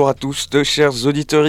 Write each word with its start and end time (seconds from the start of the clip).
Bonjour 0.00 0.08
à 0.08 0.14
tous, 0.14 0.48
chers 0.64 1.04
auditeurs. 1.04 1.44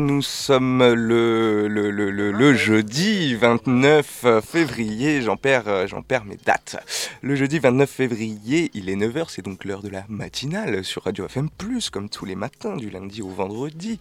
Nous 0.00 0.22
sommes 0.22 0.94
le, 0.94 2.54
jeudi 2.54 3.34
29 3.34 4.26
février. 4.48 5.22
J'en 5.22 5.36
perds, 5.36 5.88
j'en 5.88 6.00
perds 6.00 6.24
mes 6.24 6.36
dates. 6.36 6.76
Le 7.20 7.34
jeudi 7.34 7.58
29 7.58 7.90
février, 7.90 8.70
il 8.74 8.90
est 8.90 8.94
9h, 8.94 9.24
c'est 9.30 9.44
donc 9.44 9.64
l'heure 9.64 9.82
de 9.82 9.88
la 9.88 10.04
matinale 10.08 10.84
sur 10.84 11.02
Radio 11.02 11.26
FM, 11.26 11.48
comme 11.90 12.08
tous 12.08 12.24
les 12.26 12.36
matins, 12.36 12.76
du 12.76 12.90
lundi 12.90 13.22
au 13.22 13.28
vendredi. 13.28 13.98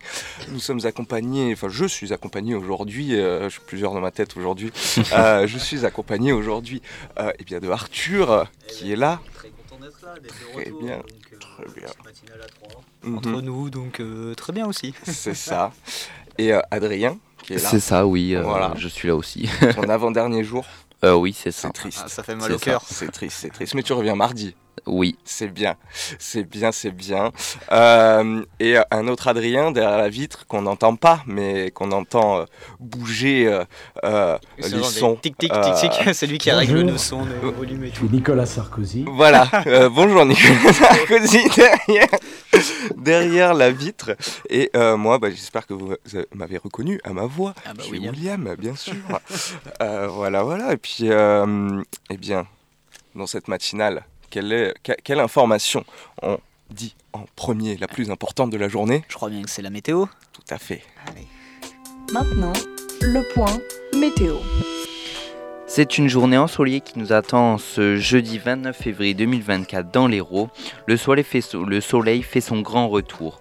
Nous 0.52 0.60
sommes 0.60 0.86
accompagnés, 0.86 1.52
enfin, 1.54 1.70
je 1.70 1.86
suis 1.86 2.14
accompagné 2.14 2.54
aujourd'hui, 2.54 3.16
euh, 3.16 3.46
je 3.46 3.54
suis 3.54 3.62
plusieurs 3.66 3.96
dans 3.96 4.02
ma 4.02 4.12
tête 4.12 4.38
aujourd'hui. 4.38 4.72
Euh, 5.14 5.48
je 5.48 5.58
suis 5.58 5.88
accompagné 5.88 6.32
aujourd'hui 6.32 6.84
euh, 7.18 7.32
eh 7.40 7.44
bien 7.44 7.60
de 7.60 7.68
Arthur 7.70 8.46
qui 8.68 8.92
est 8.92 8.96
là. 8.96 9.20
Très 9.80 9.90
content 9.90 10.22
d'être 10.22 10.36
là, 10.42 10.54
Très 10.54 10.72
bien. 10.72 11.04
très 11.40 11.80
bien. 11.80 13.16
Entre 13.16 13.30
mhm. 13.30 13.40
nous, 13.40 13.70
donc 13.70 14.02
très 14.36 14.54
bien 14.54 14.68
aussi. 14.68 14.94
C'est 15.04 15.34
ça. 15.34 15.72
Et 16.38 16.54
Adrien 16.72 17.18
qui 17.44 17.54
est 17.54 17.64
là. 17.64 17.70
C'est 17.70 17.80
ça, 17.80 18.06
oui. 18.06 18.36
voilà. 18.36 18.74
Je 18.78 18.88
suis 18.88 19.08
là 19.08 19.16
aussi. 19.16 19.50
Ton 19.76 19.90
avant-dernier 19.90 20.44
jour. 20.44 20.66
oui, 21.04 21.34
c'est 21.34 21.52
ça. 21.52 21.70
C'est 21.70 21.74
triste. 21.74 22.02
Ah, 22.06 22.10
ça 22.10 22.24
fait 22.24 22.36
mal 22.36 22.52
au 22.52 22.58
cœur. 22.58 22.82
C'est 22.86 23.12
triste, 23.12 23.38
c'est 23.40 23.50
triste. 23.50 23.74
Mais 23.74 23.84
tu 23.84 23.94
reviens 23.94 24.16
mardi. 24.16 24.56
Oui. 24.86 25.18
C'est 25.24 25.48
bien, 25.48 25.76
c'est 26.18 26.44
bien, 26.44 26.72
c'est 26.72 26.92
bien. 26.92 27.32
Euh, 27.72 28.44
et 28.60 28.76
un 28.92 29.08
autre 29.08 29.28
Adrien 29.28 29.72
derrière 29.72 29.98
la 29.98 30.10
vitre 30.10 30.46
qu'on 30.48 30.64
n'entend 30.64 30.96
pas, 30.96 31.24
mais 31.26 31.72
qu'on 31.72 31.92
entend 31.92 32.40
euh, 32.40 32.46
bouger 32.80 33.48
euh, 33.48 33.64
euh 34.04 34.38
les 34.58 34.84
sons. 34.84 35.16
Tic 35.16 35.38
tic 35.38 35.52
tic 35.52 35.74
tic, 35.76 35.92
c'est 36.14 36.28
lui 36.28 36.38
qui 36.38 36.52
règle 36.52 36.82
le 36.82 36.98
son, 36.98 37.26
le 37.26 37.50
volume 37.50 37.86
et 37.86 37.90
tout. 37.90 38.08
Nicolas 38.12 38.46
Sarkozy. 38.46 39.06
Voilà, 39.08 39.50
bonjour 39.92 40.26
Nicolas 40.26 40.74
Sarkozy 40.74 41.44
derrière, 41.56 42.08
derrière 42.98 43.54
la 43.54 43.72
vitre. 43.72 44.16
Et 44.50 44.72
moi, 44.76 45.20
bah, 45.20 45.30
j'espère 45.30 45.66
que 45.66 45.74
vous 45.74 45.94
m'avez 46.34 46.58
reconnu 46.58 47.00
à 47.04 47.14
ma 47.14 47.26
voix. 47.26 47.54
Ah 47.66 47.74
bah 47.74 47.84
William. 47.92 48.14
William, 48.14 48.56
bien 48.58 48.76
sûr. 48.76 48.96
voilà, 49.80 50.44
voilà. 50.44 50.74
Et 50.74 50.78
puis, 50.78 51.06
eh 51.10 52.18
bien, 52.18 52.46
dans 53.16 53.28
cette 53.28 53.48
matinale 53.48 54.04
quelle, 54.30 54.74
quelle 55.04 55.20
information 55.20 55.84
on 56.22 56.38
dit 56.70 56.96
en 57.14 57.26
premier, 57.36 57.78
la 57.78 57.88
plus 57.88 58.12
importante 58.12 58.50
de 58.50 58.58
la 58.58 58.70
journée? 58.70 59.04
Je 59.10 59.16
crois 59.16 59.30
bien 59.30 59.42
que 59.42 59.50
c'est 59.50 59.62
la 59.62 59.70
météo. 59.70 60.06
Tout 60.34 60.44
à 60.50 60.58
fait. 60.58 60.84
Maintenant, 62.14 62.54
le 63.02 63.22
point 63.34 63.58
météo. 63.98 64.36
C'est 65.68 66.00
une 66.00 66.08
journée 66.08 66.38
ensoleillée 66.38 66.82
qui 66.82 66.98
nous 66.98 67.14
attend 67.14 67.60
ce 67.60 67.98
jeudi 67.98 68.40
29 68.40 68.76
février 68.76 69.14
2024 69.14 69.92
dans 69.92 70.08
l'Hérault. 70.08 70.50
Le 70.88 70.98
soleil, 70.98 71.24
fait, 71.24 71.54
le 71.54 71.80
soleil 71.80 72.24
fait 72.24 72.42
son 72.42 72.62
grand 72.62 72.90
retour. 72.90 73.40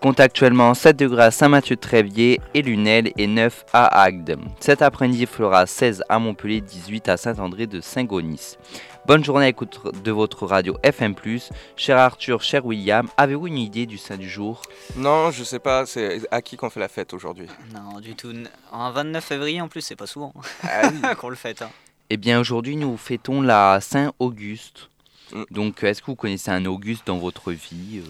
Compte 0.00 0.18
actuellement 0.18 0.72
7 0.74 0.96
degrés 0.96 1.24
à 1.24 1.30
Saint-Mathieu-de-Tréviers 1.30 2.40
et 2.54 2.62
Lunel 2.62 3.12
et 3.18 3.26
9 3.26 3.66
à 3.72 4.02
Agde. 4.02 4.38
Cet 4.58 4.82
après-midi, 4.82 5.20
il 5.20 5.26
fera 5.26 5.66
16 5.66 6.02
à 6.08 6.18
Montpellier, 6.18 6.62
18 6.62 7.08
à 7.08 7.16
Saint-André 7.16 7.66
de 7.66 7.80
Saint-Gonis. 7.80 8.56
Bonne 9.10 9.24
journée 9.24 9.46
à 9.46 9.48
écoute 9.48 9.80
de 10.04 10.12
votre 10.12 10.46
radio 10.46 10.78
FM+. 10.84 11.16
Cher 11.74 11.98
Arthur, 11.98 12.42
cher 12.42 12.64
William, 12.64 13.08
avez-vous 13.16 13.48
une 13.48 13.58
idée 13.58 13.84
du 13.84 13.98
saint 13.98 14.16
du 14.16 14.30
jour? 14.30 14.62
Non, 14.94 15.32
je 15.32 15.42
sais 15.42 15.58
pas, 15.58 15.84
c'est 15.84 16.20
à 16.30 16.40
qui 16.42 16.56
qu'on 16.56 16.70
fait 16.70 16.78
la 16.78 16.86
fête 16.86 17.12
aujourd'hui? 17.12 17.48
Non, 17.74 17.98
du 17.98 18.14
tout. 18.14 18.32
En 18.70 18.92
29 18.92 19.24
février 19.24 19.60
en 19.60 19.66
plus, 19.66 19.80
c'est 19.80 19.96
pas 19.96 20.06
souvent 20.06 20.32
ah 20.62 21.14
qu'on 21.20 21.28
le 21.28 21.34
fête. 21.34 21.60
Hein. 21.60 21.70
Eh 22.08 22.18
bien 22.18 22.38
aujourd'hui, 22.38 22.76
nous 22.76 22.96
fêtons 22.96 23.42
la 23.42 23.80
Saint-Auguste. 23.80 24.90
Mm. 25.32 25.44
Donc, 25.50 25.82
est-ce 25.82 26.00
que 26.00 26.06
vous 26.06 26.16
connaissez 26.16 26.50
un 26.50 26.64
Auguste 26.66 27.06
dans 27.06 27.18
votre 27.18 27.52
vie 27.52 28.02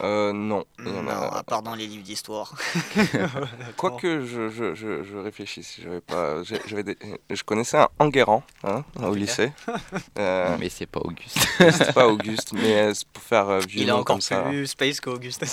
euh... 0.00 0.04
euh 0.04 0.32
non. 0.32 0.64
Non, 0.78 1.08
à 1.08 1.42
part 1.42 1.62
dans 1.62 1.74
les 1.74 1.86
livres 1.86 2.02
d'histoire. 2.02 2.54
Quoique 3.76 4.24
je, 4.24 4.50
je, 4.50 4.74
je, 4.74 5.02
je 5.02 5.16
réfléchisse, 5.16 5.80
pas, 6.06 6.42
je 6.42 7.42
connaissais 7.44 7.78
un 7.78 7.88
Enguerrand 7.98 8.42
hein, 8.64 8.84
au 9.02 9.14
lycée. 9.14 9.52
Euh... 10.18 10.56
mais 10.58 10.68
c'est 10.68 10.86
pas 10.86 11.00
Auguste. 11.00 11.38
c'est 11.58 11.92
pas 11.94 12.06
Auguste, 12.06 12.52
mais 12.52 12.80
euh, 12.80 12.94
c'est 12.94 13.06
pour 13.08 13.22
faire 13.22 13.58
vieux 13.60 13.82
Il 13.82 13.88
est 13.88 13.92
encore 13.92 14.18
plus 14.18 14.66
space 14.66 15.00
qu'Auguste. 15.00 15.44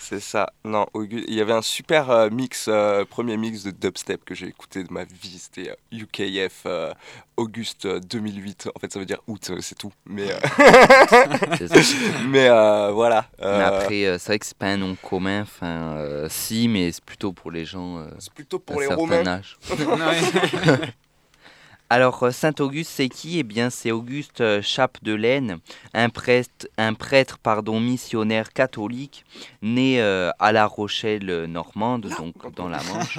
c'est 0.00 0.20
ça. 0.20 0.52
Non, 0.64 0.86
Auguste. 0.92 1.24
Il 1.28 1.34
y 1.34 1.40
avait 1.40 1.52
un 1.52 1.62
super 1.62 2.10
euh, 2.10 2.30
mix, 2.30 2.68
premier 3.08 3.36
mix 3.36 3.64
de 3.64 3.70
dubstep 3.70 4.24
que 4.24 4.34
j'ai 4.34 4.48
écouté 4.48 4.84
de 4.84 4.92
ma 4.92 5.04
vie. 5.04 5.38
C'était 5.38 5.74
UKF 5.92 6.66
Auguste 7.36 7.86
2008. 7.86 8.70
En 8.74 8.78
fait, 8.78 8.92
ça 8.92 8.98
veut 8.98 9.06
dire 9.06 9.20
août 9.26 9.49
c'est 9.60 9.76
tout. 9.76 9.92
Mais, 10.06 10.30
euh, 10.30 10.36
mais 12.28 12.48
euh, 12.48 12.90
voilà. 12.92 13.26
Mais 13.38 13.46
euh, 13.46 13.66
après, 13.66 14.18
c'est 14.18 14.26
vrai 14.26 14.38
que 14.38 14.46
c'est 14.46 14.56
pas 14.56 14.68
un 14.68 14.76
nom 14.76 14.96
commun. 15.00 15.42
Enfin, 15.42 16.26
si, 16.28 16.68
mais 16.68 16.92
c'est 16.92 17.04
plutôt 17.04 17.32
pour 17.32 17.50
les 17.50 17.64
gens. 17.64 18.04
c'est 18.18 18.32
plutôt 18.32 18.58
pour 18.58 18.80
les 18.80 18.86
Romains. 18.86 19.26
Âge. 19.26 19.58
Alors, 21.92 22.32
Saint-Auguste, 22.32 22.92
c'est 22.94 23.08
qui? 23.08 23.40
Eh 23.40 23.42
bien, 23.42 23.68
c'est 23.68 23.90
Auguste 23.90 24.60
Chape 24.60 24.98
de 25.02 25.12
Laine, 25.12 25.58
un 25.92 26.08
prêtre, 26.08 26.68
un 26.78 26.94
prêtre 26.94 27.38
pardon, 27.38 27.80
missionnaire 27.80 28.52
catholique, 28.52 29.24
né 29.60 30.00
à 30.00 30.52
La 30.52 30.66
Rochelle 30.66 31.46
normande, 31.46 32.08
donc 32.16 32.54
dans 32.54 32.68
la 32.68 32.80
Manche, 32.84 33.18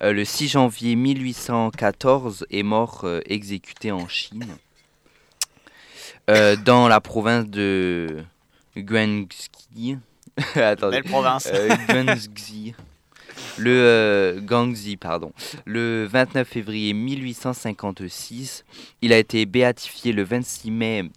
le 0.00 0.24
6 0.24 0.46
janvier 0.46 0.94
1814 0.94 2.46
et 2.50 2.62
mort 2.62 3.04
exécuté 3.26 3.90
en 3.90 4.06
Chine. 4.06 4.46
Euh, 6.30 6.56
dans 6.56 6.88
la 6.88 7.00
province 7.00 7.46
de 7.48 8.24
Guangxi. 8.76 9.98
Attendez. 10.54 11.02
Belle 11.02 11.10
province. 11.10 11.48
Euh, 11.52 11.68
Guangxi. 11.88 12.74
Le 13.58 13.70
euh, 13.70 14.40
Gangxi, 14.40 14.96
pardon. 14.96 15.32
Le 15.66 16.08
29 16.10 16.48
février 16.48 16.94
1856, 16.94 18.64
il 19.02 19.12
a 19.12 19.18
été 19.18 19.44
béatifié 19.44 20.12
le 20.12 20.22
26 20.22 20.70
mai 20.70 21.10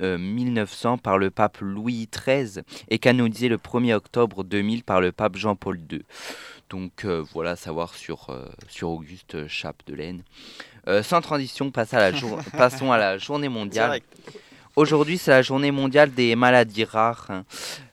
1900 0.00 0.98
par 0.98 1.18
le 1.18 1.30
pape 1.30 1.58
Louis 1.60 2.08
XIII 2.12 2.64
et 2.88 2.98
canonisé 2.98 3.48
le 3.48 3.58
1er 3.58 3.94
octobre 3.94 4.42
2000 4.42 4.82
par 4.82 5.00
le 5.00 5.12
pape 5.12 5.36
Jean-Paul 5.36 5.78
II. 5.88 6.02
Donc 6.68 7.06
voilà, 7.32 7.54
savoir 7.54 7.94
sur, 7.94 8.36
sur 8.68 8.90
Auguste 8.90 9.46
Chape 9.46 9.82
de 9.86 9.94
Laine. 9.94 10.22
sans 11.02 11.20
transition, 11.20 11.70
passons 11.70 11.96
à 11.96 12.10
la, 12.10 12.18
passons 12.58 12.90
à 12.90 12.98
la 12.98 13.18
journée 13.18 13.48
mondiale. 13.48 14.00
Aujourd'hui, 14.76 15.18
c'est 15.18 15.30
la 15.30 15.42
journée 15.42 15.70
mondiale 15.70 16.12
des 16.12 16.34
maladies 16.34 16.82
rares. 16.82 17.44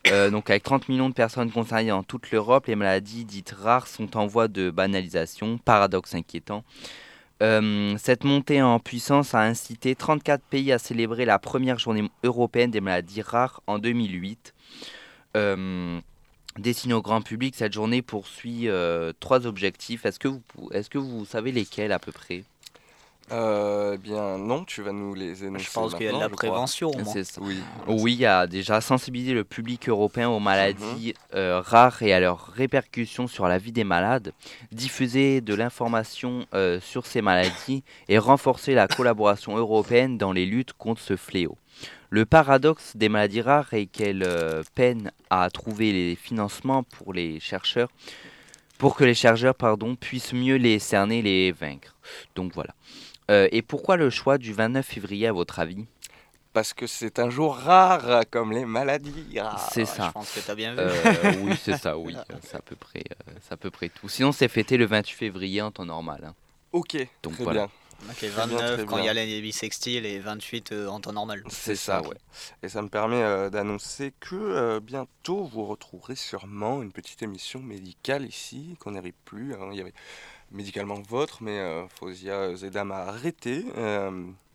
Euh, 0.08 0.32
donc, 0.32 0.50
avec 0.50 0.64
30 0.64 0.90
millions 0.90 1.10
de 1.10 1.14
personnes 1.14 1.52
concernées 1.52 1.90
dans 1.90 2.02
toute 2.02 2.32
l'Europe, 2.32 2.66
les 2.66 2.76
maladies 2.76 3.24
dites 3.24 3.52
rares 3.52 3.86
sont 3.86 4.18
en 4.18 4.26
voie 4.26 4.48
de 4.48 4.72
banalisation, 4.72 5.60
paradoxe 5.60 6.16
inquiétant. 6.16 6.64
Euh, 7.44 7.96
cette 8.00 8.24
montée 8.24 8.64
en 8.64 8.80
puissance 8.80 9.36
a 9.36 9.42
incité 9.42 9.94
34 9.94 10.42
pays 10.44 10.72
à 10.72 10.80
célébrer 10.80 11.26
la 11.26 11.38
première 11.38 11.78
journée 11.78 12.10
européenne 12.24 12.72
des 12.72 12.82
maladies 12.82 13.22
rares 13.22 13.62
en 13.68 13.78
2008. 13.78 14.56
Euh, 15.38 16.00
destinée 16.58 16.96
au 16.96 17.04
grand 17.04 17.22
public, 17.22 17.54
cette 17.56 17.74
journée 17.74 18.02
poursuit 18.02 18.68
trois 19.20 19.46
objectifs. 19.46 20.08
Est-ce 20.08 20.18
que, 20.18 20.30
est 20.72 20.82
-ce 20.82 20.90
que 20.90 20.98
vous 20.98 21.26
savez 21.26 21.52
lesquels 21.52 21.92
à 21.92 22.00
peu 22.00 22.12
près? 22.12 22.44
Euh, 23.32 23.94
eh 23.96 23.98
bien 23.98 24.38
non, 24.38 24.64
tu 24.66 24.82
vas 24.82 24.92
nous 24.92 25.14
les 25.14 25.44
énoncer. 25.44 25.66
Je 25.66 25.72
pense 25.72 25.96
qu'il 25.96 26.06
y 26.06 26.10
a 26.10 26.14
de 26.14 26.20
la 26.20 26.30
prévention 26.30 26.90
au 26.90 26.98
moins. 26.98 27.14
Oui. 27.40 27.60
oui, 27.88 28.14
il 28.14 28.20
y 28.20 28.26
a 28.26 28.48
déjà 28.48 28.82
sensibiliser 28.82 29.34
le 29.34 29.44
public 29.44 29.88
européen 29.90 30.30
aux 30.30 30.40
maladies 30.40 31.14
mhm. 31.16 31.36
euh, 31.36 31.62
rares 31.62 32.02
et 32.04 32.14
à 32.14 32.20
leurs 32.20 32.48
répercussions 32.48 33.28
sur 33.28 33.48
la 33.48 33.58
vie 33.58 33.72
des 33.72 33.84
malades, 33.84 34.34
diffuser 34.72 35.42
de 35.42 35.54
l'information 35.54 36.46
euh, 36.54 36.80
sur 36.82 37.06
ces 37.06 37.22
maladies 37.22 37.84
et 38.10 38.18
renforcer 38.18 38.74
la 38.74 38.88
collaboration 38.88 39.58
européenne 39.58 40.18
dans 40.18 40.34
les 40.34 40.46
luttes 40.46 40.74
contre 40.74 41.02
ce 41.02 41.16
fléau. 41.16 41.58
Le 42.10 42.26
paradoxe 42.26 42.98
des 42.98 43.08
maladies 43.08 43.42
rares 43.42 43.74
est 43.74 43.86
qu'elles 43.86 44.28
peinent 44.76 45.12
à 45.30 45.50
trouver 45.50 45.94
les 45.94 46.16
financements 46.16 46.84
pour 46.84 47.14
les 47.14 47.40
chercheurs 47.40 47.88
pour 48.82 48.96
que 48.96 49.04
les 49.04 49.14
chercheurs 49.14 49.54
pardon, 49.54 49.96
puissent 49.96 50.34
mieux 50.34 50.56
les 50.56 50.80
cerner 50.80 51.20
et 51.20 51.22
les 51.22 51.52
vaincre. 51.52 51.96
Donc 52.34 52.52
voilà. 52.56 52.74
Euh, 53.32 53.48
et 53.52 53.62
pourquoi 53.62 53.96
le 53.96 54.10
choix 54.10 54.38
du 54.38 54.54
29 54.54 54.86
février 54.86 55.28
à 55.28 55.32
votre 55.32 55.60
avis? 55.60 55.86
Parce 56.52 56.74
que 56.74 56.86
c'est 56.86 57.18
un 57.20 57.30
jour 57.30 57.56
rare, 57.56 58.24
comme 58.30 58.52
les 58.52 58.66
maladies. 58.66 59.40
c'est 59.72 59.86
ça. 59.86 60.08
Je 60.08 60.12
pense 60.12 60.34
que 60.34 60.42
tu 60.42 60.52
as 60.52 60.56
bien 60.56 60.74
vu. 60.74 60.80
Euh, 60.82 61.34
oui, 61.44 61.54
c'est 61.64 61.78
ça, 61.78 61.98
oui. 61.98 62.14
C'est 62.44 62.58
à, 62.58 62.62
peu 62.62 62.76
près, 62.76 63.04
euh, 63.30 63.34
à 63.50 63.56
peu 63.56 63.72
près 63.72 63.88
tout. 63.88 64.10
Sinon, 64.10 64.34
c'est 64.34 64.50
fêté 64.50 64.76
le 64.76 64.86
28 64.86 65.16
février 65.16 65.62
en 65.62 65.72
temps 65.72 65.86
normal. 65.86 66.26
Hein. 66.26 66.36
Ok, 66.74 66.98
Donc, 67.24 67.36
très 67.36 67.44
voilà. 67.44 67.68
bien. 67.68 67.72
29 68.30 68.86
quand 68.86 68.98
il 68.98 69.06
y 69.06 69.10
a 69.10 69.14
les 69.14 69.42
bisextiles 69.42 70.08
et 70.08 70.18
28 70.18 70.74
en 70.90 71.00
temps 71.00 71.14
normal. 71.14 71.44
C'est 71.50 71.76
ça, 71.76 72.02
ouais. 72.02 72.18
Et 72.64 72.68
ça 72.68 72.82
me 72.82 72.90
permet 72.90 73.52
d'annoncer 73.52 74.12
que 74.20 74.80
bientôt 74.80 75.44
vous 75.44 75.66
retrouverez 75.66 76.16
sûrement 76.16 76.82
une 76.82 76.92
petite 76.92 77.22
émission 77.22 77.60
médicale 77.60 78.26
ici, 78.26 78.76
qu'on 78.80 78.92
n'arrive 78.92 79.14
plus. 79.24 79.54
Hein. 79.54 79.70
Il 79.72 79.78
y 79.78 79.82
avait 79.82 79.94
médicalement 80.52 81.02
vôtre, 81.08 81.40
mais 81.42 81.60
euh, 81.60 81.88
Fausia 82.00 82.56
Zedam 82.56 82.92
a 82.92 82.98
arrêté. 82.98 83.66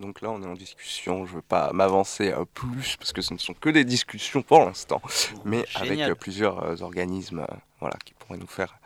donc 0.01 0.21
là, 0.21 0.31
on 0.31 0.43
est 0.43 0.47
en 0.47 0.55
discussion. 0.55 1.27
Je 1.27 1.33
ne 1.33 1.37
veux 1.37 1.43
pas 1.43 1.73
m'avancer 1.73 2.33
plus 2.55 2.97
parce 2.97 3.13
que 3.13 3.23
ce 3.23 3.33
ne 3.33 3.39
sont 3.39 3.55
que 3.55 3.71
des 3.71 3.85
discussions 3.85 4.43
pour 4.43 4.61
l'instant, 4.61 5.01
mais 5.45 5.65
avec 5.75 6.15
plusieurs 6.15 6.83
organismes 6.83 7.47
voilà, 7.81 7.97
qui 8.05 8.15
pourraient 8.15 8.39
nous 8.39 8.47
faire 8.47 8.79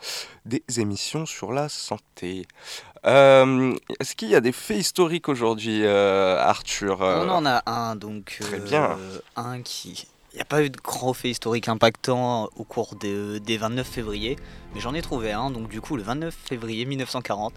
des 0.44 0.62
émissions 0.78 1.26
sur 1.26 1.52
la 1.52 1.68
santé. 1.68 2.46
Est-ce 3.04 4.14
qu'il 4.14 4.28
y 4.28 4.34
a 4.34 4.40
des 4.40 4.52
faits 4.52 4.78
historiques 4.78 5.28
aujourd'hui, 5.28 5.86
Arthur 5.86 7.00
On 7.00 7.28
en 7.28 7.46
a 7.46 7.62
un, 7.66 7.96
donc. 7.96 8.38
Très 8.40 8.60
bien. 8.60 8.98
Un 9.36 9.62
qui 9.62 10.06
il 10.32 10.36
n'y 10.36 10.42
a 10.42 10.44
pas 10.44 10.62
eu 10.62 10.70
de 10.70 10.76
grand 10.76 11.12
fait 11.12 11.30
historique 11.30 11.68
impactant 11.68 12.48
au 12.56 12.64
cours 12.64 12.94
des, 12.94 13.56
29 13.56 13.86
février, 13.86 14.36
mais 14.74 14.80
j'en 14.80 14.94
ai 14.94 15.02
trouvé 15.02 15.32
un, 15.32 15.50
donc 15.50 15.68
du 15.68 15.80
coup 15.80 15.96
le 15.96 16.02
29 16.02 16.34
février 16.34 16.84
1940. 16.84 17.52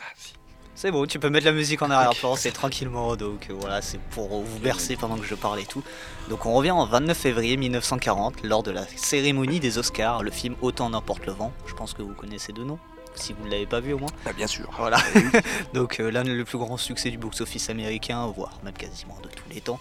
Ah, 0.00 0.04
si. 0.16 0.34
C'est 0.74 0.90
bon, 0.90 1.04
tu 1.06 1.18
peux 1.18 1.28
mettre 1.28 1.44
la 1.44 1.52
musique 1.52 1.82
en 1.82 1.90
arrière-plan, 1.90 2.36
c'est 2.36 2.52
tranquillement, 2.52 3.14
donc 3.14 3.48
euh, 3.50 3.54
voilà, 3.60 3.82
c'est 3.82 4.00
pour 4.00 4.42
vous 4.42 4.58
bercer 4.60 4.96
pendant 4.96 5.18
que 5.18 5.26
je 5.26 5.34
parle 5.34 5.60
et 5.60 5.66
tout. 5.66 5.82
Donc 6.30 6.46
on 6.46 6.54
revient 6.54 6.70
en 6.70 6.86
29 6.86 7.16
février 7.16 7.56
1940, 7.58 8.42
lors 8.44 8.62
de 8.62 8.70
la 8.70 8.86
cérémonie 8.96 9.60
des 9.60 9.76
Oscars, 9.76 10.22
le 10.22 10.30
film 10.30 10.56
Autant 10.62 10.88
n'importe 10.88 11.26
le 11.26 11.32
vent, 11.32 11.52
je 11.66 11.74
pense 11.74 11.92
que 11.92 12.02
vous 12.02 12.14
connaissez 12.14 12.52
deux 12.52 12.64
noms 12.64 12.78
si 13.14 13.32
vous 13.32 13.44
ne 13.44 13.50
l'avez 13.50 13.66
pas 13.66 13.80
vu 13.80 13.92
au 13.92 13.98
moins. 13.98 14.08
Ah, 14.24 14.32
bien 14.32 14.46
sûr. 14.46 14.70
Voilà. 14.78 14.98
donc 15.74 16.00
euh, 16.00 16.10
l'un 16.10 16.22
des 16.22 16.44
plus 16.44 16.58
grands 16.58 16.76
succès 16.76 17.10
du 17.10 17.18
box-office 17.18 17.68
américain, 17.68 18.24
voire 18.34 18.58
même 18.64 18.72
quasiment 18.72 19.18
de 19.22 19.28
tous 19.28 19.48
les 19.52 19.60
temps 19.60 19.80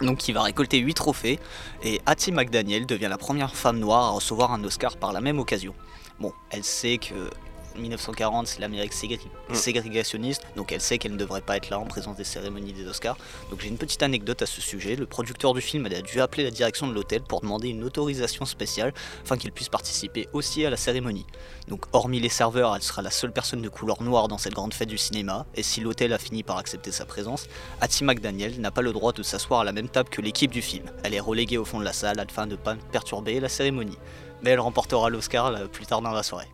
donc 0.00 0.18
qui 0.18 0.32
va 0.32 0.42
récolter 0.42 0.78
8 0.78 0.94
trophées, 0.94 1.38
et 1.82 2.00
Hattie 2.06 2.32
McDaniel 2.32 2.86
devient 2.86 3.08
la 3.08 3.18
première 3.18 3.54
femme 3.54 3.78
noire 3.78 4.04
à 4.04 4.10
recevoir 4.10 4.52
un 4.52 4.62
Oscar 4.64 4.96
par 4.96 5.12
la 5.12 5.20
même 5.20 5.38
occasion. 5.38 5.74
Bon, 6.20 6.32
elle 6.50 6.64
sait 6.64 6.98
que 6.98 7.30
1940, 7.76 8.46
c'est 8.46 8.60
l'Amérique 8.60 8.92
mm. 8.94 9.54
ségrégationniste, 9.54 10.42
donc 10.56 10.72
elle 10.72 10.80
sait 10.80 10.98
qu'elle 10.98 11.12
ne 11.12 11.16
devrait 11.16 11.40
pas 11.40 11.56
être 11.56 11.70
là 11.70 11.78
en 11.78 11.84
présence 11.84 12.16
des 12.16 12.24
cérémonies 12.24 12.72
des 12.72 12.86
Oscars. 12.86 13.16
Donc 13.50 13.60
j'ai 13.60 13.68
une 13.68 13.78
petite 13.78 14.02
anecdote 14.02 14.42
à 14.42 14.46
ce 14.46 14.60
sujet. 14.60 14.96
Le 14.96 15.06
producteur 15.06 15.54
du 15.54 15.60
film 15.60 15.86
a 15.86 16.00
dû 16.00 16.20
appeler 16.20 16.44
la 16.44 16.50
direction 16.50 16.86
de 16.86 16.92
l'hôtel 16.92 17.22
pour 17.22 17.40
demander 17.40 17.68
une 17.68 17.84
autorisation 17.84 18.44
spéciale 18.44 18.92
afin 19.24 19.36
qu'il 19.36 19.52
puisse 19.52 19.68
participer 19.68 20.28
aussi 20.32 20.64
à 20.64 20.70
la 20.70 20.76
cérémonie. 20.76 21.26
Donc 21.68 21.84
hormis 21.92 22.20
les 22.20 22.28
serveurs, 22.28 22.74
elle 22.74 22.82
sera 22.82 23.02
la 23.02 23.10
seule 23.10 23.32
personne 23.32 23.62
de 23.62 23.68
couleur 23.68 24.02
noire 24.02 24.28
dans 24.28 24.38
cette 24.38 24.54
grande 24.54 24.74
fête 24.74 24.88
du 24.88 24.98
cinéma, 24.98 25.46
et 25.54 25.62
si 25.62 25.80
l'hôtel 25.80 26.12
a 26.12 26.18
fini 26.18 26.42
par 26.42 26.58
accepter 26.58 26.92
sa 26.92 27.04
présence, 27.04 27.46
Hattie 27.80 28.04
McDaniel 28.04 28.60
n'a 28.60 28.70
pas 28.70 28.82
le 28.82 28.92
droit 28.92 29.12
de 29.12 29.22
s'asseoir 29.22 29.60
à 29.60 29.64
la 29.64 29.72
même 29.72 29.88
table 29.88 30.08
que 30.08 30.22
l'équipe 30.22 30.50
du 30.50 30.62
film. 30.62 30.84
Elle 31.02 31.14
est 31.14 31.20
reléguée 31.20 31.58
au 31.58 31.64
fond 31.64 31.78
de 31.78 31.84
la 31.84 31.92
salle 31.92 32.20
afin 32.20 32.46
de 32.46 32.52
ne 32.52 32.56
pas 32.56 32.76
perturber 32.92 33.40
la 33.40 33.48
cérémonie. 33.48 33.98
Mais 34.42 34.50
elle 34.50 34.60
remportera 34.60 35.10
l'Oscar 35.10 35.68
plus 35.68 35.86
tard 35.86 36.00
dans 36.00 36.12
la 36.12 36.22
soirée. 36.22 36.48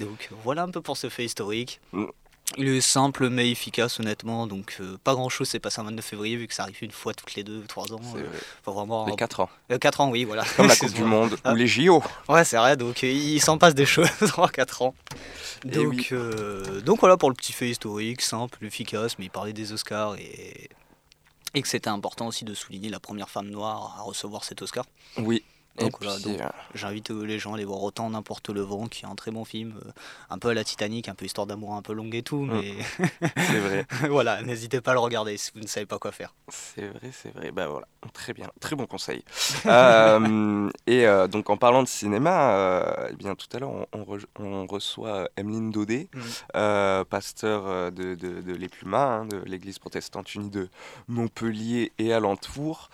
Donc 0.00 0.30
voilà 0.42 0.62
un 0.62 0.70
peu 0.70 0.80
pour 0.80 0.96
ce 0.96 1.08
fait 1.08 1.24
historique. 1.24 1.80
Mm. 1.92 2.06
Il 2.58 2.68
est 2.68 2.80
simple 2.82 3.30
mais 3.30 3.50
efficace 3.50 3.98
honnêtement, 3.98 4.46
donc 4.46 4.76
euh, 4.80 4.98
pas 5.02 5.14
grand 5.14 5.30
chose 5.30 5.48
s'est 5.48 5.58
passé 5.58 5.80
un 5.80 5.84
29 5.84 6.04
février 6.04 6.36
vu 6.36 6.46
que 6.46 6.54
ça 6.54 6.64
arrive 6.64 6.76
une 6.82 6.90
fois 6.90 7.14
toutes 7.14 7.34
les 7.34 7.42
deux, 7.42 7.62
trois 7.62 7.92
ans. 7.92 8.00
Euh, 8.16 8.22
vraiment, 8.66 9.06
les 9.06 9.16
4 9.16 9.40
ans. 9.40 9.50
Euh, 9.72 9.78
4 9.78 10.02
ans, 10.02 10.10
oui, 10.10 10.24
voilà. 10.24 10.44
Comme 10.56 10.68
la 10.68 10.76
Coupe 10.76 10.92
du 10.92 11.04
Monde 11.04 11.36
ou 11.46 11.54
les 11.54 11.66
JO. 11.66 12.02
Ouais, 12.28 12.44
c'est 12.44 12.58
vrai, 12.58 12.76
donc 12.76 13.02
il 13.02 13.40
s'en 13.40 13.56
passe 13.56 13.74
des 13.74 13.86
choses 13.86 14.08
en 14.36 14.46
4 14.46 14.82
ans. 14.82 14.94
Eh 15.64 15.70
donc, 15.70 16.14
donc 16.84 17.00
voilà 17.00 17.16
pour 17.16 17.30
le 17.30 17.34
petit 17.34 17.52
fait 17.52 17.70
historique, 17.70 18.20
simple, 18.20 18.64
efficace, 18.64 19.18
mais 19.18 19.24
il 19.24 19.30
parlait 19.30 19.54
des 19.54 19.72
Oscars 19.72 20.16
et, 20.16 20.68
et 21.54 21.62
que 21.62 21.68
c'était 21.68 21.88
important 21.88 22.26
aussi 22.26 22.44
de 22.44 22.52
souligner 22.52 22.90
la 22.90 23.00
première 23.00 23.30
femme 23.30 23.48
noire 23.48 23.96
à 23.98 24.02
recevoir 24.02 24.44
cet 24.44 24.60
Oscar. 24.60 24.84
Oui, 25.16 25.42
donc, 25.76 26.00
voilà, 26.00 26.16
euh, 26.26 26.48
j'invite 26.74 27.10
euh, 27.10 27.24
les 27.24 27.40
gens 27.40 27.52
à 27.52 27.54
aller 27.56 27.64
voir 27.64 27.82
autant 27.82 28.08
n'importe 28.08 28.48
le 28.48 28.60
vent, 28.60 28.86
qui 28.86 29.04
est 29.04 29.08
un 29.08 29.16
très 29.16 29.32
bon 29.32 29.44
film, 29.44 29.74
euh, 29.84 29.90
un 30.30 30.38
peu 30.38 30.48
à 30.48 30.54
la 30.54 30.62
Titanic, 30.62 31.08
un 31.08 31.16
peu 31.16 31.24
histoire 31.24 31.48
d'amour 31.48 31.74
un 31.74 31.82
peu 31.82 31.92
longue 31.92 32.14
et 32.14 32.22
tout, 32.22 32.42
mm. 32.42 32.52
mais 32.52 32.74
c'est 33.36 33.58
vrai. 33.58 33.86
voilà, 34.08 34.40
n'hésitez 34.42 34.80
pas 34.80 34.92
à 34.92 34.94
le 34.94 35.00
regarder 35.00 35.36
si 35.36 35.50
vous 35.52 35.60
ne 35.60 35.66
savez 35.66 35.86
pas 35.86 35.98
quoi 35.98 36.12
faire. 36.12 36.32
C'est 36.48 36.86
vrai, 36.86 37.10
c'est 37.12 37.34
vrai. 37.34 37.50
Bah 37.50 37.66
voilà, 37.66 37.88
très 38.12 38.32
bien, 38.32 38.48
très 38.60 38.76
bon 38.76 38.86
conseil. 38.86 39.24
et 40.86 41.06
donc 41.28 41.50
en 41.50 41.56
parlant 41.56 41.82
de 41.82 41.88
cinéma, 41.88 43.08
eh 43.10 43.16
bien 43.16 43.34
tout 43.34 43.48
à 43.56 43.58
l'heure 43.58 43.86
on, 44.38 44.66
reçoit 44.66 45.28
Emeline 45.36 45.72
Daudet, 45.72 46.08
mm. 46.14 47.04
pasteur 47.10 47.90
de, 47.90 48.14
de, 48.14 48.42
de 48.42 48.52
l'Épluma, 48.52 49.04
hein, 49.04 49.26
de 49.26 49.38
l'Église 49.44 49.80
protestante 49.80 50.34
unie 50.34 50.50
de 50.50 50.68
Montpellier 51.08 51.90
et 51.98 52.12
alentour, 52.12 52.90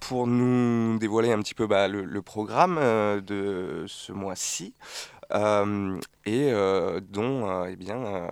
pour 0.00 0.26
nous 0.26 0.98
dévoiler 0.98 1.32
un 1.32 1.40
petit 1.40 1.54
peu 1.54 1.68
bah, 1.68 1.88
le, 1.92 2.22
programme 2.22 2.78
euh, 2.78 3.20
de 3.20 3.84
ce 3.86 4.12
mois-ci 4.12 4.74
euh, 5.32 5.98
et 6.24 6.50
euh, 6.52 7.00
dont 7.00 7.66
eh 7.66 7.76
bien, 7.76 8.28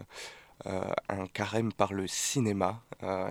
un 0.64 1.26
carême 1.32 1.72
par 1.72 1.92
le 1.92 2.06
cinéma. 2.06 2.82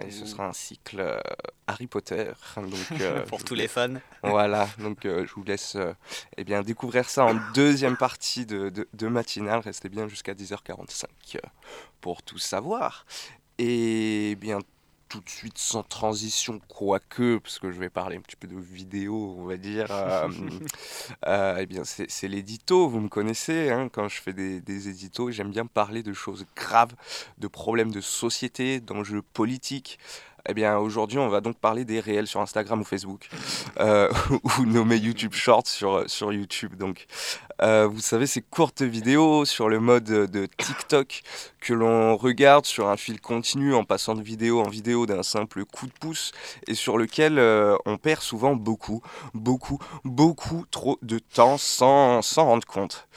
et 0.06 0.10
ce 0.10 0.26
sera 0.26 0.48
un 0.48 0.54
cycle 0.54 1.22
Harry 1.68 1.88
Potter. 1.88 2.32
Donc, 2.56 3.00
Pour 3.28 3.44
tous 3.44 3.54
les 3.56 3.68
fans. 3.68 3.94
Voilà, 4.24 4.68
donc 4.80 5.00
je 5.04 5.32
vous 5.36 5.44
laisse 5.44 5.78
eh 6.38 6.44
bien, 6.44 6.64
découvrir 6.64 7.10
ça 7.10 7.26
en 7.26 7.36
deuxième 7.54 7.98
partie 7.98 8.46
de, 8.46 8.70
de, 8.70 8.88
de 8.94 9.08
matinale. 9.08 9.60
Restez 9.60 9.90
bien 9.90 10.08
jusqu'à 10.08 10.34
10h45 10.34 11.06
pour 12.02 12.24
tout 12.24 12.40
savoir. 12.40 13.06
Et 13.60 14.36
bien 14.40 14.60
tout 15.10 15.20
de 15.22 15.30
suite 15.30 15.58
sans 15.58 15.84
transition, 15.84 16.62
quoique, 16.68 17.40
parce 17.40 17.60
que 17.60 17.72
je 17.72 17.80
vais 17.80 17.90
parler 17.90 18.18
un 18.18 18.22
petit 18.22 18.36
peu 18.36 18.48
de 18.48 18.58
vidéo, 18.58 19.36
on 19.38 19.46
va 19.46 19.58
dire. 19.58 19.88
Euh, 19.90 20.30
euh, 21.28 21.58
eh 21.60 21.66
bien, 21.66 21.84
c'est 21.84 22.28
l'édito, 22.28 22.88
vous 22.88 23.02
me 23.02 23.10
connaissez, 23.10 23.72
hein, 23.72 23.90
quand 23.92 24.08
je 24.08 24.22
fais 24.22 24.34
des, 24.34 24.62
des 24.62 24.88
éditos, 24.88 25.32
j'aime 25.32 25.50
bien 25.50 25.66
parler 25.66 26.04
de 26.04 26.14
choses 26.14 26.46
graves, 26.56 26.94
de 27.40 27.48
problèmes 27.48 27.92
de 27.92 28.02
société, 28.02 28.80
d'enjeux 28.80 29.24
politiques, 29.34 30.00
eh 30.48 30.54
bien, 30.54 30.78
aujourd'hui, 30.78 31.18
on 31.18 31.28
va 31.28 31.42
donc 31.42 31.58
parler 31.58 31.86
des 31.86 32.00
réels 32.00 32.28
sur 32.28 32.42
Instagram 32.42 32.82
ou 32.82 32.84
Facebook, 32.84 33.30
euh, 33.80 34.10
ou 34.60 34.66
nommer 34.66 34.98
YouTube 34.98 35.34
Shorts 35.34 35.68
sur, 35.68 36.10
sur 36.10 36.32
YouTube. 36.32 36.76
Donc, 36.76 37.08
euh, 37.62 37.88
vous 37.88 38.00
savez, 38.00 38.26
ces 38.26 38.42
courtes 38.42 38.82
vidéos 38.82 39.46
sur 39.46 39.70
le 39.70 39.80
mode 39.80 40.06
de 40.06 40.46
TikTok 40.58 41.22
que 41.62 41.74
l'on 41.74 42.16
regarde 42.16 42.66
sur 42.66 42.90
un 42.90 42.98
fil 42.98 43.20
continu 43.22 43.74
en 43.74 43.84
passant 43.84 44.16
de 44.16 44.22
vidéo 44.22 44.62
en 44.62 44.70
vidéo 44.70 45.06
d'un 45.06 45.24
simple 45.24 45.66
coup 45.66 45.88
de 45.88 45.92
pouce 46.00 46.32
et 46.68 46.74
sur 46.74 46.98
lequel 46.98 47.40
euh, 47.40 47.76
on 47.86 47.98
perd 47.98 48.22
souvent 48.22 48.56
beaucoup, 48.56 49.02
beaucoup, 49.34 49.80
beaucoup 50.04 50.66
trop 50.72 50.98
de 51.02 51.20
temps 51.20 51.58
sans 51.58 52.22
s'en 52.22 52.46
rendre 52.46 52.68
compte. 52.68 53.08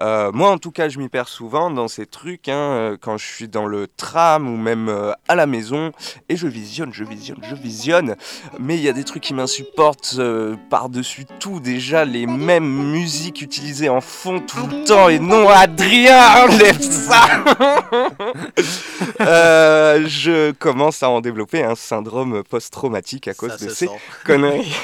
Mm. 0.00 0.30
moi, 0.32 0.50
en 0.50 0.58
tout 0.58 0.70
cas, 0.70 0.88
je 0.88 0.98
m'y 0.98 1.08
perds 1.08 1.28
souvent 1.28 1.70
dans 1.70 1.88
ces 1.88 2.06
trucs 2.06 2.48
hein, 2.48 2.96
quand 3.00 3.18
je 3.18 3.26
suis 3.26 3.48
dans 3.48 3.66
le 3.66 3.86
tram 3.86 4.48
ou 4.48 4.56
même 4.56 5.14
à 5.28 5.34
la 5.34 5.46
maison 5.46 5.92
et 6.28 6.36
je 6.36 6.46
visionne 6.46 6.80
je 6.92 7.04
visionne, 7.04 7.38
je 7.42 7.54
visionne. 7.54 8.16
Mais 8.58 8.76
il 8.76 8.82
y 8.82 8.88
a 8.88 8.92
des 8.92 9.04
trucs 9.04 9.22
qui 9.22 9.34
m'insupportent 9.34 10.16
euh, 10.18 10.56
par-dessus 10.70 11.26
tout. 11.38 11.60
Déjà, 11.60 12.04
les 12.04 12.26
mêmes 12.26 12.68
musiques 12.68 13.42
utilisées 13.42 13.88
en 13.88 14.00
fond 14.00 14.40
tout 14.40 14.66
le 14.66 14.84
temps. 14.84 15.08
Et 15.08 15.18
non, 15.18 15.48
Adrien, 15.48 16.44
enlève 16.44 16.80
ça 16.80 17.44
euh, 19.20 20.06
Je 20.06 20.52
commence 20.52 21.02
à 21.02 21.10
en 21.10 21.20
développer 21.20 21.62
un 21.62 21.74
syndrome 21.74 22.42
post-traumatique 22.44 23.28
à 23.28 23.34
cause 23.34 23.56
de 23.58 23.68
ces 23.68 23.88
conneries. 24.24 24.74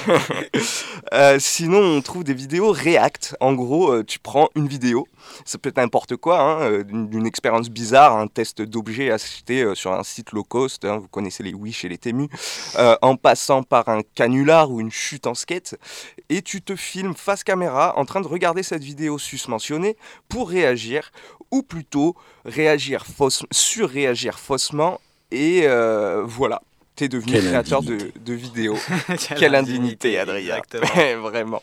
Euh, 1.12 1.38
sinon, 1.38 1.78
on 1.78 2.02
trouve 2.02 2.24
des 2.24 2.34
vidéos 2.34 2.72
React. 2.72 3.36
En 3.40 3.52
gros, 3.54 4.02
tu 4.02 4.18
prends 4.18 4.48
une 4.54 4.68
vidéo 4.68 5.06
ça 5.44 5.58
peut 5.58 5.68
être 5.68 5.76
n'importe 5.76 6.16
quoi, 6.16 6.40
hein, 6.40 6.60
euh, 6.62 6.84
d'une 6.84 7.26
expérience 7.26 7.68
bizarre, 7.68 8.16
un 8.16 8.26
test 8.26 8.62
d'objet 8.62 9.10
acheté 9.10 9.62
euh, 9.62 9.74
sur 9.74 9.92
un 9.92 10.02
site 10.02 10.32
low 10.32 10.44
cost, 10.44 10.84
hein, 10.84 10.98
vous 10.98 11.08
connaissez 11.08 11.42
les 11.42 11.54
Wish 11.54 11.84
et 11.84 11.88
les 11.88 11.98
Temu, 11.98 12.28
euh, 12.76 12.96
en 13.02 13.16
passant 13.16 13.62
par 13.62 13.88
un 13.88 14.02
canular 14.14 14.70
ou 14.70 14.80
une 14.80 14.90
chute 14.90 15.26
en 15.26 15.34
skate, 15.34 15.76
et 16.28 16.42
tu 16.42 16.62
te 16.62 16.76
filmes 16.76 17.14
face 17.14 17.44
caméra 17.44 17.94
en 17.96 18.04
train 18.04 18.20
de 18.20 18.26
regarder 18.26 18.62
cette 18.62 18.82
vidéo 18.82 19.18
susmentionnée 19.18 19.96
pour 20.28 20.48
réagir, 20.48 21.12
ou 21.50 21.62
plutôt 21.62 22.16
réagir 22.44 23.04
surréagir 23.50 24.38
faussement, 24.38 25.00
et 25.30 25.66
voilà 26.24 26.62
t'es 26.96 27.08
devenu 27.08 27.38
créateur 27.38 27.82
de, 27.82 27.98
de, 28.18 28.32
vidéos. 28.32 28.78
Quelle, 29.38 29.54
indignité, 29.54 30.18
Adrien. 30.18 30.60
Vraiment. 31.20 31.62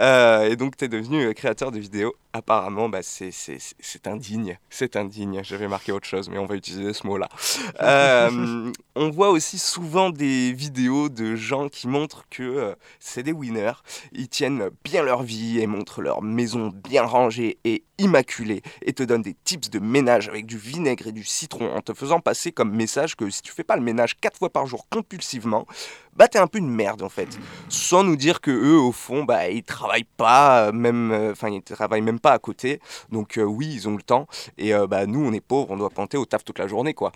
Euh, 0.00 0.48
et 0.48 0.56
donc, 0.56 0.76
t'es 0.76 0.88
devenu 0.88 1.34
créateur 1.34 1.72
de 1.72 1.78
vidéos. 1.80 2.14
Apparemment, 2.32 2.88
bah, 2.88 3.00
c'est 3.02 4.06
indigne. 4.06 4.56
C'est 4.70 4.94
indigne. 4.94 5.40
J'avais 5.42 5.66
marqué 5.66 5.90
autre 5.90 6.06
chose, 6.06 6.30
mais 6.30 6.38
on 6.38 6.46
va 6.46 6.54
utiliser 6.54 6.92
ce 6.92 7.04
mot-là. 7.06 7.28
Euh, 7.82 8.70
on 8.94 9.10
voit 9.10 9.30
aussi 9.30 9.58
souvent 9.58 10.10
des 10.10 10.52
vidéos 10.52 11.08
de 11.08 11.34
gens 11.34 11.68
qui 11.68 11.88
montrent 11.88 12.24
que 12.30 12.42
euh, 12.42 12.74
c'est 13.00 13.24
des 13.24 13.32
winners. 13.32 13.82
Ils 14.12 14.28
tiennent 14.28 14.70
bien 14.84 15.02
leur 15.02 15.24
vie 15.24 15.58
et 15.58 15.66
montrent 15.66 16.02
leur 16.02 16.22
maison 16.22 16.68
bien 16.68 17.02
rangée 17.02 17.58
et 17.64 17.82
immaculée. 17.98 18.62
Et 18.82 18.92
te 18.92 19.02
donnent 19.02 19.22
des 19.22 19.36
tips 19.44 19.68
de 19.68 19.80
ménage 19.80 20.28
avec 20.28 20.46
du 20.46 20.56
vinaigre 20.56 21.08
et 21.08 21.12
du 21.12 21.24
citron 21.24 21.74
en 21.74 21.80
te 21.80 21.92
faisant 21.94 22.20
passer 22.20 22.52
comme 22.52 22.70
message 22.70 23.16
que 23.16 23.28
si 23.28 23.42
tu 23.42 23.52
fais 23.52 23.64
pas 23.64 23.76
le 23.76 23.82
ménage 23.82 24.16
quatre 24.16 24.38
fois 24.38 24.50
par 24.50 24.59
par 24.60 24.66
jour 24.66 24.86
compulsivement, 24.90 25.66
bah 26.16 26.28
t'es 26.28 26.38
un 26.38 26.46
peu 26.46 26.58
une 26.58 26.68
merde 26.68 27.00
en 27.00 27.08
fait. 27.08 27.38
Sans 27.70 28.04
nous 28.04 28.16
dire 28.16 28.42
que 28.42 28.50
eux 28.50 28.78
au 28.78 28.92
fond 28.92 29.24
bah 29.24 29.48
ils 29.48 29.62
travaillent 29.62 30.04
pas 30.18 30.66
euh, 30.66 30.72
même 30.72 31.12
euh, 31.12 31.32
enfin 31.32 31.48
ils 31.48 31.62
travaillent 31.62 32.02
même 32.02 32.20
pas 32.20 32.32
à 32.32 32.38
côté. 32.38 32.78
Donc 33.10 33.38
euh, 33.38 33.42
oui, 33.42 33.70
ils 33.72 33.88
ont 33.88 33.96
le 33.96 34.02
temps 34.02 34.26
et 34.58 34.74
bah 34.86 35.06
nous 35.06 35.24
on 35.24 35.32
est 35.32 35.40
pauvres, 35.40 35.70
on 35.70 35.78
doit 35.78 35.88
planter 35.88 36.18
au 36.18 36.26
taf 36.26 36.44
toute 36.44 36.58
la 36.58 36.66
journée 36.66 36.92
quoi. 36.92 37.12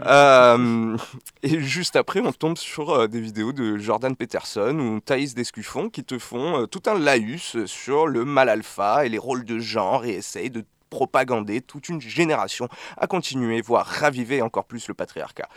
et 1.44 1.60
juste 1.60 1.94
après 1.94 2.18
on 2.18 2.32
tombe 2.32 2.58
sur 2.58 3.08
des 3.08 3.20
vidéos 3.20 3.52
de 3.52 3.78
Jordan 3.78 4.16
Peterson 4.16 4.76
ou 4.80 4.98
Thaïs 4.98 5.36
Descuffon 5.36 5.90
qui 5.90 6.02
te 6.02 6.18
font 6.18 6.66
tout 6.66 6.82
un 6.86 6.98
laïus 6.98 7.64
sur 7.66 8.08
le 8.08 8.24
mal 8.24 8.48
alpha 8.48 9.06
et 9.06 9.08
les 9.08 9.18
rôles 9.18 9.44
de 9.44 9.60
genre 9.60 10.04
et 10.04 10.14
essayent 10.14 10.50
de 10.50 10.64
propagander 10.90 11.60
toute 11.60 11.88
une 11.88 12.00
génération 12.00 12.68
à 12.96 13.06
continuer, 13.06 13.60
voire 13.60 13.86
raviver 13.86 14.42
encore 14.42 14.64
plus 14.64 14.88
le 14.88 14.94
patriarcat. 14.94 15.48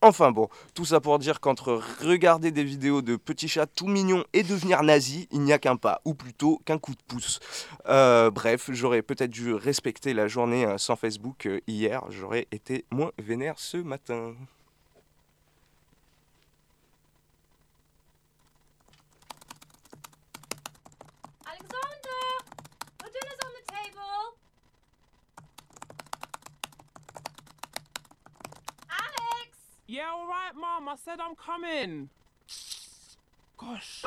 Enfin 0.00 0.30
bon, 0.32 0.48
tout 0.74 0.84
ça 0.84 1.00
pour 1.00 1.18
dire 1.18 1.40
qu'entre 1.40 1.80
regarder 2.00 2.50
des 2.50 2.64
vidéos 2.64 3.02
de 3.02 3.16
petits 3.16 3.48
chats 3.48 3.66
tout 3.66 3.86
mignons 3.86 4.24
et 4.32 4.42
devenir 4.42 4.82
nazi, 4.82 5.28
il 5.30 5.40
n'y 5.40 5.52
a 5.52 5.58
qu'un 5.58 5.76
pas, 5.76 6.00
ou 6.04 6.14
plutôt 6.14 6.60
qu'un 6.64 6.78
coup 6.78 6.92
de 6.92 7.02
pouce. 7.06 7.40
Euh, 7.88 8.30
bref, 8.30 8.70
j'aurais 8.72 9.02
peut-être 9.02 9.30
dû 9.30 9.54
respecter 9.54 10.14
la 10.14 10.28
journée 10.28 10.64
euh, 10.64 10.78
sans 10.78 10.96
Facebook 10.96 11.46
euh, 11.46 11.60
hier, 11.66 12.02
j'aurais 12.10 12.46
été 12.52 12.84
moins 12.90 13.12
vénère 13.18 13.54
ce 13.58 13.76
matin. 13.76 14.34
Yeah, 29.92 30.08
all 30.10 30.26
right, 30.26 30.52
Mom. 30.58 30.88
I 30.88 30.96
said 30.96 31.20
I'm 31.20 31.34
coming. 31.34 32.08
Gosh. 33.58 34.06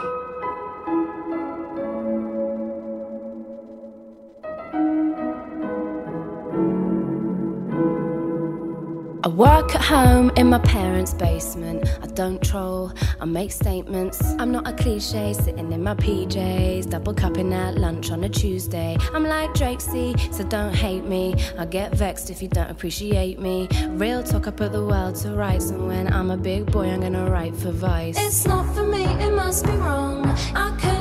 I 9.25 9.27
work 9.27 9.73
at 9.73 9.81
home 9.81 10.31
in 10.35 10.51
my 10.51 10.59
parents' 10.59 11.11
basement. 11.11 11.89
I 12.03 12.05
don't 12.05 12.39
troll, 12.43 12.93
I 13.19 13.25
make 13.25 13.51
statements. 13.51 14.23
I'm 14.37 14.51
not 14.51 14.67
a 14.67 14.73
cliche 14.73 15.33
sitting 15.33 15.71
in 15.71 15.81
my 15.81 15.95
PJs, 15.95 16.91
double 16.91 17.11
cupping 17.11 17.51
at 17.51 17.73
lunch 17.73 18.11
on 18.11 18.23
a 18.23 18.29
Tuesday. 18.29 18.95
I'm 19.15 19.23
like 19.23 19.51
Drake 19.55 19.81
C, 19.81 20.13
so 20.31 20.43
don't 20.43 20.75
hate 20.75 21.05
me. 21.05 21.33
I 21.57 21.65
get 21.65 21.95
vexed 21.95 22.29
if 22.29 22.39
you 22.39 22.49
don't 22.49 22.69
appreciate 22.69 23.39
me. 23.39 23.67
Real 23.93 24.21
talk, 24.21 24.47
I 24.47 24.51
put 24.51 24.71
the 24.71 24.85
world 24.85 25.15
to 25.23 25.31
rights, 25.31 25.71
and 25.71 25.87
when 25.87 26.13
I'm 26.13 26.29
a 26.29 26.37
big 26.37 26.71
boy, 26.71 26.87
I'm 26.91 27.01
gonna 27.01 27.27
write 27.27 27.55
for 27.55 27.71
Vice. 27.71 28.19
It's 28.19 28.45
not 28.45 28.75
for 28.75 28.83
me, 28.83 29.05
it 29.05 29.31
must 29.31 29.65
be 29.65 29.71
wrong. 29.71 30.23
I 30.53 30.69
could 30.79 30.94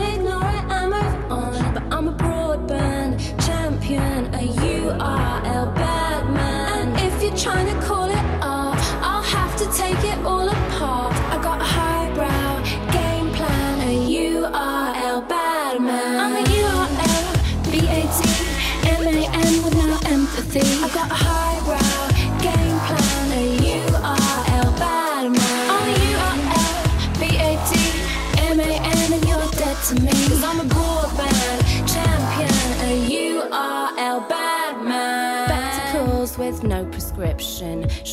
M 19.24 19.32
A 19.32 19.46
N 19.46 19.62
with 19.64 19.74
no 19.76 19.98
empathy. 20.06 20.60
I 20.60 20.88
got 20.94 21.10
a 21.10 21.14
highbrow 21.14 21.53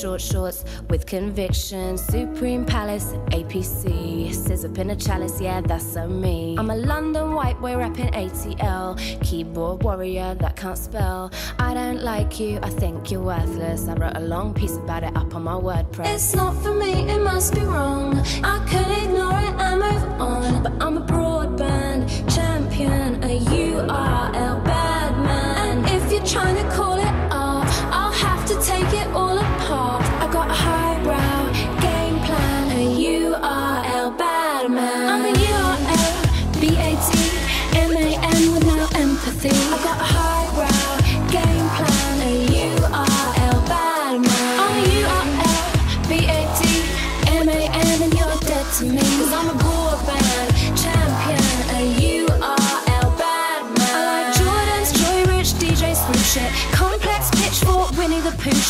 short 0.02 0.20
shorts 0.20 0.66
with 0.90 1.06
conviction, 1.06 1.96
Supreme 1.96 2.66
Palace, 2.66 3.14
APC, 3.38 4.34
scissor 4.34 4.70
pin 4.70 4.90
a 4.90 4.96
chalice, 4.96 5.40
yeah, 5.40 5.62
that's 5.62 5.86
so 5.94 6.08
me. 6.08 6.56
I'm 6.58 6.72
a 6.72 6.76
London 6.76 7.36
white 7.36 7.62
boy 7.62 7.78
rapping 7.78 8.10
ATL, 8.14 8.98
keyboard 9.24 9.84
warrior 9.84 10.34
that 10.40 10.56
can't 10.56 10.78
spell. 10.78 11.32
I 11.60 11.76
don't 11.76 12.02
like 12.02 12.40
you, 12.40 12.60
I 12.64 12.70
think 12.70 13.12
you're 13.12 13.22
worthless. 13.22 13.88
I 13.88 13.94
wrote 13.94 14.18
a 14.18 14.22
long 14.22 14.56
piece 14.56 14.76
about 14.76 15.04
it 15.04 15.16
up 15.16 15.36
on 15.36 15.44
my 15.44 15.54
WordPress. 15.54 16.16
It's 16.16 16.34
not 16.36 16.56
for 16.64 16.74
me, 16.74 17.08
it 17.08 17.22
must 17.22 17.54
be 17.54 17.62
wrong. 17.62 18.18
I 18.44 18.58
could 18.70 18.90
ignore 19.04 19.40
it 19.40 19.56
and 19.62 19.82
move 19.82 20.04
on, 20.20 20.64
but 20.64 20.74
I'm 20.82 20.98
a 20.98 21.06
broadband 21.06 22.10
champion, 22.36 23.24
a 23.24 23.40
URL 23.40 24.64
bad 24.66 25.16
man. 25.20 25.86
And 25.86 26.04
if 26.04 26.12
you're 26.12 26.26
trying 26.26 26.56
to 26.56 26.76
call 26.76 26.98
it 26.98 27.14
art, 27.32 27.68
I'll 27.94 28.12
have 28.12 28.48
to 28.48 28.56
take 28.66 28.92
it 29.00 29.08
all 29.10 29.38
apart. 29.38 29.91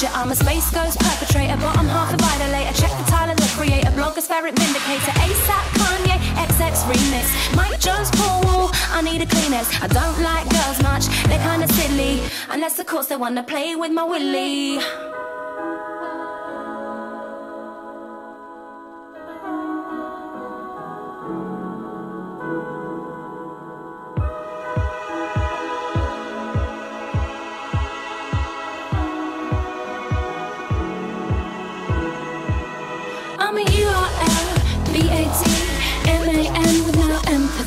Shit. 0.01 0.17
I'm 0.17 0.31
a 0.31 0.35
space 0.35 0.69
ghost 0.71 0.99
perpetrator, 0.99 1.57
bottom 1.57 1.87
half 1.87 2.13
a 2.13 2.17
violator. 2.17 2.73
Check 2.73 2.91
the 2.97 3.05
Tyler, 3.11 3.35
the 3.35 3.49
creator, 3.55 3.91
blogger, 3.91 4.23
ferret 4.23 4.57
vindicator. 4.57 5.13
ASAP, 5.25 5.65
Kanye, 5.79 6.17
XX 6.47 6.73
remix. 6.89 7.55
Mike 7.55 7.79
Jones, 7.79 8.09
Paul 8.11 8.41
Wall, 8.45 8.69
I 8.91 9.01
need 9.01 9.21
a 9.21 9.25
Kleenex. 9.25 9.65
I 9.81 9.87
don't 9.87 10.19
like 10.21 10.49
girls 10.49 10.81
much, 10.81 11.05
they're 11.27 11.45
kinda 11.49 11.67
silly. 11.73 12.21
Unless, 12.49 12.79
of 12.79 12.87
course, 12.87 13.07
they 13.07 13.15
wanna 13.15 13.43
play 13.43 13.75
with 13.75 13.91
my 13.91 14.03
willy. 14.03 14.79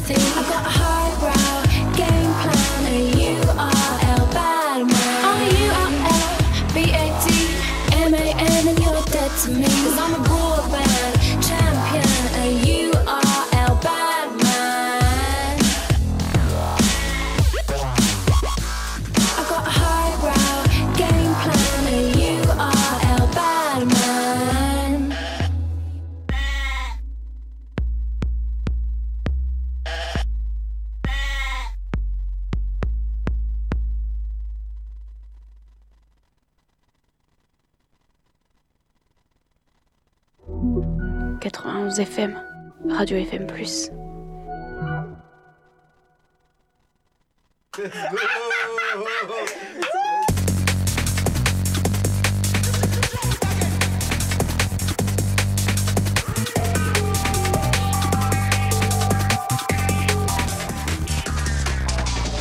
I 0.06 0.12
got 0.12 0.66
a 0.66 0.83
91 41.94 42.06
FM, 42.06 42.34
Radio 42.90 43.18
FM+. 43.24 43.46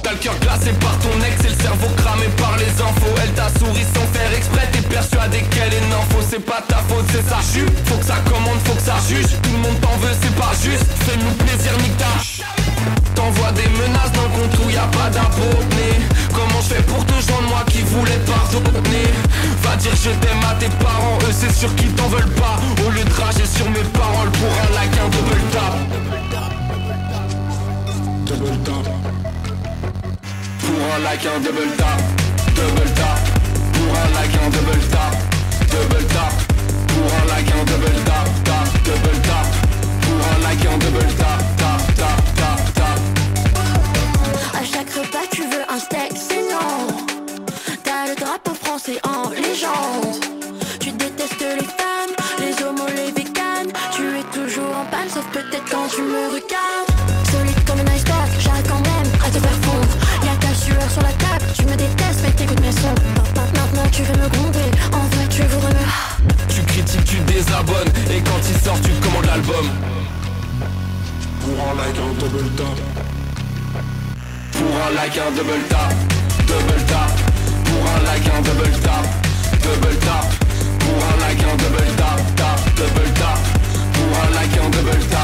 T'as 0.04 0.12
le 0.12 0.18
cœur 0.18 0.38
glacé 0.40 0.72
par 0.74 0.98
ton 1.00 1.16
ex 1.24 1.46
et 1.46 1.50
le 1.50 1.64
cerveau 1.64 1.88
cramé 1.96 2.28
par 2.38 2.58
les 2.58 2.70
infos. 2.82 3.16
Elle 3.24 3.32
t'a 3.32 3.48
souri 3.58 3.84
sans 3.96 4.06
faire 4.12 4.32
exprès, 4.36 4.68
t'es 4.72 4.82
persuadé 4.82 5.42
qu'elle 5.50 5.74
est 5.74 5.88
nympho. 5.90 6.20
C'est 6.30 6.46
pas 6.46 6.62
ta 6.68 6.78
faute, 6.90 7.06
c'est 7.12 7.24
sa 7.28 7.40
jupe. 7.54 7.72
Faut 7.88 7.98
que 7.98 8.06
ça 8.06 8.18
commande, 8.30 8.60
faut 8.66 8.76
que 8.76 8.82
ça 8.82 8.98
juge. 9.08 9.32
Tout 9.42 9.54
le 9.54 9.60
monde 9.60 9.80
t'en 9.82 9.96
veut, 9.98 10.14
c'est 10.22 10.36
pas 10.36 10.52
juste. 10.62 10.86
Fais-nous 11.08 11.34
plaisir, 11.44 11.72
nique 11.80 11.98
ta. 11.98 12.12
T'envoies 13.16 13.52
des 13.54 13.70
menaces 13.80 14.12
dans 14.12 14.24
le 14.24 14.30
compte 14.30 14.60
où 14.66 14.70
y 14.70 14.78
a 14.78 14.88
pas 14.88 15.10
d'abonnés 15.10 16.02
Comment 16.34 16.62
je 16.62 16.74
fais 16.74 16.82
pour 16.82 17.06
te 17.06 17.14
joindre 17.14 17.48
moi 17.48 17.64
qui 17.68 17.82
voulais 17.84 18.20
pardonner 18.26 19.08
Va 19.62 19.76
dire 19.76 19.92
je 19.96 20.10
t'aime 20.10 20.44
à 20.50 20.56
tes 20.56 20.70
parents, 20.84 21.20
eux 21.22 21.32
c'est 21.32 21.54
sûr 21.54 21.74
qu'ils 21.76 21.94
t'en 21.94 22.08
veulent 22.08 22.34
pas 22.34 22.60
Au 22.86 22.90
lieu 22.90 23.04
de 23.04 23.14
rager 23.14 23.46
sur 23.46 23.70
mes 23.70 23.84
paroles 23.94 24.32
pour 24.32 24.50
un 24.50 24.74
like, 24.74 24.98
un 24.98 25.10
double 25.10 25.42
tap 25.52 25.76
Double 28.26 28.58
tap 28.64 29.13
Pour 30.64 30.96
un 30.96 31.00
like, 31.00 31.26
un 31.26 31.40
double 31.40 31.76
tap 31.78 32.00
Double 32.56 32.90
tap. 32.96 33.20
Pour 33.74 33.92
un 33.98 34.10
like, 34.16 34.36
un 34.44 34.50
double 34.50 34.80
tap 34.90 35.14
Double 35.72 36.06
tap. 36.08 36.34
Pour 36.88 37.08
un 37.14 37.26
like, 37.28 37.52
un 37.52 37.66
double 37.66 37.98
tap 38.06 38.28
Tap, 38.44 38.68
double 38.86 39.18
tap. 39.28 39.48
Pour 40.02 40.20
un 40.32 40.40
like, 40.44 40.66
un 40.66 40.78
double 40.78 41.14
tap 41.18 41.40
Tap, 41.58 41.82
tap, 41.96 42.18
tap, 42.36 42.74
tap. 42.76 43.00
À 44.54 44.64
chaque 44.64 44.92
repas 44.94 45.28
tu 45.32 45.42
veux 45.42 45.66
un 45.70 45.80
steak, 45.80 46.14
c'est 46.16 46.44
non. 46.52 46.88
T'as 47.84 48.08
le 48.10 48.16
drapeau 48.16 48.54
français 48.54 49.00
en 49.04 49.30
légende. 49.30 50.24
Tu 50.80 50.92
détestes 50.92 51.42
les 51.42 51.68
femmes, 51.80 52.16
les 52.40 52.64
homos, 52.64 52.88
les 52.96 53.12
véganes. 53.12 53.72
Tu 53.92 54.04
es 54.20 54.24
toujours 54.32 54.76
en 54.78 54.86
panne 54.86 55.10
sauf 55.10 55.26
peut-être 55.32 55.70
quand 55.70 55.88
tu 55.94 56.02
me 56.02 56.28
regardes 56.28 56.93
sur 60.94 61.02
la 61.02 61.14
table, 61.14 61.46
tu 61.56 61.66
me 61.66 61.76
détestes 61.76 62.22
mais 62.24 62.32
t'écoutes 62.32 62.62
mes 62.62 62.72
sons. 62.72 62.94
Maintenant 63.36 63.90
tu 63.92 64.04
veux 64.04 64.18
me 64.22 64.30
gronder, 64.30 64.70
en 64.94 65.06
vrai 65.16 65.28
tu 65.30 65.42
voudrais 65.44 65.74
me 65.74 66.54
Tu 66.54 66.62
critiques, 66.62 67.06
tu 67.06 67.18
désabonnes. 67.22 67.92
Et 68.12 68.22
quand 68.22 68.42
il 68.48 68.58
sort 68.64 68.80
tu 68.82 68.92
commandes 69.02 69.26
l'album. 69.26 69.66
Pour 71.42 71.58
un 71.68 71.74
like 71.82 71.98
un 71.98 72.14
double 72.20 72.50
tap. 72.58 72.78
Pour 74.52 74.74
un 74.86 74.92
like 74.96 75.18
un 75.18 75.32
double 75.32 75.64
tap. 75.70 75.94
Double 76.48 76.82
tap. 76.86 77.12
Pour 77.66 77.82
un 77.90 78.00
like 78.06 78.28
un 78.30 78.42
double 78.42 78.72
tap. 78.84 79.06
Double 79.64 79.96
tap. 80.06 80.26
Pour 80.80 80.98
un 81.10 81.16
like 81.26 81.44
un 81.44 81.56
double 81.58 81.90
tap 81.98 82.20
Tap. 82.36 82.60
Double 82.78 83.10
tap. 83.14 83.40
Pour 83.94 84.10
un 84.22 84.30
like 84.36 84.58
un 84.64 84.70
double 84.70 85.00
Tap 85.10 85.23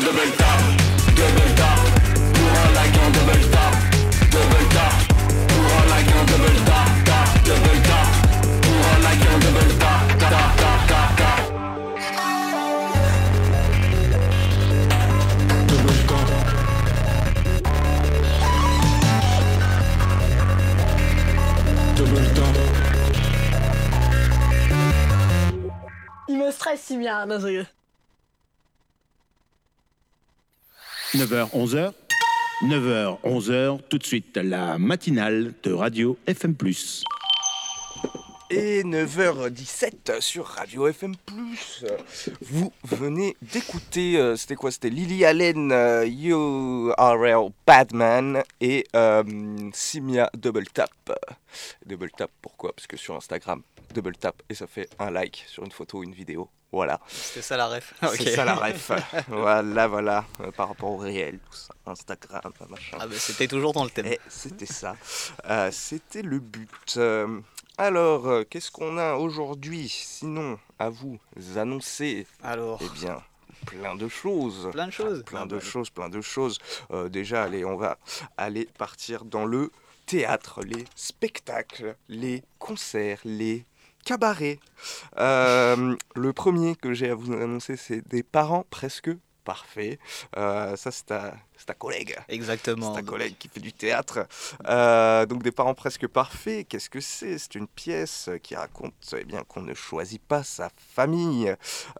double 0.00 0.30
tap 0.38 0.58
Double 1.16 1.54
tap 1.56 1.78
Pour 2.32 2.50
un 2.58 2.70
like 2.74 2.92
double 3.12 3.40
tap 3.50 3.72
Double 4.30 4.64
Pour 5.48 5.66
un 5.76 5.84
like 5.90 6.10
double 6.26 6.56
tap 6.64 6.88
Tap 7.04 7.28
tap 10.24 10.50
tap 10.56 10.80
Tap 10.88 10.88
tap 10.88 11.10
tap 11.16 11.42
Il 26.28 26.36
me 26.38 26.50
stresse 26.50 26.80
si 26.80 26.96
bien, 26.96 27.26
non, 27.26 27.38
9h, 31.14 31.50
11h. 31.50 31.92
9h, 32.62 33.20
11h, 33.22 33.80
tout 33.90 33.98
de 33.98 34.02
suite, 34.04 34.38
la 34.38 34.78
matinale 34.78 35.52
de 35.62 35.72
Radio 35.74 36.16
FM. 36.26 36.56
Et 38.48 38.82
9h17 38.82 40.22
sur 40.22 40.46
Radio 40.46 40.86
FM+. 40.88 41.12
Vous 42.40 42.72
venez 42.84 43.36
d'écouter, 43.42 44.16
euh, 44.16 44.36
c'était 44.36 44.54
quoi? 44.54 44.70
C'était 44.70 44.88
Lily 44.88 45.26
Allen, 45.26 45.70
euh, 45.70 46.06
URL 46.06 47.50
Badman 47.66 48.42
et 48.62 48.86
euh, 48.96 49.22
Simia 49.74 50.30
Double 50.34 50.66
Tap. 50.68 50.90
Double 51.84 52.10
Tap, 52.10 52.30
pourquoi? 52.40 52.72
Parce 52.72 52.86
que 52.86 52.96
sur 52.96 53.14
Instagram, 53.14 53.60
Double 53.94 54.16
Tap 54.16 54.42
et 54.48 54.54
ça 54.54 54.66
fait 54.66 54.88
un 54.98 55.10
like 55.10 55.44
sur 55.46 55.62
une 55.62 55.72
photo 55.72 55.98
ou 55.98 56.04
une 56.04 56.14
vidéo. 56.14 56.48
Voilà. 56.72 56.98
C'était 57.06 57.42
ça 57.42 57.56
la 57.58 57.68
ref. 57.68 57.92
C'est 58.00 58.06
Ok. 58.22 58.28
ça 58.34 58.44
la 58.46 58.54
ref. 58.54 58.90
voilà, 59.28 59.86
voilà. 59.88 60.24
Euh, 60.40 60.50
par 60.52 60.68
rapport 60.68 60.90
au 60.90 60.96
réel, 60.96 61.38
tout 61.38 61.56
ça. 61.56 61.74
Instagram, 61.86 62.52
machin. 62.70 62.96
Ah 62.98 63.06
bah 63.06 63.14
c'était 63.18 63.46
toujours 63.46 63.72
dans 63.74 63.84
le 63.84 63.90
thème. 63.90 64.06
Et 64.06 64.18
c'était 64.28 64.66
ça. 64.66 64.96
Euh, 65.50 65.70
c'était 65.70 66.22
le 66.22 66.38
but. 66.38 66.94
Euh, 66.96 67.40
alors, 67.78 68.26
qu'est-ce 68.48 68.70
qu'on 68.70 68.96
a 68.98 69.14
aujourd'hui 69.14 69.88
Sinon, 69.88 70.58
à 70.78 70.88
vous 70.88 71.18
annoncer? 71.56 72.26
Alors. 72.42 72.80
Eh 72.82 72.88
bien, 72.98 73.20
plein 73.66 73.94
de 73.94 74.08
choses. 74.08 74.68
Plein 74.72 74.86
de 74.86 74.92
choses. 74.92 75.22
Plein 75.24 75.40
Ah 75.42 75.46
de 75.46 75.56
bah. 75.56 75.62
choses, 75.64 75.90
plein 75.90 76.08
de 76.08 76.20
choses. 76.20 76.58
Déjà, 77.10 77.42
allez, 77.44 77.64
on 77.64 77.76
va 77.76 77.98
aller 78.36 78.66
partir 78.78 79.24
dans 79.24 79.44
le 79.44 79.70
théâtre, 80.06 80.62
les 80.64 80.84
spectacles, 80.96 81.96
les 82.08 82.42
concerts, 82.58 83.20
les 83.24 83.64
cabarets. 84.04 84.60
Euh, 85.18 85.96
le 86.14 86.32
premier 86.32 86.76
que 86.76 86.92
j'ai 86.92 87.10
à 87.10 87.14
vous 87.14 87.32
annoncer, 87.32 87.76
c'est 87.76 88.06
des 88.08 88.22
parents 88.22 88.66
presque 88.70 89.10
parfaits. 89.44 89.98
Euh, 90.36 90.76
ça, 90.76 90.90
c'est 90.90 91.06
ta, 91.06 91.34
c'est 91.56 91.66
ta 91.66 91.74
collègue. 91.74 92.16
Exactement. 92.28 92.94
C'est 92.94 93.02
ta 93.02 93.06
collègue 93.06 93.36
qui 93.38 93.48
fait 93.48 93.60
du 93.60 93.72
théâtre. 93.72 94.26
Euh, 94.66 95.26
donc 95.26 95.42
des 95.42 95.52
parents 95.52 95.74
presque 95.74 96.06
parfaits, 96.06 96.66
qu'est-ce 96.68 96.90
que 96.90 97.00
c'est? 97.00 97.38
C'est 97.38 97.54
une 97.54 97.68
pièce 97.68 98.30
qui 98.42 98.54
raconte 98.54 99.14
eh 99.18 99.24
bien, 99.24 99.42
qu'on 99.42 99.62
ne 99.62 99.74
choisit 99.74 100.22
pas 100.22 100.42
sa 100.42 100.70
famille. 100.94 101.54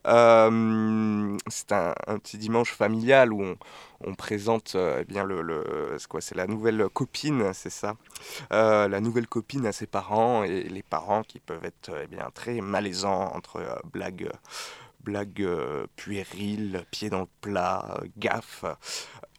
Euh, 0.06 1.36
c'est 1.48 1.72
un, 1.72 1.94
un 2.06 2.18
petit 2.18 2.38
dimanche 2.38 2.72
familial 2.72 3.32
où 3.32 3.42
on, 3.42 3.56
on 4.04 4.14
présente 4.14 4.76
eh 4.76 5.04
bien, 5.04 5.24
le, 5.24 5.42
le- 5.42 5.98
quoi? 6.08 6.20
C'est 6.20 6.34
la 6.34 6.46
nouvelle 6.46 6.88
copine, 6.92 7.52
c'est 7.52 7.70
ça? 7.70 7.94
La 8.50 9.00
nouvelle 9.00 9.26
copine 9.26 9.66
à 9.66 9.72
ses 9.72 9.86
parents 9.86 10.44
et 10.44 10.64
les 10.64 10.82
parents 10.82 11.22
qui 11.22 11.38
peuvent 11.40 11.64
être 11.64 11.90
eh 12.02 12.06
bien, 12.06 12.28
très 12.34 12.60
malaisants 12.60 13.32
entre 13.34 13.80
blagues 13.92 14.30
blagues 15.04 15.42
euh, 15.42 15.86
puériles, 15.96 16.84
pieds 16.90 17.10
dans 17.10 17.20
le 17.20 17.28
plat, 17.40 17.98
euh, 18.02 18.06
gaffes, 18.16 18.64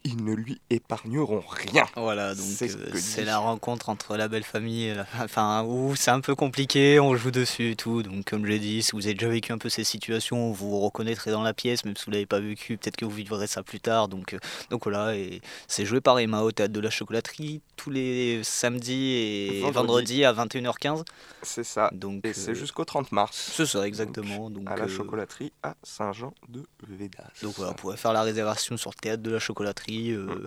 ils 0.06 0.24
ne 0.24 0.34
lui 0.34 0.60
épargneront 0.70 1.44
rien. 1.48 1.86
Voilà, 1.96 2.36
donc 2.36 2.46
C'est 2.46 2.68
ce 2.68 2.78
euh, 2.78 2.92
dit. 3.22 3.26
la 3.26 3.38
rencontre 3.38 3.88
entre 3.90 4.18
la 4.18 4.28
belle 4.28 4.44
famille 4.44 4.84
et 4.88 4.94
la... 4.96 5.06
Enfin, 5.22 5.64
où 5.64 5.96
c'est 5.96 6.12
un 6.12 6.20
peu 6.20 6.36
compliqué, 6.36 7.00
on 7.00 7.16
joue 7.16 7.32
dessus 7.32 7.72
et 7.72 7.76
tout. 7.76 8.04
Donc, 8.04 8.26
comme 8.26 8.46
j'ai 8.46 8.60
dit, 8.60 8.84
si 8.84 8.92
vous 8.92 9.06
avez 9.06 9.14
déjà 9.16 9.30
vécu 9.30 9.54
un 9.54 9.58
peu 9.58 9.70
ces 9.70 9.84
situations, 9.86 10.52
vous 10.52 10.72
vous 10.72 10.80
reconnaîtrez 10.80 11.32
dans 11.32 11.42
la 11.42 11.54
pièce, 11.54 11.86
même 11.86 11.96
si 11.96 12.06
vous 12.06 12.12
l'avez 12.12 12.26
pas 12.26 12.40
vécu, 12.42 12.78
peut-être 12.78 12.98
que 12.98 13.06
vous 13.06 13.12
vivrez 13.12 13.48
ça 13.48 13.64
plus 13.64 13.80
tard. 13.80 14.10
Donc, 14.10 14.34
euh, 14.34 14.40
donc 14.70 14.84
voilà, 14.84 15.16
et 15.16 15.42
c'est 15.68 15.86
joué 15.86 16.02
par 16.02 16.20
Emma 16.20 16.42
au 16.42 16.52
Théâtre 16.52 16.74
de 16.74 16.80
la 16.82 16.90
Chocolaterie 16.90 17.62
tous 17.76 17.90
les 17.90 18.42
samedis 18.44 19.12
et 19.14 19.62
Vendredi. 19.62 19.74
vendredis 19.74 20.26
à 20.26 20.34
21h15. 20.34 21.04
C'est 21.42 21.64
ça. 21.64 21.90
Donc, 21.94 22.26
Et 22.26 22.34
c'est 22.34 22.52
euh, 22.52 22.56
jusqu'au 22.56 22.86
30 22.86 23.12
mars. 23.12 23.52
C'est 23.56 23.66
ça, 23.66 23.88
exactement. 23.88 24.50
Donc, 24.50 24.70
à 24.70 24.76
la 24.76 24.88
chocolaterie 24.88 25.52
à 25.64 25.76
Saint-Jean-de-Védas. 25.84 27.24
Donc 27.42 27.56
voilà, 27.56 27.72
vous 27.72 27.78
pouvez 27.78 27.98
faire 27.98 28.14
la 28.14 28.22
réservation 28.24 28.78
sur 28.78 28.92
le 28.92 29.00
théâtre 29.02 29.24
de 29.24 29.32
la 29.32 29.40
chocolaterie. 29.40 29.93
Euh, 30.12 30.46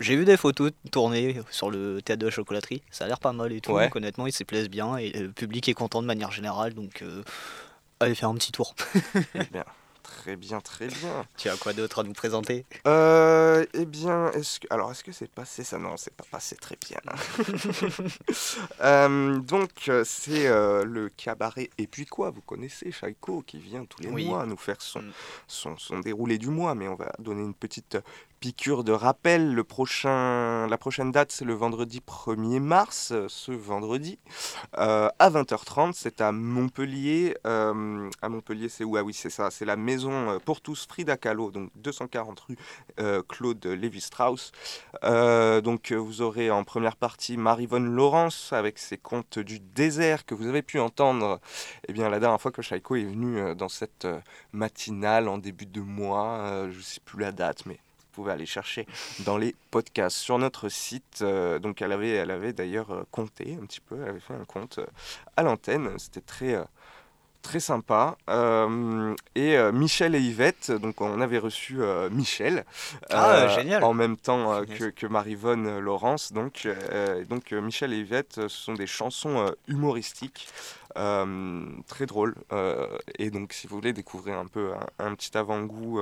J'ai 0.00 0.16
vu 0.16 0.24
des 0.24 0.36
photos 0.36 0.72
tournées 0.90 1.40
sur 1.50 1.70
le 1.70 2.02
théâtre 2.02 2.20
de 2.20 2.26
la 2.26 2.32
chocolaterie, 2.32 2.82
ça 2.90 3.04
a 3.04 3.08
l'air 3.08 3.18
pas 3.20 3.32
mal 3.32 3.52
et 3.52 3.60
tout. 3.60 3.72
Ouais. 3.72 3.84
Donc 3.86 3.96
honnêtement, 3.96 4.26
ils 4.26 4.32
s'y 4.32 4.44
plaisent 4.44 4.68
bien 4.70 4.96
et 4.98 5.10
le 5.10 5.32
public 5.32 5.68
est 5.68 5.74
content 5.74 6.02
de 6.02 6.06
manière 6.06 6.32
générale. 6.32 6.74
Donc 6.74 7.02
euh, 7.02 7.22
allez 8.00 8.14
faire 8.14 8.28
un 8.28 8.34
petit 8.34 8.52
tour. 8.52 8.74
Eh 9.34 9.44
bien, 9.44 9.64
très 10.02 10.36
bien, 10.36 10.60
très 10.60 10.86
bien. 10.88 11.24
tu 11.38 11.48
as 11.48 11.56
quoi 11.56 11.72
d'autre 11.72 12.00
à 12.00 12.02
nous 12.04 12.12
présenter? 12.12 12.64
Euh, 12.86 13.64
eh 13.72 13.86
bien, 13.86 14.30
est-ce 14.32 14.60
que... 14.60 14.66
Alors, 14.70 14.90
est-ce 14.90 15.02
que 15.02 15.12
c'est 15.12 15.30
passé? 15.30 15.64
Ça 15.64 15.78
Non, 15.78 15.96
c'est 15.96 16.14
pas 16.14 16.24
passé 16.30 16.56
très 16.56 16.76
bien. 16.88 17.00
Euh, 18.82 19.38
donc, 19.38 19.90
c'est 20.04 20.46
euh, 20.46 20.84
le 20.84 21.08
cabaret 21.08 21.70
Et 21.78 21.86
puis 21.86 22.06
quoi? 22.06 22.30
Vous 22.30 22.40
connaissez 22.42 22.92
Chaiko 22.92 23.42
qui 23.46 23.58
vient 23.58 23.84
tous 23.84 24.02
les 24.02 24.08
Oui. 24.08 24.26
mois 24.26 24.44
nous 24.46 24.56
faire 24.56 24.80
son, 24.80 25.00
Mm. 25.00 25.12
son, 25.46 25.78
son 25.78 25.98
déroulé 26.00 26.38
du 26.38 26.48
mois, 26.48 26.74
mais 26.74 26.88
on 26.88 26.94
va 26.94 27.12
donner 27.18 27.42
une 27.42 27.54
petite 27.54 27.96
piqûre 28.40 28.84
de 28.84 28.92
rappel, 28.92 29.54
le 29.54 29.64
prochain, 29.64 30.66
la 30.68 30.78
prochaine 30.78 31.10
date 31.12 31.32
c'est 31.32 31.44
le 31.44 31.54
vendredi 31.54 32.00
1er 32.06 32.60
mars, 32.60 33.10
euh, 33.12 33.26
ce 33.28 33.52
vendredi, 33.52 34.18
euh, 34.78 35.08
à 35.18 35.30
20h30, 35.30 35.92
c'est 35.94 36.20
à 36.20 36.32
Montpellier. 36.32 37.36
Euh, 37.46 38.10
à 38.22 38.28
Montpellier 38.28 38.68
c'est 38.68 38.84
où? 38.84 38.96
Ah 38.96 39.02
oui 39.02 39.14
c'est 39.14 39.30
ça, 39.30 39.50
c'est 39.50 39.64
la 39.64 39.76
maison 39.76 40.38
pour 40.44 40.60
tous 40.60 40.86
Frida 40.86 41.16
Kahlo, 41.16 41.50
donc 41.50 41.70
240 41.76 42.40
rue 42.40 42.56
Claude 43.28 43.64
Lévi-Strauss. 43.64 44.52
Donc 45.02 45.92
vous 45.92 46.22
aurez 46.22 46.50
en 46.50 46.64
première 46.64 46.96
partie 46.96 47.36
Marivonne 47.36 47.86
Laurence 47.86 48.52
avec 48.52 48.78
ses 48.78 48.98
contes 48.98 49.38
du 49.38 49.60
désert 49.60 50.24
que 50.26 50.34
vous 50.34 50.46
avez 50.46 50.62
pu 50.62 50.78
entendre 50.78 51.40
eh 51.88 51.92
bien, 51.92 52.08
la 52.08 52.20
dernière 52.20 52.40
fois 52.40 52.52
que 52.52 52.62
Shaiko 52.62 52.96
est 52.96 53.04
venu 53.04 53.54
dans 53.54 53.68
cette 53.68 54.06
matinale 54.52 55.28
en 55.28 55.38
début 55.38 55.66
de 55.66 55.80
mois, 55.80 56.66
je 56.70 56.76
ne 56.76 56.82
sais 56.82 57.00
plus 57.00 57.20
la 57.20 57.32
date, 57.32 57.66
mais 57.66 57.78
pouvez 58.16 58.32
aller 58.32 58.46
chercher 58.46 58.86
dans 59.20 59.38
les 59.38 59.54
podcasts 59.70 60.16
sur 60.16 60.38
notre 60.38 60.68
site. 60.68 61.20
euh, 61.22 61.58
donc 61.58 61.82
elle 61.82 61.92
avait, 61.92 62.10
elle 62.10 62.30
avait 62.30 62.52
d'ailleurs 62.52 62.90
euh, 62.90 63.02
compté 63.10 63.56
un 63.60 63.66
petit 63.66 63.80
peu, 63.80 63.96
elle 64.02 64.10
avait 64.10 64.20
fait 64.20 64.34
un 64.34 64.44
compte 64.44 64.78
euh, 64.78 64.86
à 65.36 65.42
l'antenne, 65.42 65.90
c'était 65.98 66.20
très... 66.20 66.58
Très 67.46 67.60
sympa. 67.60 68.18
Euh, 68.28 69.14
et 69.36 69.56
euh, 69.56 69.70
Michel 69.70 70.16
et 70.16 70.20
Yvette, 70.20 70.72
donc 70.72 71.00
on 71.00 71.20
avait 71.20 71.38
reçu 71.38 71.80
euh, 71.80 72.10
Michel. 72.10 72.64
Ah, 73.08 73.46
génial. 73.46 73.84
En 73.84 73.94
même 73.94 74.16
temps 74.16 74.64
que, 74.64 74.86
que 74.86 75.06
Marivonne 75.06 75.78
Laurence. 75.78 76.32
Donc, 76.32 76.66
donc 77.28 77.52
Michel 77.52 77.92
et 77.92 77.98
Yvette, 77.98 78.34
ce 78.34 78.48
sont 78.48 78.74
des 78.74 78.88
chansons 78.88 79.54
humoristiques. 79.68 80.48
très 81.86 82.06
drôles 82.06 82.34
et 83.18 83.30
donc 83.30 83.52
si 83.52 83.68
vous 83.68 83.76
voulez 83.76 83.92
découvrir 83.92 84.38
un 84.38 84.46
peu 84.46 84.72
un, 84.72 85.06
un 85.06 85.14
petit 85.14 85.36
avant-goût 85.38 86.00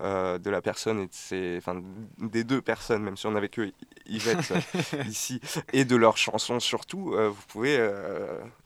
de 0.00 0.50
la 0.50 0.60
personne 0.60 1.00
et 1.00 1.06
de 1.06 1.12
ses, 1.14 1.56
enfin 1.56 1.82
des 2.18 2.44
deux 2.44 2.60
personnes 2.60 3.02
même 3.02 3.16
si 3.16 3.26
on 3.26 3.32
n'avait 3.32 3.48
que 3.48 3.72
Yvette 4.04 4.52
ici 5.08 5.40
et 5.72 5.86
de 5.86 5.96
leurs 5.96 6.18
chansons 6.18 6.60
surtout 6.60 7.16
vous 7.16 7.46
pouvez 7.48 7.78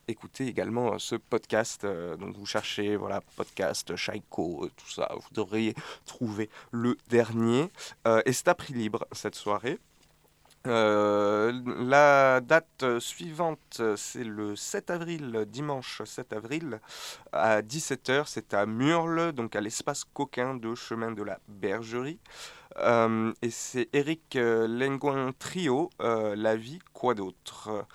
écouter 0.09 0.47
également 0.47 0.95
euh, 0.95 0.99
ce 0.99 1.17
podcast 1.17 1.85
euh, 1.85 2.17
donc 2.17 2.37
vous 2.37 2.47
cherchez 2.47 2.97
voilà 2.97 3.21
podcast 3.37 3.95
Shaiko 3.97 4.65
euh, 4.65 4.71
tout 4.77 4.91
ça 4.91 5.11
vous 5.15 5.29
devriez 5.33 5.75
trouver 6.07 6.51
le 6.71 6.97
dernier. 7.09 7.71
Et 8.27 8.33
c'est 8.33 8.49
à 8.49 8.55
prix 8.55 8.75
libre 8.75 9.07
cette 9.13 9.35
soirée. 9.35 9.79
La 10.65 12.41
date 12.41 12.99
suivante, 12.99 13.83
c'est 13.97 14.25
le 14.25 14.57
7 14.57 14.91
avril, 14.91 15.47
dimanche 15.49 16.03
7 16.05 16.33
avril, 16.35 16.81
à 17.33 17.63
17h, 17.63 18.25
c'est 18.27 18.53
à 18.53 18.67
Murle, 18.67 19.33
donc 19.33 19.57
à 19.57 19.61
l'espace 19.61 20.05
coquin 20.05 20.55
de 20.55 20.75
chemin 20.75 21.13
de 21.13 21.23
la 21.23 21.39
Bergerie. 21.49 22.19
Et 22.79 23.51
c'est 23.51 23.89
Eric 23.93 24.37
Lenguin 24.37 25.33
Trio, 25.39 25.91
La 25.99 26.57
vie, 26.57 26.81
quoi 26.93 27.15
d'autre? 27.15 27.87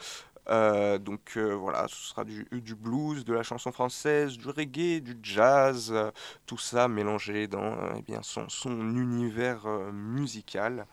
Euh, 0.50 0.98
donc 0.98 1.34
euh, 1.38 1.54
voilà, 1.54 1.88
ce 1.88 1.96
sera 1.96 2.24
du, 2.24 2.76
blues, 2.76 3.26
de 3.26 3.34
la 3.34 3.44
chanson 3.44 3.72
française, 3.72 4.38
du 4.38 4.48
reggae, 4.48 5.02
du 5.02 5.18
jazz, 5.24 5.92
euh, 5.92 6.12
tout 6.46 6.58
ça 6.58 6.88
mélangé 6.88 7.48
dans 7.48 7.76
eh 7.98 8.02
bien, 8.02 8.22
son, 8.22 8.48
son 8.50 8.72
univers 8.96 9.66
musical 9.92 10.86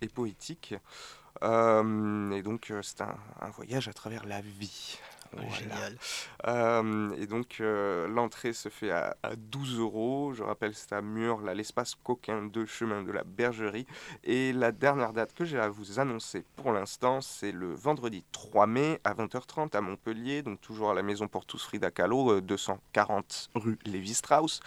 et 0.00 0.08
poétique. 0.08 0.74
Et 1.42 2.42
donc 2.42 2.72
c'est 2.82 3.00
un 3.00 3.50
voyage 3.50 3.88
à 3.88 3.92
travers 3.92 4.26
la 4.26 4.40
vie. 4.40 4.98
Voilà. 5.32 5.50
Génial. 5.50 5.96
Euh, 6.46 7.16
et 7.16 7.26
donc 7.26 7.58
euh, 7.60 8.06
l'entrée 8.08 8.52
se 8.52 8.68
fait 8.68 8.90
à, 8.90 9.16
à 9.22 9.34
12 9.36 9.78
euros. 9.78 10.32
Je 10.34 10.42
rappelle, 10.42 10.74
c'est 10.74 10.92
à 10.92 11.02
Murle, 11.02 11.48
à 11.48 11.54
l'espace 11.54 11.94
coquin 11.94 12.42
de 12.42 12.66
chemin 12.66 13.02
de 13.02 13.12
la 13.12 13.24
Bergerie. 13.24 13.86
Et 14.24 14.52
la 14.52 14.72
dernière 14.72 15.12
date 15.12 15.34
que 15.34 15.44
j'ai 15.44 15.58
à 15.58 15.68
vous 15.68 15.98
annoncer 16.00 16.44
pour 16.56 16.72
l'instant, 16.72 17.20
c'est 17.20 17.52
le 17.52 17.72
vendredi 17.74 18.24
3 18.32 18.66
mai 18.66 19.00
à 19.04 19.14
20h30 19.14 19.76
à 19.76 19.80
Montpellier, 19.80 20.42
donc 20.42 20.60
toujours 20.60 20.90
à 20.90 20.94
la 20.94 21.02
maison 21.02 21.28
pour 21.28 21.46
tous 21.46 21.62
Frida 21.64 21.90
Kahlo, 21.90 22.32
euh, 22.32 22.40
240 22.40 23.50
rue 23.54 23.78
Lévi-Strauss. 23.84 24.60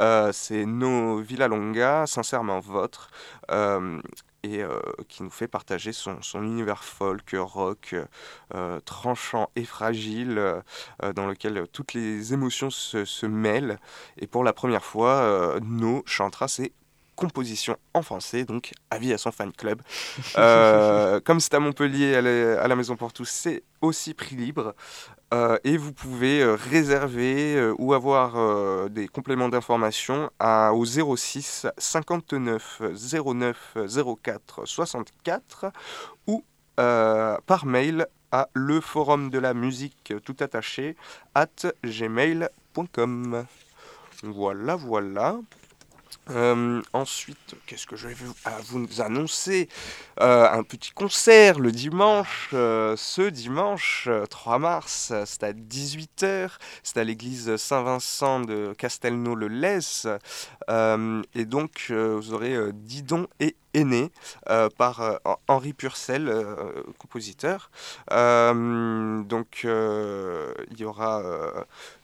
Euh, 0.00 0.32
c'est 0.32 0.66
No 0.66 1.18
Villalonga, 1.20 2.06
sincèrement 2.06 2.60
votre. 2.60 3.10
Et 4.42 4.62
euh, 4.62 4.80
qui 5.08 5.22
nous 5.22 5.30
fait 5.30 5.48
partager 5.48 5.92
son, 5.92 6.22
son 6.22 6.42
univers 6.42 6.84
folk, 6.84 7.34
rock, 7.38 7.94
euh, 8.54 8.80
tranchant 8.80 9.50
et 9.56 9.64
fragile, 9.64 10.38
euh, 10.38 11.12
dans 11.14 11.26
lequel 11.26 11.66
toutes 11.72 11.94
les 11.94 12.32
émotions 12.32 12.70
se, 12.70 13.04
se 13.04 13.26
mêlent. 13.26 13.78
Et 14.16 14.26
pour 14.26 14.44
la 14.44 14.52
première 14.52 14.84
fois, 14.84 15.58
No 15.62 16.02
chantera 16.06 16.48
ses 16.48 16.72
compositions 17.18 17.76
en 17.94 18.02
français, 18.02 18.44
donc 18.44 18.72
avis 18.90 19.12
à 19.12 19.18
son 19.18 19.32
fan 19.32 19.52
club. 19.52 19.82
Euh, 20.36 21.20
comme 21.20 21.40
c'est 21.40 21.54
à 21.54 21.58
Montpellier, 21.58 22.14
à 22.14 22.68
la, 22.68 22.76
Maison 22.76 22.96
pour 22.96 23.12
tous, 23.12 23.28
c'est 23.28 23.64
aussi 23.80 24.14
prix 24.14 24.36
libre. 24.36 24.74
Euh, 25.34 25.58
et 25.64 25.76
vous 25.76 25.92
pouvez 25.92 26.40
euh, 26.40 26.54
réserver 26.54 27.72
ou 27.78 27.92
avoir 27.92 28.88
des 28.88 29.08
compléments 29.08 29.48
d'information 29.48 30.30
au 30.40 30.84
06 30.84 31.66
59 31.76 32.82
09 33.02 33.76
04 34.22 34.64
64 34.64 35.72
ou 36.28 36.44
par 36.76 37.66
mail 37.66 38.06
à 38.30 38.48
le 38.52 38.80
forum 38.80 39.30
de 39.30 39.38
la 39.38 39.54
musique 39.54 40.14
tout 40.24 40.36
attaché 40.40 40.94
at 41.34 41.66
gmail.com. 41.84 43.46
Voilà, 44.22 44.76
voilà. 44.76 45.38
Euh, 46.30 46.82
ensuite, 46.92 47.54
qu'est-ce 47.66 47.86
que 47.86 47.96
je 47.96 48.08
vais 48.08 48.14
vous, 48.14 48.34
à 48.44 48.58
vous 48.68 49.00
annoncer? 49.00 49.68
Euh, 50.20 50.48
Un 50.50 50.62
petit 50.62 50.90
concert 50.90 51.58
le 51.58 51.72
dimanche, 51.72 52.50
euh, 52.52 52.96
ce 52.96 53.22
dimanche 53.22 54.06
euh, 54.08 54.26
3 54.26 54.58
mars, 54.58 55.12
c'est 55.24 55.42
à 55.42 55.52
18h, 55.52 56.50
c'est 56.82 56.98
à 56.98 57.04
l'église 57.04 57.56
Saint-Vincent 57.56 58.40
de 58.40 58.74
Castelnau-le-Lez. 58.76 60.06
Et 61.34 61.44
donc, 61.44 61.90
vous 61.90 62.34
aurez 62.34 62.72
Didon 62.72 63.26
et 63.40 63.56
Aîné 63.74 64.10
par 64.76 65.20
Henri 65.46 65.72
Purcell, 65.72 66.30
compositeur. 66.98 67.70
Donc, 68.10 69.64
il 69.64 70.78
y 70.78 70.84
aura. 70.84 71.22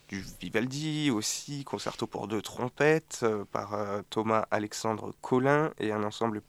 Du 0.07 0.23
Vivaldi 0.39 1.09
aussi, 1.09 1.63
concerto 1.63 2.05
pour 2.05 2.27
deux 2.27 2.41
trompettes 2.41 3.21
euh, 3.23 3.43
par 3.51 3.73
euh, 3.73 4.01
Thomas 4.09 4.45
Alexandre 4.51 5.13
Collin 5.21 5.71
et 5.79 5.91
un 5.91 6.03
ensemble 6.03 6.41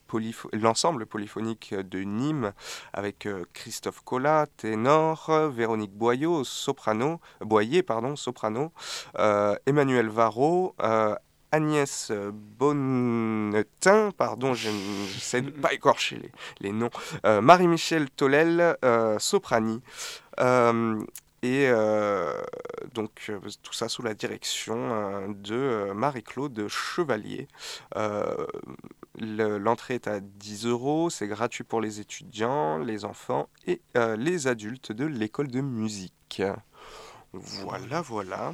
l'ensemble 0.53 1.07
polyphonique 1.07 1.75
de 1.75 2.01
Nîmes 2.01 2.53
avec 2.93 3.27
euh, 3.27 3.45
Christophe 3.55 4.01
Collat, 4.05 4.47
ténor, 4.57 5.31
Véronique 5.55 5.93
Boyau, 5.93 6.45
soprano, 6.45 7.21
Boyer, 7.41 7.83
pardon, 7.83 8.17
soprano, 8.17 8.73
Emmanuel 9.67 10.09
Varro, 10.09 10.75
Agnès 11.53 12.13
Bonnetin, 12.33 14.11
pardon, 14.17 14.55
je 14.55 14.69
n'essaie 14.69 15.43
de 15.43 15.51
pas 15.63 15.73
écorcher 15.73 16.17
les, 16.17 16.33
les 16.61 16.73
noms, 16.73 16.91
Marie-Michel 17.25 18.11
Tolel, 18.11 18.77
soprani. 19.19 19.83
Et 21.47 21.69
euh, 21.69 22.33
donc 22.95 23.27
euh, 23.29 23.39
tout 23.63 23.73
ça 23.73 23.89
sous 23.89 24.03
la 24.03 24.15
direction 24.15 24.75
euh, 24.77 25.29
de 25.29 25.55
euh, 25.55 25.95
Marie-Claude 25.95 26.67
Chevalier. 26.69 27.47
Le- 29.19 29.59
L'entrée 29.59 29.95
est 29.95 30.09
à 30.09 30.21
10 30.21 30.67
euros, 30.67 31.09
c'est 31.09 31.27
gratuit 31.29 31.65
pour 31.65 31.81
les 31.81 32.01
étudiants, 32.01 32.79
les 32.79 33.05
enfants 33.05 33.49
et 33.67 33.81
les 34.19 34.47
adultes 34.47 34.93
de 34.93 35.05
l'école 35.07 35.49
de 35.49 35.61
musique. 35.63 36.43
Voilà, 37.33 38.03
voilà. 38.03 38.53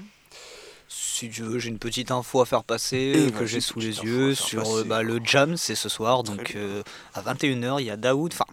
Si 0.89 1.29
tu 1.31 1.43
veux, 1.43 1.59
j'ai 1.59 1.71
une 1.71 1.79
petite 1.79 2.11
info 2.11 2.43
à 2.43 2.47
faire 2.47 2.63
passer 2.65 3.27
Et 3.29 3.33
que 3.33 3.47
j'ai 3.47 3.61
sous 3.61 3.81
les 3.81 4.01
yeux 4.05 4.35
sur 4.35 4.85
bah, 4.85 5.03
le 5.03 5.19
jam, 5.25 5.57
c'est 5.57 5.75
ce 5.75 5.89
soir, 5.89 6.23
donc 6.23 6.55
euh, 6.55 6.83
à 7.15 7.23
21h, 7.23 7.81
il 7.81 7.87
y 7.87 7.91
a 7.91 7.97
Daoud, 7.97 8.33
enfin 8.33 8.45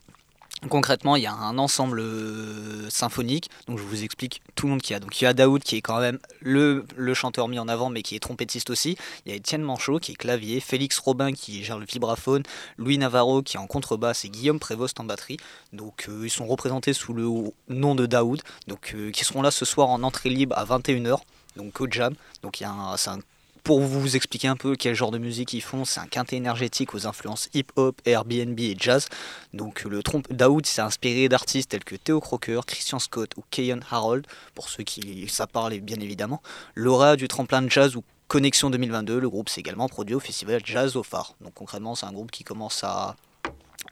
concrètement, 0.68 1.16
il 1.16 1.24
y 1.24 1.28
a 1.28 1.34
un 1.34 1.58
ensemble 1.58 2.00
euh, 2.00 2.90
symphonique, 2.90 3.50
donc 3.68 3.78
je 3.78 3.84
vous 3.84 4.04
explique 4.04 4.42
tout 4.56 4.66
le 4.66 4.72
monde 4.72 4.82
qu'il 4.82 4.94
y 4.94 4.98
a. 4.98 5.00
Donc 5.00 5.20
il 5.22 5.24
y 5.24 5.28
a 5.28 5.34
Daoud 5.34 5.64
qui 5.64 5.78
est 5.78 5.82
quand 5.82 6.00
même 6.00 6.20
le, 6.42 6.86
le 6.96 7.14
chanteur 7.14 7.48
mis 7.48 7.60
en 7.60 7.68
avant, 7.68 7.90
mais 7.90 8.02
qui 8.02 8.16
est 8.16 8.20
trompettiste 8.20 8.70
aussi. 8.70 8.98
Il 9.26 9.32
y 9.32 9.34
a 9.34 9.38
Étienne 9.38 9.62
Manchot 9.62 10.00
qui 10.00 10.14
est 10.14 10.16
clavier, 10.16 10.60
Félix 10.60 11.00
Robin 11.00 11.32
qui 11.32 11.64
gère 11.64 11.80
le 11.80 11.86
vibraphone, 11.86 12.44
Louis 12.78 12.98
Navarro 12.98 13.42
qui 13.42 13.58
est 13.58 13.60
en 13.60 13.68
contrebasse 13.68 14.26
et 14.26 14.30
Guillaume 14.30 14.60
Prévost 14.60 15.00
en 15.00 15.06
batterie. 15.06 15.38
Donc 15.72 16.08
euh, 16.10 16.22
ils 16.24 16.30
sont 16.30 16.48
représentés 16.48 16.94
sous 16.94 17.14
le 17.14 17.28
nom 17.70 17.96
de 17.96 18.06
Daoud, 18.06 18.42
donc 18.68 18.94
euh, 18.96 19.12
qui 19.12 19.24
seront 19.24 19.42
là 19.42 19.52
ce 19.52 19.66
soir 19.66 19.90
en 19.90 20.04
entrée 20.04 20.30
libre 20.30 20.58
à 20.58 20.66
21h, 20.66 21.20
donc 21.56 21.80
au 21.80 21.88
jam. 21.90 22.14
Donc 22.44 22.58
c'est 22.98 23.10
un 23.10 23.20
pour 23.64 23.82
vous 23.82 24.16
expliquer 24.16 24.48
un 24.48 24.56
peu 24.56 24.76
quel 24.76 24.96
genre 24.96 25.12
de 25.12 25.18
musique 25.18 25.54
ils 25.54 25.62
font, 25.62 25.86
c'est 25.86 26.00
un 26.00 26.08
quintet 26.08 26.38
énergétique 26.38 26.94
aux 26.94 27.08
influences 27.08 27.50
hip-hop, 27.54 28.00
Airbnb 28.06 28.60
et 28.60 28.76
jazz. 28.78 29.08
Donc 29.54 29.84
le 29.84 30.04
trompe 30.04 30.32
Daoud 30.32 30.66
s'est 30.66 30.82
inspiré 30.82 31.30
d'artistes 31.30 31.72
tels 31.72 31.84
que 31.84 31.96
Theo 31.96 32.20
Crocker, 32.20 32.62
Christian 32.66 33.00
Scott 33.00 33.32
ou 33.38 33.44
Keyon 33.50 33.80
Harold, 33.90 34.26
pour 34.56 34.70
ceux 34.70 34.84
qui 34.84 35.28
ça 35.28 35.48
parle 35.48 35.80
bien 35.80 36.00
évidemment. 36.00 36.42
Laura 36.76 37.16
du 37.16 37.28
tremplin 37.28 37.62
de 37.62 37.70
jazz 37.70 37.96
ou 37.96 38.04
Connexion 38.28 38.70
2022, 38.70 39.20
le 39.20 39.30
groupe 39.30 39.50
s'est 39.50 39.62
également 39.62 39.88
produit 39.88 40.14
au 40.14 40.20
festival 40.20 40.62
Jazz 40.64 40.96
au 40.96 41.02
Phare. 41.02 41.34
Donc 41.42 41.56
concrètement, 41.56 41.96
c'est 41.96 42.06
un 42.06 42.12
groupe 42.12 42.30
qui 42.30 42.44
commence 42.44 42.84
à, 42.84 43.16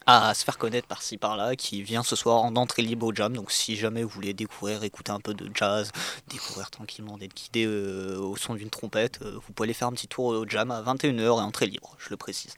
à 0.06 0.32
se 0.34 0.44
faire 0.44 0.58
connaître 0.58 0.86
par-ci 0.88 1.16
par-là, 1.18 1.54
qui 1.56 1.82
vient 1.82 2.02
ce 2.02 2.16
soir 2.16 2.42
en 2.42 2.54
entrée 2.56 2.82
libre 2.82 3.06
au 3.06 3.14
jam. 3.14 3.34
Donc 3.34 3.50
si 3.52 3.76
jamais 3.76 4.02
vous 4.02 4.08
voulez 4.08 4.32
découvrir, 4.34 4.82
écouter 4.84 5.12
un 5.12 5.20
peu 5.20 5.34
de 5.34 5.50
jazz, 5.54 5.90
découvrir 6.28 6.70
tranquillement, 6.70 7.18
d'être 7.18 7.34
guidé 7.34 7.64
euh, 7.66 8.18
au 8.18 8.36
son 8.36 8.54
d'une 8.54 8.70
trompette, 8.70 9.20
euh, 9.22 9.38
vous 9.46 9.52
pouvez 9.52 9.66
aller 9.66 9.74
faire 9.74 9.88
un 9.88 9.92
petit 9.92 10.08
tour 10.08 10.26
au 10.26 10.48
jam 10.48 10.70
à 10.70 10.82
21h 10.82 11.20
et 11.20 11.28
entrée 11.42 11.66
libre, 11.66 11.94
je 11.98 12.10
le 12.10 12.16
précise. 12.16 12.54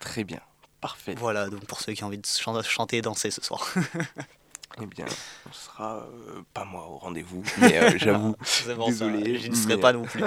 Très 0.00 0.24
bien, 0.24 0.40
parfait. 0.80 1.14
Voilà, 1.16 1.48
donc 1.48 1.64
pour 1.66 1.80
ceux 1.80 1.92
qui 1.92 2.02
ont 2.04 2.08
envie 2.08 2.18
de 2.18 2.26
chan- 2.26 2.62
chanter 2.62 2.96
et 2.98 3.02
danser 3.02 3.30
ce 3.30 3.42
soir. 3.42 3.66
Eh 4.80 4.86
bien, 4.86 5.04
on 5.48 5.52
sera 5.52 5.96
euh, 5.98 6.42
pas 6.54 6.64
moi 6.64 6.86
au 6.88 6.98
rendez-vous, 6.98 7.42
mais 7.60 7.76
euh, 7.78 7.90
j'avoue, 7.96 8.34
ça, 8.42 8.74
désolé. 8.74 9.38
je 9.38 9.48
n'y 9.48 9.56
serai 9.56 9.74
mais- 9.76 9.80
pas 9.80 9.92
non 9.92 10.02
plus. 10.04 10.22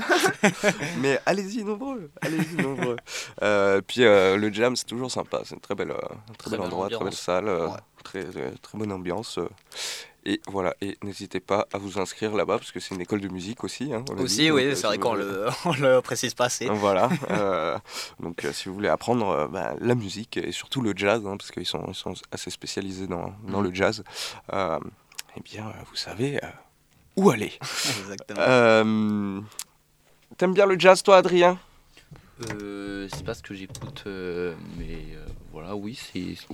mais 1.00 1.20
allez-y 1.26 1.64
nombreux, 1.64 2.12
allez-y 2.22 2.56
nombreux. 2.62 2.98
Euh, 3.42 3.82
puis 3.82 4.04
euh, 4.04 4.36
le 4.38 4.52
jam, 4.52 4.76
c'est 4.76 4.86
toujours 4.86 5.10
sympa, 5.12 5.42
c'est 5.46 5.56
une 5.56 5.62
très 5.62 5.76
belle, 5.76 5.92
euh, 5.92 5.96
un 5.98 6.34
très, 6.34 6.50
Très 6.50 6.58
bel 6.58 6.62
endroit, 6.62 6.90
très 6.90 7.04
belle 7.04 7.14
salle, 7.14 7.48
euh, 7.48 7.68
Ouais. 7.68 7.78
très, 8.04 8.26
euh, 8.38 8.52
très 8.62 8.78
bonne 8.78 8.92
ambiance. 8.92 9.40
Euh. 10.26 10.32
et 10.32 10.42
voilà, 10.48 10.74
et 10.82 10.98
n'hésitez 11.04 11.40
pas 11.40 11.68
à 11.74 11.78
vous 11.78 12.00
inscrire 12.00 12.34
là-bas 12.36 12.58
parce 12.58 12.72
que 12.72 12.80
c'est 12.80 12.96
une 12.96 13.02
école 13.02 13.22
de 13.22 13.28
musique 13.28 13.64
aussi. 13.64 13.94
hein, 13.94 14.04
dit, 14.16 14.22
Aussi, 14.22 14.52
oui, 14.52 14.64
euh, 14.66 14.70
c'est 14.72 14.76
si 14.82 14.86
vrai 14.88 14.98
vous- 14.98 15.04
qu'on 15.04 15.14
le, 15.16 15.48
on 15.66 15.74
le 15.74 16.02
précise 16.02 16.34
pas 16.34 16.46
assez. 16.46 16.68
Voilà. 16.70 17.10
euh, 17.32 17.78
donc, 18.20 18.44
euh, 18.46 18.54
si 18.54 18.70
vous 18.70 18.76
voulez 18.76 18.90
apprendre 18.90 19.28
euh, 19.30 19.48
bah, 19.48 19.74
la 19.80 19.96
musique 19.96 20.38
et 20.38 20.52
surtout 20.52 20.82
le 20.82 20.94
jazz, 20.96 21.22
hein, 21.26 21.38
parce 21.38 21.52
qu'ils 21.52 21.66
sont, 21.66 21.84
ils 21.88 21.96
sont 21.96 22.14
assez 22.32 22.50
spécialisés 22.50 23.08
dans, 23.08 23.34
dans 23.48 23.62
Mm. 23.62 23.64
le 23.66 23.74
jazz, 23.74 24.04
euh, 24.54 24.80
eh 25.38 25.42
bien, 25.42 25.68
euh, 25.68 25.72
vous 25.90 25.96
savez 25.96 26.38
euh, 26.44 26.48
où 27.18 27.30
aller. 27.30 27.52
Exactement. 27.62 28.40
Euh, 28.42 29.42
T'aimes 30.38 30.54
bien 30.54 30.66
le 30.66 30.80
jazz, 30.80 31.04
toi, 31.04 31.18
Adrien? 31.18 31.60
Euh, 32.52 33.08
c'est 33.14 33.24
pas 33.26 33.34
ce 33.34 33.42
que 33.44 33.54
j'écoute, 33.54 34.04
euh, 34.08 34.56
mais 34.78 34.98
euh, 35.16 35.26
voilà, 35.52 35.76
oui, 35.76 36.00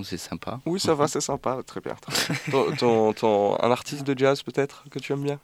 c'est 0.04 0.17
sympa. 0.17 0.60
Oui, 0.65 0.80
ça 0.80 0.93
va, 0.93 1.08
c'est 1.08 1.21
sympa. 1.21 1.62
Très 1.65 1.82
bien. 1.82 1.95
très 1.95 2.34
bien. 2.34 2.52
ton, 2.52 2.75
ton- 2.75 3.13
ton- 3.13 3.60
un 3.63 3.71
artiste 3.71 4.04
de 4.04 4.17
jazz, 4.17 4.41
peut-être, 4.43 4.84
que 4.91 4.99
tu 4.99 5.13
aimes 5.13 5.23
bien? 5.23 5.39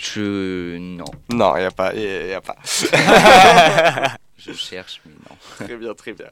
Je. 0.00 0.76
Non. 0.78 1.04
Non, 1.32 1.56
il 1.56 1.60
n'y 1.60 1.66
a 1.66 1.70
pas. 1.70 1.92
y 1.94 2.06
a- 2.06 2.26
y 2.28 2.32
a 2.34 2.40
pas. 2.40 2.56
Je 4.38 4.52
cherche, 4.52 5.00
mais 5.04 5.12
non. 5.28 5.36
très 5.66 5.76
bien, 5.76 5.94
très 5.94 6.12
bien. 6.12 6.30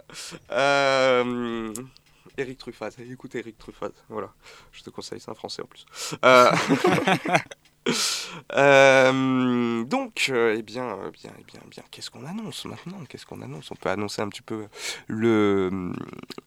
Euh, 0.52 1.74
Eric 2.38 2.58
Truffaz. 2.58 2.90
Écoute 3.10 3.34
Eric 3.34 3.58
Truffaz. 3.58 3.90
Voilà. 4.08 4.32
Je 4.72 4.82
te 4.84 4.90
conseille, 4.90 5.18
c'est 5.20 5.30
un 5.30 5.34
français 5.34 5.62
en 5.62 5.66
plus. 5.66 5.84
Euh, 6.24 6.50
euh, 8.54 9.84
donc, 9.84 10.26
euh, 10.30 10.56
eh 10.58 10.62
bien, 10.62 10.84
euh, 10.84 11.10
bien, 11.10 11.30
eh 11.38 11.44
bien, 11.44 11.60
bien. 11.70 11.82
Qu'est-ce 11.90 12.10
qu'on 12.10 12.24
annonce 12.26 12.64
maintenant? 12.64 12.98
Qu'est-ce 13.08 13.26
qu'on 13.26 13.40
annonce? 13.42 13.70
On 13.70 13.74
peut 13.76 13.88
annoncer 13.90 14.22
un 14.22 14.28
petit 14.28 14.42
peu 14.42 14.66
le, 15.08 15.92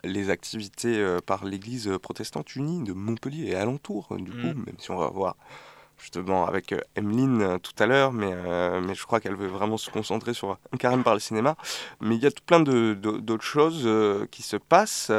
les 0.04 0.30
activités 0.30 1.17
par 1.25 1.45
l'Église 1.45 1.91
protestante 2.02 2.56
unie 2.56 2.84
de 2.84 2.93
Montpellier 2.93 3.49
et 3.52 3.56
alentour, 3.56 4.08
du 4.17 4.32
coup, 4.32 4.38
Mm. 4.38 4.63
même 4.65 4.75
si 4.80 4.91
on 4.91 4.97
va 4.97 5.08
voir 5.08 5.36
justement 6.02 6.47
avec 6.47 6.73
Emeline 6.95 7.60
tout 7.62 7.73
à 7.78 7.86
l'heure, 7.86 8.13
mais, 8.13 8.32
euh, 8.32 8.80
mais 8.80 8.95
je 8.95 9.04
crois 9.06 9.19
qu'elle 9.19 9.36
veut 9.36 9.47
vraiment 9.47 9.75
se 9.75 9.89
concentrer 9.89 10.34
sur 10.34 10.58
un 10.73 10.78
carême 10.78 11.04
par 11.04 11.13
le 11.13 11.19
cinéma. 11.19 11.58
Mais 11.99 12.15
il 12.15 12.23
y 12.23 12.25
a 12.25 12.32
tout 12.32 12.43
plein 12.45 12.62
de- 12.62 12.93
de- 12.93 13.17
d'autres 13.17 13.43
choses 13.43 13.82
euh, 13.86 14.25
qui 14.32 14.41
se 14.41 14.56
passent. 14.56 15.12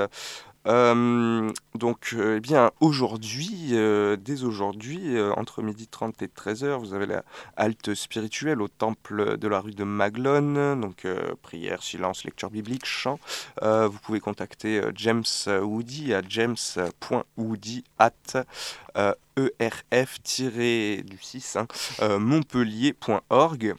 Euh, 0.67 1.51
donc, 1.75 2.11
euh, 2.13 2.37
eh 2.37 2.41
bien, 2.41 2.71
aujourd'hui, 2.81 3.71
euh, 3.73 4.17
dès 4.17 4.45
aujourd'hui, 4.45 5.21
entre 5.37 5.63
12h30 5.63 6.23
et 6.23 6.27
13h, 6.27 6.79
vous 6.79 6.95
avez 6.95 7.07
la 7.07 7.25
halte 7.57 7.95
spirituelle 7.95 8.61
au 8.61 8.69
temple 8.69 9.39
de 9.39 9.49
la 9.49 9.61
rue 9.61 9.73
de 9.73 9.85
Maglone. 9.85 10.81
Donc, 10.81 11.07
prière, 11.43 11.83
silence, 11.83 12.25
lecture 12.25 12.51
biblique, 12.51 12.85
chant. 12.85 13.19
Vous 13.63 13.99
pouvez 14.03 14.21
contacter 14.21 14.83
James 14.95 15.25
Woody 15.47 16.15
à 16.15 16.23
james.woody 16.27 17.85
at 17.99 18.45
euh, 19.41 19.49
erf-du6 19.91 21.59
hein, 21.59 21.67
euh, 22.03 22.19
montpellier.org. 22.19 23.75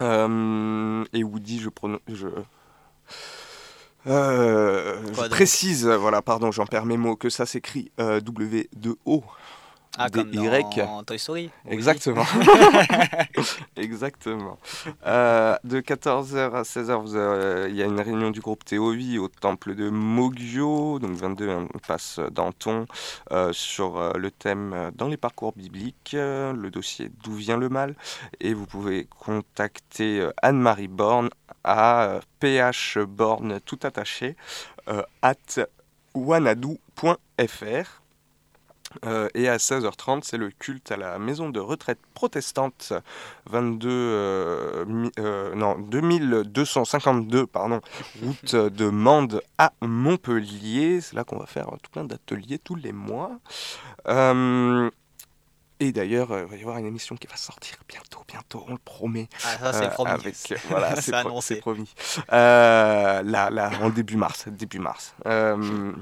Et 0.00 1.24
Woody, 1.24 1.60
je 1.60 1.68
prononce. 1.68 2.00
Euh, 4.06 4.96
je 5.12 5.28
précise, 5.28 5.86
voilà, 5.86 6.22
pardon, 6.22 6.50
j'en 6.50 6.66
perds 6.66 6.86
mes 6.86 6.96
mots, 6.96 7.16
que 7.16 7.28
ça 7.30 7.46
s'écrit 7.46 7.90
euh, 8.00 8.20
W-2-O. 8.20 9.24
Ah, 10.02 10.08
comme 10.10 10.30
Toy 11.04 11.18
Story. 11.18 11.50
Oui. 11.66 11.72
Exactement. 11.72 12.24
Exactement. 13.76 14.58
Euh, 15.06 15.56
de 15.64 15.80
14h 15.80 16.52
à 16.54 16.62
16h, 16.62 17.00
vous 17.02 17.16
avez- 17.16 17.70
il 17.70 17.76
y 17.76 17.82
a 17.82 17.86
une 17.86 18.00
réunion 18.00 18.30
du 18.30 18.40
groupe 18.40 18.64
TOI 18.64 19.18
au 19.18 19.28
temple 19.28 19.74
de 19.74 19.90
Mogyo, 19.90 20.98
donc 20.98 21.12
22 21.12 21.66
passe 21.86 22.20
Danton, 22.30 22.86
euh, 23.32 23.52
sur 23.52 23.98
euh, 23.98 24.12
le 24.16 24.30
thème 24.30 24.90
dans 24.94 25.08
les 25.08 25.16
parcours 25.16 25.52
bibliques, 25.54 26.12
euh, 26.14 26.52
le 26.52 26.70
dossier 26.70 27.10
D'où 27.22 27.34
vient 27.34 27.56
le 27.58 27.68
mal. 27.68 27.94
Et 28.40 28.54
vous 28.54 28.66
pouvez 28.66 29.06
contacter 29.18 30.26
Anne-Marie 30.42 30.88
Borne 30.88 31.28
à 31.64 32.20
phborne 32.40 33.60
tout 33.60 33.78
attaché 33.82 34.36
at 35.22 35.60
wanadou.fr. 36.14 37.99
Euh, 39.04 39.28
et 39.34 39.48
à 39.48 39.56
16h30, 39.58 40.22
c'est 40.24 40.36
le 40.36 40.50
culte 40.50 40.90
à 40.90 40.96
la 40.96 41.18
maison 41.18 41.48
de 41.48 41.60
retraite 41.60 42.00
protestante 42.14 42.92
22, 43.46 43.88
euh, 43.88 44.84
mi- 44.84 45.12
euh, 45.20 45.54
non, 45.54 45.78
2252 45.78 47.46
pardon, 47.46 47.80
route 48.22 48.54
de 48.56 48.88
Mende 48.90 49.42
à 49.58 49.72
Montpellier. 49.80 51.00
C'est 51.00 51.14
là 51.14 51.22
qu'on 51.24 51.38
va 51.38 51.46
faire 51.46 51.66
tout 51.82 51.90
plein 51.92 52.04
d'ateliers 52.04 52.58
tous 52.58 52.74
les 52.74 52.92
mois. 52.92 53.30
Euh, 54.08 54.90
et 55.78 55.92
d'ailleurs, 55.92 56.32
euh, 56.32 56.42
il 56.42 56.50
va 56.50 56.56
y 56.56 56.60
avoir 56.60 56.76
une 56.78 56.86
émission 56.86 57.16
qui 57.16 57.26
va 57.26 57.36
sortir 57.36 57.76
bientôt, 57.88 58.20
bientôt, 58.28 58.64
on 58.68 58.72
le 58.72 58.78
promet. 58.84 59.28
Ah, 59.44 59.56
ça, 59.58 59.72
c'est 59.72 59.84
Euh, 59.86 59.88
promis. 59.90 60.10
avec- 60.10 60.36
voilà, 60.68 60.96
C'est 61.00 61.12
pro- 61.12 61.20
annoncé. 61.20 61.56
promis. 61.56 61.94
Euh, 62.32 63.22
là, 63.22 63.50
là, 63.50 63.70
en 63.80 63.88
début 63.88 64.16
mars, 64.16 64.46
début 64.48 64.78
mars. 64.80 65.14
Euh, 65.26 65.92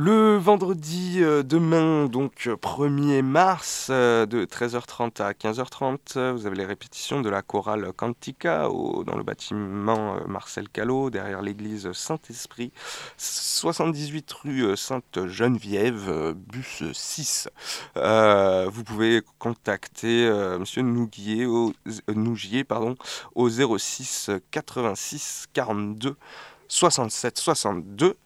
le 0.00 0.36
vendredi 0.36 1.24
euh, 1.24 1.42
demain, 1.42 2.06
donc 2.06 2.46
euh, 2.46 2.54
1er 2.54 3.20
mars, 3.22 3.88
euh, 3.90 4.26
de 4.26 4.44
13h30 4.44 5.20
à 5.20 5.32
15h30, 5.32 5.98
euh, 6.14 6.32
vous 6.32 6.46
avez 6.46 6.54
les 6.54 6.64
répétitions 6.64 7.20
de 7.20 7.28
la 7.28 7.42
chorale 7.42 7.92
Cantica 7.96 8.68
dans 8.68 9.16
le 9.16 9.24
bâtiment 9.24 10.14
euh, 10.14 10.20
Marcel 10.28 10.68
Callot, 10.68 11.10
derrière 11.10 11.42
l'église 11.42 11.90
Saint-Esprit, 11.90 12.70
78 13.16 14.32
rue 14.34 14.66
euh, 14.66 14.76
Sainte-Geneviève, 14.76 16.08
euh, 16.08 16.32
bus 16.32 16.84
6. 16.92 17.48
Euh, 17.96 18.70
vous 18.72 18.84
pouvez 18.84 19.22
contacter 19.40 20.28
euh, 20.28 20.60
Monsieur 20.60 20.82
Nougier 20.82 21.44
au, 21.44 21.72
euh, 21.88 22.14
Nougier, 22.14 22.62
pardon, 22.62 22.94
au 23.34 23.48
06 23.50 24.30
86 24.52 25.46
42 25.52 26.14
67 26.68 27.38
62. 27.38 28.16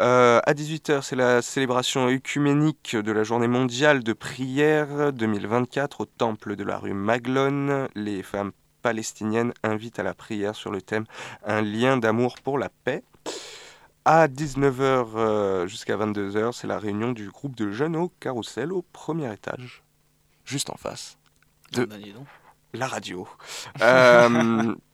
Euh, 0.00 0.40
à 0.44 0.54
18h, 0.54 1.02
c'est 1.02 1.16
la 1.16 1.42
célébration 1.42 2.08
œcuménique 2.08 2.96
de 2.96 3.12
la 3.12 3.24
journée 3.24 3.48
mondiale 3.48 4.02
de 4.02 4.12
prière 4.12 5.12
2024 5.12 6.02
au 6.02 6.04
temple 6.04 6.56
de 6.56 6.64
la 6.64 6.78
rue 6.78 6.94
Maglone. 6.94 7.88
Les 7.94 8.22
femmes 8.22 8.52
palestiniennes 8.82 9.52
invitent 9.62 9.98
à 9.98 10.04
la 10.04 10.14
prière 10.14 10.54
sur 10.54 10.70
le 10.70 10.80
thème 10.80 11.04
Un 11.44 11.60
lien 11.60 11.96
d'amour 11.96 12.36
pour 12.42 12.58
la 12.58 12.68
paix. 12.68 13.02
À 14.04 14.28
19h 14.28 15.66
jusqu'à 15.66 15.96
22h, 15.96 16.52
c'est 16.52 16.66
la 16.66 16.78
réunion 16.78 17.12
du 17.12 17.28
groupe 17.28 17.56
de 17.56 17.70
jeunes 17.72 17.96
au 17.96 18.08
carrousel 18.20 18.72
au 18.72 18.82
premier 18.92 19.30
étage, 19.32 19.82
juste 20.44 20.70
en 20.70 20.76
face 20.76 21.18
de 21.72 21.82
Ah 21.90 21.96
bah, 21.96 22.22
la 22.72 22.86
radio. 22.86 23.28
Euh, 23.82 24.74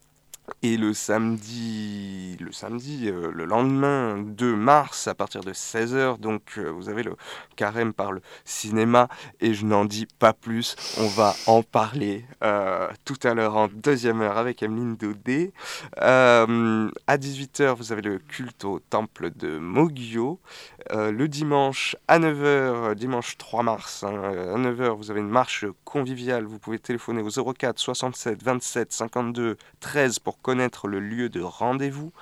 et 0.62 0.76
le 0.76 0.94
samedi, 0.94 2.36
le 2.40 2.52
samedi, 2.52 3.08
euh, 3.08 3.30
le 3.32 3.44
lendemain 3.44 4.18
2 4.18 4.56
mars, 4.56 5.08
à 5.08 5.14
partir 5.14 5.42
de 5.42 5.52
16h, 5.52 6.18
donc 6.18 6.42
euh, 6.58 6.70
vous 6.70 6.88
avez 6.88 7.02
le 7.02 7.16
carême 7.56 7.92
par 7.92 8.12
le 8.12 8.20
cinéma, 8.44 9.08
et 9.40 9.54
je 9.54 9.64
n'en 9.64 9.84
dis 9.84 10.06
pas 10.18 10.32
plus, 10.32 10.76
on 10.98 11.08
va 11.08 11.34
en 11.46 11.62
parler 11.62 12.24
euh, 12.42 12.88
tout 13.04 13.18
à 13.24 13.34
l'heure 13.34 13.56
en 13.56 13.68
deuxième 13.68 14.20
heure 14.22 14.38
avec 14.38 14.62
Emeline 14.62 14.96
Daudet. 14.96 15.52
À 15.96 16.46
18h, 17.16 17.74
vous 17.76 17.92
avez 17.92 18.02
le 18.02 18.18
culte 18.18 18.64
au 18.64 18.78
temple 18.78 19.30
de 19.30 19.58
Mogyo. 19.58 20.40
Le 20.90 21.26
dimanche 21.26 21.96
à 22.08 22.18
9h, 22.18 22.94
dimanche 22.94 23.36
3 23.38 23.62
mars, 23.62 24.04
hein, 24.04 24.14
à 24.22 24.58
9h, 24.58 24.96
vous 24.96 25.10
avez 25.10 25.20
une 25.20 25.28
marche 25.28 25.64
conviviale. 25.84 26.44
Vous 26.44 26.58
pouvez 26.58 26.78
téléphoner 26.78 27.22
au 27.22 27.52
04 27.54 27.78
67 27.78 28.42
27 28.42 28.92
52 28.92 29.56
13 29.80 30.18
pour 30.18 30.33
connaître 30.42 30.88
le 30.88 31.00
lieu 31.00 31.28
de 31.28 31.40
rendez-vous. 31.40 32.12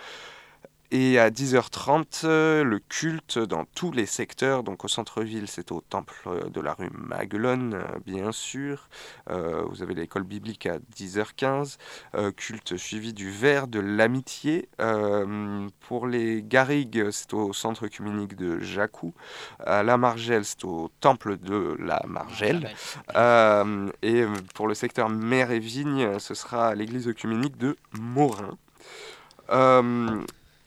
Et 0.92 1.18
à 1.18 1.30
10h30, 1.30 2.20
euh, 2.24 2.62
le 2.64 2.78
culte 2.78 3.38
dans 3.38 3.64
tous 3.64 3.90
les 3.92 4.04
secteurs. 4.06 4.62
Donc 4.62 4.84
au 4.84 4.88
centre-ville, 4.88 5.48
c'est 5.48 5.72
au 5.72 5.80
temple 5.80 6.14
de 6.52 6.60
la 6.60 6.74
rue 6.74 6.90
Maguelone, 6.92 7.74
euh, 7.74 7.98
bien 8.04 8.30
sûr. 8.30 8.88
Euh, 9.30 9.62
vous 9.70 9.82
avez 9.82 9.94
l'école 9.94 10.24
biblique 10.24 10.66
à 10.66 10.78
10h15. 10.94 11.78
euh, 12.14 12.30
culte 12.30 12.76
suivi 12.76 13.14
du 13.14 13.30
verre 13.30 13.68
de 13.68 13.80
l'amitié. 13.80 14.68
Euh, 14.80 15.66
pour 15.88 16.06
les 16.06 16.42
garrigues, 16.42 17.10
c'est 17.10 17.32
au 17.32 17.54
centre 17.54 17.86
œcuménique 17.86 18.36
de 18.36 18.60
Jacou. 18.60 19.14
À 19.60 19.82
la 19.82 19.96
Margelle, 19.96 20.44
c'est 20.44 20.64
au 20.64 20.90
temple 21.00 21.38
de 21.38 21.74
la 21.78 22.02
Margelle. 22.06 22.68
Euh, 23.16 23.88
et 24.02 24.24
pour 24.54 24.68
le 24.68 24.74
secteur 24.74 25.08
mer 25.08 25.50
et 25.52 25.58
vigne, 25.58 26.18
ce 26.18 26.34
sera 26.34 26.68
à 26.68 26.74
l'église 26.74 27.08
œcuménique 27.08 27.56
de 27.56 27.76
Morin. 27.98 28.58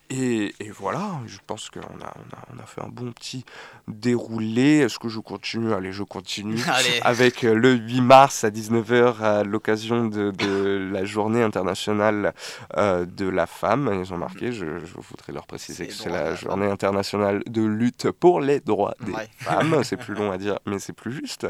Et, 0.10 0.54
et 0.60 0.70
voilà, 0.70 1.12
je 1.26 1.38
pense 1.48 1.70
qu'on 1.70 1.80
a, 1.80 1.84
on 2.16 2.36
a, 2.36 2.56
on 2.56 2.60
a 2.62 2.66
fait 2.66 2.82
un 2.82 2.90
bon 2.90 3.12
petit 3.12 3.44
déroulé. 3.88 4.80
Est-ce 4.80 5.00
que 5.00 5.10
je 5.10 5.20
continue? 5.20 5.74
Allez, 5.74 5.92
je 5.92 6.04
continue. 6.04 6.60
Allez. 6.68 7.00
Avec 7.02 7.44
euh, 7.44 7.54
le 7.54 7.74
8 7.74 8.02
mars 8.02 8.44
à 8.44 8.50
19h, 8.50 9.20
à 9.22 9.44
l'occasion 9.44 10.06
de, 10.06 10.32
de 10.32 10.90
la 10.94 11.06
journée 11.06 11.42
internationale 11.42 12.34
euh, 12.78 13.06
de 13.06 13.28
la 13.28 13.48
femme. 13.48 13.92
Ils 14.00 14.14
ont 14.14 14.18
marqué, 14.18 14.52
je, 14.52 14.80
je 14.80 14.94
voudrais 14.96 15.34
leur 15.34 15.48
préciser 15.48 15.88
que 15.88 15.94
c'est 15.94 16.10
la 16.10 16.36
journée 16.36 16.68
internationale 16.70 17.42
de 17.48 17.64
lutte 17.64 18.12
pour 18.12 18.42
les 18.42 18.60
droits 18.60 18.96
des 19.02 19.12
Ouais. 19.12 19.28
femmes. 19.38 19.84
C'est 19.84 19.98
plus 19.98 20.14
long 20.16 20.32
à 20.32 20.38
dire, 20.38 20.60
mais 20.66 20.80
c'est 20.80 20.94
plus 20.94 21.14
juste. 21.14 21.48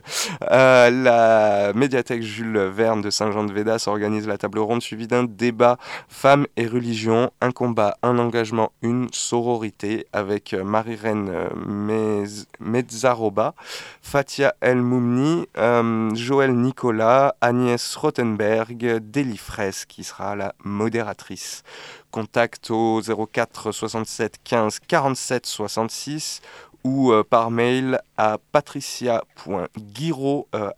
Euh, 0.52 0.90
la 0.90 1.74
médiathèque 1.74 2.22
Jules 2.22 2.58
Verne 2.58 3.02
de 3.02 3.10
Saint-Jean-de-Védas 3.10 3.86
organise 3.88 4.28
la 4.28 4.38
table 4.38 4.60
ronde 4.60 4.82
suivie 4.82 5.08
d'un 5.08 5.24
débat 5.26 5.78
Femmes 6.08 6.46
et 6.56 6.68
religion, 6.68 7.32
un 7.42 7.52
combat, 7.52 7.98
un 8.04 8.18
engagement, 8.20 8.45
une 8.82 9.08
sororité 9.12 10.08
avec 10.14 10.54
euh, 10.54 10.64
Marie-Reine 10.64 11.30
euh, 11.30 11.50
Mez- 11.56 12.46
Mezzaroba, 12.60 13.54
Fatia 14.02 14.56
El 14.62 14.82
Moumni, 14.82 15.48
euh, 15.58 16.14
Joël 16.16 16.54
Nicolas, 16.56 17.36
Agnès 17.42 17.96
Rothenberg, 17.96 19.00
Deli 19.12 19.38
Fraisse 19.38 19.86
qui 19.86 20.04
sera 20.04 20.36
la 20.36 20.54
modératrice. 20.64 21.64
Contact 22.12 22.72
au 22.72 23.02
04 23.02 23.72
67 23.72 24.38
15 24.44 24.80
47 24.88 25.46
66 25.46 26.42
ou 26.86 27.12
euh, 27.12 27.24
par 27.28 27.50
mail 27.50 28.00
à 28.16 28.38
patricia.guiraud, 28.52 30.48
euh, 30.54 30.70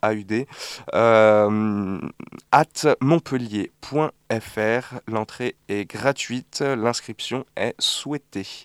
at 2.50 2.96
montpellier.fr. 3.00 4.94
L'entrée 5.06 5.54
est 5.68 5.84
gratuite, 5.84 6.62
l'inscription 6.62 7.44
est 7.56 7.74
souhaitée. 7.78 8.64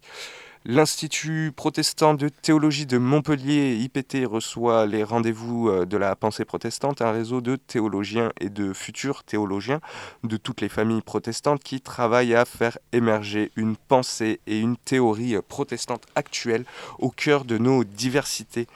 L'Institut 0.66 1.52
protestant 1.54 2.14
de 2.14 2.30
théologie 2.30 2.86
de 2.86 2.98
Montpellier, 2.98 3.76
IPT, 3.76 4.26
reçoit 4.26 4.86
les 4.86 5.04
rendez-vous 5.04 5.68
euh, 5.68 5.86
de 5.86 5.98
la 5.98 6.16
pensée 6.16 6.46
protestante, 6.46 7.02
un 7.02 7.12
réseau 7.12 7.42
de 7.42 7.58
théologiens 7.58 8.32
et 8.40 8.50
de 8.50 8.72
futurs 8.72 9.26
théologiens 9.26 9.82
de 10.24 10.38
toutes 10.38 10.62
les 10.62 10.70
familles 10.70 11.02
protestantes 11.02 11.62
qui 11.62 11.82
travaillent 11.82 12.34
à 12.34 12.46
faire 12.46 12.78
émerger 12.94 13.52
une 13.58 13.76
pensée 13.76 14.40
et 14.48 14.58
une 14.58 14.78
théorie 14.78 15.36
protestante 15.46 16.06
actuelle 16.16 16.64
au 16.98 17.10
cœur 17.10 17.44
de 17.44 17.58
nos 17.58 17.84
diversités. 17.84 18.68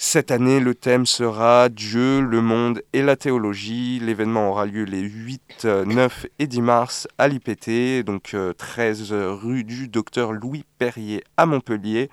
Cette 0.00 0.30
année, 0.30 0.60
le 0.60 0.76
thème 0.76 1.06
sera 1.06 1.68
Dieu, 1.68 2.20
le 2.20 2.40
monde 2.40 2.82
et 2.92 3.02
la 3.02 3.16
théologie. 3.16 3.98
L'événement 3.98 4.50
aura 4.50 4.64
lieu 4.64 4.84
les 4.84 5.00
8, 5.00 5.64
euh, 5.64 5.84
9 5.84 6.26
et 6.38 6.46
10 6.46 6.62
mars 6.62 7.08
à 7.18 7.26
l'IPT, 7.26 8.04
donc 8.04 8.32
euh, 8.34 8.52
13 8.52 9.12
rue 9.12 9.64
du 9.64 9.88
docteur 9.88 10.32
Louis 10.32 10.64
Perrier 10.78 11.24
à 11.36 11.46
Montpellier. 11.46 12.10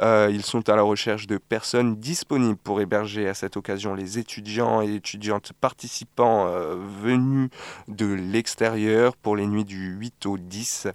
Euh, 0.00 0.28
ils 0.30 0.42
sont 0.42 0.68
à 0.68 0.76
la 0.76 0.82
recherche 0.82 1.26
de 1.26 1.36
personnes 1.36 1.96
disponibles 1.96 2.56
pour 2.56 2.80
héberger 2.80 3.28
à 3.28 3.34
cette 3.34 3.56
occasion 3.56 3.94
les 3.94 4.18
étudiants 4.18 4.80
et 4.82 4.94
étudiantes 4.94 5.52
participants 5.60 6.46
euh, 6.48 6.76
venus 7.02 7.50
de 7.88 8.06
l'extérieur 8.06 9.16
pour 9.16 9.36
les 9.36 9.46
nuits 9.46 9.64
du 9.64 9.92
8 9.92 10.26
au 10.26 10.38
10. 10.38 10.88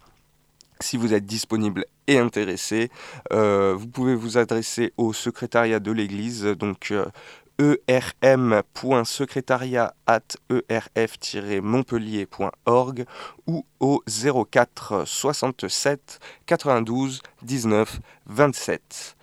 Si 0.80 0.98
vous 0.98 1.14
êtes 1.14 1.26
disponible 1.26 1.86
et 2.08 2.20
intéressé, 2.20 2.90
euh, 3.34 3.76
vous 3.78 3.88
pouvez 3.88 4.16
vous 4.16 4.38
adresser 4.38 4.94
au 4.98 5.14
secrétariat 5.14 5.80
de 5.80 5.92
l'Église, 5.92 6.44
donc 6.44 6.92
euh, 6.92 7.06
erm.secrétariat 7.88 9.96
at 10.06 10.36
erf-montpellier.org 10.70 13.06
ou 13.48 13.66
au 13.80 14.04
04 14.52 15.08
67 15.08 16.20
92 16.46 17.24
19 17.44 18.00
27. 18.28 19.16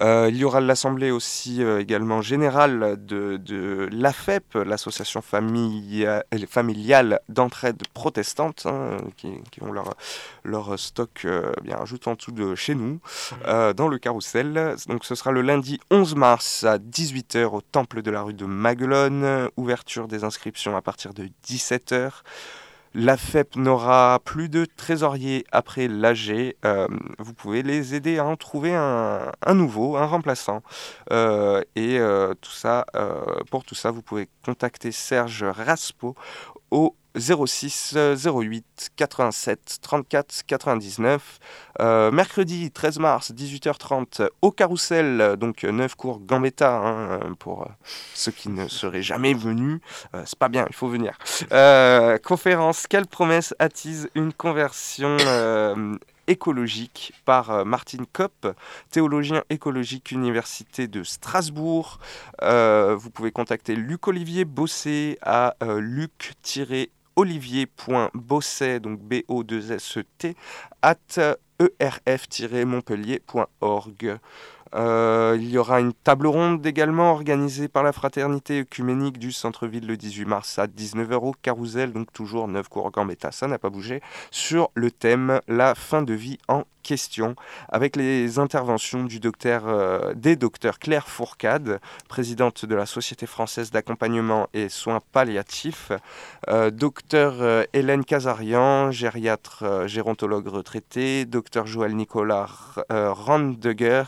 Euh, 0.00 0.28
il 0.30 0.36
y 0.36 0.44
aura 0.44 0.60
l'assemblée 0.60 1.10
aussi 1.10 1.62
euh, 1.62 1.80
également 1.80 2.22
générale 2.22 2.96
de, 3.04 3.36
de 3.36 3.88
l'AFEP, 3.90 4.54
l'association 4.54 5.20
familia- 5.20 6.22
euh, 6.34 6.46
familiale 6.48 7.20
d'entraide 7.28 7.82
protestante, 7.94 8.66
hein, 8.66 8.98
qui, 9.16 9.40
ont 9.60 9.72
leur, 9.72 9.94
leur 10.44 10.78
stock 10.78 11.22
euh, 11.24 11.52
bien 11.62 11.84
juste 11.84 12.06
en 12.06 12.14
dessous 12.14 12.32
de 12.32 12.54
chez 12.54 12.74
nous, 12.74 13.00
euh, 13.46 13.72
dans 13.72 13.88
le 13.88 13.98
carrousel. 13.98 14.76
Donc 14.86 15.04
ce 15.04 15.14
sera 15.14 15.32
le 15.32 15.42
lundi 15.42 15.80
11 15.90 16.14
mars 16.14 16.64
à 16.64 16.78
18h 16.78 17.46
au 17.46 17.60
temple 17.60 18.02
de 18.02 18.10
la 18.10 18.22
rue 18.22 18.34
de 18.34 18.44
Maguelone, 18.44 19.48
ouverture 19.56 20.06
des 20.08 20.22
inscriptions 20.24 20.76
à 20.76 20.82
partir 20.82 21.12
de 21.14 21.28
17h. 21.48 22.10
La 22.94 23.16
FEP 23.16 23.56
n'aura 23.56 24.18
plus 24.24 24.48
de 24.48 24.64
trésorier 24.64 25.44
après 25.52 25.88
l'AG. 25.88 26.54
Euh, 26.64 26.88
vous 27.18 27.34
pouvez 27.34 27.62
les 27.62 27.94
aider 27.94 28.18
à 28.18 28.24
en 28.24 28.36
trouver 28.36 28.74
un, 28.74 29.54
nouveau, 29.54 29.96
un 29.96 30.06
remplaçant. 30.06 30.62
Euh, 31.12 31.62
et 31.76 31.98
euh, 31.98 32.34
tout 32.40 32.50
ça, 32.50 32.86
pour 33.50 33.64
tout 33.64 33.74
ça, 33.74 33.90
vous 33.90 34.02
pouvez 34.02 34.28
contacter 34.44 34.92
Serge 34.92 35.44
Raspo 35.44 36.16
au 36.70 36.94
06 37.16 37.96
08 38.24 38.90
87 38.96 39.78
34 39.82 40.42
99. 40.46 41.38
Euh, 41.80 42.10
mercredi 42.10 42.70
13 42.70 42.98
mars 42.98 43.32
18h30 43.32 44.28
au 44.42 44.50
Carrousel, 44.50 45.36
donc 45.38 45.64
9 45.64 45.94
cours 45.94 46.20
Gambetta 46.20 46.76
hein, 46.76 47.20
pour 47.38 47.62
euh, 47.62 47.66
ceux 48.14 48.32
qui 48.32 48.48
ne 48.48 48.68
seraient 48.68 49.02
jamais 49.02 49.34
venus. 49.34 49.80
Euh, 50.14 50.22
c'est 50.26 50.38
pas 50.38 50.48
bien, 50.48 50.66
il 50.68 50.76
faut 50.76 50.88
venir. 50.88 51.18
Euh, 51.52 52.18
conférence 52.18 52.86
Quelle 52.86 53.06
promesse 53.06 53.54
attise 53.58 54.08
une 54.14 54.32
conversion 54.32 55.16
euh, 55.20 55.94
écologique 56.28 57.12
par 57.24 57.50
euh, 57.50 57.64
Martin 57.64 58.04
Kopp, 58.12 58.46
théologien 58.90 59.42
écologique 59.50 60.12
Université 60.12 60.86
de 60.86 61.02
Strasbourg. 61.02 61.98
Euh, 62.42 62.94
vous 62.94 63.10
pouvez 63.10 63.32
contacter 63.32 63.74
Luc-Olivier 63.74 64.44
Bossé 64.44 65.18
à 65.22 65.56
euh, 65.64 65.80
luc-olivier.bosset, 65.80 68.78
donc 68.80 69.00
B-O-2-S-E-T, 69.00 70.36
at 70.82 71.36
erf-montpellier.org. 71.80 74.18
Euh, 74.74 75.36
il 75.38 75.50
y 75.50 75.58
aura 75.58 75.80
une 75.80 75.92
table 75.92 76.26
ronde 76.26 76.64
également 76.66 77.12
organisée 77.12 77.68
par 77.68 77.82
la 77.82 77.92
fraternité 77.92 78.60
œcuménique 78.60 79.18
du 79.18 79.32
centre-ville 79.32 79.86
le 79.86 79.96
18 79.96 80.24
mars 80.26 80.58
à 80.58 80.66
19h 80.66 81.14
au 81.14 81.32
Carousel, 81.32 81.92
donc 81.92 82.12
toujours 82.12 82.48
9 82.48 82.68
cours 82.68 82.90
Gambetta, 82.90 83.32
ça 83.32 83.46
n'a 83.46 83.58
pas 83.58 83.70
bougé, 83.70 84.02
sur 84.30 84.70
le 84.74 84.90
thème 84.90 85.40
La 85.48 85.74
fin 85.74 86.02
de 86.02 86.14
vie 86.14 86.38
en 86.48 86.64
avec 87.68 87.96
les 87.96 88.38
interventions 88.38 89.04
du 89.04 89.20
docteur, 89.20 89.64
euh, 89.66 90.14
des 90.14 90.36
docteurs 90.36 90.78
Claire 90.78 91.08
Fourcade, 91.08 91.80
présidente 92.08 92.64
de 92.64 92.74
la 92.74 92.86
Société 92.86 93.26
française 93.26 93.70
d'accompagnement 93.70 94.48
et 94.54 94.70
soins 94.70 95.00
palliatifs, 95.12 95.92
euh, 96.48 96.70
docteur 96.70 97.36
euh, 97.40 97.64
Hélène 97.74 98.04
Casarian, 98.06 98.90
gériatre, 98.90 99.86
gérontologue 99.86 100.48
retraité, 100.48 101.26
docteur 101.26 101.66
Joël 101.66 101.94
Nicolas 101.94 102.48
Randegger, 102.88 104.04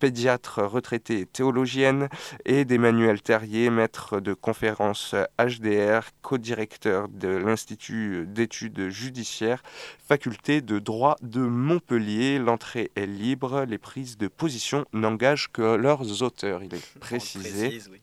pédiatre 0.00 0.60
retraitée 0.62 1.20
et 1.20 1.26
théologienne, 1.26 2.08
et 2.44 2.64
d'Emmanuel 2.64 3.22
Terrier, 3.22 3.70
maître 3.70 4.18
de 4.18 4.34
conférences 4.34 5.14
HDR, 5.38 6.10
co-directeur 6.22 7.08
de 7.08 7.28
l'Institut 7.28 8.26
d'études 8.26 8.88
judiciaires, 8.88 9.62
faculté 10.06 10.60
de 10.62 10.78
droit 10.78 11.16
de 11.22 11.40
Montpellier. 11.40 12.23
L'entrée 12.38 12.90
est 12.96 13.06
libre, 13.06 13.64
les 13.68 13.78
prises 13.78 14.16
de 14.16 14.28
position 14.28 14.84
n'engagent 14.92 15.50
que 15.52 15.76
leurs 15.76 16.22
auteurs, 16.22 16.62
il 16.62 16.74
est 16.74 16.98
précisé. 16.98 17.68
précise, 17.68 17.88
oui. 17.92 18.00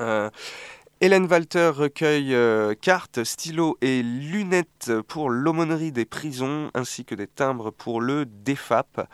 Euh, 0.00 0.30
Hélène 1.02 1.26
Walter 1.26 1.72
recueille 1.74 2.32
euh, 2.32 2.76
cartes, 2.80 3.24
stylos 3.24 3.76
et 3.80 4.04
lunettes 4.04 4.92
pour 5.08 5.30
l'aumônerie 5.30 5.90
des 5.90 6.04
prisons 6.04 6.70
ainsi 6.74 7.04
que 7.04 7.16
des 7.16 7.26
timbres 7.26 7.72
pour 7.72 8.00
le 8.00 8.24
DEFAP. 8.24 9.08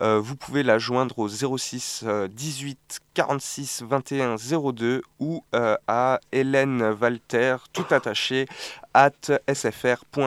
Euh, 0.00 0.18
vous 0.18 0.36
pouvez 0.36 0.62
la 0.62 0.78
joindre 0.78 1.18
au 1.18 1.28
06 1.28 2.04
euh, 2.06 2.28
18 2.28 3.00
46 3.12 3.82
21 3.86 4.36
02 4.72 5.02
ou 5.20 5.44
euh, 5.54 5.76
à 5.86 6.18
Hélène 6.32 6.96
Walter, 6.98 7.56
tout 7.74 7.84
attaché, 7.90 8.46
at 8.94 9.10
sfr.fr. 9.52 10.24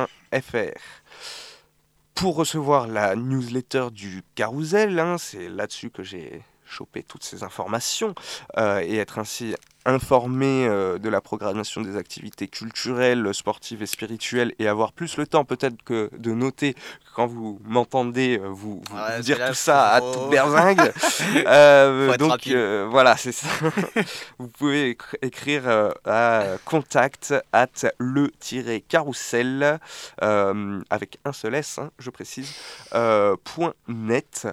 pour 2.18 2.36
recevoir 2.36 2.88
la 2.88 3.15
newsletter 3.15 3.89
du 3.91 4.24
Carousel, 4.34 4.97
hein, 4.97 5.18
c'est 5.20 5.49
là-dessus 5.49 5.91
que 5.91 6.01
j'ai 6.01 6.41
chopé 6.65 7.03
toutes 7.03 7.24
ces 7.24 7.43
informations 7.43 8.15
euh, 8.57 8.80
et 8.80 8.97
être 8.97 9.20
ainsi 9.20 9.53
informé 9.88 10.68
euh, 10.68 10.98
de 10.98 11.08
la 11.08 11.22
programmation 11.22 11.80
des 11.82 11.96
activités 11.96 12.48
culturelles, 12.50 13.34
sportives 13.34 13.82
et 13.82 13.86
spirituelles 13.86 14.54
et 14.60 14.68
avoir 14.68 14.92
plus 14.92 15.16
le 15.16 15.26
temps 15.26 15.46
peut-être 15.46 15.82
que 15.84 16.10
de 16.18 16.32
noter 16.34 16.76
quand 17.16 17.26
vous 17.26 17.60
m'entendez 17.64 18.38
euh, 18.38 18.48
vous, 18.50 18.82
vous 18.90 18.96
Ouais, 18.98 19.22
dire 19.22 19.48
tout 19.48 19.54
ça 19.54 19.88
à 19.94 20.02
toute 20.02 20.30
berzingue. 20.30 20.92
Euh, 21.48 22.18
donc 22.18 22.48
euh, 22.48 22.88
voilà, 22.90 23.16
c'est 23.16 23.32
ça. 23.32 23.48
vous 24.40 24.48
pouvez 24.48 24.94
écr- 24.94 25.16
écrire 25.22 25.64
à 26.06 26.44
contact 26.66 27.34
at 27.54 27.68
le-carrousel 28.00 29.80
euh, 30.24 30.82
avec 30.90 31.20
un 31.26 31.32
seul 31.32 31.56
S, 31.56 31.78
hein, 31.80 31.92
je 32.00 32.10
précise, 32.10 32.54
point 32.92 33.74
net. 33.88 34.48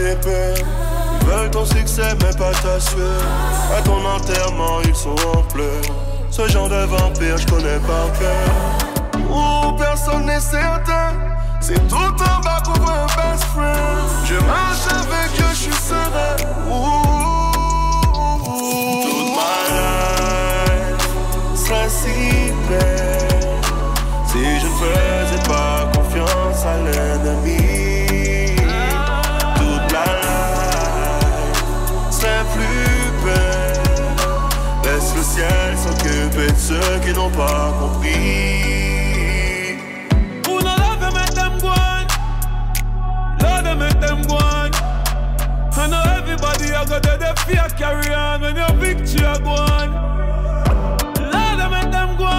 Ils 0.00 1.26
veulent 1.26 1.50
ton 1.50 1.64
succès 1.64 2.14
mais 2.22 2.34
pas 2.36 2.52
ta 2.52 2.80
sueur. 2.80 3.22
À 3.76 3.82
ton 3.82 4.04
enterrement 4.04 4.80
ils 4.84 4.94
sont 4.94 5.16
en 5.34 5.42
pleurs. 5.52 5.94
Ce 6.30 6.48
genre 6.48 6.68
de 6.68 6.84
vampire 6.84 7.36
je 7.36 7.46
connais 7.46 7.78
par 7.80 8.10
cœur. 8.18 9.28
Où 9.28 9.72
personne 9.76 10.26
n'est 10.26 10.40
certain 10.40 11.12
c'est 11.60 11.86
tout 11.88 11.94
en 11.94 12.40
bas 12.40 12.62
pour 12.64 12.90
un 12.90 13.06
best 13.06 13.44
friend. 13.54 13.76
Je 14.24 14.34
marche 14.46 14.86
avec 14.90 15.40
eux, 15.40 15.50
je 15.50 15.56
suis 15.56 15.72
serein. 15.72 16.36
Ouh, 16.70 17.52
Toute 19.02 19.30
ma 19.36 19.54
life 19.76 21.08
serait 21.54 21.88
si 21.88 22.52
belle. 22.68 23.60
Si 24.26 24.38
je 24.60 24.66
ne 24.66 25.19
qui 37.10 37.18
n'ont 37.18 37.30
pas 37.30 37.72
compris. 37.80 38.10
Who 40.46 40.60
no 40.60 40.74
love 40.76 41.00
them, 41.00 41.14
make 41.14 41.34
them 41.34 41.58
go 41.58 41.68
on. 41.68 42.06
Love 43.42 43.64
them, 43.64 43.78
make 43.78 44.00
them 44.00 44.22
go. 44.26 44.38
I 44.38 45.86
know 45.88 46.02
everybody 46.16 46.72
I 46.72 46.84
got 46.84 47.02
the 47.02 47.34
fear 47.46 47.66
carry 47.76 48.14
on 48.14 48.42
when 48.42 48.56
your 48.56 48.72
victory 48.74 49.22
go 49.42 49.50
on. 49.50 49.88
Love 51.32 51.58
them, 51.58 51.70
make 51.70 51.90
them 51.90 52.16
go. 52.16 52.30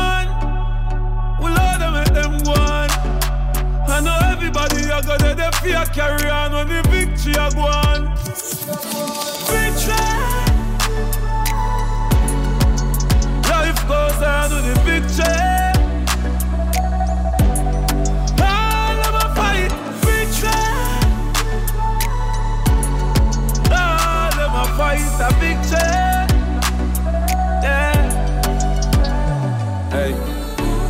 We 1.41 1.49
love 1.49 1.79
them, 1.79 1.93
make 1.93 2.13
them 2.13 2.37
go. 2.43 2.53
I 2.53 3.99
know 4.01 4.17
everybody 4.31 4.89
I 4.91 5.01
got 5.01 5.19
the 5.19 5.51
fear 5.61 5.83
carry 5.93 6.29
on 6.29 6.53
when 6.53 6.67
the 6.67 6.81
victory 6.89 7.33
go 7.33 7.61
on. 7.61 8.10
A 25.21 25.29
victory. 25.39 25.77
Yeah. 27.61 27.93
Hey, 29.91 30.11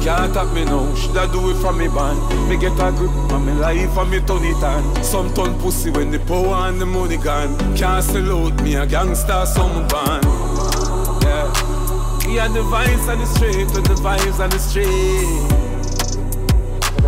can't 0.03 0.31
attack 0.31 0.53
me 0.53 0.63
now. 0.65 0.95
Shoulda 0.95 1.27
do 1.31 1.51
it 1.51 1.57
from 1.61 1.77
me 1.77 1.87
band. 1.87 2.19
Me 2.49 2.57
get 2.57 2.73
a 2.79 2.91
grip 2.91 3.11
on 3.31 3.45
me 3.45 3.53
life 3.53 3.97
and 3.97 4.09
me 4.09 4.19
turn 4.21 4.43
it 4.43 4.63
on. 4.63 5.03
Some 5.03 5.33
turn 5.33 5.57
pussy 5.59 5.91
when 5.91 6.11
the 6.11 6.19
power 6.19 6.67
and 6.67 6.79
the 6.79 6.85
money 6.85 7.17
gone. 7.17 7.57
Can't 7.75 8.03
sell 8.03 8.47
out 8.47 8.61
me 8.63 8.75
a 8.75 8.85
gangster, 8.85 9.45
some 9.45 9.87
band. 9.87 10.23
Yeah. 11.23 11.51
We 12.25 12.39
are 12.39 12.49
the 12.49 12.61
vibes 12.61 13.07
on 13.09 13.19
the 13.19 13.25
street 13.25 13.67
with 13.73 13.85
the 13.85 13.95
vibes 13.95 14.39
on 14.39 14.49
the 14.49 14.59
street. 14.59 15.49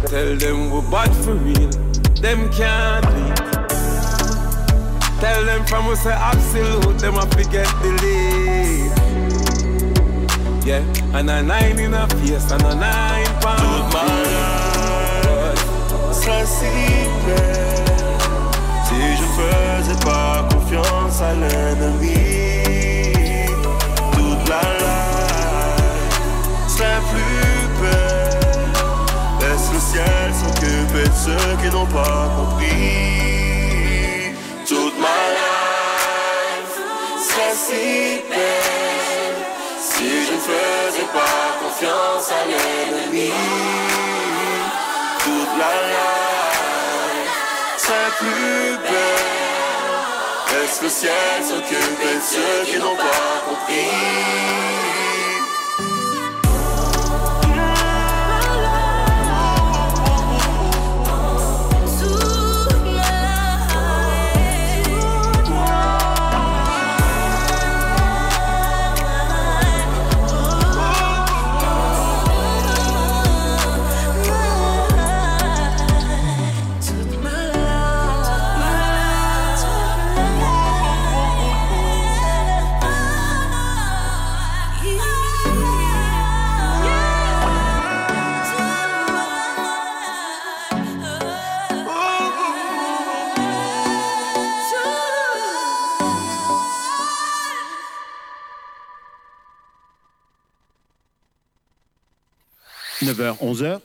Tell 0.09 0.35
them 0.35 0.69
we're 0.71 0.91
bad 0.91 1.11
for 1.23 1.35
real. 1.35 1.69
Them 2.21 2.51
can't 2.51 3.05
beat. 3.13 3.52
Tell 5.23 5.45
them 5.45 5.63
from 5.67 5.87
us 5.87 6.01
say 6.03 6.11
absolute. 6.11 6.99
Them 6.99 7.13
have 7.13 7.29
to 7.29 7.45
get 7.45 7.65
the 7.81 7.91
lead. 8.01 8.91
Yeah, 10.65 10.83
and 11.17 11.29
a 11.29 11.41
nine 11.41 11.79
in 11.79 11.93
a 11.93 12.09
face 12.09 12.51
and 12.51 12.61
a 12.61 12.75
nine 12.75 13.25
pound. 13.39 13.61
Toute 13.61 13.93
ma 13.93 14.03
life 14.35 15.63
serait 16.11 16.45
si 16.45 16.73
belle 17.25 17.85
si 18.85 18.99
je 19.19 19.25
faisais 19.37 19.99
pas 20.03 20.45
confiance 20.51 21.21
à 21.21 21.33
l'ennemi. 21.33 22.19
Toute 24.11 24.49
la 24.49 24.61
life 24.83 26.19
serait 26.67 27.01
plus 27.11 27.55
belle. 27.81 28.73
Laisse 29.39 29.69
le 29.71 29.79
ciel 29.79 30.33
s'occuper 30.33 31.07
de 31.07 31.15
ceux 31.15 31.51
qui 31.61 31.69
n'ont 31.73 31.85
pas 31.85 32.27
compris. 32.35 33.32
Si 39.79 40.09
je 40.27 40.33
ne 40.33 40.39
faisais 40.39 41.09
pas 41.13 41.47
confiance 41.61 42.29
à 42.31 42.45
l'ennemi. 42.49 43.31
Toute 45.23 45.53
la 45.57 45.73
life 45.93 47.33
serait 47.77 48.15
plus 48.19 48.77
belle. 48.83 50.61
laisse 50.61 50.79
le 50.81 50.89
ciel 50.89 51.43
s'occuper 51.47 52.15
de 52.15 52.21
ceux 52.21 52.65
qui 52.65 52.77
n'ont 52.79 52.95
pas 52.95 53.35
compris.– 53.47 55.13
9h, 103.03 103.37
11h. 103.39 103.79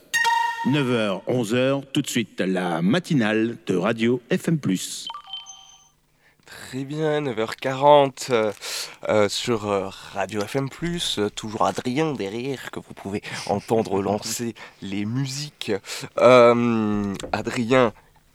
9h, 0.67 1.21
11h, 1.27 1.83
tout 1.91 2.01
de 2.01 2.07
suite 2.07 2.39
la 2.39 2.81
matinale 2.81 3.57
de 3.67 3.75
Radio 3.75 4.21
FM+. 4.29 4.57
Très 6.45 6.85
bien, 6.85 7.21
9h40 7.21 8.27
euh, 8.31 8.51
euh, 9.09 9.27
sur 9.27 9.69
euh, 9.69 9.89
Radio 10.13 10.41
FM+, 10.41 10.69
toujours 11.35 11.65
Adrien 11.65 12.13
derrière 12.13 12.71
que 12.71 12.79
vous 12.79 12.93
pouvez 12.93 13.21
entendre 13.47 14.01
lancer 14.01 14.55
les 14.81 15.03
musiques. 15.03 15.73
Adrien 16.15 17.91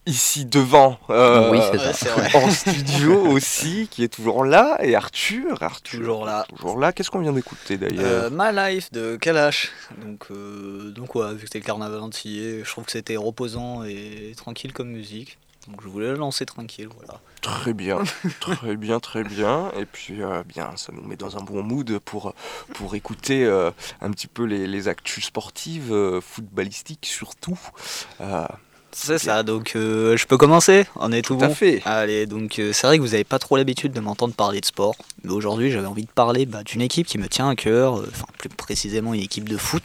ici 0.07 0.45
devant, 0.45 0.99
euh, 1.11 1.51
Oui, 1.51 1.59
ça. 1.95 2.15
En 2.35 2.51
studio 2.51 3.27
aussi, 3.29 3.89
qui 3.91 4.05
est 4.05 4.09
toujours 4.09 4.45
là, 4.45 4.77
et 4.83 4.95
Arthur, 4.95 5.63
Arthur 5.63 5.99
Toujours 5.99 6.25
là. 6.27 6.47
toujours 6.49 6.79
là. 6.79 6.93
Qu'est-ce 6.93 7.11
qu'on 7.11 7.21
vient 7.21 7.33
d'écouter 7.33 7.75
Euh, 7.81 8.29
d'ailleurs 8.29 8.31
My 8.33 8.55
Life 8.75 8.93
de 8.93 9.17
Kalash. 9.17 9.71
Donc, 10.05 10.27
euh, 10.31 10.91
donc 10.91 11.15
ouais, 11.15 11.33
vu 11.33 11.41
que 11.41 11.45
c'était 11.45 11.61
le 11.61 11.65
carnaval 11.65 12.01
entier, 12.01 12.63
je 12.65 12.71
trouve 12.71 12.85
que 12.85 12.93
c'était 12.93 13.17
reposant 13.17 13.85
et 13.85 14.33
tranquille 14.37 14.73
comme 14.73 14.89
musique. 14.89 15.39
Donc 15.69 15.81
je 15.83 15.89
voulais 15.89 16.09
le 16.09 16.17
lancer 16.17 16.45
tranquille, 16.45 16.89
voilà. 16.95 17.21
Très 17.41 17.73
bien, 17.73 18.03
très 18.41 18.77
bien, 18.77 19.01
très 19.01 19.25
bien. 19.25 19.71
Et 19.79 19.87
puis, 19.87 20.23
euh, 20.23 20.43
bien, 20.47 20.77
ça 20.77 20.93
nous 20.93 21.03
met 21.03 21.17
dans 21.17 21.39
un 21.39 21.41
bon 21.43 21.63
mood 21.63 21.99
pour, 22.01 22.35
pour 22.75 22.95
écouter 22.95 23.45
euh, 23.45 23.71
un 24.03 24.11
petit 24.11 24.27
peu 24.27 24.45
les, 24.45 24.67
les 24.67 24.89
actus 24.89 25.25
sportives, 25.25 25.91
euh, 25.93 26.21
footballistiques 26.21 27.07
surtout. 27.07 27.59
C'est 28.97 29.19
ça, 29.19 29.43
donc 29.43 29.73
euh, 29.75 30.17
je 30.17 30.25
peux 30.27 30.37
commencer? 30.37 30.87
On 30.97 31.11
est 31.13 31.21
tout, 31.23 31.35
Tout 31.37 31.45
à 31.45 31.49
bon? 31.49 31.55
fait. 31.55 31.83
Allez, 31.85 32.27
donc 32.27 32.59
euh, 32.59 32.73
c'est 32.73 32.87
vrai 32.87 32.97
que 32.97 33.03
vous 33.03 33.11
n'avez 33.11 33.25
pas 33.25 33.39
trop 33.39 33.57
l'habitude 33.57 33.93
de 33.93 34.01
m'entendre 34.01 34.35
parler 34.35 34.61
de 34.61 34.65
sport, 34.65 34.95
mais 35.25 35.33
aujourd'hui 35.33 35.71
j'avais 35.73 35.87
envie 35.89 36.05
de 36.05 36.11
parler 36.11 36.47
bah, 36.47 36.63
d'une 36.63 36.81
équipe 36.81 37.07
qui 37.07 37.19
me 37.19 37.29
tient 37.29 37.49
à 37.49 37.57
cœur, 37.57 37.99
euh, 37.99 38.09
enfin 38.11 38.27
plus 38.39 38.49
précisément 38.49 39.13
une 39.13 39.21
équipe 39.21 39.49
de 39.49 39.57
foot. 39.57 39.85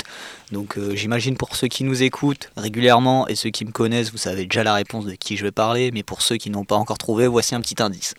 Donc 0.52 0.78
j'imagine 0.94 1.38
pour 1.38 1.56
ceux 1.56 1.68
qui 1.68 1.84
nous 1.84 2.02
écoutent 2.02 2.50
régulièrement 2.58 3.28
et 3.28 3.36
ceux 3.36 3.50
qui 3.52 3.66
me 3.66 3.72
connaissent, 3.72 4.12
vous 4.12 4.18
savez 4.18 4.46
déjà 4.46 4.64
la 4.64 4.74
réponse 4.74 5.06
de 5.06 5.14
qui 5.14 5.38
je 5.38 5.44
vais 5.44 5.52
parler, 5.52 5.92
mais 5.92 6.02
pour 6.04 6.22
ceux 6.22 6.38
qui 6.38 6.50
n'ont 6.50 6.66
pas 6.66 6.76
encore 6.76 6.98
trouvé, 6.98 7.28
voici 7.28 7.54
un 7.56 7.62
petit 7.62 7.82
indice. 7.82 8.16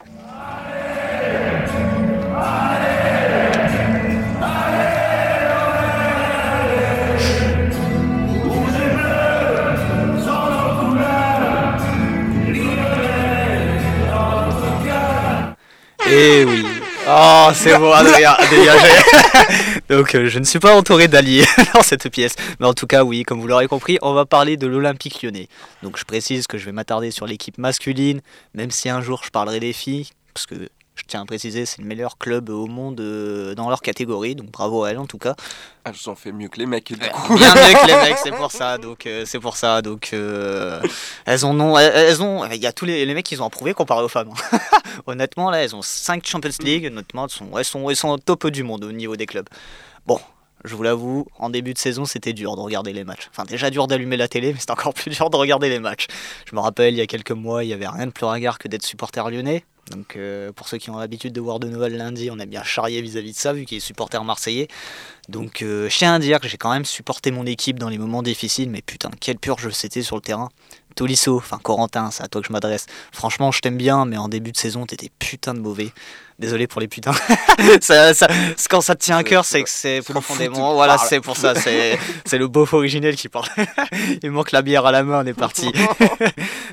Eh 16.12 16.44
oui. 16.44 16.66
Oh, 17.08 17.48
c'est 17.54 17.78
bon, 17.78 17.92
Adrien, 17.92 18.36
dégagé. 18.50 18.88
Donc, 19.88 20.14
euh, 20.14 20.28
je 20.28 20.38
ne 20.38 20.44
suis 20.44 20.58
pas 20.58 20.76
entouré 20.76 21.08
d'alliés 21.08 21.44
dans 21.74 21.82
cette 21.82 22.08
pièce. 22.10 22.34
Mais 22.58 22.66
en 22.66 22.74
tout 22.74 22.86
cas, 22.86 23.04
oui, 23.04 23.22
comme 23.22 23.40
vous 23.40 23.46
l'aurez 23.46 23.68
compris, 23.68 23.98
on 24.02 24.12
va 24.12 24.26
parler 24.26 24.56
de 24.56 24.66
l'Olympique 24.66 25.22
lyonnais. 25.22 25.48
Donc, 25.82 25.98
je 25.98 26.04
précise 26.04 26.46
que 26.46 26.58
je 26.58 26.66
vais 26.66 26.72
m'attarder 26.72 27.10
sur 27.10 27.26
l'équipe 27.26 27.58
masculine, 27.58 28.20
même 28.54 28.70
si 28.70 28.88
un 28.88 29.00
jour 29.00 29.22
je 29.24 29.30
parlerai 29.30 29.60
des 29.60 29.72
filles, 29.72 30.08
parce 30.34 30.46
que 30.46 30.68
je 31.00 31.04
tiens 31.06 31.22
à 31.22 31.24
préciser, 31.24 31.66
c'est 31.66 31.80
le 31.80 31.86
meilleur 31.86 32.18
club 32.18 32.50
au 32.50 32.66
monde 32.66 33.00
euh, 33.00 33.54
dans 33.54 33.68
leur 33.68 33.80
catégorie. 33.82 34.34
Donc, 34.34 34.50
bravo 34.50 34.84
à 34.84 34.90
elles 34.90 34.98
en 34.98 35.06
tout 35.06 35.18
cas. 35.18 35.34
elles 35.84 36.10
ont 36.10 36.14
fait 36.14 36.32
mieux 36.32 36.48
que 36.48 36.58
les 36.58 36.66
mecs, 36.66 36.92
du 36.92 36.96
coup. 36.98 37.34
Bien 37.36 37.54
mieux 37.54 37.74
que 37.74 37.86
les 37.86 37.94
mecs, 38.10 38.18
c'est 38.22 38.30
pour 38.32 38.52
ça. 38.52 38.78
Donc 38.78 39.06
euh, 39.06 39.24
c'est 39.26 39.40
pour 39.40 39.56
ça. 39.56 39.82
Donc 39.82 40.10
euh, 40.12 40.80
elles 41.24 41.44
en 41.44 41.58
ont, 41.58 41.78
elles, 41.78 41.92
elles 41.94 42.22
ont. 42.22 42.44
Il 42.50 42.60
y 42.60 42.66
a 42.66 42.72
tous 42.72 42.84
les, 42.84 43.04
les 43.06 43.14
mecs 43.14 43.26
qui 43.26 43.40
ont 43.40 43.46
approuvé 43.46 43.74
comparé 43.74 44.02
aux 44.04 44.08
femmes. 44.08 44.30
hein. 44.52 44.58
Honnêtement, 45.06 45.50
là, 45.50 45.62
elles 45.64 45.74
ont 45.74 45.82
5 45.82 46.26
Champions 46.26 46.50
League. 46.60 46.86
Honnêtement, 46.86 47.24
elles 47.24 47.30
sont, 47.30 47.58
elles 47.58 47.64
sont, 47.64 47.90
elles 47.90 47.96
sont 47.96 48.08
au 48.10 48.18
top 48.18 48.46
du 48.48 48.62
monde 48.62 48.84
au 48.84 48.92
niveau 48.92 49.16
des 49.16 49.26
clubs. 49.26 49.48
Bon. 50.06 50.20
Je 50.62 50.74
vous 50.74 50.82
l'avoue, 50.82 51.26
en 51.38 51.48
début 51.48 51.72
de 51.72 51.78
saison, 51.78 52.04
c'était 52.04 52.34
dur 52.34 52.54
de 52.54 52.60
regarder 52.60 52.92
les 52.92 53.02
matchs. 53.02 53.30
Enfin, 53.30 53.44
déjà 53.44 53.70
dur 53.70 53.86
d'allumer 53.86 54.18
la 54.18 54.28
télé, 54.28 54.52
mais 54.52 54.60
c'était 54.60 54.72
encore 54.72 54.92
plus 55.00 55.08
dur 55.08 55.30
de 55.30 55.36
regarder 55.38 55.70
les 55.70 55.78
matchs. 55.78 56.06
Je 56.44 56.54
me 56.54 56.60
rappelle, 56.60 56.92
il 56.92 56.98
y 56.98 57.00
a 57.00 57.06
quelques 57.06 57.30
mois, 57.30 57.64
il 57.64 57.70
y 57.70 57.72
avait 57.72 57.88
rien 57.88 58.04
de 58.04 58.10
plus 58.10 58.26
ringard 58.26 58.58
que 58.58 58.68
d'être 58.68 58.84
supporter 58.84 59.30
lyonnais. 59.30 59.64
Donc, 59.90 60.16
euh, 60.16 60.52
pour 60.52 60.68
ceux 60.68 60.78
qui 60.78 60.90
ont 60.90 60.98
l'habitude 60.98 61.32
de 61.32 61.40
voir 61.40 61.60
de 61.60 61.68
Noël 61.68 61.96
lundi, 61.96 62.30
on 62.30 62.38
est 62.38 62.46
bien 62.46 62.62
charrié 62.62 63.02
vis-à-vis 63.02 63.32
de 63.32 63.36
ça, 63.36 63.52
vu 63.52 63.64
qu'il 63.64 63.78
est 63.78 63.80
supporter 63.80 64.22
marseillais. 64.24 64.68
Donc, 65.28 65.58
je 65.60 65.96
tiens 65.96 66.14
à 66.14 66.18
dire 66.18 66.40
que 66.40 66.48
j'ai 66.48 66.56
quand 66.56 66.72
même 66.72 66.84
supporté 66.84 67.30
mon 67.30 67.46
équipe 67.46 67.78
dans 67.78 67.88
les 67.88 67.98
moments 67.98 68.22
difficiles, 68.22 68.70
mais 68.70 68.82
putain, 68.82 69.10
quelle 69.20 69.38
purge 69.38 69.70
c'était 69.70 70.02
sur 70.02 70.16
le 70.16 70.22
terrain. 70.22 70.48
Tolisso, 70.96 71.36
enfin 71.36 71.58
Corentin, 71.62 72.10
c'est 72.10 72.22
à 72.22 72.28
toi 72.28 72.40
que 72.40 72.48
je 72.48 72.52
m'adresse. 72.52 72.86
Franchement, 73.12 73.52
je 73.52 73.60
t'aime 73.60 73.76
bien, 73.76 74.04
mais 74.04 74.16
en 74.16 74.28
début 74.28 74.52
de 74.52 74.56
saison, 74.56 74.86
t'étais 74.86 75.10
putain 75.18 75.54
de 75.54 75.60
mauvais. 75.60 75.92
Désolé 76.40 76.66
pour 76.66 76.80
les 76.80 76.88
putains. 76.88 77.12
ça, 77.82 78.14
ça- 78.14 78.26
quand 78.70 78.80
ça 78.80 78.94
te 78.94 79.04
tient 79.04 79.18
à 79.18 79.22
cœur, 79.22 79.44
c'est 79.44 79.62
que 79.62 79.68
c'est 79.68 80.00
profondément. 80.00 80.72
Voilà, 80.74 80.96
c'est 80.96 81.20
pour 81.20 81.36
ça, 81.36 81.54
c'est 81.54 81.98
c'est 82.24 82.38
le 82.38 82.48
beauf 82.48 82.72
originel 82.72 83.14
qui 83.14 83.28
parle. 83.28 83.46
Il 84.22 84.30
manque 84.30 84.50
la 84.52 84.62
bière 84.62 84.86
à 84.86 84.90
la 84.92 85.02
main, 85.02 85.22
on 85.22 85.26
est 85.26 85.34
parti. 85.34 85.70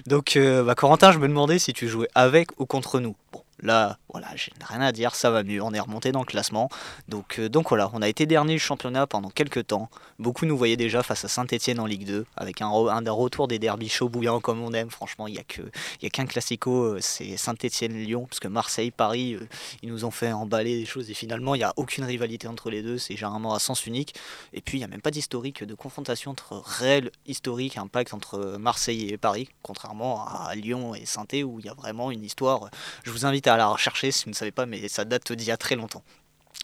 Donc, 0.06 0.38
euh, 0.38 0.64
bah, 0.64 0.74
Corentin, 0.74 1.12
je 1.12 1.20
me 1.20 1.28
demandais 1.28 1.60
si 1.60 1.74
tu 1.74 1.90
jouais 1.90 2.08
avec 2.16 2.48
ou 2.60 2.66
contre 2.66 3.02
nous. 3.02 3.18
Bon, 3.34 3.44
là, 3.62 3.98
voilà, 4.10 4.28
j'ai 4.36 4.52
rien 4.62 4.82
à 4.82 4.92
dire, 4.92 5.16
ça 5.16 5.30
va 5.32 5.44
mieux, 5.44 5.62
on 5.62 5.74
est 5.74 5.80
remonté 5.80 6.12
dans 6.12 6.22
le 6.22 6.26
classement. 6.26 6.70
Donc, 7.10 7.40
euh, 7.40 7.50
donc 7.50 7.70
voilà, 7.70 7.90
on 7.94 8.02
a 8.02 8.08
été 8.08 8.26
dernier 8.26 8.54
du 8.54 8.60
championnat 8.60 9.06
pendant 9.06 9.30
quelques 9.30 9.68
temps. 9.68 9.90
Beaucoup 10.18 10.46
nous 10.46 10.58
voyaient 10.58 10.78
déjà 10.78 11.04
face 11.04 11.26
à 11.26 11.28
Saint-Etienne 11.28 11.80
en 11.80 11.86
Ligue 11.86 12.06
2, 12.06 12.26
avec 12.38 12.62
un, 12.62 12.70
un 12.70 13.02
des 13.02 13.10
retours 13.10 13.50
des 13.50 13.60
derbies 13.60 13.90
chauds 13.90 14.08
bouillants 14.08 14.40
comme 14.40 14.62
on 14.62 14.72
aime. 14.74 14.90
Franchement, 14.90 15.28
il 15.28 15.34
n'y 15.34 15.40
a 15.40 16.10
qu'un 16.10 16.26
classico, 16.26 16.84
euh, 16.84 17.00
c'est 17.02 17.36
Saint-Etienne-Lyon, 17.36 18.28
parce 18.28 18.40
que 18.40 18.48
Marseille, 18.48 18.92
Paris, 18.92 19.34
euh, 19.34 19.46
ils 19.84 19.90
nous 19.90 20.06
ont 20.06 20.12
fait 20.12 20.32
emballer 20.32 20.80
des 20.80 20.86
choses, 20.86 21.10
et 21.10 21.14
finalement, 21.14 21.56
il 21.56 21.60
n'y 21.60 21.66
a 21.66 21.74
aucune 21.76 22.06
rivalité 22.06 22.48
entre 22.48 22.70
les 22.70 22.82
deux, 22.82 22.98
c'est 22.98 23.18
généralement 23.18 23.54
à 23.54 23.60
sens 23.60 23.86
unique. 23.86 24.16
Et 24.54 24.62
puis, 24.62 24.78
il 24.78 24.82
n'y 24.82 24.86
a 24.86 24.90
même 24.90 25.02
pas 25.02 25.12
d'historique 25.12 25.66
de 25.66 25.76
confrontation 25.76 26.32
entre 26.32 26.64
réel 26.66 27.12
historique 27.26 27.78
impact 27.78 28.14
entre 28.14 28.58
Marseille 28.58 29.10
et 29.10 29.18
Paris, 29.18 29.50
contrairement 29.64 30.26
à 30.26 30.56
Lyon 30.56 30.96
et 30.96 31.06
saint 31.06 31.26
où 31.44 31.60
il 31.60 31.66
y 31.66 31.70
a 31.70 31.74
vraiment 31.74 32.10
une 32.10 32.24
histoire. 32.24 32.70
Je 33.04 33.12
vous 33.12 33.26
invite 33.26 33.48
à 33.48 33.58
la 33.58 33.68
rechercher 33.68 33.97
si 34.00 34.26
vous 34.26 34.32
ne 34.32 34.36
savez 34.36 34.52
pas, 34.52 34.66
mais 34.66 34.88
ça 34.88 35.06
date 35.06 35.32
d'il 35.32 35.48
y 35.48 35.52
a 35.52 35.58
très 35.58 35.76
longtemps. 35.76 36.04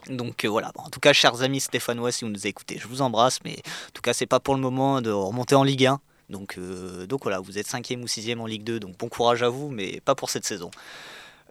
Donc 0.08 0.44
euh, 0.44 0.48
voilà, 0.48 0.72
en 0.76 0.90
tout 0.90 1.00
cas, 1.00 1.12
chers 1.12 1.42
amis 1.42 1.60
stéphanois, 1.60 2.12
si 2.12 2.24
vous 2.24 2.30
nous 2.30 2.46
écoutez, 2.46 2.78
je 2.78 2.86
vous 2.86 3.02
embrasse, 3.02 3.40
mais 3.44 3.56
en 3.56 3.90
tout 3.92 4.02
cas, 4.02 4.12
c'est 4.12 4.26
pas 4.26 4.40
pour 4.40 4.54
le 4.54 4.60
moment 4.60 5.00
de 5.00 5.10
remonter 5.10 5.54
en 5.54 5.64
Ligue 5.64 5.86
1. 5.86 6.00
Donc, 6.30 6.56
euh, 6.58 7.06
donc 7.06 7.22
voilà, 7.22 7.40
vous 7.40 7.58
êtes 7.58 7.66
5 7.66 7.94
ou 8.02 8.06
6 8.06 8.34
en 8.34 8.46
Ligue 8.46 8.64
2, 8.64 8.80
donc 8.80 8.96
bon 8.96 9.08
courage 9.08 9.42
à 9.42 9.48
vous, 9.48 9.70
mais 9.70 10.00
pas 10.04 10.14
pour 10.14 10.30
cette 10.30 10.44
saison. 10.44 10.70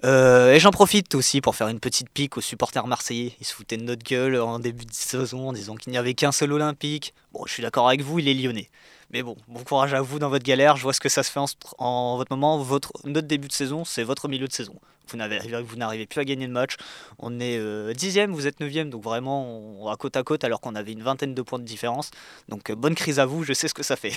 Euh, 0.03 0.53
et 0.53 0.59
j'en 0.59 0.71
profite 0.71 1.15
aussi 1.15 1.39
pour 1.39 1.55
faire 1.55 1.69
une 1.69 1.79
petite 1.79 2.09
pique 2.09 2.37
aux 2.37 2.41
supporters 2.41 2.85
marseillais. 2.87 3.35
Ils 3.39 3.45
se 3.45 3.53
foutaient 3.53 3.77
de 3.77 3.83
notre 3.83 4.03
gueule 4.03 4.39
en 4.39 4.59
début 4.59 4.85
de 4.85 4.93
saison 4.93 5.49
en 5.49 5.53
disant 5.53 5.75
qu'il 5.75 5.91
n'y 5.91 5.97
avait 5.97 6.13
qu'un 6.13 6.33
seul 6.33 6.51
olympique. 6.51 7.13
Bon, 7.31 7.43
je 7.45 7.53
suis 7.53 7.63
d'accord 7.63 7.87
avec 7.87 8.01
vous, 8.01 8.19
il 8.19 8.27
est 8.27 8.33
lyonnais. 8.33 8.69
Mais 9.13 9.21
bon, 9.21 9.37
bon 9.47 9.63
courage 9.63 9.93
à 9.93 10.01
vous 10.01 10.17
dans 10.17 10.29
votre 10.29 10.43
galère. 10.43 10.75
Je 10.75 10.81
vois 10.81 10.91
ce 10.91 10.99
que 10.99 11.07
ça 11.07 11.21
se 11.21 11.29
fait 11.29 11.39
en, 11.77 12.17
votre 12.17 12.35
moment. 12.35 12.65
Notre 13.03 13.27
début 13.27 13.47
de 13.47 13.53
saison, 13.53 13.85
c'est 13.85 14.01
votre 14.01 14.27
milieu 14.27 14.47
de 14.47 14.51
saison. 14.51 14.73
Vous 15.07 15.17
n'arrivez 15.17 16.07
plus 16.07 16.19
à 16.19 16.25
gagner 16.25 16.47
de 16.47 16.51
match. 16.51 16.77
On 17.19 17.39
est 17.39 17.59
euh, 17.59 17.93
dixième, 17.93 18.31
vous 18.31 18.47
êtes 18.47 18.59
neuvième, 18.59 18.89
donc 18.89 19.03
vraiment 19.03 19.45
on, 19.83 19.87
à 19.89 19.97
côte 19.97 20.17
à 20.17 20.23
côte 20.23 20.43
alors 20.43 20.61
qu'on 20.61 20.73
avait 20.73 20.93
une 20.93 21.03
vingtaine 21.03 21.35
de 21.35 21.41
points 21.43 21.59
de 21.59 21.63
différence. 21.63 22.09
Donc 22.49 22.71
euh, 22.71 22.75
bonne 22.75 22.95
crise 22.95 23.19
à 23.19 23.27
vous, 23.27 23.43
je 23.43 23.53
sais 23.53 23.67
ce 23.67 23.75
que 23.75 23.83
ça 23.83 23.95
fait. 23.95 24.13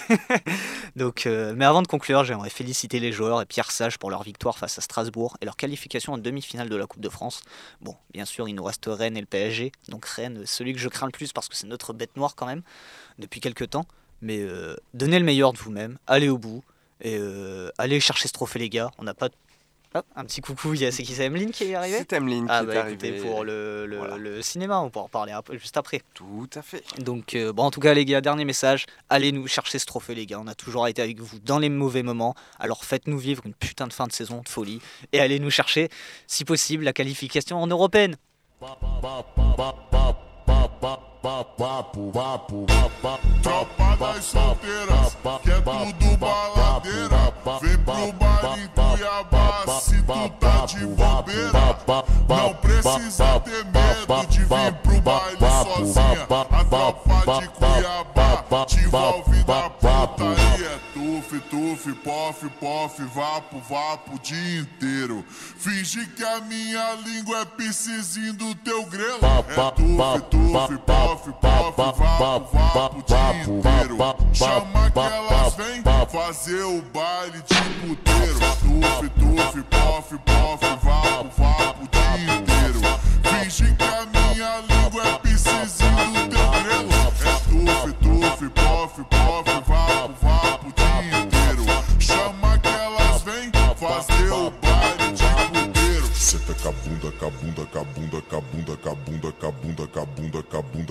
donc, 0.97 1.27
euh, 1.27 1.53
mais 1.55 1.67
avant 1.67 1.83
de 1.83 1.89
conclure, 1.89 2.25
j'aimerais 2.25 2.49
féliciter 2.49 2.99
les 2.99 3.13
joueurs 3.13 3.43
et 3.43 3.45
Pierre 3.45 3.73
Sage 3.73 3.99
pour 3.99 4.11
leur 4.11 4.23
victoire 4.23 4.57
face 4.57 4.79
à 4.79 4.81
Strasbourg 4.81 5.37
et 5.43 5.45
leur 5.45 5.57
qualification 5.57 6.15
en 6.15 6.19
demi-finale 6.19 6.71
de 6.71 6.77
la 6.77 6.87
Coupe 6.87 7.03
de 7.03 7.11
France. 7.11 7.43
Bon, 7.83 7.97
bien 8.15 8.25
sûr, 8.25 8.49
il 8.49 8.55
nous 8.55 8.65
reste 8.65 8.87
Rennes 8.87 9.19
et 9.19 9.21
le 9.21 9.27
PSG. 9.27 9.73
Donc 9.91 10.07
Rennes, 10.07 10.45
celui 10.47 10.73
que 10.73 10.79
je 10.79 10.89
crains 10.89 11.07
le 11.07 11.13
plus 11.13 11.35
parce 11.35 11.51
que 11.51 11.57
c'est 11.57 11.67
notre 11.67 11.93
bête 11.93 12.17
noire 12.17 12.35
quand 12.35 12.47
même 12.47 12.63
depuis 13.19 13.41
quelques 13.41 13.69
temps. 13.69 13.87
Mais 14.23 14.39
euh, 14.41 14.77
donnez 14.95 15.19
le 15.19 15.25
meilleur 15.25 15.53
de 15.53 15.59
vous-même, 15.59 15.99
allez 16.07 16.29
au 16.29 16.39
bout 16.39 16.63
et 17.03 17.17
euh, 17.19 17.71
allez 17.79 18.01
chercher 18.01 18.29
ce 18.29 18.33
trophée 18.33 18.59
les 18.59 18.69
gars. 18.71 18.91
On 18.99 19.05
n'a 19.05 19.15
pas 19.15 19.29
Hop, 19.95 20.05
un 20.15 20.25
petit 20.27 20.43
coucou, 20.43 20.75
il 20.75 20.81
y 20.81 20.85
a- 20.85 20.93
c'est 20.93 21.05
qui 21.05 21.15
c'est 21.15 21.25
Emeline 21.25 21.53
qui 21.53 21.65
est 21.65 21.75
arrivée 21.75 21.99
C'est 21.99 22.13
Emeline 22.17 22.47
Ah 22.51 22.61
qui 22.61 22.67
bah 22.67 22.75
est 22.75 22.91
écoutez, 22.91 23.09
arrivée. 23.13 23.27
pour 23.27 23.45
le, 23.45 23.87
le- 23.87 24.19
le 24.19 24.43
cinéma, 24.43 24.81
on 24.81 24.91
pourra 24.91 25.07
en 25.07 25.09
parler 25.09 25.33
un 25.33 25.41
peu 25.41 25.57
juste 25.57 25.77
après. 25.79 26.03
Tout 26.13 26.51
à 26.55 26.61
fait. 26.61 26.83
Donc 26.99 27.35
euh, 27.35 27.51
bon, 27.53 27.63
en 27.63 27.71
tout 27.71 27.81
cas 27.81 27.95
les 27.95 28.05
gars, 28.05 28.21
dernier 28.21 28.45
message, 28.45 28.85
allez 29.09 29.33
nous 29.33 29.47
chercher 29.47 29.79
ce 29.79 29.87
trophée 29.87 30.15
les 30.15 30.27
gars, 30.27 30.39
on 30.41 30.49
a 30.49 30.55
toujours 30.55 30.87
été 30.87 31.01
avec 31.01 31.21
vous 31.21 31.39
dans 31.39 31.59
les 31.59 31.71
mauvais 31.71 32.03
moments, 32.03 32.35
alors 32.59 32.85
faites-nous 32.85 33.17
vivre 33.19 33.43
une 33.47 33.55
putain 33.55 33.87
de 33.87 33.93
fin 33.93 34.07
de 34.07 34.13
saison 34.13 34.43
de 34.43 34.49
folie 34.51 34.81
et 35.15 35.21
allez 35.21 35.39
nous 35.39 35.51
chercher, 35.51 35.89
si 36.27 36.45
possible, 36.45 36.85
la 36.85 36.93
qualification 36.93 37.57
en 37.63 37.67
européenne. 37.69 38.17
Tropa 43.43 43.97
das 43.99 44.25
solteiras, 44.25 45.17
que 45.43 45.51
é 45.51 45.61
tudo 45.61 46.17
baladeira. 46.19 47.35
Vem 47.61 47.79
pro 47.79 48.13
baile 48.13 48.63
em 48.63 48.69
Cuiabá, 48.69 49.81
se 49.81 50.03
tu 50.03 50.29
tá 50.39 50.67
de 50.67 50.87
bobeira. 50.87 51.77
Não 52.29 52.55
precisa 52.55 53.36
pof, 62.07 62.49
pof, 62.61 63.03
vapo, 63.13 63.59
vapo 63.69 64.15
o 64.15 64.19
dia 64.21 64.61
inteiro. 64.61 65.25
Finge 65.29 66.07
que 66.07 66.23
a 66.23 66.41
minha 66.41 66.95
língua 67.05 67.41
é 67.41 67.45
piscizinho 67.45 68.33
do 68.35 68.55
teu 68.55 68.87
grelo. 68.87 69.19
É 69.25 69.55
tuf, 69.73 70.23
tuf, 70.31 70.79
pof, 70.87 71.33
pof, 71.33 71.77
vapo, 71.77 72.57
vapo 72.57 72.99
o 72.99 73.03
dia 73.03 73.43
inteiro. 73.43 73.99
Chama 74.33 74.91
que 74.93 74.99
elas 75.01 75.55
vêm 75.57 75.83
fazer 76.09 76.63
o 76.63 76.81
baile 76.95 77.43
de 77.43 77.55
puteiro. 77.81 78.39
Tuf, 78.61 79.09
tuf, 79.11 79.63
pof, 79.65 80.19
pof, 80.19 80.65
vapo, 80.85 81.31
vapo 81.37 81.83
o 81.83 81.89
dia 81.89 82.37
inteiro. 82.37 82.81
Finge 83.25 83.75
que 83.75 83.85
a 83.85 84.07
minha 84.07 84.61
língua 84.61 84.76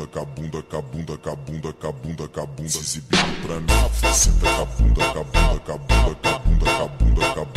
acabunda 0.06 0.62
cabunda, 0.64 1.18
cabunda, 1.18 1.18
cabunda, 1.18 1.74
cabunda, 1.74 2.28
cabunda, 2.28 2.70
se 2.70 2.80
exibindo 2.80 3.41
pra 3.41 3.60
mim. 3.60 4.14
Senta 4.14 4.45
cabunda, 4.45 5.06
cabunda, 5.14 5.60
cabunda, 5.60 6.16
cabunda, 6.16 6.16
cabunda, 6.22 6.66
cabunda, 6.78 7.34
cabunda. 7.34 7.55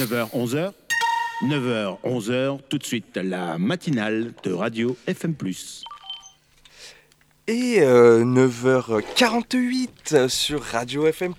9h, 0.00 0.30
11h. 0.30 0.72
9h, 1.42 1.98
11h, 2.04 2.60
tout 2.70 2.78
de 2.78 2.84
suite, 2.84 3.18
la 3.22 3.58
matinale 3.58 4.32
de 4.42 4.50
Radio 4.50 4.96
FM+. 5.06 5.34
Et 7.46 7.80
euh, 7.80 8.24
9h48 8.24 10.28
sur 10.28 10.62
Radio 10.62 11.06
FM+, 11.06 11.34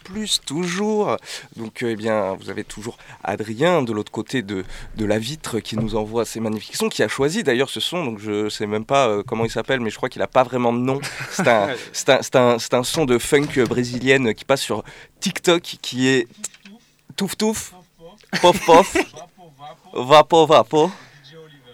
toujours. 0.45 1.17
Donc, 1.55 1.81
euh, 1.81 1.89
eh 1.89 1.95
bien, 1.95 2.35
vous 2.35 2.51
avez 2.51 2.63
toujours 2.63 2.99
Adrien 3.23 3.81
de 3.81 3.93
l'autre 3.93 4.11
côté 4.11 4.43
de, 4.43 4.63
de 4.95 5.05
la 5.05 5.17
vitre 5.17 5.59
qui 5.59 5.75
nous 5.75 5.95
envoie 5.95 6.23
ces 6.23 6.39
magnifiques 6.39 6.75
sons, 6.75 6.89
qui 6.89 7.01
a 7.01 7.07
choisi 7.07 7.41
d'ailleurs 7.41 7.71
ce 7.71 7.79
son. 7.79 8.05
Donc, 8.05 8.19
je 8.19 8.47
sais 8.47 8.67
même 8.67 8.85
pas 8.85 9.07
euh, 9.07 9.23
comment 9.25 9.45
il 9.45 9.49
s'appelle, 9.49 9.79
mais 9.79 9.89
je 9.89 9.95
crois 9.95 10.09
qu'il 10.09 10.19
n'a 10.19 10.27
pas 10.27 10.43
vraiment 10.43 10.71
de 10.71 10.77
nom. 10.77 11.01
C'est 11.31 11.47
un, 11.47 11.69
c'est 11.93 12.09
un, 12.09 12.21
c'est 12.21 12.35
un, 12.35 12.59
c'est 12.59 12.75
un 12.75 12.83
son 12.83 13.05
de 13.05 13.17
funk 13.17 13.65
brésilienne 13.67 14.35
qui 14.35 14.45
passe 14.45 14.61
sur 14.61 14.83
TikTok, 15.19 15.63
qui 15.81 16.09
est 16.09 16.27
Touf 17.15 17.37
Touf, 17.37 17.73
Pof 18.39 18.65
Pof, 18.65 18.95
Vapo 19.93 20.45
Vapo. 20.45 20.91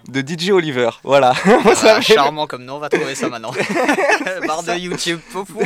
De 0.07 0.21
DJ 0.21 0.51
Oliver, 0.51 0.89
voilà. 1.03 1.33
Voilà, 1.63 1.99
charmant 1.99 2.47
comme 2.47 2.63
nom, 2.63 2.75
on 2.75 2.79
va 2.79 2.87
trouver 2.87 3.13
ça 3.13 3.27
maintenant. 3.27 3.51
Barre 4.47 4.63
de 4.63 4.71
YouTube, 4.77 5.19
poufou. 5.33 5.59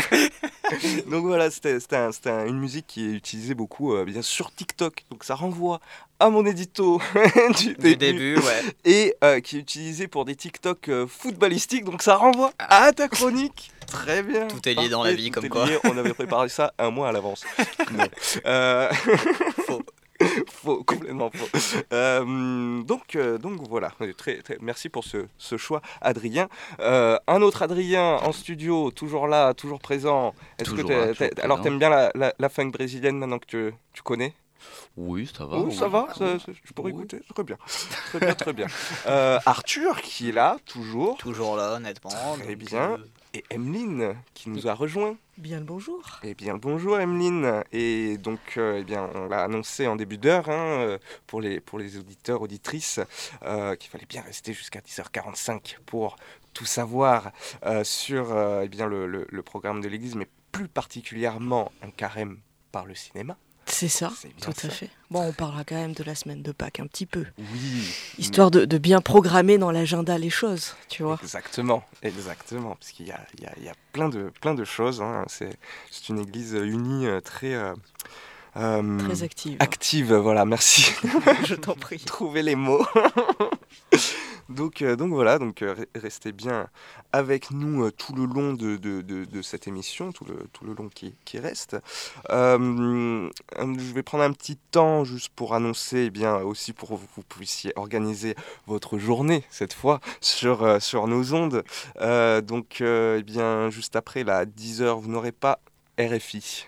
Donc 1.11 1.25
voilà, 1.27 1.51
c'était 1.51 1.77
un- 1.95 2.09
un- 2.25 2.45
une 2.47 2.57
musique 2.57 2.87
qui 2.87 3.05
est 3.07 3.11
utilisée 3.13 3.53
beaucoup 3.53 3.93
euh, 3.93 4.03
bien 4.03 4.23
sur 4.23 4.51
TikTok. 4.51 5.03
Donc 5.11 5.23
ça 5.25 5.35
renvoie 5.35 5.79
à 6.19 6.31
mon 6.31 6.43
édito 6.47 6.99
du, 7.59 7.75
Du 7.75 7.95
début, 7.97 8.35
ouais. 8.37 8.63
Et 8.83 9.13
euh, 9.23 9.41
qui 9.41 9.57
est 9.57 9.59
utilisé 9.59 10.07
pour 10.07 10.25
des 10.25 10.35
TikTok 10.35 10.89
euh, 10.89 11.05
footballistiques. 11.05 11.83
Donc 11.85 12.01
ça 12.01 12.15
renvoie 12.15 12.51
à 12.57 12.91
ta 12.93 13.07
chronique. 13.09 13.69
Très 13.85 14.23
bien. 14.23 14.47
Tout 14.47 14.67
est 14.67 14.73
lié 14.73 14.89
dans 14.89 15.03
la 15.03 15.13
vie, 15.13 15.29
comme 15.29 15.49
quoi. 15.49 15.67
lié. 15.67 15.77
On 15.83 15.95
avait 15.95 16.13
préparé 16.15 16.49
ça 16.49 16.73
un 16.79 16.89
mois 16.89 17.09
à 17.09 17.11
l'avance. 17.11 17.43
Faux. 19.67 19.83
faux, 20.49 20.83
complètement 20.83 21.29
faux. 21.31 21.57
Euh, 21.93 22.81
donc, 22.83 23.15
euh, 23.15 23.37
donc 23.37 23.59
voilà, 23.69 23.91
très, 24.17 24.37
très- 24.41 24.57
merci 24.61 24.89
pour 24.89 25.03
ce, 25.03 25.27
ce 25.37 25.57
choix, 25.57 25.81
Adrien. 26.01 26.47
Euh, 26.79 27.17
un 27.27 27.41
autre 27.41 27.61
Adrien 27.61 28.15
en 28.17 28.31
studio, 28.31 28.91
toujours 28.91 29.27
là, 29.27 29.53
toujours 29.53 29.79
présent. 29.79 30.33
Est-ce 30.57 30.71
que 30.71 30.81
là, 30.81 31.13
toujours 31.13 31.43
alors 31.43 31.61
t'aimes 31.61 31.79
bien 31.79 31.89
la, 31.89 32.11
la, 32.15 32.33
la 32.37 32.49
funk 32.49 32.69
brésilienne 32.71 33.17
maintenant 33.17 33.39
que 33.39 33.45
tu, 33.45 33.73
tu 33.93 34.01
connais? 34.01 34.33
Oui, 34.97 35.25
ça 35.25 35.45
va. 35.45 35.57
Oh, 35.57 35.71
ça 35.71 35.87
va, 35.87 36.07
ça- 36.13 36.37
ça- 36.37 36.51
je 36.63 36.73
pourrais 36.73 36.91
écouter, 36.91 37.19
très 37.33 37.43
bien. 37.43 37.57
Très 38.09 38.19
bien, 38.19 38.33
très 38.35 38.53
bien. 38.53 38.67
Euh, 39.07 39.39
Arthur 39.45 40.01
qui 40.01 40.29
est 40.29 40.33
là, 40.33 40.57
toujours. 40.65 41.17
Toujours 41.17 41.55
là, 41.55 41.73
honnêtement. 41.75 42.11
Très 42.39 42.55
bien. 42.55 42.97
Et 43.33 43.45
Emeline 43.49 44.15
qui 44.33 44.49
nous 44.49 44.67
a 44.67 44.73
rejoint. 44.73 45.15
Bien 45.37 45.59
le 45.59 45.65
bonjour. 45.65 46.19
Eh 46.23 46.33
bien, 46.35 46.57
bonjour 46.57 46.99
Emeline. 46.99 47.63
Et 47.71 48.17
donc, 48.17 48.39
euh, 48.57 48.79
eh 48.79 48.83
bien, 48.83 49.09
on 49.15 49.27
l'a 49.29 49.43
annoncé 49.45 49.87
en 49.87 49.95
début 49.95 50.17
d'heure 50.17 50.49
hein, 50.49 50.81
euh, 50.81 50.97
pour, 51.27 51.39
les, 51.39 51.61
pour 51.61 51.79
les 51.79 51.97
auditeurs, 51.97 52.41
auditrices, 52.41 52.99
euh, 53.43 53.75
qu'il 53.77 53.89
fallait 53.89 54.05
bien 54.05 54.21
rester 54.21 54.51
jusqu'à 54.51 54.81
10h45 54.81 55.77
pour 55.85 56.17
tout 56.53 56.65
savoir 56.65 57.31
euh, 57.65 57.85
sur 57.85 58.37
eh 58.63 58.67
bien, 58.67 58.85
le, 58.85 59.07
le- 59.07 59.27
le 59.29 59.43
programme 59.43 59.79
de 59.79 59.87
l'Église, 59.87 60.15
mais 60.15 60.27
plus 60.51 60.67
particulièrement 60.67 61.71
un 61.81 61.89
carême 61.89 62.39
par 62.73 62.85
le 62.85 62.95
cinéma. 62.95 63.37
C'est 63.71 63.87
ça, 63.87 64.11
tout 64.41 64.51
ça. 64.55 64.67
à 64.67 64.69
fait. 64.69 64.89
Bon, 65.09 65.21
on 65.21 65.31
parlera 65.33 65.63
quand 65.63 65.75
même 65.75 65.93
de 65.93 66.03
la 66.03 66.13
semaine 66.13 66.41
de 66.41 66.51
Pâques 66.51 66.79
un 66.79 66.87
petit 66.87 67.05
peu. 67.05 67.25
Oui. 67.37 67.93
Histoire 68.17 68.51
de, 68.51 68.65
de 68.65 68.77
bien 68.77 68.99
programmer 69.01 69.57
dans 69.57 69.71
l'agenda 69.71 70.17
les 70.17 70.29
choses, 70.29 70.75
tu 70.89 71.03
vois. 71.03 71.17
Exactement, 71.23 71.83
exactement, 72.03 72.75
parce 72.75 72.91
qu'il 72.91 73.07
y 73.07 73.11
a, 73.11 73.19
il 73.37 73.43
y 73.43 73.47
a- 73.47 73.53
il 73.57 73.63
y 73.63 73.69
a 73.69 73.73
plein, 73.93 74.09
de, 74.09 74.31
plein 74.41 74.53
de 74.53 74.63
choses. 74.65 75.01
hein. 75.01 75.23
C'est 75.27 75.57
c'est 75.89 76.09
une 76.09 76.19
église 76.19 76.53
unie 76.53 77.07
euh, 77.07 77.21
très... 77.21 77.53
euh, 77.53 77.73
euh, 78.57 78.97
Très 78.99 79.23
active. 79.23 79.55
Active, 79.59 80.13
voilà, 80.13 80.43
merci. 80.45 80.91
Je 81.45 81.55
t'en 81.55 81.73
prie. 81.75 81.99
Trouver 82.05 82.41
les 82.43 82.55
mots. 82.55 82.85
donc, 84.51 84.81
euh, 84.81 84.95
donc 84.95 85.11
voilà, 85.11 85.35
euh, 85.35 85.51
re- 85.51 85.87
restez 85.95 86.31
bien 86.31 86.67
avec 87.11 87.51
nous 87.51 87.85
euh, 87.85 87.91
tout 87.91 88.13
le 88.13 88.25
long 88.25 88.53
de, 88.53 89.41
cette 89.41 89.67
émission, 89.67 90.11
tout 90.11 90.25
le, 90.25 90.73
long 90.73 90.89
qui, 90.89 91.39
reste. 91.39 91.77
Je 92.29 93.93
vais 93.93 94.03
prendre 94.03 94.23
un 94.23 94.31
petit 94.31 94.57
temps 94.57 95.03
juste 95.03 95.29
pour 95.35 95.53
annoncer, 95.55 96.05
eh 96.05 96.09
bien 96.09 96.37
aussi 96.37 96.73
pour 96.73 96.89
que 96.89 96.95
vous 96.95 97.23
puissiez 97.27 97.73
organiser 97.75 98.35
votre 98.67 98.97
journée 98.97 99.43
cette 99.49 99.73
fois 99.73 99.99
sur, 100.21 101.07
nos 101.07 101.33
ondes. 101.33 101.63
Donc, 102.43 102.81
eh 102.81 103.23
juste 103.69 103.95
après 103.95 104.23
la 104.23 104.45
10h, 104.45 104.99
vous 105.01 105.09
n'aurez 105.09 105.31
pas 105.31 105.59
RFI. 105.99 106.65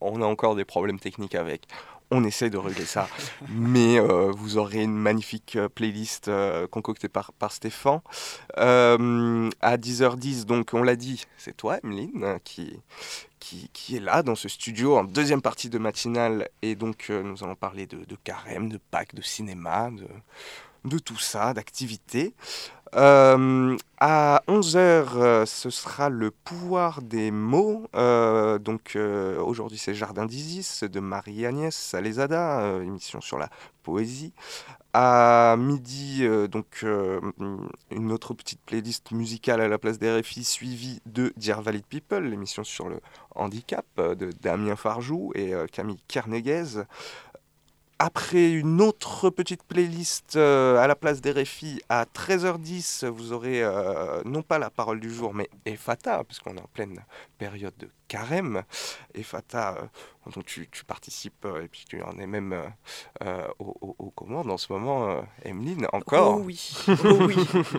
On 0.00 0.22
a 0.22 0.26
encore 0.26 0.54
des 0.54 0.64
problèmes 0.64 0.98
techniques 0.98 1.34
avec. 1.34 1.66
On 2.14 2.24
essaie 2.24 2.50
de 2.50 2.58
régler 2.58 2.84
ça, 2.84 3.08
mais 3.48 3.98
euh, 3.98 4.30
vous 4.32 4.58
aurez 4.58 4.82
une 4.82 4.94
magnifique 4.94 5.56
euh, 5.56 5.70
playlist 5.70 6.28
euh, 6.28 6.66
concoctée 6.66 7.08
par, 7.08 7.32
Stéphane. 7.48 8.02
À 8.54 9.76
10h10, 9.78 10.44
donc 10.44 10.74
on 10.74 10.82
l'a 10.82 10.94
dit, 10.94 11.24
c'est 11.38 11.56
toi, 11.56 11.78
Emeline, 11.82 12.22
euh, 12.22 12.38
qui, 12.44 13.96
est 13.96 14.00
là 14.00 14.22
dans 14.22 14.34
ce 14.34 14.50
studio 14.50 14.98
en 14.98 15.04
deuxième 15.04 15.40
partie 15.40 15.70
de 15.70 15.78
matinale. 15.78 16.50
Et 16.60 16.74
donc 16.74 17.08
nous 17.08 17.42
allons 17.42 17.54
parler 17.54 17.86
de, 17.86 18.16
carême, 18.22 18.68
de 18.68 18.78
Pâques, 18.90 19.14
de 19.14 19.22
cinéma, 19.22 19.88
de 20.84 20.98
tout 20.98 21.18
ça, 21.18 21.54
d'activités. 21.54 22.34
Euh, 22.94 23.76
à 24.00 24.42
11h, 24.48 25.46
ce 25.46 25.70
sera 25.70 26.10
le 26.10 26.30
pouvoir 26.30 27.00
des 27.00 27.30
mots. 27.30 27.86
Euh, 27.94 28.58
donc 28.58 28.96
euh, 28.96 29.40
aujourd'hui, 29.40 29.78
c'est 29.78 29.94
Jardin 29.94 30.26
d'Isis 30.26 30.84
de 30.84 31.00
Marie-Agnès 31.00 31.74
Salezada, 31.74 32.60
euh, 32.60 32.82
émission 32.82 33.20
sur 33.20 33.38
la 33.38 33.48
poésie. 33.82 34.34
À 34.94 35.56
midi, 35.58 36.18
euh, 36.20 36.48
donc 36.48 36.80
euh, 36.82 37.18
une 37.90 38.12
autre 38.12 38.34
petite 38.34 38.60
playlist 38.60 39.10
musicale 39.12 39.62
à 39.62 39.68
la 39.68 39.78
place 39.78 39.98
des 39.98 40.12
RFI, 40.20 40.44
suivie 40.44 41.00
de 41.06 41.32
Dear 41.38 41.62
Valid 41.62 41.86
People, 41.86 42.28
l'émission 42.28 42.62
sur 42.62 42.90
le 42.90 43.00
handicap 43.34 43.86
euh, 43.98 44.14
de 44.14 44.32
Damien 44.42 44.76
Farjou 44.76 45.32
et 45.34 45.54
euh, 45.54 45.66
Camille 45.66 46.02
Kernéguez. 46.08 46.82
Après 48.04 48.50
une 48.50 48.80
autre 48.80 49.30
petite 49.30 49.62
playlist 49.62 50.34
euh, 50.34 50.76
à 50.78 50.88
la 50.88 50.96
place 50.96 51.20
des 51.20 51.30
RFI, 51.30 51.80
à 51.88 52.04
13h10, 52.04 53.06
vous 53.06 53.32
aurez 53.32 53.62
euh, 53.62 54.20
non 54.24 54.42
pas 54.42 54.58
la 54.58 54.70
parole 54.70 54.98
du 54.98 55.08
jour, 55.14 55.32
mais 55.32 55.48
Efata, 55.66 56.24
puisqu'on 56.24 56.56
est 56.56 56.60
en 56.60 56.68
pleine 56.74 56.98
période 57.38 57.74
de 57.78 57.88
carême. 58.08 58.64
Efata, 59.14 59.76
euh, 59.78 60.30
dont 60.34 60.42
tu, 60.42 60.68
tu 60.72 60.84
participes, 60.84 61.46
et 61.62 61.68
puis 61.68 61.84
tu 61.88 62.02
en 62.02 62.18
es 62.18 62.26
même 62.26 62.52
euh, 63.22 63.46
aux, 63.60 64.10
commandes 64.16 64.50
en 64.50 64.58
ce 64.58 64.72
moment, 64.72 65.22
Emeline, 65.44 65.86
encore. 65.92 66.38
Oh 66.38 66.42
oui, 66.44 66.74
oh 66.88 66.94
oui. 67.20 67.36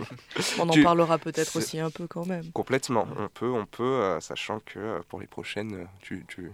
On 0.57 0.69
en 0.69 0.71
Tu- 0.71 0.84
parlera 0.84 1.17
peut-être 1.17 1.57
aussi 1.57 1.82
un 1.82 1.91
peu 1.91 2.07
quand 2.07 2.26
même. 2.26 2.49
Complètement, 2.53 3.05
on 3.19 3.28
peut, 3.28 3.51
on 3.51 3.65
peut, 3.65 4.17
sachant 4.21 4.61
que 4.61 5.01
pour 5.09 5.19
les 5.19 5.28
prochaines, 5.28 5.86
tu, 5.99 6.24
tu, 6.30 6.49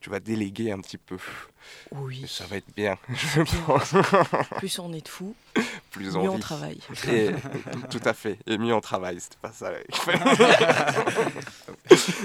tu 0.00 0.10
vas 0.10 0.20
déléguer 0.20 0.72
un 0.72 0.80
petit 0.80 0.98
peu. 0.98 1.18
Oui. 1.92 2.22
Et 2.24 2.26
ça 2.26 2.44
va 2.46 2.56
être 2.56 2.74
bien, 2.74 2.96
je 3.08 3.42
pense. 3.64 3.94
Plus 4.56 4.78
on 4.78 4.92
est 4.92 5.02
de 5.02 5.08
fous, 5.08 5.34
plus 5.90 6.16
mieux 6.16 6.30
on 6.30 6.38
travaille. 6.38 6.80
Et, 7.08 7.30
tout 7.90 8.00
à 8.04 8.14
fait, 8.14 8.38
et 8.46 8.56
mieux 8.58 8.74
on 8.74 8.80
travaille, 8.80 9.20
c'était 9.20 9.36
pas 9.40 9.52
ça. 9.52 9.70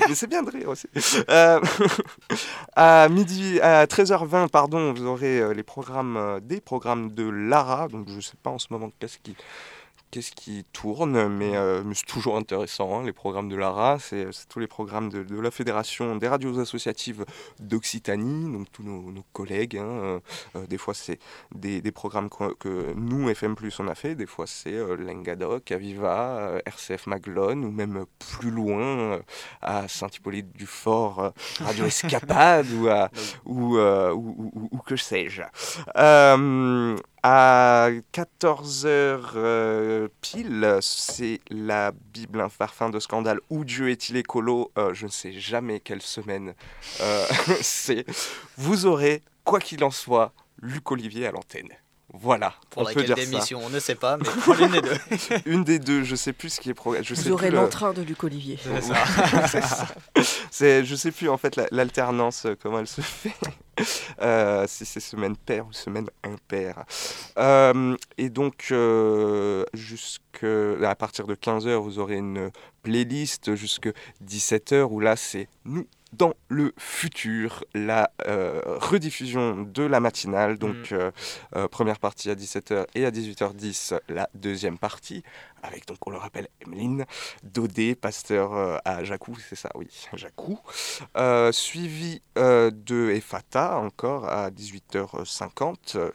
Mais 0.08 0.16
c'est 0.16 0.28
bien 0.28 0.44
de 0.44 0.52
rire 0.52 0.70
aussi. 0.70 0.88
Euh, 1.30 1.60
à 2.76 3.10
midi, 3.10 3.60
à 3.62 3.86
13h20, 3.86 4.50
pardon, 4.50 4.94
vous 4.94 5.06
aurez 5.06 5.40
euh, 5.40 5.54
les 5.54 5.64
programmes, 5.64 6.18
euh, 6.18 6.40
des 6.40 6.62
programmes 6.62 7.12
de 7.14 7.28
Lara. 7.28 7.88
Donc 7.88 8.08
je 8.10 8.22
sais 8.22 8.38
pas 8.42 8.52
en 8.52 8.60
ce 8.60 8.68
moment 8.70 8.92
qu'est-ce 9.00 9.18
qui, 9.18 9.36
qu'est-ce 10.12 10.32
qui 10.32 10.64
tourne, 10.72 11.28
mais, 11.28 11.56
euh, 11.58 11.84
mais 11.86 11.94
c'est 11.96 12.06
toujours 12.06 12.38
intéressant. 12.38 13.00
hein, 13.00 13.04
les 13.06 13.14
programmes 13.14 13.50
de 13.50 13.56
Lara, 13.56 13.98
c'est 14.00 14.28
c'est 14.32 14.48
tous 14.48 14.60
les 14.60 14.68
programmes 14.68 15.10
de, 15.10 15.24
de 15.24 15.40
la 15.40 15.52
Fédération 15.52 16.16
des 16.16 16.28
radios 16.28 16.58
associatives 16.60 17.26
d'Occitanie, 17.60 18.52
donc 18.52 18.72
tous 18.72 18.84
nos, 18.84 19.12
nos 19.12 19.24
collègues. 19.34 19.78
hein, 19.78 19.84
euh, 19.86 20.20
euh, 20.56 20.68
des 20.68 20.78
fois, 20.78 20.94
c'est 20.94 21.20
des, 21.54 21.82
des 21.82 21.92
programmes 21.92 22.30
que, 22.30 22.54
que 22.56 22.94
nous, 22.96 23.30
FM, 23.30 23.56
on 23.80 23.88
a 23.88 23.96
fait. 23.96 24.16
Des 24.16 24.26
fois, 24.26 24.48
c'est 24.48 24.74
euh, 24.74 24.96
Lengadoc, 24.96 25.72
Aviva, 25.72 26.38
euh, 26.40 26.60
RCF 26.66 27.08
Maglone, 27.08 27.66
ou 27.66 27.72
même 27.72 28.06
plus 28.20 28.52
loin, 28.52 28.82
euh, 29.16 29.20
à 29.62 29.88
Saint-Hippolyte-du-Fort, 29.88 31.20
euh, 31.20 31.30
Radio 31.60 31.86
Escapade, 31.86 32.68
ou, 32.80 32.88
à, 32.88 33.10
ou, 33.46 33.78
euh, 33.78 34.14
ou, 34.14 34.52
ou- 34.54 34.70
ou 34.72 34.78
que 34.80 34.96
sais-je. 34.96 35.42
Euh, 37.26 37.28
à 37.28 37.90
14h 38.14 40.10
pile, 40.22 40.78
c'est 40.82 41.40
la 41.50 41.92
Bible, 41.92 42.40
un 42.40 42.50
parfum 42.50 42.90
de 42.92 43.00
scandale. 43.00 43.40
Où 43.50 43.66
Dieu 43.66 43.90
est-il 43.90 44.18
écolo 44.18 44.72
Euh, 44.78 44.94
Je 44.94 45.08
ne 45.08 45.12
sais 45.12 45.32
jamais 45.32 45.80
quelle 45.80 46.04
semaine 46.04 46.54
euh, 47.02 47.26
c'est. 47.62 48.06
Vous 48.58 48.86
aurez, 48.86 49.24
quoi 49.44 49.60
qu'il 49.60 49.84
en 49.84 49.92
soit, 49.92 50.34
Luc 50.62 50.92
Olivier 50.92 51.26
à 51.26 51.32
l'antenne. 51.32 51.70
Voilà, 52.20 52.54
Pour 52.70 52.82
on 52.82 52.86
peut 52.86 52.90
laquelle 53.02 53.06
dire 53.16 53.18
ça. 53.18 53.30
d'émission, 53.32 53.60
on 53.64 53.70
ne 53.70 53.80
sait 53.80 53.96
pas, 53.96 54.18
mais 54.18 54.24
pour 54.44 54.54
l'une 54.56 54.72
des 54.72 54.82
deux. 54.82 54.98
Une 55.46 55.64
des 55.64 55.80
deux, 55.80 56.04
je 56.04 56.16
sais 56.16 56.34
plus 56.34 56.50
ce 56.50 56.62
qui 56.62 56.70
est 56.70 56.74
sais 57.16 57.24
Vous 57.30 57.32
aurez 57.32 57.50
le- 57.50 57.58
l'entrain 57.58 57.94
de 57.94 58.02
Luc 58.02 58.24
Olivier. 58.24 58.58
C'est 59.50 59.62
ça. 59.62 59.88
C'est 60.52 60.86
je 60.86 60.96
sais 60.96 61.12
plus 61.12 61.30
en 61.30 61.38
fait 61.38 61.56
la- 61.56 61.68
l'alternance, 61.72 62.46
euh, 62.46 62.56
comment 62.62 62.80
elle 62.80 62.88
se 62.88 63.02
fait. 63.02 63.34
Euh, 64.22 64.66
si 64.70 64.86
c'est 64.86 65.02
semaine 65.02 65.36
paire 65.36 65.68
ou 65.68 65.74
semaine 65.74 66.10
impaire. 66.24 66.86
Euh, 67.38 67.98
et 68.18 68.30
donc, 68.30 68.68
euh, 68.72 69.66
jusque, 69.74 70.46
à 70.46 70.96
partir 70.96 71.28
de 71.28 71.36
15h, 71.36 71.76
vous 71.82 72.00
aurez 72.00 72.16
une 72.16 72.52
playlist 72.84 73.56
jusque 73.56 73.90
17h 74.26 74.84
où 74.90 75.02
là, 75.02 75.18
c'est 75.18 75.50
nous 75.66 75.86
dans 76.18 76.34
le 76.50 76.74
futur, 76.78 77.64
la 77.74 78.12
euh, 78.28 78.62
rediffusion 78.66 79.64
de 79.64 79.84
la 79.84 80.00
matinale. 80.00 80.58
Donc, 80.58 80.92
euh, 80.92 81.12
euh, 81.56 81.68
première 81.68 82.00
partie 82.00 82.30
à 82.30 82.36
17h 82.36 82.86
et 82.96 83.06
à 83.06 83.12
18h10, 83.12 84.00
la 84.10 84.30
deuxième 84.34 84.78
partie, 84.78 85.24
avec 85.64 85.88
donc, 85.88 85.98
on 86.06 86.12
le 86.12 86.18
rappelle, 86.18 86.48
Emeline, 86.62 87.06
Dodé, 87.44 87.96
pasteur 87.96 88.80
à 88.86 89.04
Jacou, 89.04 89.36
c'est 89.38 89.56
ça, 89.56 89.70
oui, 89.76 89.88
Jacou. 90.14 90.60
Suivi 91.52 92.22
de 92.36 93.10
Efata, 93.12 93.78
encore 93.78 94.28
à 94.28 94.50
18h50. 94.52 96.12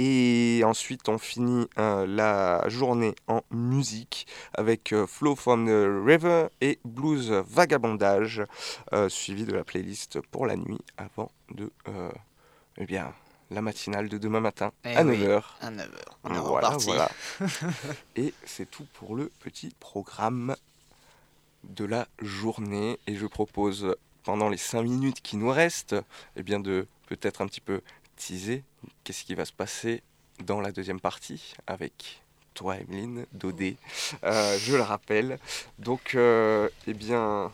Et 0.00 0.62
ensuite, 0.64 1.08
on 1.08 1.18
finit 1.18 1.66
euh, 1.76 2.06
la 2.06 2.68
journée 2.68 3.16
en 3.26 3.40
musique 3.50 4.28
avec 4.54 4.92
euh, 4.92 5.08
Flow 5.08 5.34
from 5.34 5.66
the 5.66 6.06
River 6.06 6.46
et 6.60 6.78
Blues 6.84 7.32
Vagabondage, 7.48 8.44
euh, 8.92 9.08
suivi 9.08 9.44
de 9.44 9.52
la 9.52 9.64
playlist 9.64 10.20
pour 10.30 10.46
la 10.46 10.54
nuit 10.54 10.78
avant 10.98 11.32
de 11.50 11.72
eh 12.76 12.86
bien, 12.86 13.12
la 13.50 13.60
matinale 13.60 14.08
de 14.08 14.18
demain 14.18 14.38
matin 14.38 14.70
Eh 14.84 14.94
à 14.94 15.02
oui, 15.04 15.16
9h. 15.18 15.42
à 15.62 15.70
9h. 15.72 15.86
On 16.22 16.32
est 16.32 16.38
Voilà, 16.38 16.68
reparti. 16.68 16.86
voilà. 16.86 17.08
et 18.16 18.32
c'est 18.44 18.70
tout 18.70 18.86
pour 18.94 19.16
le 19.16 19.32
petit 19.40 19.74
programme 19.80 20.54
de 21.64 21.84
la 21.84 22.06
journée. 22.22 23.00
Et 23.08 23.16
je 23.16 23.26
propose, 23.26 23.96
pendant 24.22 24.48
les 24.48 24.58
5 24.58 24.82
minutes 24.82 25.22
qui 25.22 25.36
nous 25.36 25.50
restent, 25.50 25.96
eh 26.36 26.44
bien 26.44 26.60
de 26.60 26.86
peut-être 27.08 27.40
un 27.42 27.48
petit 27.48 27.60
peu 27.60 27.80
teaser 28.14 28.62
qu'est-ce 29.04 29.24
qui 29.24 29.34
va 29.34 29.44
se 29.44 29.52
passer 29.52 30.02
dans 30.44 30.60
la 30.60 30.70
deuxième 30.72 31.00
partie 31.00 31.54
avec 31.66 32.20
toi, 32.54 32.76
Emeline, 32.76 33.26
Dodé, 33.32 33.76
euh, 34.24 34.58
je 34.58 34.74
le 34.76 34.82
rappelle. 34.82 35.38
Donc, 35.78 36.14
euh, 36.14 36.68
eh 36.86 36.94
bien, 36.94 37.52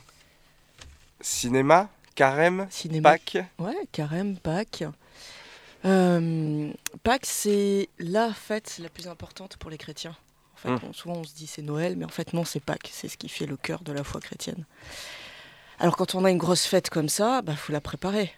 cinéma, 1.20 1.89
carême, 2.14 2.66
Cinéma. 2.70 3.11
Pâques. 3.12 3.39
Ouais, 3.59 3.77
carême, 3.93 4.37
Pâques. 4.39 4.85
Euh, 5.85 6.72
Pâques, 7.03 7.27
c'est 7.27 7.89
la 7.99 8.33
fête 8.33 8.79
la 8.79 8.89
plus 8.89 9.07
importante 9.09 9.57
pour 9.59 9.70
les 9.70 9.79
chrétiens. 9.79 10.16
En 10.55 10.57
fait, 10.79 10.87
on- 10.87 10.93
souvent 10.95 11.16
on 11.16 11.25
se 11.25 11.35
dit 11.35 11.47
c'est 11.47 11.61
Noël, 11.62 11.97
mais 11.97 12.07
en 12.07 12.09
fait 12.11 12.33
non, 12.33 12.45
c'est 12.45 12.61
Pâques. 12.61 12.89
C'est 12.91 13.09
ce 13.09 13.18
qui 13.18 13.29
fait 13.29 13.45
le 13.47 13.57
cœur 13.59 13.83
de 13.83 13.93
la 13.93 14.03
foi 14.05 14.20
chrétienne. 14.20 14.64
Alors 15.79 15.97
quand 15.97 16.14
on 16.14 16.25
a 16.25 16.31
une 16.31 16.39
grosse 16.39 16.64
fête 16.64 16.89
comme 16.89 17.11
ça, 17.11 17.43
bah 17.43 17.55
faut 17.57 17.72
la 17.72 17.83
préparer. 17.83 18.33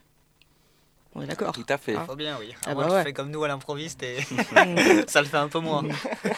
On 1.18 1.22
est 1.22 1.26
d'accord 1.26 1.52
Tout 1.52 1.64
à 1.70 1.78
fait. 1.78 1.94
Faut 2.06 2.14
bien, 2.14 2.36
oui. 2.38 2.52
Ah 2.66 2.74
bah 2.74 2.84
tu 2.88 2.92
ouais. 2.92 3.02
fais 3.04 3.12
comme 3.14 3.30
nous 3.30 3.42
à 3.42 3.48
l'improviste 3.48 4.02
et 4.02 4.16
ça 5.08 5.22
le 5.22 5.26
fait 5.26 5.38
un 5.38 5.48
peu 5.48 5.60
moins. 5.60 5.82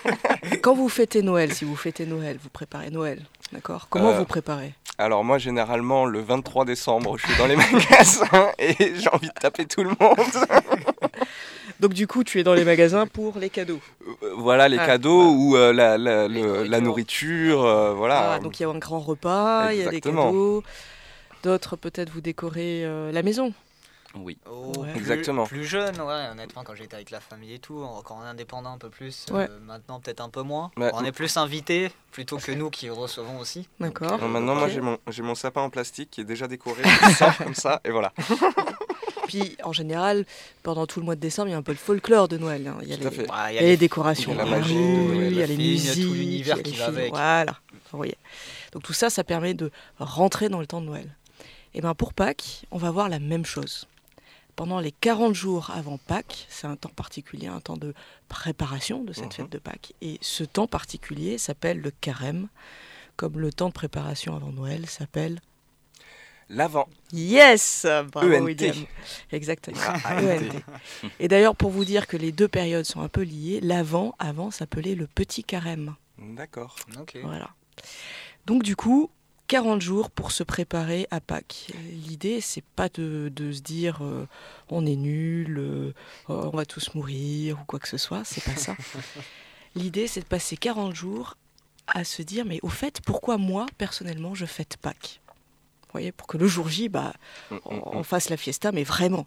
Quand 0.62 0.74
vous 0.74 0.88
fêtez 0.88 1.20
Noël, 1.22 1.52
si 1.52 1.64
vous 1.64 1.74
fêtez 1.76 2.06
Noël, 2.06 2.38
vous 2.40 2.48
préparez 2.48 2.90
Noël, 2.90 3.22
d'accord? 3.52 3.88
Comment 3.90 4.10
Euh, 4.10 4.18
vous 4.18 4.24
préparez? 4.24 4.74
Alors 5.00 5.22
moi 5.24 5.38
généralement 5.38 6.06
le 6.06 6.20
23 6.20 6.64
décembre 6.64 7.16
je 7.18 7.26
suis 7.26 7.36
dans 7.38 7.46
les 7.46 7.54
magasins 7.56 8.50
et 8.58 8.74
j'ai 8.96 9.08
envie 9.12 9.28
de 9.28 9.32
taper 9.40 9.64
tout 9.66 9.82
le 9.84 9.90
monde. 10.00 10.16
Donc 11.80 11.92
du 11.94 12.06
coup, 12.08 12.24
tu 12.24 12.40
es 12.40 12.42
dans 12.44 12.54
les 12.54 12.64
magasins 12.64 13.06
pour 13.06 13.38
les 13.38 13.50
cadeaux. 13.50 13.80
Euh, 14.24 14.32
voilà 14.36 14.68
les 14.68 14.78
Ah, 14.78 14.86
cadeaux 14.86 15.30
ou 15.32 15.56
euh, 15.56 15.72
la, 15.72 15.96
la- 15.98 16.26
le- 16.26 16.64
la 16.64 16.80
nourriture, 16.80 17.64
euh, 17.64 17.94
voilà. 17.94 18.32
Ah, 18.34 18.38
donc 18.40 18.58
il 18.58 18.64
y 18.64 18.66
a 18.66 18.68
un 18.68 18.78
grand 18.78 18.98
repas, 19.00 19.72
il 19.72 19.78
y 19.78 19.82
a 19.86 19.90
des 19.90 20.00
cadeaux. 20.00 20.62
D'autres 21.44 21.76
peut-être 21.76 22.10
vous 22.10 22.20
décorez 22.20 22.84
euh, 22.84 23.12
la 23.12 23.22
maison. 23.22 23.52
Oui. 24.14 24.38
Oh, 24.50 24.72
Ouais. 24.78 24.90
plus- 24.92 24.98
Exactement. 25.00 25.44
Plus 25.46 25.64
jeune, 25.64 26.00
ouais, 26.00 26.28
honnêtement, 26.32 26.64
quand 26.64 26.74
j'étais 26.74 26.94
avec 26.96 27.10
la 27.10 27.20
famille 27.20 27.52
et 27.52 27.58
tout, 27.58 27.86
quand 28.04 28.18
on 28.20 28.24
est 28.24 28.28
indépendant 28.28 28.72
un 28.72 28.78
peu 28.78 28.88
plus, 28.88 29.26
euh, 29.32 29.46
maintenant 29.66 30.00
peut-être 30.00 30.20
un 30.22 30.30
peu 30.30 30.42
moins. 30.42 30.70
Ouais. 30.78 30.90
On 30.94 31.04
est 31.04 31.12
plus 31.12 31.36
invités 31.36 31.92
plutôt 32.10 32.38
que 32.38 32.50
nous 32.52 32.70
qui 32.70 32.88
recevons 32.88 33.38
aussi. 33.38 33.68
D'accord. 33.80 34.18
Non, 34.18 34.28
maintenant 34.28 34.54
moi 34.54 34.68
j'ai 34.68 34.80
mon, 34.80 34.98
j'ai 35.08 35.22
mon 35.22 35.34
sapin 35.34 35.60
en 35.60 35.70
plastique 35.70 36.10
qui 36.10 36.22
est 36.22 36.24
déjà 36.24 36.48
décoré, 36.48 36.82
je 36.84 37.44
comme 37.44 37.54
ça 37.54 37.80
et 37.84 37.90
voilà. 37.90 38.12
Puis 39.28 39.56
en 39.62 39.74
général, 39.74 40.24
pendant 40.62 40.86
tout 40.86 41.00
le 41.00 41.04
mois 41.04 41.14
de 41.14 41.20
décembre, 41.20 41.48
il 41.48 41.52
y 41.52 41.54
a 41.54 41.58
un 41.58 41.62
peu 41.62 41.72
le 41.72 41.78
folklore 41.78 42.28
de 42.28 42.38
Noël. 42.38 42.66
hein. 42.66 42.78
Il 42.80 42.88
y 42.88 42.96
les, 42.96 43.06
il 43.14 43.54
y 43.54 43.58
a 43.58 43.60
les 43.60 43.76
décorations, 43.76 44.32
il 44.32 44.38
y 44.38 44.40
a 44.40 44.44
la 44.44 44.50
magie 44.50 44.74
Noël, 44.74 45.32
il 45.32 45.38
y 45.38 45.42
a 45.42 45.46
les 45.46 45.54
fille, 45.56 45.74
il 45.74 45.84
y 45.84 45.90
a 45.90 45.92
tout 45.92 45.98
musiques, 46.00 46.14
l'univers 46.16 46.56
il 46.56 46.58
y 46.58 46.60
a 46.60 46.62
qui 46.62 46.70
les 46.72 46.78
va 46.78 46.84
films, 46.86 46.96
avec. 46.98 47.12
Voilà. 47.12 48.14
Donc 48.72 48.82
tout 48.84 48.94
ça, 48.94 49.10
ça 49.10 49.24
permet 49.24 49.52
de 49.52 49.70
rentrer 49.98 50.48
dans 50.48 50.60
le 50.60 50.66
temps 50.66 50.80
de 50.80 50.86
Noël. 50.86 51.14
Et 51.74 51.82
bien 51.82 51.94
pour 51.94 52.14
Pâques, 52.14 52.62
on 52.70 52.78
va 52.78 52.90
voir 52.90 53.10
la 53.10 53.18
même 53.18 53.44
chose. 53.44 53.86
Pendant 54.58 54.80
les 54.80 54.90
40 54.90 55.36
jours 55.36 55.70
avant 55.70 55.98
Pâques, 55.98 56.44
c'est 56.48 56.66
un 56.66 56.74
temps 56.74 56.88
particulier, 56.88 57.46
un 57.46 57.60
temps 57.60 57.76
de 57.76 57.94
préparation 58.28 59.04
de 59.04 59.12
cette 59.12 59.26
Mhm. 59.26 59.30
fête 59.32 59.52
de 59.52 59.58
Pâques. 59.58 59.92
Et 60.02 60.18
ce 60.20 60.42
temps 60.42 60.66
particulier 60.66 61.38
s'appelle 61.38 61.80
le 61.80 61.92
carême, 61.92 62.48
comme 63.14 63.38
le 63.38 63.52
temps 63.52 63.68
de 63.68 63.72
préparation 63.72 64.34
avant 64.34 64.50
Noël 64.50 64.86
s'appelle 64.86 65.40
L'avant. 66.48 66.88
Yes 67.12 67.86
Bravo 68.10 68.32
ENT. 68.34 68.42
William. 68.46 68.74
Exactement. 69.30 69.76
Ah, 69.80 70.16
ENT. 70.20 70.64
Et 71.20 71.28
d'ailleurs, 71.28 71.54
pour 71.54 71.70
vous 71.70 71.84
dire 71.84 72.08
que 72.08 72.16
les 72.16 72.32
deux 72.32 72.48
périodes 72.48 72.84
sont 72.86 73.00
un 73.02 73.08
peu 73.08 73.20
liées, 73.22 73.60
l'avant, 73.60 74.16
avant, 74.18 74.50
s'appelait 74.50 74.96
le 74.96 75.06
petit 75.06 75.44
carême. 75.44 75.94
D'accord. 76.18 76.74
Ok. 76.98 77.16
Voilà. 77.22 77.50
Donc 78.46 78.64
du 78.64 78.74
coup, 78.74 79.08
40 79.48 79.80
jours 79.80 80.10
pour 80.10 80.30
se 80.30 80.42
préparer 80.42 81.08
à 81.10 81.20
Pâques. 81.20 81.72
L'idée, 81.90 82.40
c'est 82.42 82.64
pas 82.76 82.90
de, 82.90 83.32
de 83.34 83.50
se 83.50 83.60
dire 83.60 83.98
euh, 84.02 84.28
on 84.68 84.84
est 84.84 84.96
nul, 84.96 85.58
euh, 85.58 85.94
oh, 86.28 86.50
on 86.52 86.56
va 86.56 86.66
tous 86.66 86.94
mourir 86.94 87.58
ou 87.60 87.64
quoi 87.64 87.78
que 87.78 87.88
ce 87.88 87.96
soit, 87.96 88.24
c'est 88.24 88.44
pas 88.44 88.56
ça. 88.56 88.76
L'idée, 89.74 90.06
c'est 90.06 90.20
de 90.20 90.26
passer 90.26 90.56
40 90.58 90.94
jours 90.94 91.36
à 91.86 92.04
se 92.04 92.20
dire 92.20 92.44
mais 92.44 92.60
au 92.62 92.68
fait, 92.68 93.00
pourquoi 93.00 93.38
moi, 93.38 93.64
personnellement, 93.78 94.34
je 94.34 94.44
fête 94.44 94.76
Pâques? 94.76 95.20
Vous 95.82 95.92
voyez, 95.92 96.12
pour 96.12 96.26
que 96.26 96.36
le 96.36 96.46
jour 96.46 96.68
J, 96.68 96.90
bah, 96.90 97.14
on, 97.50 97.96
on 97.96 98.02
fasse 98.02 98.28
la 98.28 98.36
fiesta, 98.36 98.70
mais 98.72 98.84
vraiment. 98.84 99.26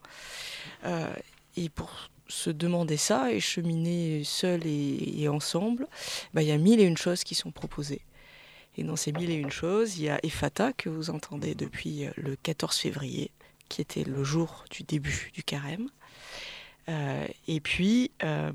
Euh, 0.86 1.12
et 1.58 1.70
pour 1.70 2.12
se 2.28 2.52
demander 2.52 2.98
ça 2.98 3.32
et 3.32 3.40
cheminer 3.40 4.24
seul 4.24 4.68
et, 4.68 5.22
et 5.22 5.28
ensemble, 5.28 5.88
bah, 6.36 6.44
il 6.44 6.48
y 6.48 6.52
a 6.52 6.58
mille 6.58 6.80
et 6.80 6.84
une 6.84 6.98
choses 6.98 7.24
qui 7.24 7.34
sont 7.34 7.50
proposées. 7.50 8.02
Et 8.78 8.84
dans 8.84 8.96
ces 8.96 9.12
mille 9.12 9.30
et 9.30 9.36
une 9.36 9.52
choses, 9.52 9.98
il 9.98 10.04
y 10.06 10.10
a 10.10 10.20
Efata 10.24 10.74
que 10.74 10.90
vous 10.90 11.10
entendez 11.10 11.56
depuis 11.56 12.06
euh, 12.06 12.12
le 12.16 12.36
14 12.38 12.76
février, 12.78 13.32
qui 13.70 13.82
était 13.82 14.04
le 14.04 14.24
jour 14.24 14.66
du 14.70 14.84
début 14.84 15.32
du 15.34 15.44
carême. 15.44 15.90
Euh, 16.90 17.28
et 17.48 17.60
puis, 17.60 18.12
euh, 18.24 18.52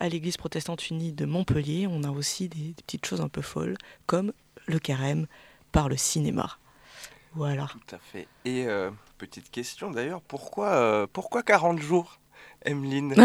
à 0.00 0.08
l'église 0.08 0.36
protestante 0.36 0.90
unie 0.90 1.12
de 1.12 1.24
Montpellier, 1.24 1.86
on 1.88 2.02
a 2.04 2.10
aussi 2.10 2.48
des, 2.48 2.68
des 2.68 2.82
petites 2.82 3.06
choses 3.06 3.20
un 3.20 3.28
peu 3.28 3.42
folles, 3.42 3.76
comme 4.06 4.32
le 4.66 4.78
carême 4.78 5.26
par 5.72 5.88
le 5.88 5.96
cinéma. 5.96 6.58
Voilà. 7.34 7.66
Tout 7.66 7.94
à 7.94 7.98
fait. 7.98 8.28
Et 8.44 8.66
euh, 8.66 8.90
petite 9.18 9.50
question 9.50 9.90
d'ailleurs, 9.90 10.22
pourquoi, 10.22 11.06
pourquoi 11.12 11.42
40 11.42 11.80
jours, 11.80 12.18
Emeline? 12.64 13.14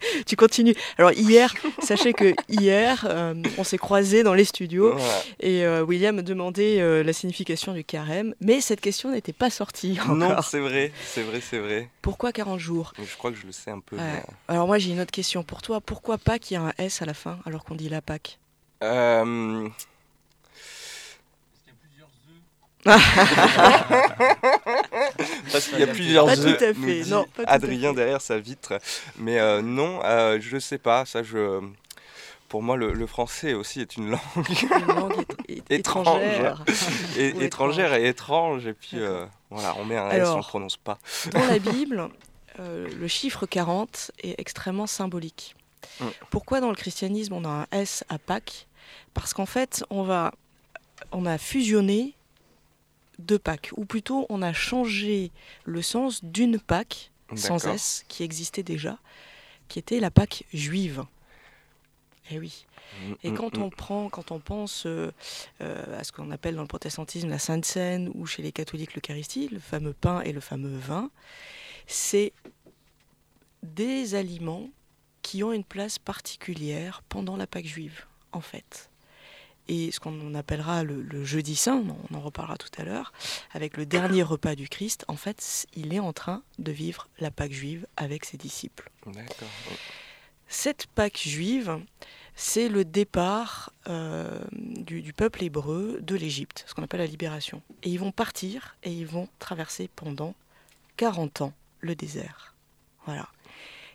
tu 0.26 0.36
continues. 0.36 0.74
Alors 0.98 1.12
hier, 1.12 1.54
sachez 1.82 2.12
que 2.12 2.34
hier, 2.48 3.06
euh, 3.08 3.34
on 3.58 3.64
s'est 3.64 3.78
croisés 3.78 4.22
dans 4.22 4.34
les 4.34 4.44
studios 4.44 4.96
et 5.40 5.64
euh, 5.64 5.82
William 5.82 6.16
me 6.16 6.22
demandait 6.22 6.80
euh, 6.80 7.02
la 7.02 7.12
signification 7.12 7.72
du 7.72 7.84
carême, 7.84 8.34
mais 8.40 8.60
cette 8.60 8.80
question 8.80 9.10
n'était 9.10 9.32
pas 9.32 9.50
sortie 9.50 9.98
Non, 10.08 10.26
encore. 10.26 10.44
c'est 10.44 10.60
vrai, 10.60 10.92
c'est 11.04 11.22
vrai, 11.22 11.40
c'est 11.40 11.58
vrai. 11.58 11.88
Pourquoi 12.02 12.32
40 12.32 12.58
jours? 12.58 12.92
Je 12.98 13.16
crois 13.16 13.30
que 13.30 13.38
je 13.38 13.46
le 13.46 13.52
sais 13.52 13.70
un 13.70 13.80
peu. 13.80 13.96
Ouais. 13.96 14.02
mais, 14.02 14.22
Alors 14.48 14.66
moi 14.66 14.78
j'ai 14.78 14.90
une 14.90 15.00
autre 15.00 15.12
question 15.12 15.42
pour 15.42 15.62
toi. 15.62 15.80
Pourquoi 15.80 16.18
Pâques 16.18 16.50
il 16.50 16.54
y 16.54 16.56
a 16.56 16.62
un 16.62 16.72
S 16.78 17.02
à 17.02 17.06
la 17.06 17.14
fin 17.14 17.38
alors 17.46 17.64
qu'on 17.64 17.74
dit 17.74 17.88
la 17.88 18.02
Pâques 18.02 18.38
Parce 25.52 25.68
qu'il 25.68 25.78
y 25.78 25.82
a 25.82 25.86
plusieurs 25.86 26.26
Pas 26.26 26.36
tout 26.36 26.42
œufs, 26.42 26.62
à 26.62 26.72
nous 26.72 26.86
fait, 26.86 27.00
dit 27.02 27.10
non, 27.10 27.24
pas 27.24 27.44
tout 27.44 27.50
à 27.50 27.52
Adrien 27.52 27.92
derrière 27.92 28.20
sa 28.20 28.38
vitre. 28.38 28.78
Mais 29.18 29.38
euh, 29.38 29.60
non, 29.62 30.00
euh, 30.04 30.38
je 30.40 30.58
sais 30.58 30.78
pas. 30.78 31.04
Ça, 31.04 31.22
je. 31.22 31.60
Pour 32.48 32.62
moi, 32.62 32.76
le, 32.76 32.92
le 32.92 33.06
français 33.06 33.54
aussi 33.54 33.80
est 33.80 33.96
une 33.96 34.10
langue 34.10 34.20
Une 34.36 34.86
langue 34.86 35.24
étrangère. 35.70 36.64
et, 37.16 37.28
étrangère 37.44 37.94
et 37.94 38.08
étrange. 38.08 38.66
Et 38.66 38.72
puis 38.72 38.98
euh, 38.98 39.24
voilà, 39.50 39.76
on 39.78 39.84
met 39.84 39.96
un 39.96 40.08
S, 40.10 40.14
on 40.14 40.22
Alors, 40.22 40.36
le 40.38 40.42
prononce 40.42 40.76
pas. 40.76 40.98
Dans 41.32 41.46
la 41.46 41.58
Bible, 41.72 42.08
euh, 42.58 42.88
le 42.98 43.08
chiffre 43.08 43.46
40 43.46 44.10
est 44.22 44.34
extrêmement 44.40 44.88
symbolique. 44.88 45.54
Mm. 46.00 46.06
Pourquoi 46.30 46.60
dans 46.60 46.70
le 46.70 46.76
christianisme 46.76 47.34
on 47.34 47.44
a 47.44 47.48
un 47.48 47.66
S 47.70 48.04
à 48.08 48.18
Pâques? 48.18 48.66
Parce 49.14 49.32
qu'en 49.32 49.46
fait, 49.46 49.84
on, 49.90 50.02
va, 50.02 50.32
on 51.12 51.26
a 51.26 51.38
fusionné 51.38 52.14
deux 53.20 53.38
Pâques, 53.38 53.70
ou 53.76 53.84
plutôt 53.84 54.26
on 54.28 54.42
a 54.42 54.52
changé 54.52 55.30
le 55.64 55.82
sens 55.82 56.24
d'une 56.24 56.58
Pâques 56.58 57.12
sans. 57.34 57.66
S 57.66 58.04
qui 58.08 58.22
existait 58.22 58.62
déjà, 58.62 58.98
qui 59.68 59.78
était 59.78 60.00
la 60.00 60.10
Pâque 60.10 60.44
juive. 60.52 61.04
Eh 62.30 62.38
oui. 62.38 62.66
Et 63.22 63.30
Mm, 63.30 63.34
quand 63.34 63.56
mm, 63.56 63.62
on 63.62 63.70
prend, 63.70 64.08
quand 64.08 64.30
on 64.32 64.40
pense 64.40 64.84
euh, 64.86 65.12
euh, 65.60 65.98
à 65.98 66.04
ce 66.04 66.12
qu'on 66.12 66.30
appelle 66.30 66.56
dans 66.56 66.62
le 66.62 66.68
protestantisme 66.68 67.28
la 67.28 67.38
Sainte 67.38 67.64
Seine 67.64 68.10
ou 68.14 68.26
chez 68.26 68.42
les 68.42 68.52
catholiques 68.52 68.94
l'Eucharistie, 68.94 69.48
le 69.48 69.60
fameux 69.60 69.92
pain 69.92 70.20
et 70.22 70.32
le 70.32 70.40
fameux 70.40 70.76
vin, 70.76 71.10
c'est 71.86 72.32
des 73.62 74.14
aliments 74.14 74.68
qui 75.22 75.44
ont 75.44 75.52
une 75.52 75.64
place 75.64 75.98
particulière 75.98 77.02
pendant 77.08 77.36
la 77.36 77.46
Pâque 77.46 77.66
juive, 77.66 78.06
en 78.32 78.40
fait. 78.40 78.89
Et 79.68 79.92
ce 79.92 80.00
qu'on 80.00 80.34
appellera 80.34 80.82
le, 80.82 81.02
le 81.02 81.24
jeudi 81.24 81.54
saint, 81.54 81.84
on 82.10 82.14
en 82.14 82.20
reparlera 82.20 82.56
tout 82.56 82.70
à 82.78 82.84
l'heure, 82.84 83.12
avec 83.52 83.76
le 83.76 83.86
dernier 83.86 84.22
repas 84.22 84.54
du 84.54 84.68
Christ, 84.68 85.04
en 85.08 85.16
fait, 85.16 85.66
il 85.74 85.94
est 85.94 86.00
en 86.00 86.12
train 86.12 86.42
de 86.58 86.72
vivre 86.72 87.08
la 87.18 87.30
Pâque 87.30 87.52
juive 87.52 87.86
avec 87.96 88.24
ses 88.24 88.36
disciples. 88.36 88.90
Cette 90.48 90.86
Pâque 90.88 91.20
juive, 91.24 91.78
c'est 92.34 92.68
le 92.68 92.84
départ 92.84 93.72
euh, 93.88 94.40
du, 94.52 95.02
du 95.02 95.12
peuple 95.12 95.44
hébreu 95.44 95.98
de 96.00 96.16
l'Égypte, 96.16 96.64
ce 96.66 96.74
qu'on 96.74 96.82
appelle 96.82 97.00
la 97.00 97.06
libération. 97.06 97.62
Et 97.84 97.90
ils 97.90 98.00
vont 98.00 98.12
partir 98.12 98.76
et 98.82 98.90
ils 98.90 99.06
vont 99.06 99.28
traverser 99.38 99.88
pendant 99.94 100.34
40 100.96 101.42
ans 101.42 101.52
le 101.80 101.94
désert. 101.94 102.54
Voilà. 103.06 103.28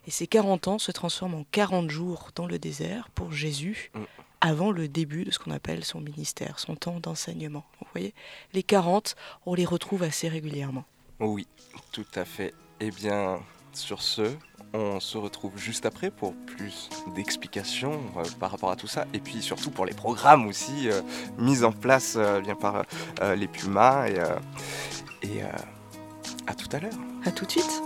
Et 0.08 0.12
ces 0.12 0.28
40 0.28 0.68
ans 0.68 0.80
se 0.80 0.92
transforment 0.92 1.36
en 1.36 1.46
40 1.52 1.90
jours 1.90 2.30
dans 2.36 2.46
le 2.46 2.60
désert 2.60 3.10
pour 3.10 3.34
Jésus 3.34 3.92
Mm. 3.94 4.04
Avant 4.42 4.72
le 4.72 4.88
début 4.88 5.24
de 5.26 5.32
ce 5.32 5.40
qu'on 5.40 5.52
appelle 5.52 5.84
son 5.84 6.02
ministère, 6.02 6.60
son 6.60 6.76
temps 6.76 7.00
d'enseignement. 7.00 7.66
Vous 7.80 7.88
voyez, 7.94 8.14
les 8.54 8.64
40, 8.64 9.16
on 9.46 9.54
les 9.54 9.66
retrouve 9.66 10.04
assez 10.04 10.28
régulièrement. 10.28 10.86
Oui, 11.20 11.48
tout 11.92 12.06
à 12.16 12.26
fait. 12.26 12.54
Eh 12.80 12.92
bien, 12.92 13.40
sur 13.74 14.02
ce, 14.02 14.36
on 14.74 15.00
se 15.00 15.18
retrouve 15.18 15.58
juste 15.58 15.86
après 15.86 16.12
pour 16.12 16.34
plus 16.34 16.90
d'explications 17.16 18.02
euh, 18.18 18.24
par 18.40 18.52
rapport 18.52 18.72
à 18.72 18.76
tout 18.76 18.88
ça. 18.88 19.06
Et 19.14 19.20
puis 19.20 19.42
surtout 19.42 19.72
pour 19.72 19.86
les 19.86 19.94
programmes 19.94 20.48
aussi 20.48 20.90
euh, 20.90 21.02
mis 21.38 21.64
en 21.64 21.72
place 21.72 22.16
euh, 22.18 22.42
bien 22.42 22.56
par 22.56 22.84
les 23.36 23.48
Pumas. 23.48 24.08
Et, 24.10 24.18
et 25.24 25.42
à 26.48 26.54
tout 26.54 26.68
à 26.72 26.80
l'heure. 26.80 26.94
À 27.26 27.32
tout 27.32 27.46
de 27.46 27.52
suite. 27.52 27.82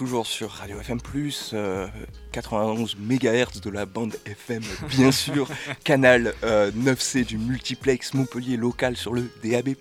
Toujours 0.00 0.26
sur 0.26 0.52
Radio 0.52 0.80
FM+, 0.80 0.98
euh, 1.52 1.86
91 2.32 2.96
MHz 2.96 3.60
de 3.60 3.68
la 3.68 3.84
bande 3.84 4.16
FM, 4.24 4.62
bien 4.88 5.12
sûr, 5.12 5.46
canal 5.84 6.32
euh, 6.42 6.70
9C 6.70 7.26
du 7.26 7.36
multiplex 7.36 8.14
Montpellier 8.14 8.56
local 8.56 8.96
sur 8.96 9.12
le 9.12 9.30
DAB+, 9.44 9.74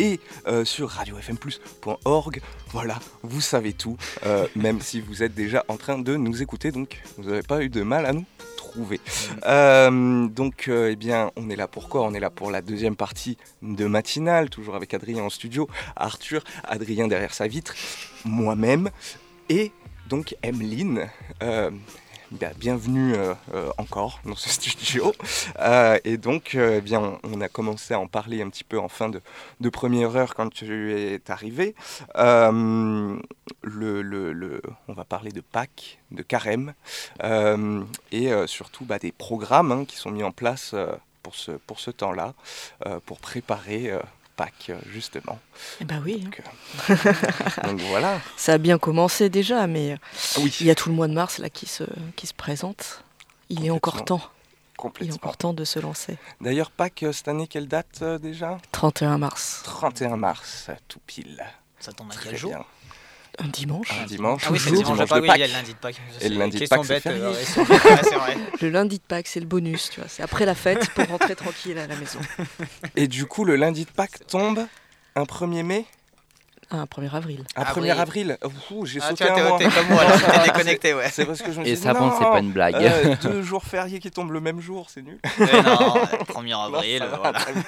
et 0.00 0.18
euh, 0.48 0.64
sur 0.64 0.88
radiofmplus.org. 0.88 2.40
Voilà, 2.72 2.98
vous 3.22 3.40
savez 3.40 3.72
tout, 3.72 3.96
euh, 4.24 4.48
même 4.56 4.80
si 4.80 5.00
vous 5.00 5.22
êtes 5.22 5.36
déjà 5.36 5.64
en 5.68 5.76
train 5.76 6.00
de 6.00 6.16
nous 6.16 6.42
écouter, 6.42 6.72
donc 6.72 7.00
vous 7.16 7.30
n'avez 7.30 7.44
pas 7.44 7.62
eu 7.62 7.68
de 7.68 7.82
mal 7.82 8.04
à 8.04 8.12
nous 8.12 8.24
trouver. 8.56 9.00
Euh, 9.46 10.26
donc, 10.26 10.66
euh, 10.66 10.90
eh 10.90 10.96
bien, 10.96 11.30
on 11.36 11.50
est 11.50 11.56
là 11.56 11.68
pour 11.68 11.88
quoi? 11.88 12.02
On 12.02 12.14
est 12.14 12.20
là 12.20 12.30
pour 12.30 12.50
la 12.50 12.62
deuxième 12.62 12.96
partie 12.96 13.38
de 13.62 13.86
matinale, 13.86 14.50
toujours 14.50 14.74
avec 14.74 14.92
Adrien 14.92 15.22
en 15.22 15.30
studio, 15.30 15.68
Arthur, 15.94 16.42
Adrien 16.64 17.06
derrière 17.06 17.32
sa 17.32 17.46
vitre, 17.46 17.76
moi-même 18.24 18.90
et 19.48 19.72
donc 20.08 20.36
Emeline. 20.42 21.08
Euh, 21.42 21.70
bah, 22.32 22.48
bienvenue 22.58 23.14
euh, 23.14 23.34
euh, 23.54 23.70
encore 23.78 24.20
dans 24.24 24.34
ce 24.34 24.48
studio. 24.70 25.12
Et 26.04 26.16
donc, 26.16 26.54
eh 26.54 26.80
bien, 26.80 27.18
on, 27.22 27.40
a 27.40 27.48
commencé 27.48 27.94
à 27.94 28.00
en 28.00 28.08
parler 28.08 28.42
un 28.42 28.48
petit 28.50 28.64
peu 28.64 28.78
en 28.78 28.88
fin 28.88 29.08
de, 29.08 29.20
première 29.68 30.16
heure 30.16 30.34
quand 30.34 30.50
tu 30.50 30.92
es 30.92 31.20
arrivé. 31.30 31.74
On 32.16 33.18
va 34.88 35.04
parler 35.08 35.30
de 35.30 35.40
Pâques, 35.40 35.98
de 36.10 36.22
Carême, 36.22 36.74
et 38.12 38.30
surtout 38.46 38.84
bah, 38.84 38.98
des 38.98 39.12
programmes 39.12 39.72
hein, 39.72 39.84
qui 39.84 39.96
sont 39.96 40.10
mis 40.10 40.24
en 40.24 40.32
place 40.32 40.74
pour 41.22 41.34
ce, 41.34 41.52
pour 41.52 41.78
ce 41.78 41.90
temps-là, 41.90 42.34
pour 43.06 43.18
préparer 43.18 43.92
Pâques, 44.36 44.66
euh, 44.70 44.78
justement. 44.92 45.38
Eh 45.80 45.84
ben 45.84 46.02
oui. 46.04 46.18
Donc, 46.20 46.42
euh, 46.90 46.94
donc 47.64 47.80
voilà. 47.80 48.20
Ça 48.36 48.52
a 48.54 48.58
bien 48.58 48.78
commencé 48.78 49.28
déjà, 49.30 49.66
mais 49.66 49.92
euh, 49.94 49.96
Oui. 50.42 50.54
il 50.60 50.66
y 50.66 50.70
a 50.70 50.74
tout 50.74 50.88
le 50.90 50.94
mois 50.94 51.08
de 51.08 51.14
mars 51.14 51.38
là 51.38 51.48
qui 51.50 51.66
se, 51.66 51.84
qui 52.16 52.26
se 52.26 52.34
présente. 52.34 53.02
Il 53.48 53.64
est 53.64 53.70
encore 53.70 54.04
temps. 54.04 54.20
Il 54.20 54.24
est 54.24 54.76
Complètement. 54.76 55.14
encore 55.16 55.36
temps 55.38 55.52
de 55.54 55.64
se 55.64 55.78
lancer. 55.78 56.18
D'ailleurs, 56.42 56.70
Pâques, 56.70 57.04
cette 57.12 57.28
année, 57.28 57.46
quelle 57.46 57.66
date 57.66 58.00
euh, 58.02 58.18
déjà? 58.18 58.58
31 58.72 59.16
mars. 59.16 59.62
31 59.64 60.16
mars, 60.18 60.68
tout 60.86 61.00
pile. 61.06 61.42
Ça 61.80 61.92
tombe 61.92 62.10
à 62.10 62.14
Très 62.14 62.30
quel 62.30 62.38
jour? 62.38 62.50
bien. 62.50 62.64
Un 63.38 63.48
dimanche. 63.48 63.88
Un 64.02 64.06
dimanche. 64.06 64.42
Ah 64.46 64.48
oui, 64.52 64.58
c'est 64.58 64.70
le 64.70 64.76
dimanche 64.76 64.98
de 64.98 65.04
dimanche 65.04 65.08
Pâques, 65.10 65.22
de 65.22 65.28
oui, 65.28 65.30
il 65.34 65.40
y 65.40 65.44
a 65.44 65.46
le 65.46 65.52
lundi 65.52 65.72
de 65.72 65.78
Pâques. 65.78 65.94
Et 65.96 66.22
C'est 66.22 66.28
le 66.30 66.38
lundi 66.38 66.58
de 66.58 66.66
Pâques, 66.66 66.84
c'est 66.86 67.06
euh, 67.06 67.30
ouais. 67.30 68.36
Le 68.62 68.68
lundi 68.70 68.96
de 68.98 69.02
Pâques, 69.02 69.28
c'est 69.28 69.40
le 69.40 69.46
bonus, 69.46 69.90
tu 69.90 70.00
vois. 70.00 70.08
C'est 70.08 70.22
après 70.22 70.46
la 70.46 70.54
fête 70.54 70.88
pour 70.90 71.06
rentrer 71.06 71.34
tranquille 71.36 71.78
à 71.78 71.86
la 71.86 71.96
maison. 71.96 72.18
Et 72.96 73.08
du 73.08 73.26
coup, 73.26 73.44
le 73.44 73.56
lundi 73.56 73.84
de 73.84 73.90
Pâques 73.90 74.26
tombe 74.26 74.66
un 75.16 75.22
1er 75.24 75.62
mai? 75.62 75.84
Un 76.70 76.84
1er 76.84 77.14
avril. 77.14 77.44
Un 77.54 77.62
Ah 77.64 77.72
1er 77.74 77.80
oui. 77.82 77.90
avril 77.90 78.38
Ouh, 78.72 78.86
J'ai 78.86 78.98
Ah, 79.00 79.10
sauté 79.10 79.24
un 79.28 79.34
t'es- 79.36 79.42
mois. 79.48 79.58
t'es 79.58 79.68
comme 79.68 79.86
moi, 79.88 80.02
là, 80.02 80.18
t'es 80.18 80.42
déconnecté, 80.52 80.94
ouais. 80.94 81.08
C'est 81.12 81.24
parce 81.24 81.40
que 81.40 81.52
je 81.52 81.60
me 81.60 81.64
Et 81.64 81.68
suis 81.68 81.76
dit, 81.76 81.82
ça, 81.82 81.94
bon, 81.94 82.10
c'est 82.18 82.24
pas 82.24 82.40
une 82.40 82.50
blague. 82.52 82.74
euh, 82.74 83.14
deux 83.22 83.42
jours 83.42 83.62
fériés 83.62 84.00
qui 84.00 84.10
tombent 84.10 84.32
le 84.32 84.40
même 84.40 84.60
jour, 84.60 84.88
c'est 84.92 85.02
nul. 85.02 85.20
Mais 85.38 85.62
non, 85.62 85.94
1er 86.24 86.50
Non, 86.50 86.60
avril, 86.74 87.06
voilà. 87.20 87.38
très 87.38 87.52
bien. 87.52 87.62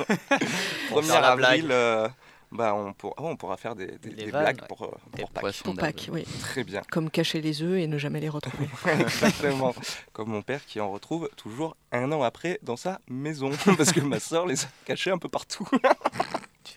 Pour 0.89 1.01
1er 1.03 1.05
faire 1.05 1.21
la 1.21 1.29
avril, 1.29 1.69
euh, 1.71 2.09
bah, 2.51 2.75
on, 2.75 2.93
pourra, 2.93 3.15
oh, 3.19 3.27
on 3.29 3.37
pourra 3.37 3.57
faire 3.57 3.75
des, 3.77 3.87
des- 3.87 4.09
Des 4.11 4.25
des 4.25 4.31
vannes, 4.31 4.43
blagues 4.43 4.61
ouais. 4.63 4.67
pour, 4.69 4.83
euh, 4.85 4.89
Des 5.15 5.21
pour 5.23 5.31
Pâques. 5.31 5.41
poissons 5.43 5.65
Pour 5.65 5.75
Pâques, 5.77 6.09
oui. 6.13 6.25
Très 6.41 6.65
bien. 6.65 6.83
Comme 6.91 7.11
cacher 7.11 7.41
les 7.41 7.63
œufs 7.63 7.79
et 7.79 7.87
ne 7.87 7.99
jamais 7.99 8.21
les 8.21 8.29
retrouver. 8.29 8.69
Exactement. 9.01 9.75
Comme 10.13 10.29
mon 10.31 10.43
père 10.43 10.65
qui 10.65 10.81
en 10.81 10.91
retrouve 10.91 11.29
toujours 11.37 11.77
un 11.93 12.11
an 12.13 12.23
après 12.23 12.59
dans 12.63 12.77
sa 12.77 13.01
maison. 13.09 13.51
Parce 13.77 13.93
que 13.93 14.01
ma 14.01 14.19
soeur 14.21 14.47
les 14.47 14.65
a 14.65 14.69
cachés 14.85 15.11
un 15.11 15.19
peu 15.19 15.29
partout. 15.29 15.69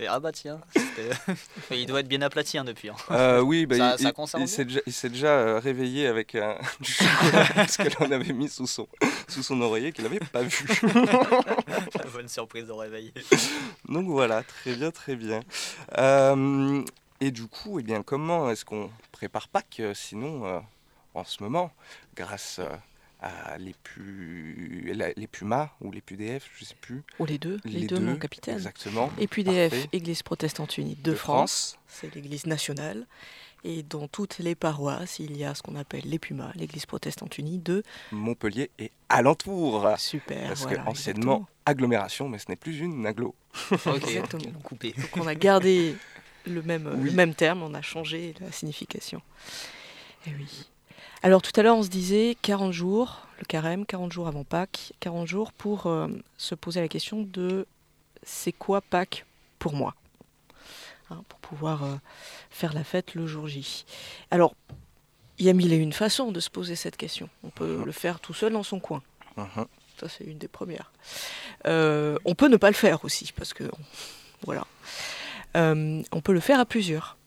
Ah 0.08 0.20
bah 0.20 0.32
tiens, 0.32 0.60
c'était- 0.76 1.36
il 1.72 1.86
doit 1.86 2.00
être 2.02 2.08
bien 2.08 2.22
aplati 2.22 2.58
hein, 2.58 2.64
depuis. 2.64 2.90
hein. 2.90 2.96
Euh, 3.12 3.40
oui, 3.42 3.66
bah, 3.66 3.78
ça, 3.78 3.96
il, 4.00 4.28
ça 4.28 4.40
il- 4.40 4.48
s'est 4.48 4.66
déjà, 4.66 4.80
il 4.86 4.94
s'est 4.94 5.10
déjà, 5.10 5.28
euh, 5.30 5.60
réveillé 5.60 6.08
avec 6.08 6.36
un, 6.36 6.58
du 6.80 6.92
chocolat 6.92 7.48
parce 7.56 7.78
qu'elle 7.78 7.96
en 8.00 8.12
avait 8.12 8.34
mis 8.34 8.50
sous 8.50 8.68
son, 8.68 8.88
sous 9.28 9.44
son 9.44 9.60
oreiller 9.62 9.92
qu'il 9.92 10.04
n'avait 10.04 10.20
pas 10.20 10.42
vu. 10.44 10.66
La 10.94 12.10
bonne 12.14 12.28
surprise 12.28 12.66
de 12.68 12.72
réveil. 12.72 13.14
Donc 13.88 14.08
voilà, 14.08 14.44
très 14.44 14.74
bien, 14.76 14.92
très 14.92 15.16
bien. 15.16 15.42
Euh, 15.98 16.84
et 17.20 17.32
du 17.32 17.48
coup, 17.48 17.80
eh 17.80 17.84
bien, 17.84 18.02
comment 18.04 18.50
est-ce 18.50 18.66
qu'on 18.66 18.90
prépare 19.12 19.48
Pâques 19.48 19.78
euh, 19.80 19.94
sinon 19.94 20.46
euh, 20.46 20.60
en 21.14 21.24
ce 21.24 21.44
moment, 21.44 21.72
grâce 22.16 22.58
euh, 22.60 22.68
à 23.22 23.58
les 23.60 23.76
plus, 23.84 24.92
la- 24.96 25.14
les 25.16 25.28
Pumas 25.28 25.70
ou 25.82 25.92
les 25.92 26.02
PUDF, 26.02 26.50
je 26.58 26.66
sais 26.66 26.76
plus. 26.82 27.04
Ou 27.20 27.26
les 27.26 27.38
deux, 27.38 27.60
les, 27.66 27.82
Les 27.82 27.88
deux, 27.88 27.98
deux, 28.00 28.06
mon 28.06 28.16
capitaine. 28.16 28.56
exactement. 28.56 29.12
Et 29.20 29.28
puis 29.28 29.44
DF, 29.44 29.70
Parfait. 29.72 29.90
Église 29.94 30.24
protestante 30.24 30.78
unie 30.78 30.96
de, 30.96 31.12
De 31.12 31.16
France, 31.16 31.78
c'est 31.88 32.14
l'église 32.16 32.46
nationale. 32.48 33.06
Et 33.64 33.84
dans 33.84 34.08
toutes 34.08 34.40
les 34.40 34.56
paroisses, 34.56 35.20
il 35.20 35.38
y 35.38 35.44
a 35.44 35.54
ce 35.54 35.62
qu'on 35.62 35.76
appelle 35.76 36.02
les 36.06 36.18
Pumas, 36.18 36.52
l'église 36.56 36.88
protestante 36.88 37.38
unie 37.38 37.60
de 37.60 37.84
Montpellier 38.12 38.72
et 38.80 38.90
alentour. 39.08 39.88
Super. 40.00 40.48
Parce 40.48 40.64
voilà, 40.64 40.82
que 40.84 40.90
anciennement 40.90 41.48
agglomération, 41.68 42.28
mais 42.28 42.40
ce 42.40 42.46
n'est 42.50 42.56
plus 42.56 42.80
une 42.80 43.06
aglo. 43.06 43.36
Exactement. 43.96 44.60
Coupé. 44.64 44.94
Donc 44.98 45.16
on 45.18 45.28
a 45.28 45.36
gardé 45.36 45.96
le 46.48 46.64
même, 46.64 46.88
Oui. 46.98 47.12
le 47.12 47.16
même 47.16 47.36
terme, 47.36 47.62
on 47.62 47.76
a 47.76 47.84
changé 47.84 48.34
la 48.42 48.52
signification. 48.52 49.22
Et 50.26 50.32
oui. 50.32 50.71
Alors 51.24 51.44
tout 51.44 51.52
à 51.60 51.62
l'heure 51.62 51.78
on 51.78 51.84
se 51.84 51.90
disait 51.90 52.36
40 52.42 52.74
jours, 52.74 53.28
le 53.38 53.46
carême, 53.46 53.86
40 53.86 54.12
jours 54.12 54.28
avant 54.28 54.44
Pâques, 54.44 54.94
40 55.02 55.28
jours 55.28 55.54
pour 55.54 55.86
euh, 55.86 56.08
se 56.38 56.56
poser 56.56 56.82
la 56.82 56.88
question 56.88 57.22
de 57.22 57.68
c'est 58.24 58.52
quoi 58.52 58.82
Pâques 58.82 59.26
pour 59.60 59.74
moi 59.74 59.94
Hein, 61.12 61.24
Pour 61.28 61.40
pouvoir 61.40 61.84
euh, 61.84 61.96
faire 62.50 62.74
la 62.74 62.84
fête 62.84 63.14
le 63.14 63.28
jour 63.28 63.48
J. 63.48 63.86
Alors 64.32 64.56
il 65.38 65.46
y 65.46 65.50
a 65.50 65.54
mille 65.54 65.74
et 65.74 65.78
une 65.78 65.94
façons 65.94 66.32
de 66.32 66.40
se 66.40 66.50
poser 66.50 66.76
cette 66.76 66.98
question. 66.98 67.30
On 67.44 67.50
peut 67.50 67.84
le 67.86 67.92
faire 67.92 68.20
tout 68.20 68.34
seul 68.34 68.54
dans 68.54 68.64
son 68.64 68.80
coin. 68.80 69.04
Mhm. 69.38 69.66
Ça, 70.00 70.08
c'est 70.10 70.24
une 70.24 70.38
des 70.38 70.48
premières. 70.48 70.92
Euh, 71.68 72.18
on 72.26 72.34
peut 72.34 72.48
ne 72.48 72.58
pas 72.58 72.70
le 72.70 72.76
faire 72.76 73.04
aussi, 73.06 73.32
parce 73.36 73.54
que. 73.54 73.66
Voilà. 74.46 74.66
On 75.54 76.22
peut 76.24 76.34
le 76.34 76.40
faire 76.40 76.60
à 76.60 76.66
plusieurs. 76.66 77.18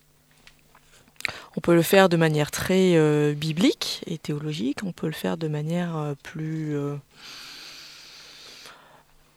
On 1.56 1.60
peut 1.60 1.74
le 1.74 1.82
faire 1.82 2.08
de 2.08 2.16
manière 2.16 2.50
très 2.50 2.96
euh, 2.96 3.32
biblique 3.34 4.02
et 4.06 4.18
théologique. 4.18 4.80
On 4.84 4.92
peut 4.92 5.06
le 5.06 5.12
faire 5.12 5.36
de 5.36 5.48
manière 5.48 5.96
euh, 5.96 6.14
plus. 6.22 6.76
euh, 6.76 6.96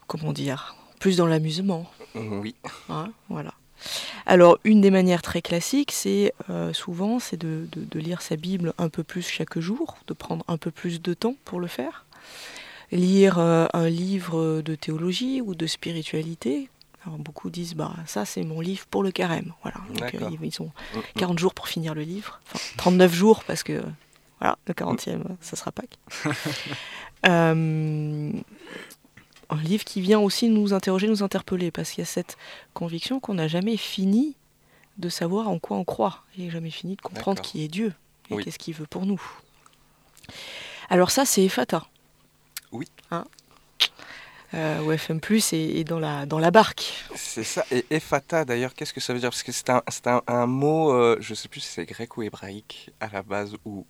comment 0.08 0.34
dire 0.34 0.76
Plus 1.00 1.18
dans 1.18 1.28
l'amusement. 1.28 1.90
Oui. 2.16 2.56
Hein, 2.90 3.12
voilà. 3.30 3.54
Alors, 4.26 4.58
une 4.64 4.82
des 4.82 4.90
manières 4.90 5.22
très 5.22 5.44
classiques, 5.44 5.92
c'est 5.92 6.34
souvent 6.74 7.20
c'est 7.20 7.38
de, 7.38 7.68
de- 7.72 7.84
de 7.86 8.00
lire 8.00 8.22
sa 8.24 8.36
Bible 8.36 8.74
un 8.80 8.90
peu 8.90 9.04
plus 9.04 9.22
chaque 9.28 9.60
jour, 9.60 9.98
de 10.08 10.14
prendre 10.14 10.44
un 10.48 10.58
peu 10.58 10.72
plus 10.72 11.00
de 11.02 11.14
temps 11.14 11.36
pour 11.46 11.60
le 11.60 11.68
faire. 11.68 12.06
Lire 12.92 13.38
un 13.38 13.90
livre 13.90 14.62
de 14.62 14.74
théologie 14.76 15.42
ou 15.42 15.54
de 15.54 15.68
spiritualité. 15.68 16.70
Alors, 17.08 17.20
beaucoup 17.20 17.50
disent, 17.50 17.74
bah, 17.74 17.94
ça 18.06 18.26
c'est 18.26 18.44
mon 18.44 18.60
livre 18.60 18.86
pour 18.88 19.02
le 19.02 19.12
carême. 19.12 19.54
Voilà. 19.64 19.78
Donc, 19.94 20.14
euh, 20.14 20.30
ils, 20.42 20.62
ont 20.62 20.72
Mm, 20.94 20.98
mm. 20.98 21.02
40 21.16 21.40
jours 21.40 21.54
pour 21.54 21.68
finir 21.70 21.96
le 21.96 22.02
livre. 22.02 22.42
Enfin, 22.54 22.60
39 22.78 23.14
jours 23.14 23.44
parce 23.46 23.64
que, 23.64 23.82
voilà, 24.40 24.58
le 24.68 24.74
40e, 24.74 25.24
ça 25.42 25.56
sera 25.56 25.72
Pâques. 25.72 25.98
Euh, 27.26 28.32
un 29.50 29.62
livre 29.64 29.84
qui 29.84 30.02
vient 30.02 30.20
aussi 30.20 30.50
nous 30.50 30.72
interroger, 30.74 31.08
nous 31.08 31.24
interpeller, 31.24 31.72
parce 31.72 31.90
qu'il 31.90 32.00
y 32.00 32.04
a 32.04 32.06
cette 32.06 32.38
conviction 32.76 33.20
qu'on 33.20 33.34
n'a 33.34 33.48
jamais 33.48 33.76
fini 33.76 34.36
de 35.00 35.10
savoir 35.10 35.50
en 35.50 35.58
quoi 35.58 35.78
on 35.78 35.84
croit, 35.84 36.24
et 36.38 36.52
jamais 36.52 36.70
fini 36.70 36.96
de 36.96 37.02
comprendre 37.02 37.42
qui 37.42 37.64
est 37.64 37.68
Dieu 37.68 37.94
et 38.30 38.36
Oui. 38.36 38.44
qu'est-ce 38.44 38.60
qu'il 38.60 38.76
veut 38.76 38.86
pour 38.86 39.08
nous. 39.08 39.20
Alors 40.90 41.10
ça, 41.10 41.26
c'est 41.26 41.44
Ephata. 41.44 41.88
Oui. 42.72 42.86
Hein? 43.10 43.26
Euh, 44.54 44.80
au 44.82 44.92
FM+, 44.94 45.20
et, 45.52 45.80
et 45.80 45.84
dans, 45.84 46.00
la, 46.00 46.26
dans 46.26 46.40
la 46.40 46.52
barque. 46.52 47.04
C'est 47.16 47.44
ça. 47.44 47.66
Et 47.70 47.86
Ephata, 47.90 48.46
d'ailleurs, 48.46 48.74
qu'est-ce 48.74 48.94
que 48.94 49.02
ça 49.02 49.14
veut 49.14 49.20
dire? 49.20 49.30
Parce 49.30 49.44
que 49.44 49.52
c'est 49.52 49.70
un, 49.70 49.84
c'est 49.90 50.08
un, 50.08 50.22
un 50.26 50.46
mot, 50.46 50.94
euh, 50.94 51.18
je 51.20 51.34
sais 51.34 51.50
plus 51.50 51.60
si 51.60 51.68
c'est 51.68 51.86
grec 51.86 52.16
ou 52.16 52.24
hébraïque 52.24 52.90
à 53.02 53.10
la 53.12 53.24
base 53.24 53.56
ou 53.66 53.86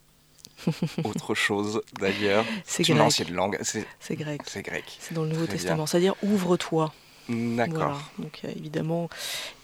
autre 1.04 1.36
chose 1.36 1.82
d'ailleurs. 2.00 2.44
C'est 2.66 2.88
une 2.90 2.96
grec. 2.96 3.08
ancienne 3.08 3.34
langue. 3.34 3.60
C'est 3.62 4.16
grec. 4.16 4.42
c'est 4.48 4.64
grec. 4.64 4.84
C'est 5.00 5.14
dans 5.14 5.24
le 5.24 5.30
Nouveau 5.30 5.46
Très 5.46 5.58
Testament, 5.58 5.86
c'est-à-dire 5.86 6.16
ouvre-toi. 6.24 6.92
D'accord. 7.30 7.76
Voilà. 7.76 7.98
Donc 8.20 8.42
évidemment, 8.56 9.10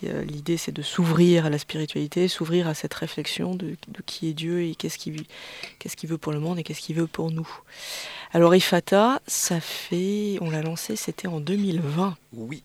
l'idée 0.02 0.58
c'est 0.58 0.72
de 0.72 0.82
s'ouvrir 0.82 1.46
à 1.46 1.50
la 1.50 1.58
spiritualité, 1.58 2.28
s'ouvrir 2.28 2.68
à 2.68 2.74
cette 2.74 2.94
réflexion 2.94 3.56
de, 3.56 3.76
de 3.88 4.02
qui 4.06 4.28
est 4.30 4.34
Dieu 4.34 4.64
et 4.64 4.76
qu'est-ce 4.76 4.98
qu'il 4.98 5.24
qu'est-ce 5.80 5.96
qu'il 5.96 6.10
veut 6.10 6.18
pour 6.18 6.32
le 6.34 6.40
monde 6.40 6.60
et 6.60 6.64
qu'est-ce 6.64 6.82
qu'il 6.82 6.96
veut 6.96 7.08
pour 7.08 7.32
nous. 7.32 7.48
Alors 8.34 8.54
Ifata, 8.56 9.22
ça 9.28 9.60
fait, 9.62 10.38
on 10.42 10.50
l'a 10.50 10.62
lancé, 10.62 10.96
c'était 10.96 11.28
en 11.28 11.40
2020, 11.40 12.18
Oui, 12.34 12.64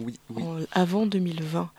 oui, 0.00 0.18
oui. 0.30 0.42
en- 0.42 0.58
avant 0.72 1.04
2020, 1.06 1.70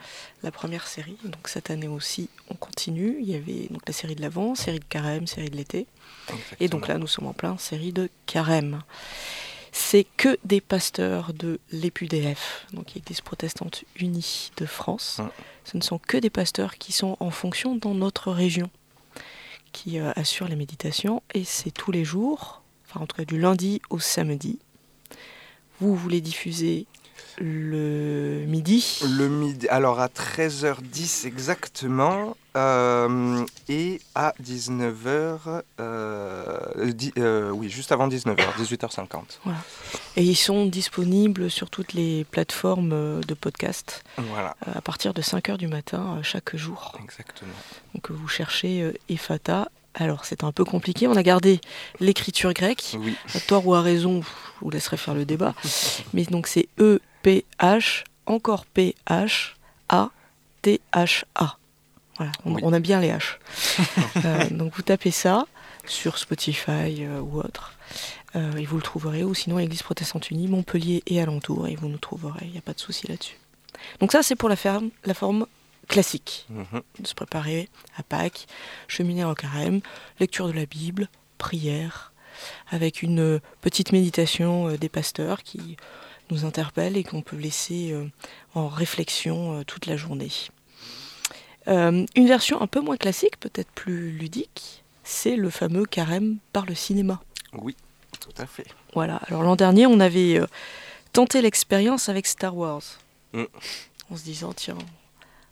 la 0.43 0.51
première 0.51 0.85
série. 0.87 1.17
Donc 1.25 1.47
cette 1.47 1.71
année 1.71 1.87
aussi, 1.87 2.29
on 2.49 2.53
continue. 2.55 3.17
Il 3.19 3.27
y 3.29 3.35
avait 3.35 3.67
donc 3.71 3.81
la 3.87 3.93
série 3.93 4.15
de 4.15 4.21
l'avant, 4.21 4.53
série 4.55 4.79
de 4.79 4.85
carême, 4.85 5.25
série 5.27 5.49
de 5.49 5.57
l'été. 5.57 5.87
Et 6.59 6.67
donc 6.69 6.87
là, 6.87 6.97
nous 6.99 7.07
sommes 7.07 7.25
en 7.27 7.33
plein 7.33 7.57
série 7.57 7.91
de 7.91 8.09
carême. 8.27 8.81
C'est 9.71 10.05
que 10.17 10.37
des 10.43 10.59
pasteurs 10.59 11.33
de 11.33 11.59
l'EPUDF, 11.71 12.67
donc 12.73 12.95
Église 12.97 13.21
protestante 13.21 13.85
unie 13.95 14.51
de 14.57 14.65
France. 14.65 15.21
Ce 15.63 15.77
ne 15.77 15.81
sont 15.81 15.97
que 15.97 16.17
des 16.17 16.29
pasteurs 16.29 16.77
qui 16.77 16.91
sont 16.91 17.15
en 17.19 17.31
fonction 17.31 17.75
dans 17.75 17.93
notre 17.93 18.31
région, 18.31 18.69
qui 19.71 19.99
euh, 19.99 20.11
assure 20.15 20.47
les 20.47 20.57
méditations 20.57 21.23
et 21.33 21.45
c'est 21.45 21.71
tous 21.71 21.91
les 21.91 22.03
jours, 22.03 22.61
enfin 22.85 23.01
en 23.01 23.07
tout 23.07 23.15
cas 23.15 23.25
du 23.25 23.39
lundi 23.39 23.81
au 23.89 23.99
samedi. 23.99 24.59
Vous 25.79 25.95
voulez 25.95 26.21
diffuser 26.21 26.85
le 27.39 28.43
midi 28.47 28.99
Le 29.17 29.27
midi, 29.27 29.67
alors 29.69 29.99
à 29.99 30.07
13h10 30.07 31.25
exactement, 31.27 32.35
euh, 32.55 33.43
et 33.69 34.01
à 34.15 34.33
19h, 34.43 35.61
euh, 35.79 36.91
di- 36.93 37.13
euh, 37.17 37.49
oui, 37.51 37.69
juste 37.69 37.91
avant 37.91 38.07
19h, 38.07 38.35
18h50. 38.57 39.39
Voilà. 39.43 39.59
Et 40.17 40.23
ils 40.23 40.35
sont 40.35 40.65
disponibles 40.65 41.49
sur 41.49 41.69
toutes 41.69 41.93
les 41.93 42.25
plateformes 42.25 43.21
de 43.21 43.33
podcast 43.33 44.03
Voilà, 44.17 44.55
à 44.65 44.81
partir 44.81 45.13
de 45.13 45.21
5h 45.21 45.57
du 45.57 45.67
matin 45.67 46.19
chaque 46.23 46.55
jour. 46.55 46.97
exactement. 47.03 47.51
Donc 47.95 48.11
vous 48.11 48.27
cherchez 48.27 48.91
Ephata. 49.09 49.69
Alors 49.93 50.23
c'est 50.23 50.45
un 50.45 50.53
peu 50.53 50.63
compliqué, 50.63 51.07
on 51.09 51.17
a 51.17 51.23
gardé 51.23 51.59
l'écriture 51.99 52.53
grecque. 52.53 52.95
Oui. 52.97 53.13
À 53.35 53.39
tort 53.41 53.67
ou 53.67 53.73
à 53.75 53.81
raison, 53.81 54.21
je 54.21 54.27
vous 54.61 54.69
laisserai 54.69 54.95
faire 54.95 55.13
le 55.13 55.25
débat. 55.25 55.53
Mais 56.13 56.23
donc 56.23 56.47
c'est 56.47 56.69
E, 56.79 57.01
P, 57.23 57.45
H, 57.59 58.03
encore 58.25 58.65
P, 58.65 58.95
H, 59.07 59.53
A, 59.89 60.09
T, 60.61 60.81
H, 60.93 61.23
A. 61.35 61.57
Voilà, 62.17 62.31
on, 62.45 62.53
Oui. 62.55 62.61
on 62.63 62.73
a 62.73 62.79
bien 62.79 62.99
les 62.99 63.09
H. 63.11 63.37
Euh, 64.25 64.49
donc 64.51 64.73
vous 64.75 64.81
tapez 64.81 65.11
ça 65.11 65.45
sur 65.85 66.17
Spotify 66.17 67.05
euh, 67.05 67.19
ou 67.21 67.39
autre. 67.39 67.73
euh, 68.35 68.55
et 68.57 68.65
vous 68.65 68.75
le 68.77 68.81
trouverez, 68.83 69.23
ou 69.23 69.33
sinon 69.33 69.57
Église 69.59 69.81
protestante 69.83 70.29
unie, 70.29 70.47
Montpellier 70.47 71.01
et 71.07 71.21
alentour, 71.21 71.67
et 71.67 71.75
vous 71.75 71.87
nous 71.87 71.97
trouverez, 71.97 72.45
il 72.45 72.51
n'y 72.51 72.57
a 72.57 72.61
pas 72.61 72.73
de 72.73 72.79
souci 72.79 73.07
là-dessus. 73.07 73.37
Donc 73.99 74.11
ça 74.11 74.21
c'est 74.23 74.35
pour 74.35 74.49
la, 74.49 74.55
ferme, 74.55 74.89
la 75.05 75.13
forme 75.13 75.47
classique 75.87 76.45
Mhm. 76.49 76.81
de 76.99 77.07
se 77.07 77.15
préparer 77.15 77.67
à 77.97 78.03
Pâques, 78.03 78.45
cheminer 78.87 79.23
en 79.23 79.33
carême, 79.33 79.81
lecture 80.19 80.47
de 80.47 80.53
la 80.53 80.65
Bible, 80.65 81.09
prière, 81.37 82.11
avec 82.69 83.01
une 83.01 83.39
petite 83.61 83.91
méditation 83.91 84.71
des 84.75 84.89
pasteurs 84.89 85.41
qui 85.43 85.77
nous 86.31 86.45
interpellent 86.45 86.97
et 86.97 87.03
qu'on 87.03 87.21
peut 87.21 87.37
laisser 87.37 87.91
euh, 87.91 88.05
en 88.55 88.67
réflexion 88.67 89.59
euh, 89.59 89.63
toute 89.63 89.85
la 89.85 89.97
journée. 89.97 90.31
Euh, 91.67 92.05
une 92.15 92.27
version 92.27 92.61
un 92.61 92.67
peu 92.67 92.79
moins 92.81 92.97
classique, 92.97 93.39
peut-être 93.39 93.69
plus 93.71 94.11
ludique, 94.11 94.83
c'est 95.03 95.35
le 95.35 95.49
fameux 95.49 95.85
carême 95.85 96.37
par 96.53 96.65
le 96.65 96.73
cinéma. 96.73 97.21
Oui, 97.53 97.75
tout 98.19 98.41
à 98.41 98.45
fait. 98.45 98.65
Voilà, 98.93 99.17
alors 99.27 99.43
l'an 99.43 99.55
dernier, 99.55 99.85
on 99.85 99.99
avait 99.99 100.41
tenté 101.13 101.41
l'expérience 101.41 102.09
avec 102.09 102.25
Star 102.25 102.55
Wars. 102.55 102.83
Mm. 103.33 103.43
En 104.09 104.17
se 104.17 104.23
disant, 104.23 104.53
tiens, 104.53 104.77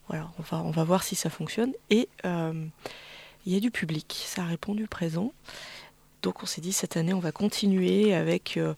voilà, 0.10 0.32
on 0.40 0.42
va, 0.42 0.64
on 0.64 0.72
va 0.72 0.84
voir 0.84 1.04
si 1.04 1.16
ça 1.16 1.30
fonctionne. 1.30 1.72
Et 1.90 2.10
euh, 2.26 2.66
il 3.46 3.54
y 3.54 3.56
a 3.56 3.60
du 3.60 3.72
public, 3.72 4.24
ça 4.26 4.42
a 4.42 4.46
répondu 4.46 4.88
présent. 4.88 5.32
Donc 6.24 6.44
on 6.44 6.46
s'est 6.46 6.62
dit, 6.62 6.74
cette 6.74 6.98
année, 6.98 7.14
on 7.14 7.20
va 7.20 7.32
continuer 7.32 8.14
avec 8.14 8.58
euh, 8.58 8.74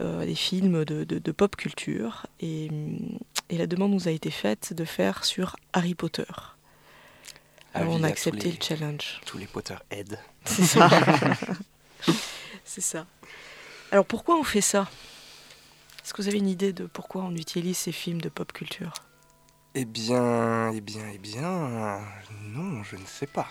des 0.00 0.34
films 0.34 0.84
de, 0.84 1.04
de- 1.04 1.18
de 1.18 1.32
pop 1.32 1.56
culture. 1.56 2.26
Et, 2.40 2.68
et 3.48 3.58
la 3.58 3.66
demande 3.66 3.92
nous 3.92 4.08
a 4.08 4.10
été 4.10 4.30
faite 4.30 4.72
de 4.72 4.84
faire 4.84 5.24
sur 5.24 5.56
Harry 5.72 5.94
Potter. 5.94 6.24
Alors 7.74 7.92
on 7.94 8.02
a 8.02 8.08
accepté 8.08 8.48
les- 8.48 8.56
le 8.56 8.62
challenge. 8.62 9.20
Tous 9.26 9.38
les 9.38 9.46
Potterheads. 9.46 10.16
C'est 10.44 10.64
ça. 10.64 10.88
C'est 12.64 12.80
ça. 12.80 13.06
Alors 13.92 14.04
pourquoi 14.06 14.36
on 14.38 14.44
fait 14.44 14.60
ça? 14.60 14.88
Est-ce 16.04 16.14
que 16.14 16.22
vous 16.22 16.28
avez 16.28 16.38
une 16.38 16.48
idée 16.48 16.72
de 16.72 16.86
pourquoi 16.86 17.22
on 17.22 17.34
utilise 17.34 17.76
ces 17.76 17.92
films 17.92 18.20
de 18.20 18.28
pop 18.28 18.52
culture? 18.52 18.92
Eh 19.74 19.84
bien, 19.84 20.72
eh 20.72 20.80
bien, 20.80 21.04
eh 21.14 21.18
bien, 21.18 22.00
non, 22.42 22.82
je 22.82 22.96
ne 22.96 23.06
sais 23.06 23.26
pas. 23.28 23.46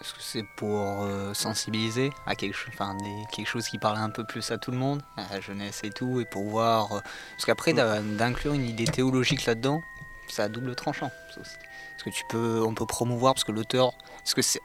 Est-ce 0.00 0.14
que 0.14 0.22
c'est 0.22 0.44
pour 0.56 1.02
euh, 1.02 1.34
sensibiliser 1.34 2.10
à 2.26 2.34
quelque, 2.34 2.56
enfin, 2.68 2.96
quelque 3.32 3.46
chose 3.46 3.66
qui 3.68 3.78
parle 3.78 3.98
un 3.98 4.08
peu 4.10 4.24
plus 4.24 4.50
à 4.50 4.56
tout 4.58 4.70
le 4.70 4.78
monde, 4.78 5.02
à 5.16 5.34
la 5.34 5.40
jeunesse 5.40 5.80
et 5.84 5.90
tout, 5.90 6.20
et 6.20 6.24
pour 6.24 6.44
voir. 6.44 6.92
euh, 6.92 7.00
parce 7.32 7.44
qu'après, 7.44 7.74
d'inclure 7.74 8.54
une 8.54 8.64
idée 8.66 8.86
théologique 8.86 9.44
là-dedans, 9.44 9.82
c'est 10.28 10.42
à 10.42 10.48
double 10.48 10.74
tranchant. 10.74 11.10
ça. 11.34 11.40
Parce 11.42 12.02
que 12.04 12.10
tu 12.10 12.24
peux, 12.30 12.62
on 12.66 12.72
peut 12.74 12.86
promouvoir, 12.86 13.34
parce 13.34 13.44
que 13.44 13.52
l'auteur, 13.52 13.92
est-ce 14.24 14.34
que 14.34 14.40
c'est 14.40 14.60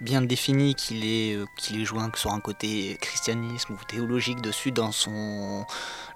bien 0.00 0.22
défini 0.22 0.74
qu'il 0.74 1.04
est, 1.04 1.34
euh, 1.36 1.44
qu'il 1.56 1.80
est 1.80 1.92
un- 1.92 2.10
sur 2.14 2.32
un 2.32 2.40
côté 2.40 2.96
christianisme 3.00 3.72
ou 3.74 3.78
théologique 3.88 4.40
dessus 4.40 4.70
dans 4.72 4.90
son, 4.92 5.64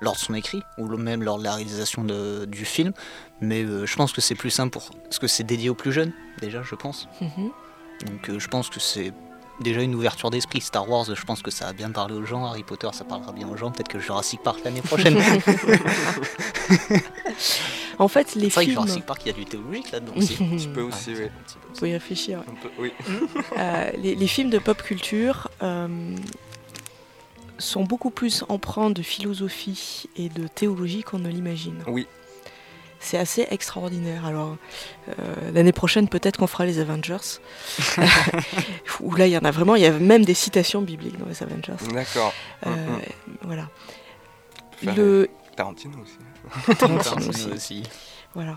lors 0.00 0.14
de 0.14 0.18
son 0.18 0.34
écrit, 0.34 0.62
ou 0.78 0.88
même 0.96 1.22
lors 1.22 1.38
de 1.38 1.44
la 1.44 1.54
réalisation 1.54 2.02
de- 2.04 2.46
du 2.46 2.64
film. 2.64 2.92
Mais 3.40 3.64
je 3.64 3.96
pense 3.96 4.12
que 4.12 4.20
c'est 4.20 4.34
plus 4.36 4.50
simple 4.50 4.70
pour. 4.70 4.90
Parce 5.04 5.18
que 5.20 5.26
c'est 5.28 5.44
dédié 5.44 5.68
aux 5.68 5.74
plus 5.76 5.92
jeunes, 5.92 6.12
déjà, 6.40 6.62
je 6.64 6.74
pense. 6.74 7.08
Mhm. 7.20 7.50
Donc 8.04 8.28
euh, 8.28 8.38
je 8.38 8.48
pense 8.48 8.68
que 8.70 8.80
c'est 8.80 9.12
déjà 9.60 9.82
une 9.82 9.94
ouverture 9.94 10.30
d'esprit. 10.30 10.60
Star 10.60 10.88
Wars, 10.88 11.04
je 11.14 11.24
pense 11.24 11.42
que 11.42 11.50
ça 11.50 11.68
a 11.68 11.72
bien 11.72 11.90
parlé 11.90 12.14
aux 12.14 12.24
gens. 12.24 12.44
Harry 12.46 12.62
Potter, 12.64 12.88
ça 12.92 13.04
parlera 13.04 13.32
bien 13.32 13.48
aux 13.48 13.56
gens. 13.56 13.70
Peut-être 13.70 13.88
que 13.88 13.98
Jurassic 13.98 14.42
Park 14.42 14.60
l'année 14.64 14.82
prochaine. 14.82 15.18
En 17.98 18.08
fait, 18.08 18.34
les 18.34 18.48
c'est 18.48 18.54
vrai 18.54 18.64
que 18.64 18.70
films. 18.70 18.82
Jurassic 18.82 19.06
Park, 19.06 19.22
il 19.24 19.28
y 19.28 19.30
a 19.30 19.34
du 19.34 19.44
théologique 19.44 19.92
là-dedans 19.92 20.14
aussi. 20.16 20.36
Un 20.42 20.56
petit 20.56 20.68
peu 20.68 20.80
aussi, 20.82 21.10
oui. 21.14 21.26
Vous 21.68 21.74
pouvez 21.78 21.90
y 21.90 21.92
réfléchir. 21.92 22.40
ouais. 22.40 22.70
Oui. 22.78 22.92
Euh, 23.58 23.90
les, 23.98 24.14
les 24.14 24.26
films 24.26 24.50
de 24.50 24.58
pop 24.58 24.82
culture 24.82 25.48
euh, 25.62 26.16
sont 27.58 27.84
beaucoup 27.84 28.10
plus 28.10 28.44
empreints 28.48 28.90
de 28.90 29.02
philosophie 29.02 30.08
et 30.16 30.30
de 30.30 30.48
théologie 30.48 31.02
qu'on 31.02 31.18
ne 31.18 31.28
l'imagine. 31.28 31.82
Oui. 31.86 32.06
C'est 33.04 33.18
assez 33.18 33.46
extraordinaire. 33.50 34.24
Alors, 34.24 34.56
euh, 35.08 35.12
l'année 35.52 35.72
prochaine, 35.72 36.08
peut-être 36.08 36.36
qu'on 36.38 36.46
fera 36.46 36.64
les 36.66 36.78
Avengers. 36.78 37.16
Où 39.00 39.14
là, 39.16 39.26
il 39.26 39.32
y 39.32 39.36
en 39.36 39.44
a 39.44 39.50
vraiment, 39.50 39.74
il 39.74 39.82
y 39.82 39.86
a 39.86 39.90
même 39.92 40.24
des 40.24 40.34
citations 40.34 40.82
bibliques 40.82 41.18
dans 41.18 41.26
les 41.26 41.42
Avengers. 41.42 41.74
D'accord. 41.92 42.32
Euh, 42.66 42.70
Mm, 42.70 42.92
mm. 42.96 43.36
Voilà. 43.42 43.68
Le... 44.96 45.28
Tarantino 45.56 45.98
aussi. 46.00 46.16
Tarantino 46.78 47.02
Tarantino 47.02 47.30
aussi. 47.30 47.50
aussi. 47.52 47.82
Voilà. 48.34 48.56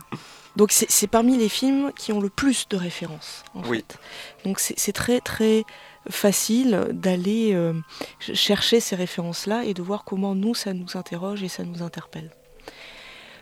Donc 0.55 0.71
c'est 0.71 1.07
parmi 1.07 1.37
les 1.37 1.49
films 1.49 1.91
qui 1.97 2.13
ont 2.13 2.21
le 2.21 2.29
plus 2.29 2.67
de 2.69 2.77
références, 2.77 3.43
en 3.55 3.61
Oui. 3.67 3.79
fait. 3.89 3.97
Donc 4.45 4.59
c'est 4.61 4.93
très 4.93 5.19
très 5.19 5.65
facile 6.09 6.87
d'aller 6.93 7.51
euh, 7.53 7.73
ch- 8.21 8.37
chercher 8.37 8.79
ces 8.79 8.95
références-là 8.95 9.65
et 9.65 9.73
de 9.73 9.81
voir 9.81 10.05
comment 10.05 10.33
nous, 10.33 10.55
ça 10.55 10.73
nous 10.73 10.95
interroge 10.95 11.43
et 11.43 11.49
ça 11.49 11.63
nous 11.65 11.83
interpelle. 11.83 12.29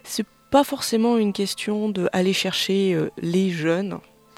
C'est 0.03 0.25
pas 0.53 0.63
forcément 0.63 1.17
une 1.17 1.33
question 1.33 1.89
de 1.89 2.03
aller 2.13 2.31
chercher 2.45 2.93
euh, 2.93 3.09
les 3.17 3.49
jeunes. 3.49 3.97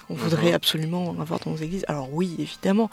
On 0.09 0.13
voudrait 0.13 0.51
Mhm. 0.51 0.59
absolument 0.61 1.03
en 1.09 1.19
avoir 1.19 1.39
dans 1.41 1.51
nos 1.51 1.57
églises. 1.57 1.83
Alors 1.89 2.07
oui, 2.13 2.35
évidemment. 2.39 2.89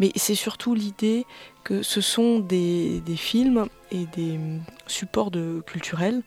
Mais 0.00 0.10
c'est 0.16 0.34
surtout 0.34 0.74
l'idée 0.74 1.26
que 1.62 1.82
ce 1.84 2.00
sont 2.00 2.40
des, 2.40 3.00
des 3.10 3.16
films 3.16 3.66
et 3.92 4.06
des 4.16 4.32
hum, 4.32 4.62
supports 4.88 5.30
de, 5.30 5.62
culturels 5.64 6.22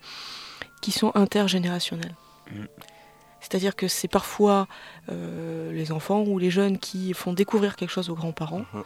qui 0.82 0.92
sont 0.92 1.12
intergénérationnels. 1.16 2.16
Mm. 2.52 2.66
C'est-à-dire 3.42 3.76
que 3.76 3.88
c'est 3.90 4.08
parfois 4.20 4.68
euh, 5.12 5.74
les 5.74 5.92
enfants 5.92 6.22
ou 6.24 6.40
les 6.40 6.52
jeunes 6.52 6.78
qui 6.78 7.14
font 7.14 7.34
découvrir 7.34 7.76
quelque 7.76 7.90
chose 7.98 8.10
aux 8.10 8.16
grands-parents, 8.16 8.66
Mhm. 8.74 8.84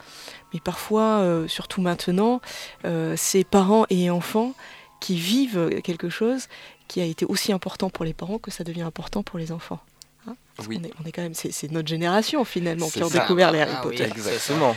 mais 0.53 0.59
parfois, 0.59 1.07
euh, 1.19 1.47
surtout 1.47 1.81
maintenant, 1.81 2.41
euh, 2.85 3.13
c'est 3.17 3.43
parents 3.43 3.85
et 3.91 4.09
enfants 4.09 4.53
qui 5.01 5.15
vivent 5.17 5.81
quelque 5.83 6.07
chose 6.19 6.47
qui 6.87 7.01
a 7.01 7.05
été 7.05 7.25
aussi 7.25 7.51
important 7.51 7.89
pour 7.89 8.05
les 8.05 8.13
parents 8.13 8.37
que 8.39 8.51
ça 8.51 8.63
devient 8.63 8.81
important 8.83 9.23
pour 9.23 9.39
les 9.39 9.51
enfants. 9.51 9.79
Hein 10.27 10.35
Parce 10.55 10.67
Oui. 10.69 10.77
qu'on 10.79 10.83
est, 10.85 10.93
on 11.01 11.05
est 11.07 11.11
quand 11.11 11.21
même, 11.21 11.33
c'est, 11.33 11.71
notre 11.71 11.87
génération 11.87 12.43
finalement 12.45 12.89
qui 12.89 12.99
ça. 12.99 13.09
découvert 13.09 13.51
les 13.51 13.61
Harry 13.61 13.71
Ah 13.75 13.81
oui, 13.85 13.97
Potter. 13.97 14.03
Exactement. 14.11 14.75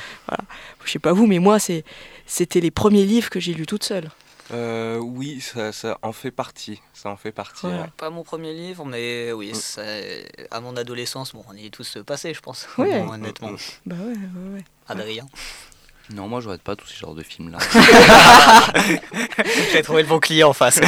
Je 0.84 0.90
sais 0.90 0.98
pas 0.98 1.12
vous, 1.12 1.26
mais 1.26 1.38
moi, 1.38 1.58
c'était 1.58 2.60
les 2.60 2.70
premiers 2.70 3.04
livres 3.04 3.30
que 3.30 3.40
j'ai 3.40 3.54
lus 3.54 3.66
toute 3.66 3.84
seule. 3.84 4.10
Euh, 4.52 4.98
oui, 4.98 5.40
ça, 5.40 5.72
ça 5.72 5.98
en 6.02 6.12
fait 6.12 6.30
partie. 6.30 6.80
Ça 6.94 7.10
en 7.10 7.16
fait 7.16 7.32
partie. 7.32 7.62
Voilà. 7.62 7.82
ouais. 7.82 7.88
Pas 7.96 8.10
mon 8.10 8.22
premier 8.22 8.52
livre, 8.54 8.84
mais 8.84 9.32
oui, 9.32 9.52
Mm. 9.52 9.80
à 10.52 10.60
mon 10.60 10.76
adolescence, 10.76 11.32
bon, 11.32 11.44
on 11.48 11.54
y 11.56 11.66
est 11.66 11.70
tous 11.70 11.98
passés, 12.06 12.32
je 12.32 12.40
pense. 12.40 12.66
Ouais. 12.78 13.00
Bon, 13.02 13.12
honnêtement. 13.12 13.50
Bah 13.84 13.96
ouais, 13.98 14.12
ouais, 14.12 14.54
ouais. 14.54 14.64
Adrien. 14.88 15.26
Non, 16.14 16.28
moi, 16.28 16.40
je 16.40 16.46
regarde 16.46 16.62
pas 16.62 16.76
tous 16.76 16.86
ces 16.86 16.96
genres 16.96 17.14
de 17.14 17.22
films-là. 17.22 17.58
J'ai 19.72 19.82
trouvé 19.82 20.02
le 20.02 20.08
bon 20.08 20.20
client 20.20 20.50
en 20.50 20.52
face. 20.52 20.80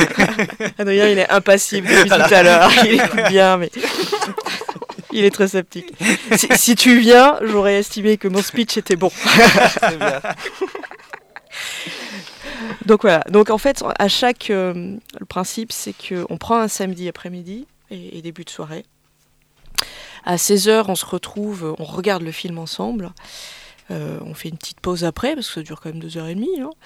Adrien, 0.78 1.08
il 1.08 1.18
est 1.18 1.28
impassible 1.30 1.88
depuis 1.88 2.08
Voilà. 2.08 2.28
tout 2.28 2.34
à 2.34 2.42
l'heure. 2.42 2.70
Il 2.84 2.92
écoute 3.00 3.28
bien, 3.28 3.56
mais 3.56 3.70
il 5.12 5.24
est 5.24 5.30
très 5.30 5.48
sceptique. 5.48 5.92
Si, 6.36 6.48
si 6.56 6.74
tu 6.76 6.98
viens, 7.00 7.36
j'aurais 7.42 7.74
estimé 7.80 8.16
que 8.16 8.28
mon 8.28 8.42
speech 8.42 8.76
était 8.76 8.96
bon. 8.96 9.10
Très 9.10 9.96
bien. 9.96 10.20
Donc 12.86 13.02
voilà. 13.02 13.24
Donc 13.28 13.50
en 13.50 13.58
fait, 13.58 13.82
à 13.98 14.08
chaque, 14.08 14.50
euh, 14.50 14.96
le 15.18 15.26
principe, 15.26 15.72
c'est 15.72 15.92
que 15.92 16.24
on 16.30 16.36
prend 16.38 16.58
un 16.58 16.68
samedi 16.68 17.08
après-midi 17.08 17.66
et, 17.90 18.18
et 18.18 18.22
début 18.22 18.44
de 18.44 18.50
soirée. 18.50 18.84
À 20.24 20.36
16h, 20.36 20.84
on 20.88 20.94
se 20.94 21.06
retrouve, 21.06 21.74
on 21.78 21.84
regarde 21.84 22.22
le 22.22 22.32
film 22.32 22.58
ensemble. 22.58 23.10
Euh, 23.90 24.18
on 24.22 24.34
fait 24.34 24.48
une 24.50 24.58
petite 24.58 24.80
pause 24.80 25.04
après, 25.04 25.34
parce 25.34 25.48
que 25.48 25.54
ça 25.54 25.62
dure 25.62 25.80
quand 25.80 25.92
même 25.92 26.02
2h30. 26.02 26.62
hein. 26.62 26.70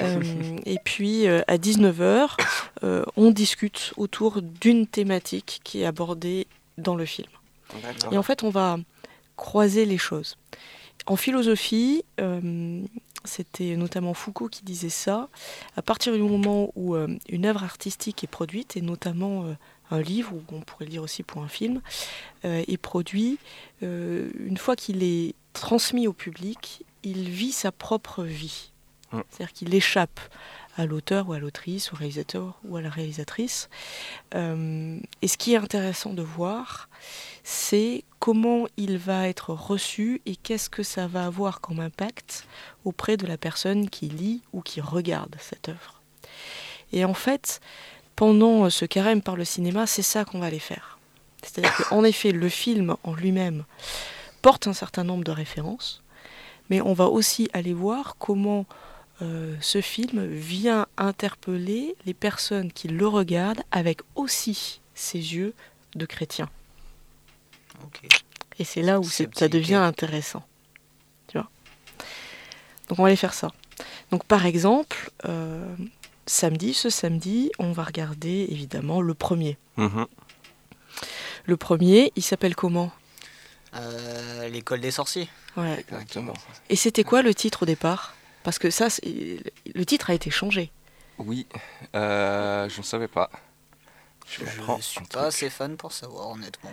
Euh, 0.00 0.56
et 0.66 0.78
puis 0.82 1.26
euh, 1.26 1.42
à 1.46 1.56
19h, 1.56 2.30
euh, 2.84 3.04
on 3.16 3.30
discute 3.30 3.92
autour 3.96 4.40
d'une 4.42 4.86
thématique 4.86 5.60
qui 5.64 5.82
est 5.82 5.84
abordée 5.84 6.46
dans 6.78 6.94
le 6.94 7.04
film. 7.04 7.28
Et 8.10 8.18
en 8.18 8.22
fait, 8.22 8.42
on 8.42 8.50
va 8.50 8.78
croiser 9.36 9.84
les 9.84 9.98
choses. 9.98 10.36
en 11.06 11.16
philosophie, 11.16 12.04
c'était 13.24 13.76
notamment 13.76 14.14
Foucault 14.14 14.48
qui 14.48 14.64
disait 14.64 14.88
ça, 14.88 15.28
à 15.76 15.82
partir 15.82 16.12
du 16.12 16.20
moment 16.20 16.72
où 16.74 16.96
une 17.28 17.46
œuvre 17.46 17.62
artistique 17.62 18.24
est 18.24 18.30
produite, 18.30 18.76
et 18.76 18.80
notamment 18.80 19.44
un 19.90 20.00
livre, 20.00 20.32
ou 20.34 20.42
on 20.52 20.60
pourrait 20.60 20.86
le 20.86 20.90
dire 20.90 21.02
aussi 21.02 21.22
pour 21.22 21.42
un 21.42 21.48
film, 21.48 21.80
est 22.42 22.80
produit, 22.80 23.38
une 23.82 24.56
fois 24.58 24.74
qu'il 24.74 25.02
est 25.02 25.34
transmis 25.52 26.06
au 26.06 26.12
public, 26.12 26.84
il 27.02 27.28
vit 27.28 27.52
sa 27.52 27.72
propre 27.72 28.24
vie. 28.24 28.70
Mm. 29.12 29.20
C'est-à-dire 29.28 29.52
qu'il 29.52 29.74
échappe 29.74 30.20
à 30.76 30.86
l'auteur 30.86 31.28
ou 31.28 31.32
à 31.32 31.38
l'autrice, 31.38 31.92
au 31.92 31.96
réalisateur 31.96 32.58
ou 32.64 32.76
à 32.76 32.82
la 32.82 32.90
réalisatrice. 32.90 33.68
Euh, 34.34 34.98
et 35.22 35.28
ce 35.28 35.36
qui 35.36 35.54
est 35.54 35.56
intéressant 35.56 36.12
de 36.12 36.22
voir, 36.22 36.88
c'est 37.42 38.04
comment 38.18 38.66
il 38.76 38.98
va 38.98 39.28
être 39.28 39.52
reçu 39.52 40.22
et 40.26 40.36
qu'est-ce 40.36 40.70
que 40.70 40.82
ça 40.82 41.06
va 41.06 41.26
avoir 41.26 41.60
comme 41.60 41.80
impact 41.80 42.46
auprès 42.84 43.16
de 43.16 43.26
la 43.26 43.36
personne 43.36 43.90
qui 43.90 44.06
lit 44.06 44.42
ou 44.52 44.62
qui 44.62 44.80
regarde 44.80 45.36
cette 45.40 45.68
œuvre. 45.68 46.00
Et 46.92 47.04
en 47.04 47.14
fait, 47.14 47.60
pendant 48.16 48.68
ce 48.70 48.84
carême 48.84 49.22
par 49.22 49.36
le 49.36 49.44
cinéma, 49.44 49.86
c'est 49.86 50.02
ça 50.02 50.24
qu'on 50.24 50.40
va 50.40 50.46
aller 50.46 50.58
faire. 50.58 50.98
C'est-à-dire 51.42 51.74
qu'en 51.74 52.04
effet, 52.04 52.32
le 52.32 52.48
film 52.48 52.96
en 53.02 53.14
lui-même 53.14 53.64
porte 54.42 54.66
un 54.66 54.72
certain 54.72 55.04
nombre 55.04 55.24
de 55.24 55.30
références, 55.30 56.02
mais 56.68 56.80
on 56.80 56.92
va 56.92 57.06
aussi 57.06 57.48
aller 57.52 57.74
voir 57.74 58.16
comment 58.18 58.66
euh, 59.22 59.56
ce 59.60 59.80
film 59.80 60.24
vient 60.26 60.86
interpeller 60.96 61.94
les 62.06 62.14
personnes 62.14 62.72
qui 62.72 62.88
le 62.88 63.06
regardent 63.06 63.62
avec 63.70 64.00
aussi 64.14 64.80
ses 64.94 65.18
yeux 65.18 65.54
de 65.94 66.06
chrétien. 66.06 66.48
Et 68.58 68.64
c'est 68.64 68.82
là 68.82 69.00
où 69.00 69.04
ça 69.04 69.48
devient 69.48 69.74
intéressant. 69.74 70.44
Tu 71.28 71.38
vois? 71.38 71.48
Donc 72.88 72.98
on 72.98 73.02
va 73.02 73.08
aller 73.08 73.16
faire 73.16 73.34
ça. 73.34 73.50
Donc 74.10 74.24
par 74.24 74.46
exemple, 74.46 75.10
euh, 75.26 75.74
samedi, 76.26 76.74
ce 76.74 76.90
samedi, 76.90 77.50
on 77.58 77.72
va 77.72 77.84
regarder 77.84 78.46
évidemment 78.50 79.00
le 79.00 79.14
premier. 79.14 79.56
Mhm. 79.76 80.06
Le 81.46 81.56
premier, 81.56 82.12
il 82.16 82.22
s'appelle 82.22 82.54
comment? 82.54 82.92
Euh, 83.74 84.48
L'école 84.48 84.80
des 84.80 84.90
sorciers. 84.90 85.28
Ouais. 85.56 85.78
Exactement. 85.80 86.34
Et 86.68 86.76
c'était 86.76 87.04
quoi 87.04 87.22
le 87.22 87.34
titre 87.34 87.62
au 87.62 87.66
départ? 87.66 88.14
Parce 88.42 88.58
que 88.58 88.70
ça, 88.70 88.88
le 89.04 89.84
titre 89.84 90.10
a 90.10 90.14
été 90.14 90.30
changé. 90.30 90.72
Oui, 91.18 91.46
euh, 91.94 92.68
je 92.68 92.78
ne 92.78 92.84
savais 92.84 93.08
pas. 93.08 93.30
Je 94.26 94.44
Je 94.44 94.82
suis 94.82 95.00
pas 95.06 95.26
assez 95.26 95.50
fan 95.50 95.76
pour 95.76 95.92
savoir, 95.92 96.30
honnêtement. 96.30 96.72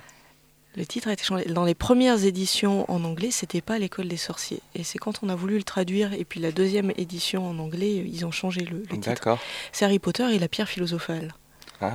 Le 0.76 0.86
titre 0.86 1.08
a 1.10 1.14
été 1.14 1.24
changé. 1.24 1.46
Dans 1.46 1.66
les 1.66 1.74
premières 1.76 2.24
éditions 2.24 2.90
en 2.90 3.04
anglais, 3.04 3.32
c'était 3.32 3.62
pas 3.62 3.80
l'école 3.80 4.08
des 4.08 4.18
sorciers. 4.18 4.62
Et 4.76 4.84
c'est 4.84 5.00
quand 5.00 5.24
on 5.24 5.30
a 5.30 5.36
voulu 5.36 5.58
le 5.58 5.64
traduire, 5.64 6.14
et 6.14 6.24
puis 6.24 6.40
la 6.40 6.52
deuxième 6.52 6.92
édition 6.98 7.50
en 7.50 7.58
anglais, 7.60 7.96
ils 7.96 8.26
ont 8.26 8.32
changé 8.32 8.62
le, 8.62 8.80
le 8.80 8.88
titre. 8.88 9.10
D'accord. 9.10 9.40
C'est 9.72 9.86
Harry 9.86 10.00
Potter 10.00 10.34
et 10.34 10.40
la 10.40 10.48
pierre 10.48 10.70
philosophale. 10.70 11.34
Ah. 11.82 11.92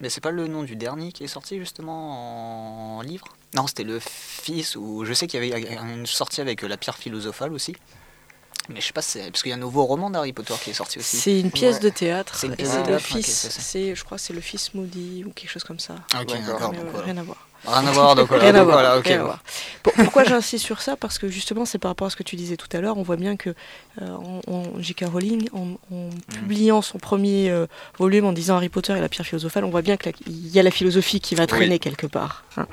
Mais 0.00 0.08
c'est 0.08 0.20
pas 0.20 0.30
le 0.30 0.46
nom 0.46 0.62
du 0.62 0.76
dernier 0.76 1.10
qui 1.12 1.24
est 1.24 1.28
sorti 1.28 1.58
justement 1.58 2.98
en 2.98 3.02
livre? 3.02 3.26
Non, 3.56 3.66
c'était 3.66 3.84
le 3.84 3.98
fils, 4.00 4.76
ou 4.76 5.04
je 5.06 5.12
sais 5.14 5.26
qu'il 5.26 5.42
y 5.42 5.52
avait 5.52 5.74
une 5.76 6.06
sortie 6.06 6.40
avec 6.42 6.62
euh, 6.62 6.68
la 6.68 6.76
pierre 6.76 6.96
philosophale 6.96 7.52
aussi. 7.54 7.74
Mais 8.68 8.80
je 8.80 8.86
sais 8.86 8.92
pas, 8.92 9.00
parce 9.00 9.42
qu'il 9.42 9.50
y 9.50 9.52
a 9.52 9.56
un 9.56 9.60
nouveau 9.60 9.84
roman 9.84 10.10
d'Harry 10.10 10.32
Potter 10.32 10.54
qui 10.62 10.70
est 10.70 10.74
sorti 10.74 10.98
aussi. 10.98 11.16
C'est 11.16 11.40
une 11.40 11.50
pièce 11.52 11.76
Ouais. 11.76 11.82
de 11.82 11.88
théâtre. 11.88 12.34
C'est 12.36 12.48
le 12.48 12.98
fils. 12.98 13.48
c'est 13.50 13.94
je 13.94 14.04
crois, 14.04 14.18
que 14.18 14.22
c'est 14.24 14.32
le 14.32 14.40
fils 14.40 14.74
maudit 14.74 15.24
ou 15.24 15.30
quelque 15.30 15.50
chose 15.50 15.64
comme 15.64 15.78
ça. 15.78 15.94
Ah, 16.12 16.22
ok, 16.22 16.28
D'accord. 16.28 16.46
d'accord. 16.46 16.70
Mais, 16.72 16.78
donc 16.78 16.86
euh, 16.88 16.90
voilà. 16.90 17.04
rien 17.06 17.16
à 17.18 17.22
voir. 17.22 17.45
Rien 17.64 17.86
à 17.86 17.90
voir, 17.92 18.14
donc 18.14 18.28
voilà. 18.28 18.44
Rien 18.44 18.54
à 18.54 18.62
voir, 18.64 18.76
voilà, 18.76 18.98
ok. 18.98 19.06
rien 19.06 19.20
à 19.20 19.24
voir. 19.24 19.42
Pour- 19.82 19.92
pourquoi 19.94 20.24
j'insiste 20.24 20.64
sur 20.64 20.80
ça? 20.82 20.96
Parce 20.96 21.18
que 21.18 21.28
justement, 21.28 21.64
c'est 21.64 21.78
par 21.78 21.90
rapport 21.90 22.06
à 22.06 22.10
ce 22.10 22.16
que 22.16 22.22
tu 22.22 22.36
disais 22.36 22.56
tout 22.56 22.68
à 22.76 22.80
l'heure. 22.80 22.96
On 22.98 23.02
voit 23.02 23.16
bien 23.16 23.36
que 23.36 23.54
euh, 24.02 24.16
J.K. 24.78 25.04
Rowling, 25.12 25.48
en, 25.52 25.64
Mm. 25.64 25.76
en 25.92 26.10
publiant 26.32 26.82
son 26.82 26.98
premier 26.98 27.50
euh, 27.50 27.66
volume 27.98 28.24
en 28.26 28.32
disant 28.32 28.56
Harry 28.56 28.68
Potter 28.68 28.96
et 28.96 29.00
la 29.00 29.08
pierre 29.08 29.26
philosophale, 29.26 29.64
on 29.64 29.70
voit 29.70 29.82
bien 29.82 29.96
qu'il 29.96 30.14
y 30.26 30.58
a 30.58 30.62
la 30.62 30.70
philosophie 30.70 31.20
qui 31.20 31.34
va 31.34 31.46
traîner 31.46 31.74
Oui. 31.74 31.80
quelque 31.80 32.06
part. 32.06 32.44
hein. 32.56 32.66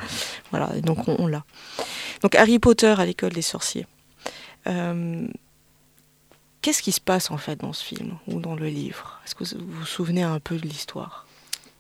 Voilà, 0.52 0.68
donc 0.82 1.08
on, 1.08 1.16
on 1.20 1.28
l'a. 1.28 1.44
Donc 2.22 2.36
Harry 2.36 2.60
Potter 2.60 2.94
à 2.98 3.06
l'école 3.06 3.32
des 3.34 3.42
sorciers. 3.42 3.88
Euh, 4.68 5.28
Qu'est-ce 6.62 6.82
qui 6.82 6.94
se 6.94 7.02
passe 7.02 7.30
en 7.30 7.38
fait 7.38 7.60
dans 7.60 7.74
ce 7.74 7.84
film 7.84 8.14
ou 8.28 8.40
dans 8.40 8.56
le 8.56 8.68
livre? 8.68 9.20
Est-ce 9.26 9.36
que 9.36 9.44
vous 9.44 9.66
vous 9.80 9.86
souvenez 9.86 10.24
un 10.24 10.40
peu 10.40 10.56
de 10.56 10.62
l'histoire? 10.66 11.26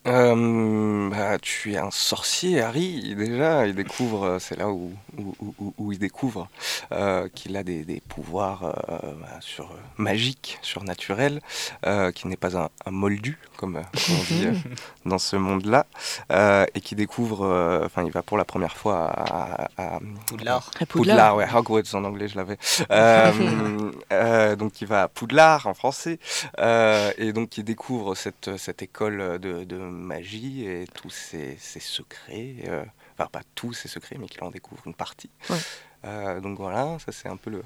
Euh, 0.06 1.10
bah, 1.10 1.38
tu 1.40 1.74
es 1.74 1.78
un 1.78 1.90
sorcier, 1.92 2.62
Harry. 2.62 3.16
Déjà, 3.16 3.66
il 3.68 3.74
découvre, 3.76 4.24
euh, 4.26 4.40
c'est 4.40 4.58
là 4.58 4.68
où, 4.70 4.92
où, 5.18 5.34
où- 5.60 5.74
où 5.78 5.92
il 5.94 6.00
découvre 6.00 6.50
euh, 6.92 7.30
qu'il 7.34 7.56
a 7.56 7.64
des, 7.64 7.86
des 7.86 8.02
pouvoirs 8.02 8.64
euh, 8.66 8.98
bah, 9.22 9.38
sur, 9.40 9.72
euh, 9.72 9.76
magiques, 9.98 10.60
surnaturels, 10.62 11.40
euh, 11.86 12.12
qu'il 12.12 12.30
n'est 12.30 12.36
pas 12.36 12.58
un, 12.58 12.70
un 12.86 12.92
moldu, 12.92 13.38
comme, 13.56 13.76
comme 13.82 14.16
on 14.20 14.24
dit 14.34 14.48
euh, 14.48 14.54
dans 15.06 15.20
ce 15.20 15.38
monde-là, 15.38 15.86
euh, 16.34 16.66
et 16.76 16.82
qui 16.82 16.96
découvre, 16.96 17.46
euh, 17.46 17.86
enfin, 17.86 18.04
il 18.04 18.12
va 18.12 18.22
pour 18.24 18.38
la 18.38 18.46
première 18.46 18.76
fois 18.76 19.06
à, 19.06 19.64
à- 19.78 19.96
à- 19.96 20.00
Poudlard. 20.28 20.70
À 20.82 20.86
Poudlard. 20.86 21.36
ouais, 21.38 21.48
Hogwarts 21.54 21.96
en 21.96 22.04
anglais, 22.04 22.28
je 22.28 22.36
l'avais. 22.36 22.58
Euh, 22.92 23.92
euh, 24.12 24.56
donc, 24.56 24.82
il 24.82 24.88
va 24.88 25.04
à 25.04 25.08
Poudlard 25.08 25.66
en 25.68 25.74
français, 25.74 26.20
euh, 26.60 27.12
et 27.18 27.32
donc 27.34 27.58
il 27.58 27.64
découvre 27.64 28.14
cette, 28.16 28.58
cette 28.58 28.82
école 28.82 29.40
de, 29.40 29.64
de 29.64 29.78
magie 29.94 30.66
et 30.66 30.86
tous 30.94 31.10
ses, 31.10 31.58
ses 31.60 31.80
secrets. 31.80 32.56
euh, 32.68 32.84
enfin, 33.18 33.30
pas 33.32 33.42
tous 33.56 33.74
ses 33.74 33.88
secrets, 33.88 34.18
mais 34.20 34.28
qu'il 34.28 34.44
en 34.44 34.52
découvre 34.52 34.82
une 34.86 34.94
partie. 34.96 35.30
Ouais. 35.50 35.58
Euh, 36.06 36.42
donc 36.42 36.58
voilà, 36.58 36.98
ça 37.06 37.12
c'est 37.12 37.30
un 37.30 37.38
peu 37.38 37.50
le. 37.50 37.64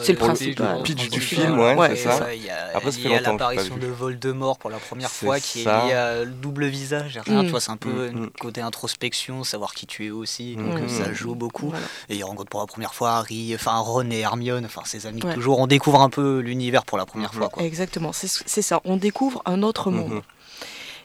C'est 0.00 0.12
le 0.12 0.18
principal. 0.18 0.82
pitch 0.82 1.10
du 1.10 1.20
film, 1.20 1.58
ouais, 1.58 1.74
Ouais, 1.74 1.88
c'est 1.90 1.96
c'est 1.96 2.02
ça. 2.08 2.18
ça, 2.20 2.34
il 2.34 2.42
y 2.42 2.48
a, 2.48 2.68
Après, 2.74 2.88
il 2.88 3.06
y 3.06 3.14
a 3.14 3.20
l'apparition 3.20 3.76
de 3.76 3.86
Voldemort 3.86 4.56
pour 4.56 4.70
la 4.70 4.78
première 4.78 5.10
fois 5.10 5.38
qui 5.38 5.62
ça. 5.62 5.80
est 5.84 5.86
liée 5.88 5.92
à 5.92 6.24
le 6.24 6.30
double 6.30 6.64
visage. 6.68 7.20
Rien, 7.22 7.42
Mm. 7.42 7.44
tu 7.44 7.50
vois, 7.50 7.60
c'est 7.60 7.70
un 7.70 7.76
peu 7.76 8.10
Mm, 8.10 8.16
un 8.16 8.20
mm. 8.22 8.30
côté 8.40 8.62
introspection, 8.62 9.44
savoir 9.44 9.74
qui 9.74 9.86
tu 9.86 10.06
es 10.06 10.10
aussi. 10.10 10.56
Donc 10.56 10.80
Mm. 10.80 10.84
euh, 10.84 10.88
ça 10.88 11.12
joue 11.12 11.34
beaucoup. 11.34 11.68
Voilà. 11.68 11.84
Et 12.08 12.16
il 12.16 12.24
rencontre 12.24 12.48
pour 12.48 12.60
la 12.60 12.66
première 12.66 12.94
fois 12.94 13.16
Harry, 13.16 13.54
enfin 13.54 13.76
Ron 13.76 14.08
et 14.10 14.20
Hermione, 14.20 14.64
enfin 14.64 14.80
ses 14.86 15.04
amis 15.04 15.22
Ouais. 15.22 15.34
toujours. 15.34 15.58
On 15.58 15.66
découvre 15.66 16.00
un 16.00 16.08
peu 16.08 16.38
l'univers 16.38 16.86
pour 16.86 16.96
la 16.96 17.04
première 17.04 17.34
fois. 17.34 17.50
Quoi. 17.50 17.62
Exactement, 17.64 18.14
c'est 18.14 18.28
c'est 18.28 18.62
ça. 18.62 18.80
On 18.86 18.96
découvre 18.96 19.42
un 19.44 19.62
autre 19.62 19.90
monde. 19.90 20.22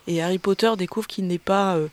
Et 0.09 0.21
Harry 0.21 0.39
Potter 0.39 0.71
découvre 0.77 1.07
qu'il 1.07 1.27
n'est 1.27 1.37
pas 1.37 1.75
euh, 1.77 1.87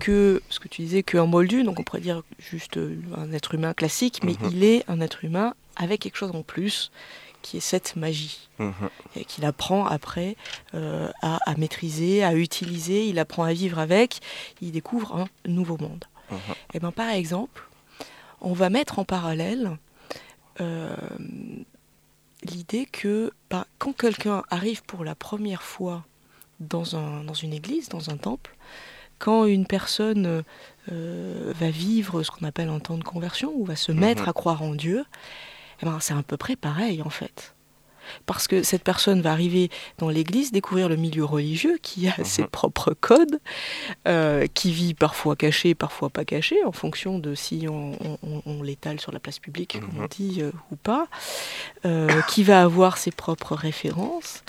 que, 0.00 0.42
ce 0.50 0.58
que 0.60 0.66
tu 0.68 0.82
disais, 0.82 1.02
qu'un 1.04 1.26
moldu, 1.26 1.62
donc 1.62 1.78
on 1.78 1.84
pourrait 1.84 2.00
dire 2.00 2.22
juste 2.38 2.76
euh, 2.76 3.00
un 3.16 3.32
être 3.32 3.54
humain 3.54 3.72
classique, 3.72 4.20
mais 4.24 4.32
Mhm. 4.32 4.50
il 4.52 4.64
est 4.64 4.84
un 4.90 5.00
être 5.00 5.24
humain 5.24 5.54
avec 5.76 6.00
quelque 6.00 6.16
chose 6.16 6.32
en 6.34 6.42
plus, 6.42 6.90
qui 7.40 7.56
est 7.56 7.60
cette 7.60 7.94
magie, 7.96 8.48
Mhm. 8.58 8.72
et 9.16 9.24
qu'il 9.24 9.44
apprend 9.44 9.86
après 9.86 10.36
euh, 10.74 11.08
à, 11.22 11.38
à 11.50 11.54
maîtriser, 11.56 12.24
à 12.24 12.34
utiliser, 12.34 13.06
il 13.06 13.18
apprend 13.20 13.44
à 13.44 13.52
vivre 13.52 13.78
avec, 13.78 14.18
il 14.60 14.72
découvre 14.72 15.14
un 15.16 15.28
nouveau 15.48 15.78
monde. 15.78 16.04
Mhm. 16.32 16.38
Et 16.74 16.80
ben 16.80 16.90
par 16.92 17.10
exemple, 17.10 17.68
on 18.40 18.54
va 18.54 18.70
mettre 18.70 18.98
en 18.98 19.04
parallèle 19.04 19.76
euh, 20.60 20.96
l'idée 22.42 22.86
que 22.86 23.32
bah, 23.50 23.66
quand 23.78 23.92
quelqu'un 23.96 24.42
arrive 24.50 24.82
pour 24.82 25.04
la 25.04 25.14
première 25.14 25.62
fois 25.62 26.04
dans, 26.68 26.96
un, 26.96 27.24
dans 27.24 27.34
une 27.34 27.52
église, 27.52 27.88
dans 27.88 28.10
un 28.10 28.16
temple, 28.16 28.54
quand 29.18 29.44
une 29.44 29.66
personne 29.66 30.42
euh, 30.90 31.52
va 31.60 31.70
vivre 31.70 32.22
ce 32.22 32.30
qu'on 32.30 32.44
appelle 32.46 32.68
un 32.68 32.80
temps 32.80 32.98
de 32.98 33.04
conversion, 33.04 33.52
ou 33.54 33.64
va 33.64 33.76
se 33.76 33.92
mettre 33.92 34.22
Mhm. 34.24 34.28
à 34.28 34.32
croire 34.32 34.62
en 34.62 34.74
Dieu, 34.74 35.04
eh 35.82 35.86
ben, 35.86 35.98
c'est 36.00 36.14
à 36.14 36.22
peu 36.22 36.36
près 36.36 36.56
pareil 36.56 37.02
en 37.02 37.10
fait. 37.10 37.54
Parce 38.26 38.48
que 38.48 38.64
cette 38.64 38.82
personne 38.82 39.22
va 39.22 39.30
arriver 39.30 39.70
dans 39.98 40.08
l'église, 40.08 40.50
découvrir 40.50 40.88
le 40.88 40.96
milieu 40.96 41.24
religieux 41.24 41.78
qui 41.80 42.08
a 42.08 42.24
ses 42.24 42.42
Mhm. 42.42 42.48
propres 42.48 42.94
codes, 43.00 43.38
euh, 44.08 44.46
qui 44.52 44.72
vit 44.72 44.92
parfois 44.94 45.36
caché, 45.36 45.76
parfois 45.76 46.10
pas 46.10 46.24
caché, 46.24 46.64
en 46.64 46.72
fonction 46.72 47.20
de 47.20 47.36
si 47.36 47.66
on, 47.68 47.92
on- 48.04 48.18
on- 48.24 48.42
on 48.44 48.62
l'étale 48.64 48.98
sur 49.00 49.12
la 49.12 49.20
place 49.20 49.38
publique, 49.38 49.78
comme 49.80 49.90
on 49.98 50.02
Mhm. 50.02 50.08
dit, 50.08 50.42
euh, 50.42 50.50
ou 50.72 50.76
pas, 50.76 51.06
qui 52.26 52.42
va 52.42 52.62
avoir 52.64 52.98
ses 52.98 53.12
propres 53.12 53.54
références, 53.54 54.42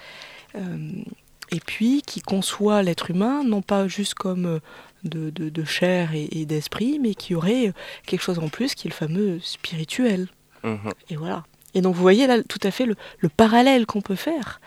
et 1.52 1.60
puis 1.60 2.02
qui 2.02 2.22
conçoit 2.22 2.82
l'être 2.84 3.12
humain, 3.12 3.44
non 3.44 3.62
pas 3.62 3.88
juste 3.88 4.14
comme 4.16 4.46
euh, 4.46 4.60
de, 5.04 5.30
de- 5.30 5.50
de 5.50 5.64
chair 5.64 6.14
et, 6.14 6.28
et 6.32 6.46
d'esprit, 6.46 7.00
mais 7.00 7.14
qui 7.16 7.36
aurait 7.36 7.68
euh, 7.70 7.74
quelque 8.06 8.22
chose 8.22 8.40
en 8.40 8.50
plus 8.50 8.76
qui 8.76 8.88
est 8.88 8.92
le 8.92 8.96
fameux 8.96 9.40
spirituel. 9.42 10.28
Mhm. 10.64 10.92
Et 11.10 11.16
voilà. 11.16 11.44
Et 11.74 11.82
donc 11.82 11.96
vous 11.96 12.02
voyez 12.02 12.28
là 12.28 12.42
tout 12.44 12.60
à 12.64 12.72
fait 12.72 12.86
le, 12.86 12.96
le 13.20 13.30
parallèle 13.30 13.86
qu'on 13.86 14.02
peut 14.02 14.16
faire. 14.16 14.62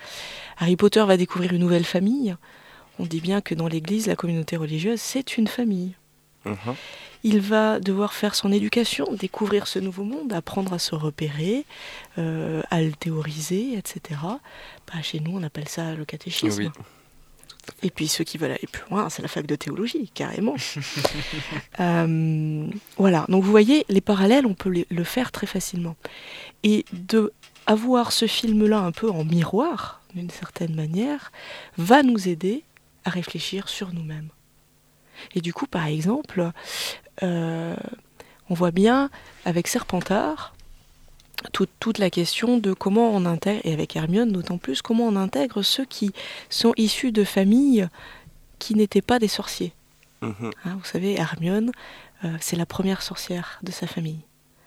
Harry 0.59 0.77
Potter 0.77 1.05
va 1.07 1.17
découvrir 1.17 1.53
une 1.53 1.61
nouvelle 1.61 1.85
famille. 1.85 2.37
On 2.99 3.05
dit 3.05 3.21
bien 3.21 3.41
que 3.41 3.55
dans 3.55 3.69
l'Église, 3.69 4.07
la 4.07 4.17
communauté 4.17 4.57
religieuse, 4.57 5.01
c'est 5.01 5.37
une 5.39 5.47
famille. 5.49 5.95
Mhm. 6.47 6.75
Il 7.25 7.41
va 7.41 7.81
devoir 7.81 8.13
faire 8.13 8.35
son 8.37 8.53
éducation, 8.53 9.07
découvrir 9.13 9.67
ce 9.67 9.79
nouveau 9.81 10.05
monde, 10.05 10.33
apprendre 10.33 10.73
à 10.73 10.79
se 10.79 10.95
repérer, 10.95 11.65
euh, 12.19 12.63
à 12.71 12.81
le 12.83 12.93
théoriser, 12.93 13.73
etc. 13.77 14.21
Bah, 14.23 15.03
chez 15.03 15.19
nous, 15.21 15.33
on 15.37 15.43
appelle 15.43 15.69
ça 15.69 15.95
le 15.95 16.05
catéchisme. 16.05 16.63
Oui, 16.63 16.71
Et 17.83 17.91
puis 17.91 18.07
ceux 18.07 18.23
qui 18.23 18.39
veulent 18.39 18.53
aller 18.53 18.69
plus 18.71 18.85
loin, 18.91 19.09
c'est 19.11 19.23
la 19.23 19.29
fac 19.29 19.45
de 19.45 19.57
théologie, 19.57 20.09
carrément. 20.15 20.55
Euh, 21.81 22.67
voilà, 22.97 23.27
donc 23.29 23.43
vous 23.45 23.51
voyez, 23.51 23.85
les 23.89 24.01
parallèles, 24.01 24.47
on 24.47 24.55
peut 24.55 24.71
les- 24.71 24.87
le 24.91 25.05
faire 25.05 25.33
très 25.33 25.47
facilement. 25.47 25.97
Et 26.63 26.85
de 26.93 27.33
avoir 27.67 28.13
ce 28.13 28.27
film-là 28.27 28.79
un 28.79 28.93
peu 28.93 29.11
en 29.11 29.25
miroir, 29.25 30.01
d'une 30.15 30.31
certaine 30.31 30.75
manière, 30.75 31.33
va 31.77 32.03
nous 32.03 32.29
aider 32.29 32.63
à 33.05 33.11
réfléchir 33.11 33.69
sur 33.69 33.93
nous-mêmes. 33.93 34.29
Et 35.35 35.41
du 35.41 35.53
coup, 35.53 35.67
par 35.67 35.87
exemple, 35.87 36.51
euh, 37.23 37.77
on 38.49 38.55
voit 38.55 38.71
bien 38.71 39.11
avec 39.45 39.69
Serpentard 39.69 40.55
toute, 41.53 41.71
toute 41.81 41.99
la 41.99 42.11
question 42.11 42.59
de 42.59 42.73
comment 42.73 43.11
on 43.11 43.25
intègre, 43.25 43.61
et 43.65 43.73
avec 43.73 43.97
Hermione 43.97 44.33
d'autant 44.33 44.59
plus, 44.59 44.83
comment 44.83 45.07
on 45.07 45.17
intègre 45.17 45.63
ceux 45.63 45.85
qui 45.85 46.13
sont 46.51 46.73
issus 46.77 47.13
de 47.13 47.25
familles 47.25 47.89
qui 48.59 48.75
n'étaient 48.75 49.03
pas 49.03 49.19
des 49.19 49.29
sorciers. 49.29 49.73
Mhm. 50.23 50.51
Hein, 50.65 50.77
vous 50.79 50.85
savez, 50.85 51.15
Hermione, 51.15 51.73
euh, 52.25 52.37
c'est 52.41 52.57
la 52.57 52.67
première 52.67 53.03
sorcière 53.03 53.59
de 53.63 53.71
sa 53.71 53.87
famille. 53.87 54.21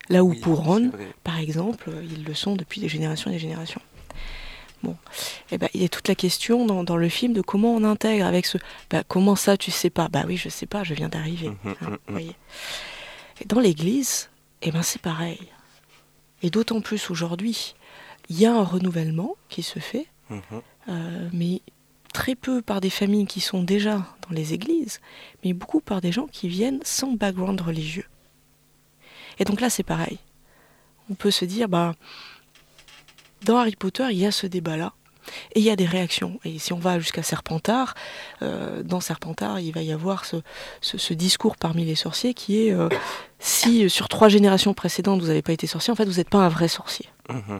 Là 0.10 0.24
où 0.24 0.34
pour 0.34 0.64
Ron, 0.64 0.92
par 1.24 1.38
exemple, 1.38 1.92
ils 2.04 2.24
le 2.24 2.34
sont 2.34 2.56
depuis 2.56 2.82
des 2.82 2.90
générations 2.90 3.30
et 3.30 3.34
des 3.34 3.40
générations. 3.40 3.82
Bon, 4.84 4.96
eh 5.52 5.58
ben, 5.58 5.68
il 5.74 5.82
y 5.82 5.86
a 5.86 5.90
toute 5.90 6.08
la 6.08 6.16
question 6.16 6.66
dans, 6.66 6.84
dans 6.84 6.98
le 6.98 7.10
film 7.10 7.34
de 7.34 7.42
comment 7.42 7.74
on 7.74 7.84
intègre 7.84 8.26
avec 8.26 8.46
ce. 8.46 8.58
Bah, 8.90 9.04
comment 9.08 9.36
ça, 9.36 9.58
tu 9.58 9.72
sais 9.72 9.90
pas 9.90 10.08
Bah 10.08 10.24
oui, 10.26 10.38
je 10.38 10.50
sais 10.50 10.66
pas, 10.66 10.84
je 10.84 10.94
viens 10.94 11.10
d'arriver. 11.10 11.50
Mhm, 11.50 11.58
hein, 11.66 11.76
mhm, 11.82 11.98
vous 12.08 12.14
voyez. 12.14 12.36
Et 13.42 13.46
dans 13.46 13.60
l'Église, 13.60 14.30
eh 14.62 14.72
ben 14.72 14.82
c'est 14.82 15.02
pareil. 15.02 15.40
Et 16.42 16.50
d'autant 16.50 16.82
plus 16.82 17.10
aujourd'hui, 17.10 17.76
il 18.30 18.40
y 18.40 18.46
a 18.46 18.54
un 18.54 18.64
renouvellement 18.64 19.36
qui 19.50 19.64
se 19.64 19.80
fait, 19.80 20.08
euh, 20.32 21.30
mais 21.34 21.62
très 22.14 22.36
peu 22.36 22.62
par 22.62 22.82
des 22.82 22.90
familles 22.90 23.28
qui 23.28 23.42
sont 23.42 23.64
déjà 23.64 23.98
dans 24.28 24.36
les 24.36 24.54
églises, 24.54 25.00
mais 25.44 25.54
beaucoup 25.54 25.82
par 25.82 26.02
des 26.02 26.12
gens 26.12 26.28
qui 26.28 26.48
viennent 26.48 26.80
sans 26.84 27.14
background 27.14 27.60
religieux. 27.62 28.06
Et 29.38 29.46
donc 29.46 29.62
là, 29.62 29.70
c'est 29.70 29.84
pareil. 29.84 30.20
On 31.10 31.16
peut 31.16 31.32
se 31.32 31.46
dire, 31.46 31.70
bah, 31.70 31.96
dans 33.44 33.58
Harry 33.58 33.76
Potter, 33.76 34.06
il 34.12 34.18
y 34.18 34.26
a 34.26 34.32
ce 34.32 34.48
débat-là. 34.48 34.94
Et 35.54 35.60
il 35.60 35.66
y 35.66 35.70
a 35.70 35.76
des 35.76 35.86
réactions. 35.86 36.40
Et 36.44 36.58
si 36.58 36.74
on 36.74 36.80
va 36.80 36.98
jusqu'à 37.00 37.22
Serpentard, 37.22 37.94
euh, 38.42 38.82
dans 38.82 39.00
Serpentard, 39.00 39.60
il 39.60 39.72
va 39.72 39.82
y 39.84 39.92
avoir 39.92 40.26
ce, 40.26 40.38
ce- 40.82 40.98
ce 40.98 41.14
discours 41.14 41.56
parmi 41.56 41.86
les 41.86 41.94
sorciers 41.96 42.34
qui 42.34 42.66
est 42.68 42.72
euh, 42.72 42.90
si 43.38 43.84
euh, 43.86 43.90
sur 43.90 44.08
trois 44.10 44.28
générations 44.30 44.74
précédentes 44.74 45.22
vous 45.22 45.28
n'avez 45.28 45.44
pas 45.44 45.54
été 45.54 45.68
sorcier, 45.68 45.92
en 45.92 45.96
fait 45.96 46.06
vous 46.06 46.16
n'êtes 46.18 46.30
pas 46.30 46.40
un 46.40 46.50
vrai 46.50 46.68
sorcier. 46.68 47.06
Mhm. 47.30 47.60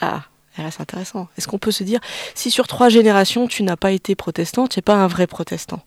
Ah, 0.00 0.22
là 0.58 0.70
c'est 0.70 0.80
intéressant. 0.82 1.26
Est-ce 1.36 1.48
qu'on 1.48 1.58
peut 1.58 1.72
se 1.72 1.82
dire 1.84 2.00
si 2.34 2.50
sur 2.52 2.68
trois 2.68 2.90
générations 2.90 3.48
tu 3.48 3.62
n'as 3.64 3.76
pas 3.76 3.90
été 3.90 4.14
protestant, 4.14 4.68
tu 4.68 4.78
n'es 4.78 4.82
pas 4.82 4.94
un 4.94 5.06
vrai 5.08 5.26
protestant? 5.26 5.82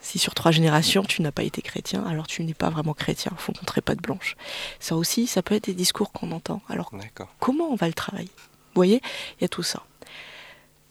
Si 0.00 0.18
sur 0.18 0.34
trois 0.34 0.52
générations 0.52 1.02
tu 1.02 1.22
n'as 1.22 1.32
pas 1.32 1.42
été 1.42 1.62
chrétien, 1.62 2.04
alors 2.06 2.26
tu 2.26 2.44
n'es 2.44 2.54
pas 2.54 2.70
vraiment 2.70 2.94
chrétien, 2.94 3.32
il 3.34 3.40
faut 3.40 3.52
montrer 3.60 3.80
pas 3.80 3.94
de 3.94 4.00
blanche. 4.00 4.36
Ça 4.80 4.96
aussi, 4.96 5.26
ça 5.26 5.42
peut 5.42 5.54
être 5.54 5.64
des 5.64 5.74
discours 5.74 6.12
qu'on 6.12 6.32
entend. 6.32 6.62
Alors 6.68 6.92
comment 7.38 7.68
on 7.70 7.76
va 7.76 7.86
le 7.86 7.94
travailler? 7.94 8.30
Vous 8.36 8.74
voyez, 8.74 9.00
il 9.38 9.42
y 9.42 9.44
a 9.44 9.48
tout 9.48 9.62
ça. 9.62 9.82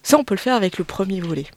Ça, 0.04 0.18
on 0.18 0.24
peut 0.24 0.36
le 0.36 0.40
faire 0.40 0.56
avec 0.56 0.78
le 0.78 0.84
premier 0.84 1.20
volet. 1.20 1.48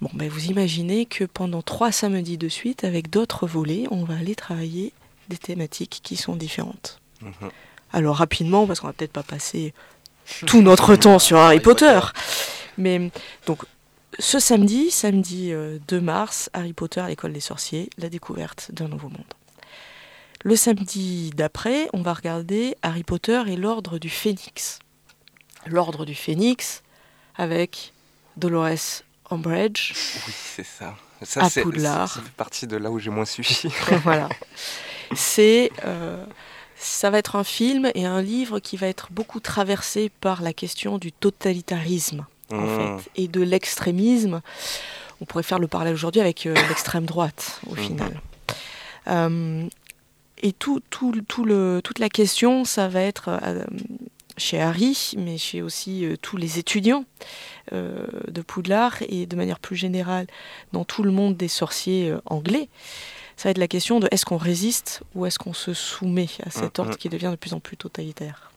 Bon, 0.00 0.10
ben 0.12 0.28
vous 0.28 0.46
imaginez 0.46 1.06
que 1.06 1.24
pendant 1.24 1.62
trois 1.62 1.92
samedis 1.92 2.36
de 2.36 2.48
suite, 2.48 2.84
avec 2.84 3.08
d'autres 3.08 3.46
volets, 3.46 3.86
on 3.90 4.04
va 4.04 4.16
aller 4.16 4.34
travailler 4.34 4.92
des 5.28 5.38
thématiques 5.38 6.00
qui 6.02 6.16
sont 6.16 6.36
différentes. 6.36 7.00
Mhm. 7.22 7.50
Alors 7.92 8.16
rapidement, 8.16 8.66
parce 8.66 8.80
qu'on 8.80 8.88
va 8.88 8.92
peut-être 8.92 9.12
pas 9.12 9.22
passer 9.22 9.72
tout 10.46 10.62
notre 10.62 10.96
temps 10.96 11.18
sur 11.18 11.38
Harry 11.38 11.60
Potter. 11.60 12.00
Mais 12.78 13.10
donc, 13.46 13.64
ce 14.18 14.38
samedi, 14.38 14.90
samedi 14.90 15.52
euh, 15.52 15.78
2 15.88 16.00
mars, 16.00 16.50
Harry 16.52 16.72
Potter 16.72 17.00
à 17.00 17.08
l'école 17.08 17.32
des 17.32 17.40
sorciers, 17.40 17.88
la 17.98 18.08
découverte 18.08 18.70
d'un 18.72 18.88
nouveau 18.88 19.08
monde. 19.08 19.24
Le 20.44 20.56
samedi 20.56 21.30
d'après, 21.30 21.88
on 21.92 22.02
va 22.02 22.12
regarder 22.12 22.76
Harry 22.82 23.04
Potter 23.04 23.42
et 23.46 23.56
l'ordre 23.56 23.98
du 23.98 24.10
Phénix. 24.10 24.80
L'ordre 25.66 26.04
du 26.04 26.14
Phénix 26.14 26.82
avec 27.36 27.92
Dolores 28.36 29.02
Umbridge. 29.30 29.92
Oui, 30.26 30.34
c'est 30.36 30.66
ça. 30.66 30.96
Ça, 31.22 31.42
À 31.44 31.50
ça 31.50 31.62
fait 32.08 32.30
partie 32.36 32.66
de 32.66 32.76
là 32.76 32.90
où 32.90 32.98
j'ai 32.98 33.10
moins 33.10 33.24
suivi. 33.24 33.68
voilà. 34.02 34.28
C'est, 35.14 35.70
euh, 35.84 36.24
ça 36.74 37.10
va 37.10 37.18
être 37.18 37.36
un 37.36 37.44
film 37.44 37.90
et 37.94 38.04
un 38.04 38.20
livre 38.20 38.58
qui 38.58 38.76
va 38.76 38.88
être 38.88 39.12
beaucoup 39.12 39.38
traversé 39.38 40.10
par 40.20 40.42
la 40.42 40.52
question 40.52 40.98
du 40.98 41.12
totalitarisme 41.12 42.26
en 42.52 42.62
Mm. 42.66 42.98
fait, 43.00 43.10
et 43.16 43.28
de 43.28 43.40
l'extrémisme. 43.42 44.40
On 45.20 45.24
pourrait 45.24 45.42
faire 45.44 45.58
le 45.60 45.68
parallèle 45.68 45.94
aujourd'hui 45.94 46.20
avec 46.20 46.46
euh, 46.46 46.54
l'extrême 46.68 47.04
droite 47.06 47.60
au 47.68 47.74
Mhm. 47.74 47.82
final. 47.82 48.20
Euh, 49.08 49.66
et 50.42 50.52
tout, 50.52 50.80
tout, 50.90 51.12
tout 51.28 51.44
le, 51.44 51.80
toute 51.84 51.98
la 51.98 52.08
question, 52.08 52.64
ça 52.64 52.88
va 52.88 53.00
être 53.00 53.28
euh, 53.28 53.64
chez 54.36 54.60
Harry, 54.60 55.12
mais 55.18 55.38
chez 55.38 55.62
aussi 55.62 56.06
tous 56.22 56.36
les 56.36 56.58
étudiants 56.58 57.04
de 57.70 58.42
Poudlard 58.42 58.96
et 59.08 59.26
de 59.26 59.36
manière 59.36 59.58
plus 59.60 59.76
générale 59.76 60.26
dans 60.72 60.84
tout 60.84 61.02
le 61.04 61.10
monde 61.12 61.36
des 61.36 61.48
sorciers 61.48 62.12
anglais. 62.26 62.68
Ça 63.36 63.44
va 63.48 63.50
être 63.52 63.58
la 63.58 63.68
question 63.68 64.00
de 64.00 64.08
est-ce 64.10 64.24
qu'on 64.26 64.36
résiste 64.38 65.02
ou 65.14 65.26
est-ce 65.26 65.38
qu'on 65.38 65.52
se 65.54 65.72
soumet 65.74 66.28
à 66.44 66.50
cet 66.50 66.78
Mhm. 66.78 66.84
ordre 66.86 66.96
qui 66.98 67.08
devient 67.08 67.28
de 67.30 67.36
plus 67.36 67.54
en 67.54 67.60
plus 67.60 67.76
totalitaire? 67.76 68.50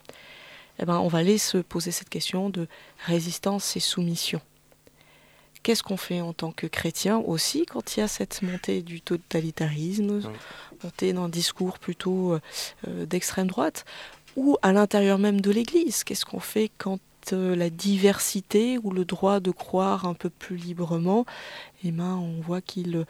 Eh 0.79 0.85
ben, 0.85 0.97
on 0.99 1.07
va 1.07 1.19
aller 1.19 1.37
se 1.37 1.57
poser 1.57 1.91
cette 1.91 2.09
question 2.09 2.49
de 2.49 2.67
résistance 3.05 3.75
et 3.75 3.79
soumission. 3.79 4.41
Qu'est-ce 5.63 5.81
qu'on 5.81 5.97
fait 5.97 6.21
en 6.21 6.33
tant 6.33 6.51
que 6.51 6.67
chrétien 6.67 7.17
aussi 7.17 7.65
quand 7.65 7.97
il 7.97 8.01
y 8.01 8.03
a 8.03 8.07
cette 8.07 8.43
montée 8.43 8.83
du 8.83 9.01
totalitarisme, 9.01 10.21
montée 10.83 11.11
d'un 11.11 11.27
discours 11.27 11.79
plutôt 11.79 12.33
euh, 12.33 12.41
euh, 12.87 13.05
d'extrême 13.07 13.47
droite, 13.47 13.83
ou 14.35 14.57
à 14.61 14.73
l'intérieur 14.73 15.17
même 15.17 15.41
de 15.41 15.49
l'Église? 15.49 16.03
Qu'est-ce 16.03 16.25
qu'on 16.25 16.39
fait 16.39 16.69
quand 16.77 16.99
euh, 17.33 17.55
la 17.55 17.69
diversité 17.69 18.77
ou 18.83 18.91
le 18.91 19.05
droit 19.05 19.39
de 19.39 19.49
croire 19.51 20.05
un 20.05 20.13
peu 20.13 20.29
plus 20.29 20.57
librement, 20.57 21.25
eh 21.83 21.91
ben, 21.91 22.15
on 22.15 22.41
voit 22.41 22.61
qu'il 22.61 23.05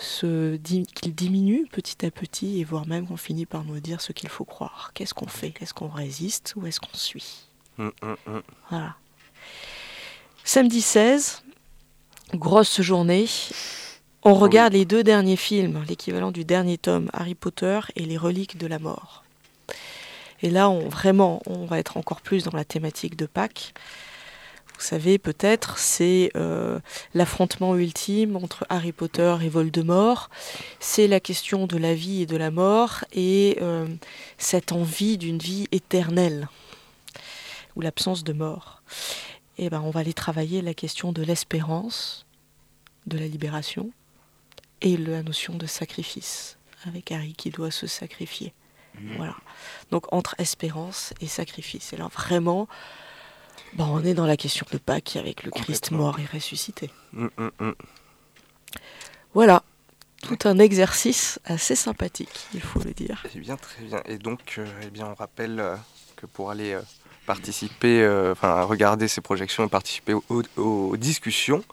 qu'il 0.00 1.14
diminue 1.14 1.66
petit 1.70 2.04
à 2.06 2.10
petit 2.10 2.60
et 2.60 2.64
voire 2.64 2.86
même 2.86 3.06
qu'on 3.06 3.16
finit 3.16 3.46
par 3.46 3.64
nous 3.64 3.80
dire 3.80 4.00
ce 4.00 4.12
qu'il 4.12 4.28
faut 4.28 4.44
croire. 4.44 4.92
Qu'est-ce 4.94 5.14
qu'on 5.14 5.28
fait? 5.28 5.54
Est-ce 5.60 5.74
qu'on 5.74 5.88
résiste 5.88 6.54
ou 6.56 6.66
est-ce 6.66 6.80
qu'on 6.80 6.94
suit? 6.94 7.46
Mm, 7.78 7.88
mm, 8.02 8.16
mm. 8.26 8.42
Voilà. 8.70 8.96
Samedi 10.44 10.80
16, 10.80 11.42
grosse 12.34 12.80
journée. 12.80 13.26
On 14.22 14.34
regarde 14.34 14.74
les 14.74 14.84
deux 14.84 15.02
derniers 15.02 15.36
films, 15.36 15.82
l'équivalent 15.88 16.30
du 16.30 16.44
dernier 16.44 16.76
tome, 16.76 17.08
Harry 17.12 17.34
Potter 17.34 17.80
et 17.96 18.04
les 18.04 18.18
reliques 18.18 18.58
de 18.58 18.66
la 18.66 18.78
mort. 18.78 19.24
Et 20.42 20.50
là, 20.50 20.68
on, 20.70 20.88
vraiment, 20.88 21.40
on 21.46 21.64
va 21.66 21.78
être 21.78 21.96
encore 21.96 22.20
plus 22.20 22.44
dans 22.44 22.56
la 22.56 22.64
thématique 22.64 23.16
de 23.16 23.26
Pâques. 23.26 23.74
Vous 24.80 24.86
savez, 24.86 25.18
peut-être, 25.18 25.76
c'est 25.76 26.30
euh, 26.36 26.80
l'affrontement 27.12 27.76
ultime 27.76 28.34
entre 28.36 28.64
Harry 28.70 28.92
Potter 28.92 29.36
et 29.42 29.50
Voldemort. 29.50 30.30
C'est 30.80 31.06
la 31.06 31.20
question 31.20 31.66
de 31.66 31.76
la 31.76 31.92
vie 31.92 32.22
et 32.22 32.26
de 32.26 32.38
la 32.38 32.50
mort 32.50 33.04
et 33.12 33.58
euh, 33.60 33.86
cette 34.38 34.72
envie 34.72 35.18
d'une 35.18 35.36
vie 35.36 35.68
éternelle 35.70 36.48
ou 37.76 37.82
l'absence 37.82 38.24
de 38.24 38.32
mort. 38.32 38.82
Et 39.58 39.68
ben, 39.68 39.82
on 39.82 39.90
va 39.90 40.00
aller 40.00 40.14
travailler 40.14 40.62
la 40.62 40.72
question 40.72 41.12
de 41.12 41.22
l'espérance, 41.22 42.24
de 43.06 43.18
la 43.18 43.26
libération 43.26 43.90
et 44.80 44.96
la 44.96 45.22
notion 45.22 45.56
de 45.56 45.66
sacrifice, 45.66 46.56
avec 46.86 47.12
Harry 47.12 47.34
qui 47.34 47.50
doit 47.50 47.70
se 47.70 47.86
sacrifier. 47.86 48.54
Voilà. 49.16 49.36
Donc 49.90 50.10
entre 50.12 50.34
espérance 50.38 51.12
et 51.20 51.26
sacrifice. 51.26 51.92
Et 51.92 51.98
là, 51.98 52.08
vraiment, 52.08 52.66
ben, 53.74 53.86
on 53.86 54.04
est 54.04 54.14
dans 54.14 54.26
la 54.26 54.36
question 54.36 54.66
de 54.72 54.78
Pâques 54.78 55.16
avec 55.16 55.42
le 55.44 55.50
Christ 55.50 55.90
mort 55.90 56.18
et 56.20 56.26
ressuscité. 56.32 56.90
Mm, 57.12 57.26
mm, 57.38 57.50
mm. 57.60 57.72
Voilà. 59.34 59.62
Tout 60.22 60.36
un 60.44 60.58
exercice 60.58 61.38
assez 61.46 61.74
sympathique, 61.74 62.46
il 62.52 62.60
faut 62.60 62.80
le 62.80 62.92
dire. 62.92 63.24
Eh 63.34 63.38
bien, 63.38 63.56
très 63.56 63.82
bien. 63.84 64.02
Et 64.04 64.18
donc, 64.18 64.56
euh, 64.58 64.66
eh 64.82 64.90
bien, 64.90 65.06
on 65.06 65.14
rappelle 65.14 65.58
euh, 65.60 65.76
que 66.16 66.26
pour 66.26 66.50
aller 66.50 66.72
euh, 66.74 66.82
participer, 67.24 68.06
enfin, 68.30 68.62
regarder 68.64 69.08
ces 69.08 69.22
projections 69.22 69.64
et 69.64 69.68
participer 69.68 70.12
aux, 70.12 70.24
aux- 70.28 70.42
aux 70.58 70.96
discussions, 70.98 71.64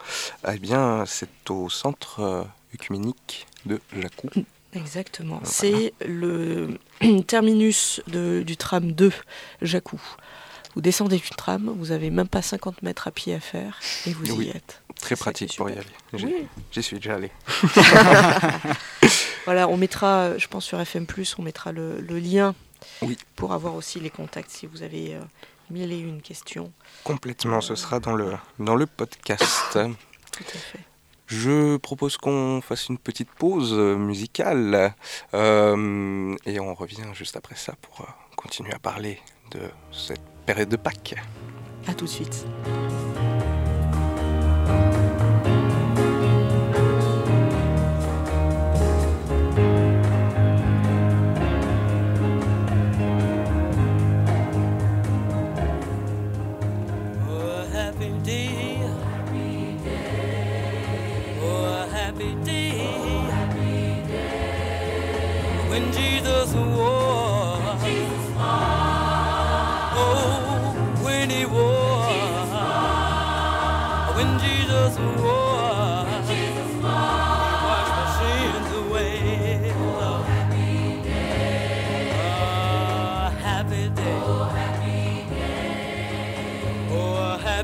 eh 0.50 0.60
bien, 0.60 1.04
c'est 1.06 1.50
au 1.50 1.70
centre 1.70 2.48
œcuménique 2.74 3.48
de 3.66 3.82
Jacou. 4.00 4.30
Exactement. 4.72 5.42
C'est 5.44 5.94
le 6.06 6.80
terminus 7.28 8.02
de- 8.08 8.44
du 8.46 8.56
tram 8.56 8.94
2, 8.94 9.12
Jacou. 9.62 10.00
Vous 10.78 10.82
descendez 10.82 11.18
du 11.18 11.30
tram, 11.32 11.74
vous 11.76 11.92
avez 11.92 12.12
même 12.12 12.28
pas 12.28 12.44
50 12.44 12.84
mètres 12.84 13.08
à 13.08 13.12
pied 13.12 13.34
à 13.34 13.40
faire 13.40 13.80
et 14.06 14.14
vous 14.14 14.32
Oui. 14.36 14.46
y 14.46 14.50
êtes. 14.52 14.84
Très 15.02 15.16
pratique 15.16 15.58
pour 15.58 15.72
y 15.72 15.74
aller. 15.74 15.82
J'y 16.14 16.26
Oui. 16.28 16.84
suis 16.84 16.98
déjà 16.98 17.16
allé. 17.16 17.32
Voilà, 19.46 19.68
on 19.70 19.76
mettra, 19.76 20.38
je 20.38 20.46
pense 20.48 20.66
sur 20.66 20.80
FM+, 20.80 21.08
on 21.40 21.42
mettra 21.42 21.72
le, 21.72 22.00
le 22.00 22.20
lien 22.20 22.54
Oui. 23.02 23.18
Pour 23.36 23.54
avoir 23.54 23.74
aussi 23.74 24.00
les 24.00 24.12
contacts 24.12 24.52
si 24.52 24.68
vous 24.68 24.84
avez 24.84 25.16
euh, 25.16 25.22
mille 25.72 25.92
et 25.92 25.98
une 25.98 26.22
questions. 26.22 26.72
Complètement, 27.04 27.60
ce 27.62 27.74
sera 27.74 28.00
dans 28.00 28.14
le, 28.14 28.34
dans 28.60 28.76
le 28.76 28.86
podcast. 28.86 29.72
Tout 29.74 30.44
à 30.54 30.58
fait. 30.60 30.80
Je 31.26 31.78
propose 31.78 32.18
qu'on 32.18 32.62
fasse 32.62 32.88
une 32.90 33.00
petite 33.00 33.32
pause 33.32 33.74
musicale 33.74 34.94
euh, 35.34 36.36
et 36.46 36.60
on 36.60 36.76
revient 36.76 37.02
juste 37.16 37.36
après 37.36 37.56
ça 37.56 37.74
pour 37.82 38.02
euh, 38.02 38.12
continuer 38.36 38.74
à 38.74 38.80
parler 38.80 39.20
de 39.50 39.62
cette 39.92 40.22
période 40.48 40.70
de 40.70 40.78
Pâques. 40.78 41.16
À 41.88 41.94
tout 41.94 42.06
de 42.06 42.10
suite. 42.10 42.48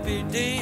Happy 0.04 0.22
day. 0.24 0.53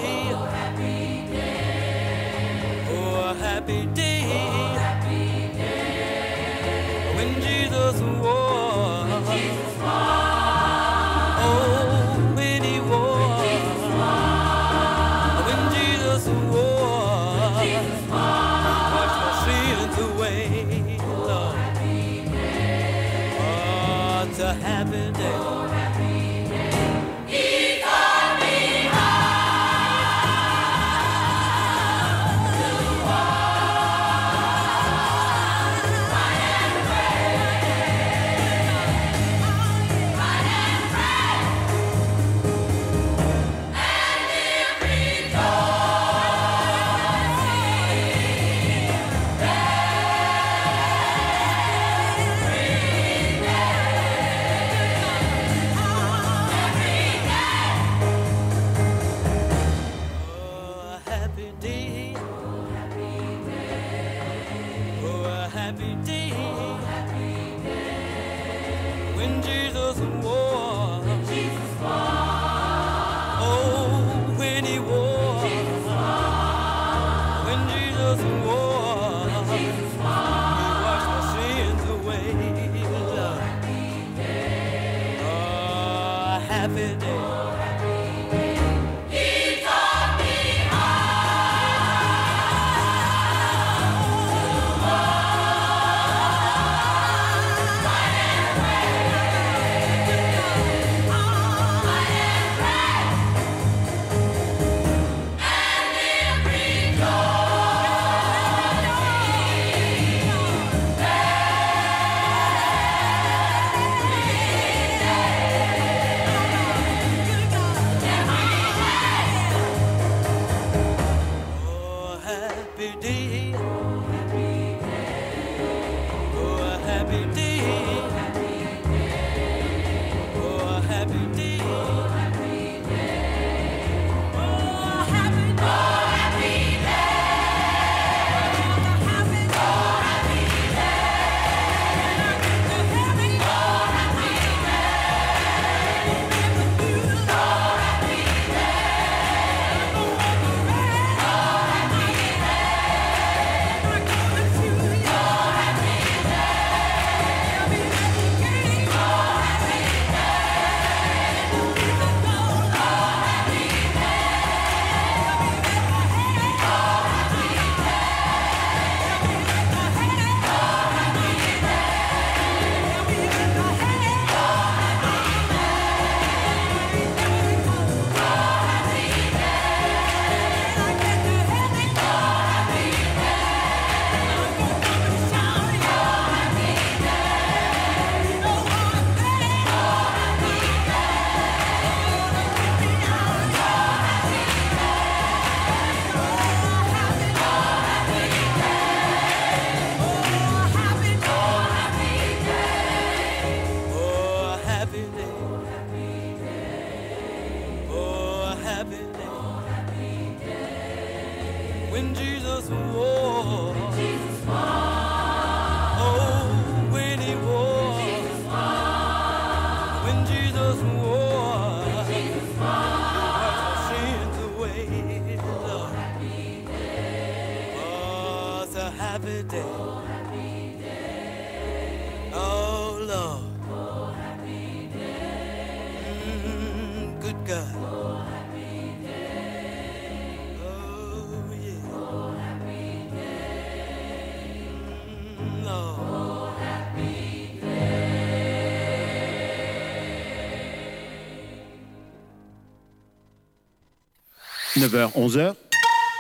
9h, 254.82 255.12
11h. 255.14 255.54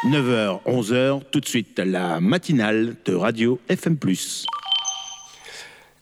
9h, 0.05 0.61
11h, 0.65 1.21
tout 1.31 1.39
de 1.39 1.45
suite 1.47 1.79
la 1.79 2.19
matinale 2.19 2.95
de 3.05 3.15
Radio 3.15 3.59
FM+. 3.69 3.97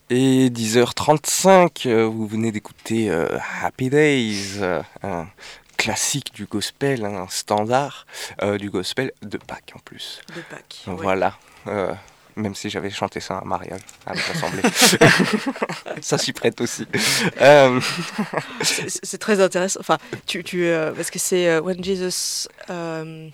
Et 0.09 0.49
10h35, 0.49 1.87
euh, 1.87 2.05
vous 2.05 2.27
venez 2.27 2.51
d'écouter 2.51 3.09
euh, 3.09 3.27
Happy 3.61 3.89
Days, 3.89 4.57
euh, 4.59 4.81
un 5.03 5.27
classique 5.77 6.33
du 6.33 6.45
gospel, 6.45 7.05
un 7.05 7.27
standard 7.29 8.05
euh, 8.41 8.57
du 8.57 8.69
gospel 8.69 9.11
de 9.21 9.37
Pâques 9.37 9.73
en 9.75 9.79
plus. 9.79 10.21
De 10.35 10.41
Pâques. 10.41 10.83
ouais. 10.87 10.93
Voilà. 10.97 11.37
euh, 11.67 11.93
même 12.35 12.55
si 12.55 12.69
j'avais 12.69 12.89
chanté 12.89 13.19
ça 13.19 13.35
à 13.37 13.41
un 13.41 13.45
mariage, 13.45 13.81
à 14.05 14.13
l'assemblée. 14.13 14.61
ça 16.01 16.17
s'y 16.17 16.33
prête 16.33 16.59
aussi. 16.61 16.85
Euh, 17.41 17.79
C'est- 18.61 19.17
très 19.17 19.41
intéressant. 19.41 19.79
Enfin, 19.81 19.97
tu, 20.25 20.43
tu, 20.43 20.63
euh, 20.65 20.91
parce 20.93 21.11
que 21.11 21.19
c'est 21.19 21.47
euh, 21.49 21.61
When 21.61 21.83
Jesus. 21.83 22.47
euh, 22.69 23.29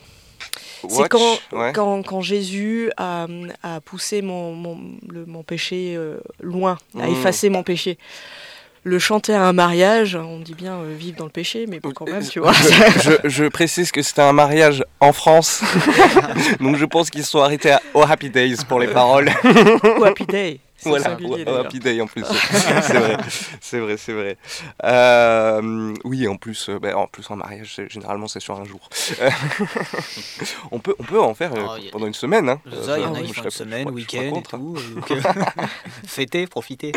c'est 0.90 1.10
quand, 1.10 1.40
ouais. 1.52 1.72
quand, 1.74 2.04
quand 2.04 2.22
Jésus 2.22 2.92
a, 2.98 3.28
a 3.64 3.82
poussé 3.82 4.22
mon, 4.22 4.54
mon, 4.54 4.80
le- 5.08 5.26
mon 5.26 5.44
péché 5.44 5.98
loin, 6.42 6.78
a 7.00 7.08
Mm. 7.08 7.14
effacé 7.14 7.50
mon 7.50 7.64
péché. 7.64 7.98
Le 8.88 9.00
chanter 9.00 9.34
à 9.34 9.42
un 9.48 9.52
mariage, 9.52 10.16
on 10.16 10.38
dit 10.40 10.54
bien 10.54 10.76
euh, 10.76 10.94
vivre 10.96 11.18
dans 11.18 11.24
le 11.26 11.32
péché, 11.32 11.66
mais 11.68 11.80
bon, 11.80 11.90
quand 11.92 12.06
même, 12.08 12.24
tu 12.24 12.40
vois. 12.40 12.54
je, 12.54 13.02
je- 13.24 13.30
je 13.30 13.46
précise 13.46 13.92
que 13.92 14.04
c'était 14.04 14.22
un 14.22 14.32
mariage 14.32 14.84
en 15.00 15.12
France, 15.12 15.64
donc 16.60 16.76
je 16.78 16.86
pense 16.86 17.10
qu'ils 17.10 17.26
sont 17.26 17.40
arrêtés 17.42 17.72
à 17.72 17.82
Oh 17.96 18.04
Happy 18.08 18.30
Days 18.30 18.58
pour 18.68 18.80
les 18.80 18.88
paroles. 18.88 19.32
Ou 20.00 20.04
Happy 20.04 20.26
Day. 20.28 20.60
Voilà. 20.86 21.18
Happy 21.60 21.80
Day 21.80 22.02
en 22.02 22.08
plus. 22.08 22.24
c'est 22.82 22.98
vrai, 22.98 23.18
c'est 23.62 23.80
vrai, 23.80 23.98
c'est 23.98 24.14
vrai. 24.14 24.38
Euh, 24.84 25.94
oui, 26.04 26.28
en 26.28 26.38
plus, 26.38 26.70
euh, 26.70 26.80
ben, 26.80 26.96
en 26.96 27.08
plus 27.08 27.30
en 27.30 27.36
mariage, 27.36 27.82
généralement 27.90 28.28
c'est 28.28 28.40
sur 28.40 28.60
un 28.60 28.66
jour. 28.66 28.88
On 30.72 30.80
peut, 30.80 30.96
on 31.00 31.04
peut 31.04 31.20
en 31.20 31.34
faire 31.34 31.54
euh, 31.54 31.66
Oh, 31.66 31.78
pendant 31.92 32.08
une 32.08 32.14
semaine. 32.14 32.50
Hein. 32.50 32.62
Ça, 32.84 32.98
il 32.98 33.04
y 33.04 33.06
en 33.06 33.14
a 33.16 33.20
une 33.20 33.50
semaine, 33.50 33.90
week-end 33.90 34.34
hein. 34.36 34.42
tout. 34.48 34.76
donc, 34.96 35.14
Fêtez, 36.06 36.48
profitez. 36.48 36.92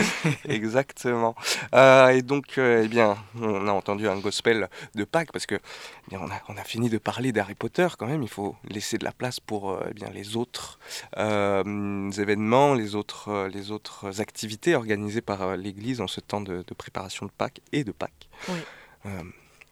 Exactement. 0.49 1.35
Euh, 1.75 2.09
et 2.09 2.23
donc, 2.23 2.59
euh, 2.59 2.83
eh 2.85 2.89
bien, 2.89 3.17
on 3.41 3.67
a 3.69 3.73
entendu 3.73 4.09
un 4.09 4.19
gospel 4.19 4.69
de 4.95 5.05
Pâques 5.05 5.33
parce 5.33 5.47
que 5.47 5.55
eh 5.55 6.11
bien, 6.11 6.21
on, 6.23 6.31
a, 6.31 6.41
on 6.49 6.57
a 6.57 6.65
fini 6.65 6.89
de 6.91 6.99
parler 6.99 7.33
d'Harry 7.33 7.55
Potter 7.55 7.89
quand 7.99 8.07
même. 8.07 8.23
Il 8.23 8.29
faut 8.29 8.57
laisser 8.69 8.99
de 8.99 9.05
la 9.05 9.13
place 9.13 9.41
pour 9.41 9.71
euh, 9.71 9.81
eh 9.91 9.95
bien, 9.95 10.11
les 10.11 10.37
autres 10.37 10.79
euh, 11.17 12.11
événements, 12.11 12.75
les 12.75 12.95
autres, 12.95 13.29
euh, 13.29 13.49
les 13.49 13.71
autres 13.71 13.78
activités 14.19 14.75
organisées 14.75 15.21
par 15.21 15.43
euh, 15.43 15.57
l'Église 15.57 16.01
en 16.01 16.07
ce 16.07 16.21
temps 16.21 16.41
de, 16.41 16.65
de 16.67 16.75
préparation 16.75 17.27
de 17.27 17.31
Pâques 17.31 17.61
et 17.73 17.85
de 17.85 17.93
Pâques. 17.93 18.29
Oui. 18.49 18.59
Euh, 19.07 19.23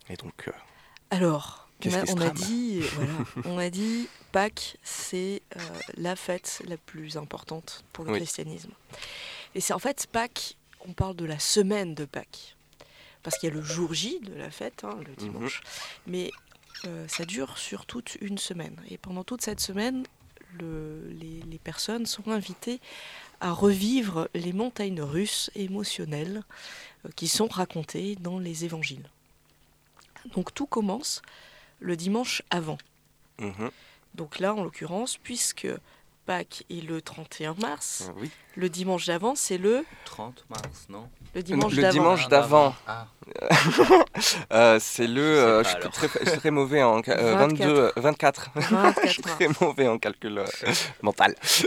et 0.08 0.16
donc, 0.16 0.48
euh, 0.48 0.52
Alors, 1.10 1.68
on 1.84 1.92
a, 1.92 2.04
on 2.12 2.20
a 2.20 2.30
dit, 2.30 2.80
voilà, 2.80 3.12
on 3.44 3.58
a 3.58 3.70
dit 3.70 4.08
Pâques, 4.32 4.76
c'est 4.82 5.42
euh, 5.56 5.60
la 5.96 6.16
fête 6.16 6.62
la 6.66 6.76
plus 6.76 7.16
importante 7.16 7.84
pour 7.92 8.04
le 8.04 8.12
Oui. 8.12 8.18
christianisme. 8.18 8.70
Et 9.54 9.60
c'est 9.60 9.72
en 9.72 9.78
fait 9.78 10.06
Pâques, 10.06 10.56
on 10.88 10.92
parle 10.92 11.16
de 11.16 11.24
la 11.24 11.38
semaine 11.38 11.94
de 11.94 12.04
Pâques. 12.04 12.56
Parce 13.22 13.38
qu'il 13.38 13.48
y 13.48 13.52
a 13.52 13.54
le 13.56 13.62
jour 13.62 13.92
J 13.92 14.20
de 14.20 14.34
la 14.34 14.50
fête, 14.52 14.84
hein, 14.84 14.96
le 15.04 15.12
dimanche, 15.16 15.60
mais 16.06 16.30
ça 17.08 17.24
dure 17.24 17.58
sur 17.58 17.84
toute 17.84 18.16
une 18.20 18.38
semaine. 18.38 18.76
Et 18.88 18.98
pendant 18.98 19.24
toute 19.24 19.42
cette 19.42 19.58
semaine, 19.58 20.04
le- 20.60 21.08
les, 21.10 21.40
les 21.42 21.58
personnes 21.58 22.06
sont 22.06 22.30
invitées 22.30 22.80
à 23.40 23.52
revivre 23.52 24.28
les 24.34 24.52
montagnes 24.52 25.02
russes 25.02 25.50
émotionnelles 25.54 26.42
euh, 27.04 27.10
qui 27.16 27.28
sont 27.28 27.48
racontées 27.48 28.16
dans 28.16 28.38
les 28.38 28.64
évangiles. 28.64 29.08
Donc 30.34 30.52
tout 30.54 30.66
commence 30.66 31.22
le 31.80 31.96
dimanche 31.96 32.42
avant. 32.50 32.78
mhm, 33.38 33.70
Donc 34.14 34.38
là, 34.38 34.54
en 34.54 34.64
l'occurrence, 34.64 35.18
puisque 35.18 35.68
Pâques 36.26 36.64
est 36.70 36.84
le 36.86 37.00
31 37.00 37.54
mars, 37.60 38.06
euh, 38.08 38.12
oui. 38.20 38.30
le 38.56 38.68
dimanche 38.68 39.06
d'avant, 39.06 39.34
c'est 39.36 39.58
le, 39.58 39.84
30 40.04 40.44
mars, 40.50 40.86
non 40.88 41.08
le 41.34 41.42
dimanche 41.42 41.72
le 41.74 41.82
d'avant. 41.82 41.92
dimanche 41.92 42.28
d'avant. 42.28 42.74
Ah. 42.86 43.06
Euh, 44.52 44.78
c'est 44.80 45.06
le. 45.06 45.20
euh, 45.22 45.62
pas, 45.62 45.64
je, 45.64 45.68
suis 45.68 45.76
alors. 45.78 45.92
très, 45.92 46.08
je 46.24 46.30
suis 46.30 46.38
très 46.38 46.50
mauvais 46.50 46.82
en. 46.82 47.02
ca- 47.02 47.18
euh, 47.18 47.34
22, 47.36 47.64
euh, 47.64 47.90
24. 47.96 48.50
24 48.54 49.00
je 49.06 49.12
suis 49.12 49.22
très 49.22 49.48
mauvais 49.60 49.88
en 49.88 49.98
calcul 49.98 50.38
euh, 50.38 50.44
mental. 51.02 51.34
Ça 51.42 51.66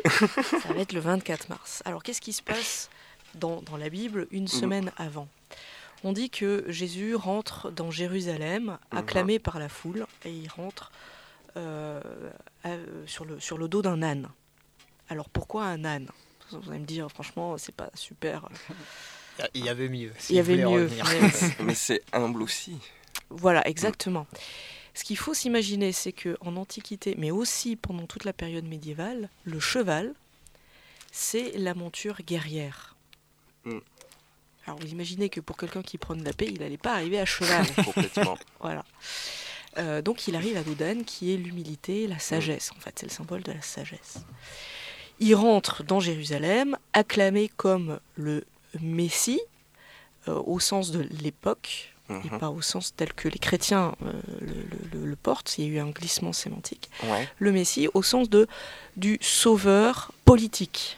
va 0.73 0.79
être 0.81 0.93
le 0.93 0.99
24 0.99 1.49
mars. 1.49 1.81
Alors 1.85 2.01
qu'est-ce 2.03 2.21
qui 2.21 2.33
se 2.33 2.41
passe 2.41 2.89
dans, 3.35 3.61
dans 3.61 3.77
la 3.77 3.89
Bible 3.89 4.27
une 4.31 4.47
semaine 4.47 4.91
avant? 4.97 5.27
On 6.03 6.13
dit 6.13 6.29
que 6.29 6.63
Jésus 6.69 7.13
rentre 7.15 7.69
dans 7.71 7.91
Jérusalem, 7.91 8.77
acclamé 8.91 9.37
par 9.37 9.59
la 9.59 9.69
foule, 9.69 10.05
et 10.25 10.31
il 10.31 10.47
rentre 10.49 10.91
euh, 11.57 11.99
à- 12.63 12.69
sur, 13.05 13.25
le, 13.25 13.39
sur 13.39 13.57
le 13.57 13.67
dos 13.67 13.81
d'un 13.81 14.01
âne. 14.01 14.29
Alors 15.09 15.29
pourquoi 15.29 15.65
un 15.65 15.83
âne? 15.85 16.07
Vous 16.51 16.69
allez 16.71 16.79
me 16.79 16.85
dire, 16.85 17.09
franchement, 17.09 17.57
c'est 17.57 17.75
pas 17.75 17.89
super. 17.93 18.49
Il 19.53 19.63
y 19.63 19.69
avait 19.69 19.89
mieux. 19.89 20.11
Il 20.29 20.35
y 20.35 20.39
avait 20.39 20.57
mieux. 20.57 20.89
mais- 21.61 21.75
c'est 21.75 22.01
humble 22.11 22.41
aussi. 22.41 22.77
Voilà, 23.29 23.65
exactement. 23.67 24.27
Ce 24.93 25.03
qu'il 25.03 25.17
faut 25.17 25.33
s'imaginer, 25.33 25.91
c'est 25.91 26.11
que 26.11 26.35
en 26.41 26.57
Antiquité, 26.57 27.15
mais 27.17 27.31
aussi 27.31 27.75
pendant 27.75 28.05
toute 28.05 28.25
la 28.25 28.33
période 28.33 28.65
médiévale, 28.65 29.29
le 29.45 29.59
cheval, 29.59 30.13
c'est 31.11 31.57
la 31.57 31.73
monture 31.73 32.17
guerrière. 32.25 32.95
Mm. 33.65 33.77
Alors 34.65 34.79
vous 34.79 34.87
imaginez 34.87 35.29
que 35.29 35.39
pour 35.39 35.57
quelqu'un 35.57 35.81
qui 35.81 35.97
prône 35.97 36.23
la 36.23 36.33
paix, 36.33 36.47
il 36.47 36.59
n'allait 36.59 36.77
pas 36.77 36.93
arriver 36.93 37.19
à 37.19 37.25
cheval. 37.25 37.65
Complètement. 37.85 38.37
voilà. 38.59 38.83
Euh, 39.77 40.01
donc 40.01 40.27
il 40.27 40.35
arrive 40.35 40.57
à 40.57 40.63
l'Odan, 40.63 41.03
qui 41.03 41.33
est 41.33 41.37
l'humilité, 41.37 42.07
la 42.07 42.19
sagesse. 42.19 42.71
En 42.75 42.79
fait, 42.79 42.99
c'est 42.99 43.05
le 43.05 43.11
symbole 43.11 43.43
de 43.43 43.51
la 43.51 43.61
sagesse. 43.61 44.19
Il 45.19 45.35
rentre 45.35 45.83
dans 45.83 45.99
Jérusalem, 45.99 46.77
acclamé 46.93 47.49
comme 47.57 47.99
le 48.15 48.43
Messie, 48.81 49.41
euh, 50.27 50.41
au 50.45 50.59
sens 50.59 50.91
de 50.91 51.01
l'époque, 51.21 51.93
et 52.09 52.13
Mhm. 52.31 52.39
pas 52.39 52.49
au 52.49 52.61
sens 52.61 52.93
tel 52.95 53.13
que 53.13 53.27
les 53.27 53.37
chrétiens 53.37 53.93
euh, 54.03 54.11
le, 54.41 54.47
le- 54.47 54.99
le- 55.01 55.05
le 55.05 55.15
portent. 55.15 55.57
Il 55.57 55.65
y 55.65 55.67
a 55.67 55.71
eu 55.73 55.79
un 55.79 55.89
glissement 55.89 56.33
sémantique. 56.33 56.89
Ouais. 57.03 57.27
Le 57.37 57.51
Messie 57.51 57.87
au 57.93 58.01
sens 58.01 58.29
de 58.29 58.47
du 58.97 59.17
sauveur 59.21 60.11
politique. 60.25 60.97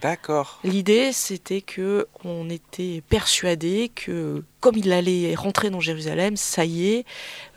D'accord. 0.00 0.60
L'idée, 0.64 1.12
c'était 1.12 1.60
que 1.60 2.06
on 2.24 2.48
était 2.50 3.02
persuadé 3.08 3.90
que, 3.94 4.42
comme 4.60 4.76
il 4.76 4.92
allait 4.92 5.34
rentrer 5.34 5.70
dans 5.70 5.80
Jérusalem, 5.80 6.36
ça 6.36 6.64
y 6.64 6.88
est, 6.94 7.04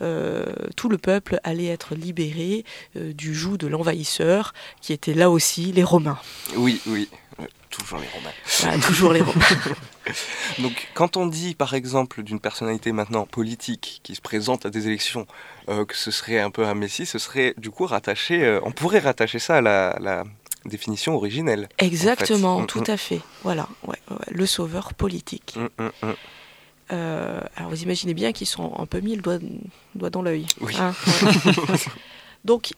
euh, 0.02 0.46
tout 0.76 0.88
le 0.88 0.98
peuple 0.98 1.40
allait 1.44 1.66
être 1.66 1.94
libéré 1.94 2.64
euh, 2.96 3.12
du 3.12 3.34
joug 3.34 3.56
de 3.56 3.66
l'envahisseur, 3.66 4.52
qui 4.80 4.92
étaient 4.92 5.14
là 5.14 5.30
aussi 5.30 5.72
les 5.72 5.84
Romains. 5.84 6.18
Oui, 6.56 6.80
oui. 6.86 7.08
Euh, 7.40 7.44
Toujours 7.70 7.98
les 7.98 8.08
Romains. 8.08 8.32
Voilà, 8.60 8.78
toujours 8.78 9.12
les 9.12 9.20
Romains. 9.20 9.46
Donc, 10.58 10.88
quand 10.94 11.16
on 11.16 11.26
dit, 11.26 11.54
par 11.54 11.74
exemple, 11.74 12.22
d'une 12.22 12.40
personnalité 12.40 12.92
maintenant 12.92 13.26
politique 13.26 14.00
qui 14.02 14.14
se 14.14 14.20
présente 14.22 14.64
à 14.66 14.70
des 14.70 14.86
élections, 14.88 15.26
euh, 15.68 15.84
que 15.84 15.94
ce 15.94 16.10
serait 16.10 16.40
un 16.40 16.50
peu 16.50 16.64
un 16.66 16.74
messie, 16.74 17.04
ce 17.06 17.18
serait 17.18 17.54
du 17.58 17.70
coup 17.70 17.84
rattaché. 17.86 18.42
euh, 18.42 18.58
on 18.64 18.72
pourrait 18.72 18.98
rattacher 19.00 19.38
ça 19.38 19.56
à 19.56 19.60
la, 19.60 19.96
la 20.00 20.24
définition 20.64 21.14
originelle. 21.14 21.68
Exactement, 21.78 22.56
en 22.56 22.60
fait. 22.62 22.66
tout 22.66 22.80
Mm, 22.80 22.90
à 22.90 22.96
fait. 22.96 23.20
Voilà, 23.42 23.68
ouais, 23.86 23.96
ouais, 24.10 24.16
le 24.30 24.46
sauveur 24.46 24.94
politique. 24.94 25.56
mm, 25.56 25.82
mm, 25.84 25.90
mm. 26.02 26.12
Euh, 26.90 27.40
alors 27.56 27.68
vous 27.70 27.82
imaginez 27.82 28.14
bien 28.14 28.32
qu'ils 28.32 28.46
sont 28.46 28.72
un 28.78 28.86
peu 28.86 29.00
mis 29.00 29.14
le 29.14 29.20
doigt, 29.20 29.38
doigt 29.94 30.08
dans 30.08 30.22
l'œil. 30.22 30.46
Oui. 30.62 30.74
hein. 30.80 30.94
Donc 32.44 32.70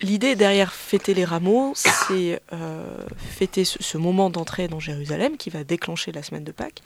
l'idée 0.00 0.36
derrière 0.36 0.72
fêter 0.72 1.14
les 1.14 1.24
rameaux, 1.24 1.72
c'est 1.74 2.40
euh, 2.52 2.96
fêter 3.16 3.64
ce, 3.64 3.82
ce 3.82 3.98
moment 3.98 4.30
d'entrée 4.30 4.68
dans 4.68 4.78
Jérusalem 4.78 5.36
qui 5.36 5.50
va 5.50 5.64
déclencher 5.64 6.12
la 6.12 6.22
semaine 6.22 6.44
de 6.44 6.52
Pâques, 6.52 6.82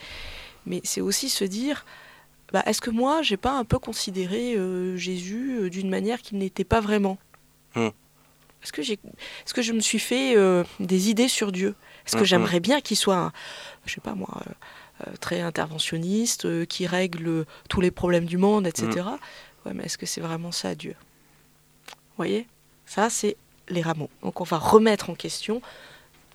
mais 0.64 0.81
c'est 0.85 1.02
aussi 1.02 1.28
se 1.28 1.44
dire, 1.44 1.85
bah, 2.52 2.62
est-ce 2.64 2.81
que 2.81 2.90
moi 2.90 3.20
j'ai 3.20 3.36
pas 3.36 3.52
un 3.52 3.64
peu 3.64 3.78
considéré 3.78 4.55
euh, 4.55 4.97
Jésus 4.97 5.59
euh, 5.60 5.68
d'une 5.70 5.90
manière 5.90 6.22
qu'il 6.22 6.39
n'était 6.39 6.64
pas 6.64 6.81
vraiment? 6.81 7.18
Est-ce 8.62 8.72
que, 8.72 8.82
j'ai, 8.82 8.94
est-ce 9.44 9.54
que 9.54 9.62
je 9.62 9.72
me 9.72 9.80
suis 9.80 9.98
fait 9.98 10.36
euh, 10.36 10.64
des 10.80 11.08
idées 11.10 11.28
sur 11.28 11.50
Dieu? 11.52 11.74
Est-ce 12.06 12.14
que 12.16 12.20
Mhm. 12.20 12.26
j'aimerais 12.26 12.60
bien 12.60 12.80
qu'il 12.80 12.96
soit, 12.96 13.16
un- 13.16 13.32
je 13.86 13.94
sais 13.94 14.00
pas 14.00 14.14
moi, 14.14 14.28
euh, 14.46 15.06
euh, 15.08 15.16
très 15.20 15.40
interventionniste, 15.40 16.44
euh, 16.44 16.64
qui 16.66 16.86
règle 16.86 17.46
tous 17.68 17.80
les 17.80 17.90
problèmes 17.90 18.26
du 18.26 18.36
monde, 18.36 18.66
etc. 18.66 19.06
Ouais, 19.64 19.72
mais 19.74 19.84
est-ce 19.84 19.96
que 19.98 20.06
c'est 20.06 20.20
vraiment 20.20 20.52
ça, 20.52 20.74
Dieu? 20.74 20.94
Vous 21.88 22.16
voyez? 22.16 22.46
Ça, 22.86 23.08
c'est 23.10 23.36
les 23.68 23.82
rameaux. 23.82 24.10
Donc 24.22 24.40
on 24.40 24.44
va 24.44 24.58
remettre 24.58 25.10
en 25.10 25.14
question 25.14 25.62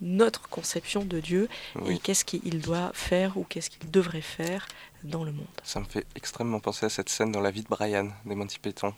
notre 0.02 0.48
conception 0.50 1.04
de 1.06 1.20
Dieu 1.20 1.48
Oui. 1.76 1.96
et 1.96 2.00
qu'est-ce 2.00 2.26
qu'il 2.26 2.60
doit 2.62 2.92
faire 2.94 3.38
ou 3.38 3.44
qu'est-ce 3.44 3.70
qu'il 3.70 3.90
devrait 3.92 4.22
faire 4.22 4.68
dans 5.04 5.24
le 5.24 5.32
monde. 5.32 5.46
Ça 5.64 5.80
me 5.80 5.86
fait 5.86 6.06
extrêmement 6.16 6.60
penser 6.60 6.86
à 6.86 6.90
cette 6.90 7.10
scène 7.10 7.32
dans 7.32 7.40
la 7.42 7.52
vie 7.52 7.62
de 7.62 7.68
Brian, 7.68 8.10
des 8.26 8.36
Monty 8.36 8.58
Python. 8.60 8.94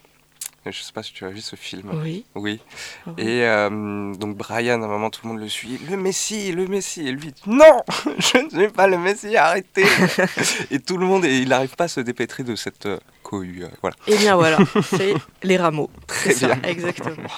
Je 0.72 0.82
sais 0.82 0.92
pas 0.94 1.04
si 1.04 1.14
tu 1.14 1.26
as 1.26 1.30
vu 1.30 1.42
ce 1.42 1.56
film. 1.56 1.90
Oui. 2.04 2.26
Oui. 2.36 2.60
Ah 3.06 3.12
oui. 3.18 3.24
Et 3.24 3.44
euh, 3.46 4.14
donc 4.16 4.38
Brian, 4.38 4.82
à 4.82 4.86
un 4.86 4.88
moment, 4.88 5.10
tout 5.10 5.22
le 5.24 5.30
monde 5.30 5.40
le 5.40 5.50
suit. 5.50 5.80
Le 5.90 5.98
Messie, 5.98 6.52
le 6.52 6.68
Messie. 6.68 7.08
Et 7.08 7.12
lui, 7.12 7.32
dit, 7.32 7.42
non, 7.48 7.84
je 8.20 8.38
ne 8.38 8.50
suis 8.50 8.68
pas 8.70 8.88
le 8.88 8.98
Messie, 8.98 9.36
arrêtez. 9.38 9.86
et 10.72 10.80
tout 10.80 10.98
le 10.98 11.06
monde, 11.06 11.26
et 11.26 11.38
il 11.38 11.50
n'arrive 11.50 11.76
pas 11.76 11.86
à 11.86 11.88
se 11.88 12.00
dépêtrer 12.00 12.44
de 12.44 12.56
cette 12.56 12.86
euh, 12.86 12.98
cohue. 13.24 13.64
euh, 13.64 13.70
voilà. 13.82 13.96
Eh 14.08 14.18
bien 14.18 14.36
voilà, 14.36 14.58
c'est 14.84 15.14
les 15.44 15.58
rameaux. 15.58 15.90
Très 16.08 16.34
ça, 16.34 16.56
bien. 16.56 16.70
exactement. 16.70 17.30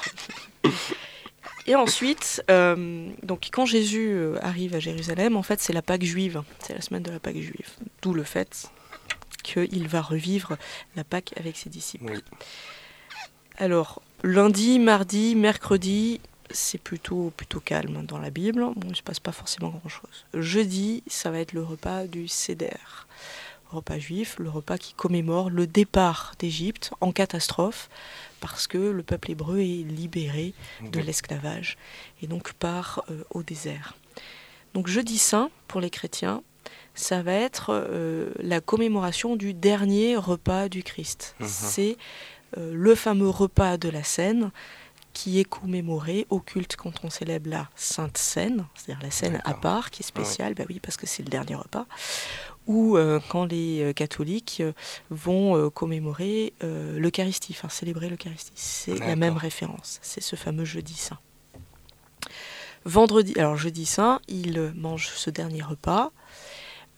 Et 1.67 1.75
ensuite, 1.75 2.43
euh, 2.49 3.09
donc 3.21 3.49
quand 3.51 3.65
Jésus 3.65 4.17
arrive 4.41 4.75
à 4.75 4.79
Jérusalem, 4.79 5.35
en 5.37 5.43
fait 5.43 5.59
c'est 5.61 5.73
la 5.73 5.81
Pâque 5.83 6.03
juive, 6.03 6.41
c'est 6.59 6.73
la 6.73 6.81
semaine 6.81 7.03
de 7.03 7.11
la 7.11 7.19
Pâque 7.19 7.37
juive. 7.37 7.69
D'où 8.01 8.13
le 8.13 8.23
fait 8.23 8.69
qu'il 9.43 9.87
va 9.87 10.01
revivre 10.01 10.57
la 10.95 11.03
Pâque 11.03 11.33
avec 11.37 11.57
ses 11.57 11.69
disciples. 11.69 12.21
Alors, 13.59 14.01
lundi, 14.23 14.79
mardi, 14.79 15.35
mercredi, 15.35 16.21
c'est 16.49 16.77
plutôt, 16.77 17.33
plutôt 17.35 17.59
calme 17.59 18.05
dans 18.05 18.17
la 18.17 18.29
Bible. 18.29 18.61
Bon, 18.61 18.81
il 18.83 18.91
ne 18.91 18.95
se 18.95 19.03
passe 19.03 19.19
pas 19.19 19.33
forcément 19.33 19.69
grand-chose. 19.69 20.25
Jeudi, 20.33 21.03
ça 21.07 21.29
va 21.29 21.39
être 21.39 21.51
le 21.51 21.61
repas 21.61 22.05
du 22.05 22.29
Seder. 22.29 22.77
Repas 23.69 23.99
juif, 23.99 24.37
le 24.39 24.49
repas 24.49 24.77
qui 24.77 24.93
commémore 24.93 25.49
le 25.49 25.67
départ 25.67 26.33
d'Égypte 26.39 26.91
en 27.01 27.11
catastrophe, 27.11 27.89
parce 28.39 28.65
que 28.65 28.77
le 28.77 29.03
peuple 29.03 29.31
hébreu 29.31 29.59
est 29.59 29.83
libéré 29.85 30.53
de 30.81 31.01
l'esclavage 31.01 31.77
et 32.23 32.27
donc 32.27 32.53
part 32.53 33.03
euh, 33.11 33.23
au 33.31 33.43
désert. 33.43 33.95
Donc 34.73 34.87
jeudi 34.87 35.17
saint, 35.17 35.51
pour 35.67 35.81
les 35.81 35.89
chrétiens, 35.89 36.41
ça 36.95 37.21
va 37.21 37.33
être 37.33 37.69
euh, 37.71 38.31
la 38.39 38.61
commémoration 38.61 39.35
du 39.35 39.53
dernier 39.53 40.15
repas 40.15 40.69
du 40.69 40.81
Christ. 40.81 41.35
Mhm. 41.39 41.47
C'est 41.47 41.97
le 42.57 42.95
fameux 42.95 43.29
repas 43.29 43.77
de 43.77 43.89
la 43.89 44.03
Seine 44.03 44.51
qui 45.11 45.39
est 45.39 45.43
commémoré 45.43 46.27
au 46.29 46.39
culte 46.39 46.75
quand 46.75 46.93
on 47.03 47.09
célèbre 47.09 47.49
la 47.49 47.67
Sainte 47.75 48.17
Seine, 48.17 48.65
c'est-à-dire 48.75 49.03
la 49.03 49.11
Seine 49.11 49.41
à 49.43 49.53
part, 49.53 49.89
qui 49.89 50.03
est 50.03 50.05
spéciale, 50.05 50.53
bah 50.53 50.63
oui, 50.69 50.79
parce 50.79 50.97
que 50.97 51.07
c'est 51.07 51.23
le 51.23 51.29
dernier 51.29 51.55
repas, 51.55 51.87
ou 52.67 52.95
euh, 52.95 53.19
quand 53.27 53.45
les 53.45 53.81
euh, 53.81 53.91
catholiques 53.91 54.59
euh, 54.61 54.71
vont 55.09 55.57
euh, 55.57 55.69
commémorer 55.71 56.53
euh, 56.63 56.99
l'Eucharistie, 56.99 57.55
enfin 57.57 57.69
célébrer 57.69 58.07
l'Eucharistie. 58.07 58.53
C'est 58.55 58.99
la 58.99 59.15
même 59.15 59.35
référence, 59.35 59.99
c'est 60.03 60.21
ce 60.21 60.35
fameux 60.35 60.63
jeudi 60.63 60.93
saint. 60.93 61.19
Vendredi, 62.85 63.33
alors 63.37 63.57
jeudi 63.57 63.87
saint, 63.87 64.21
il 64.27 64.71
mange 64.75 65.07
ce 65.07 65.31
dernier 65.31 65.63
repas. 65.63 66.11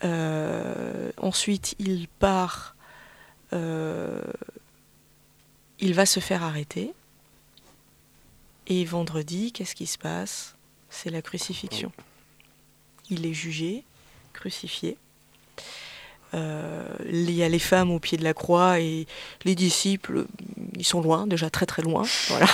Euh, 0.04 1.12
ensuite, 1.18 1.76
il 1.80 2.08
part. 2.08 2.76
Il 5.82 5.94
va 5.94 6.06
se 6.06 6.20
faire 6.20 6.44
arrêter. 6.44 6.94
Et 8.68 8.86
vendredi, 8.86 9.52
qu'est-ce 9.52 9.76
qui 9.76 9.88
se 9.88 9.98
passe? 9.98 10.56
C'est 10.90 11.10
la 11.10 11.22
crucifixion. 11.22 11.92
Il 13.10 13.26
est 13.26 13.34
jugé, 13.34 13.84
crucifié. 14.34 14.98
Euh, 16.34 16.88
il 17.10 17.32
y 17.32 17.44
a 17.44 17.50
les 17.50 17.60
femmes 17.60 17.92
au 17.92 18.00
pied 18.00 18.18
de 18.18 18.24
la 18.24 18.34
croix 18.34 18.80
et 18.80 19.08
les 19.44 19.56
disciples, 19.56 20.26
ils 20.78 20.86
sont 20.86 21.02
loin, 21.02 21.28
déjà 21.28 21.50
très 21.50 21.66
très 21.66 21.82
loin. 21.82 22.04
Voilà. 22.30 22.48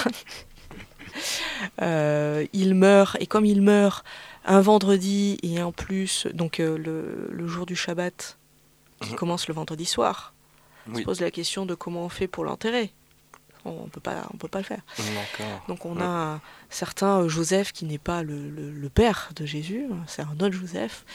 Euh, 1.82 2.46
il 2.54 2.76
meurt, 2.76 3.18
et 3.20 3.26
comme 3.26 3.46
il 3.46 3.62
meurt 3.62 4.06
un 4.46 4.62
vendredi 4.62 5.40
et 5.42 5.62
en 5.64 5.72
plus, 5.72 6.28
donc 6.34 6.60
euh, 6.60 6.78
le, 6.78 7.28
le 7.32 7.48
jour 7.48 7.66
du 7.66 7.76
Shabbat, 7.76 8.38
qui 9.02 9.16
commence 9.16 9.48
le 9.48 9.56
vendredi 9.56 9.86
soir, 9.86 10.34
on 10.92 10.96
se 10.96 11.02
pose 11.02 11.20
la 11.20 11.32
question 11.32 11.66
de 11.66 11.74
comment 11.74 12.06
on 12.06 12.10
fait 12.10 12.28
pour 12.28 12.46
l'enterrer. 12.46 12.92
On 13.68 13.84
ne 13.86 13.90
peut 13.90 14.00
pas, 14.00 14.28
on 14.34 14.38
peut 14.38 14.48
pas 14.48 14.60
le 14.60 14.64
faire. 14.66 14.82
Donc 15.68 15.86
on 15.86 16.00
a 16.00 16.06
un 16.06 16.42
certain 16.70 17.20
euh, 17.22 17.30
Joseph 17.30 17.72
qui 17.74 17.86
n'est 17.86 17.98
pas 17.98 18.24
le, 18.24 18.50
le- 18.50 18.72
le 18.72 18.90
père 18.90 19.30
de 19.36 19.46
Jésus, 19.46 19.86
hein, 19.92 19.98
c'est 20.08 20.22
un 20.22 20.34
autre 20.40 20.52
Joseph 20.52 21.06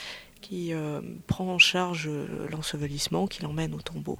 qui 0.41 0.73
euh, 0.75 1.01
prend 1.27 1.47
en 1.49 1.59
charge 1.59 2.09
euh, 2.09 2.49
l'ensevelissement, 2.51 3.27
qui 3.27 3.43
l'emmène 3.43 3.75
au 3.75 3.81
tombeau, 3.81 4.19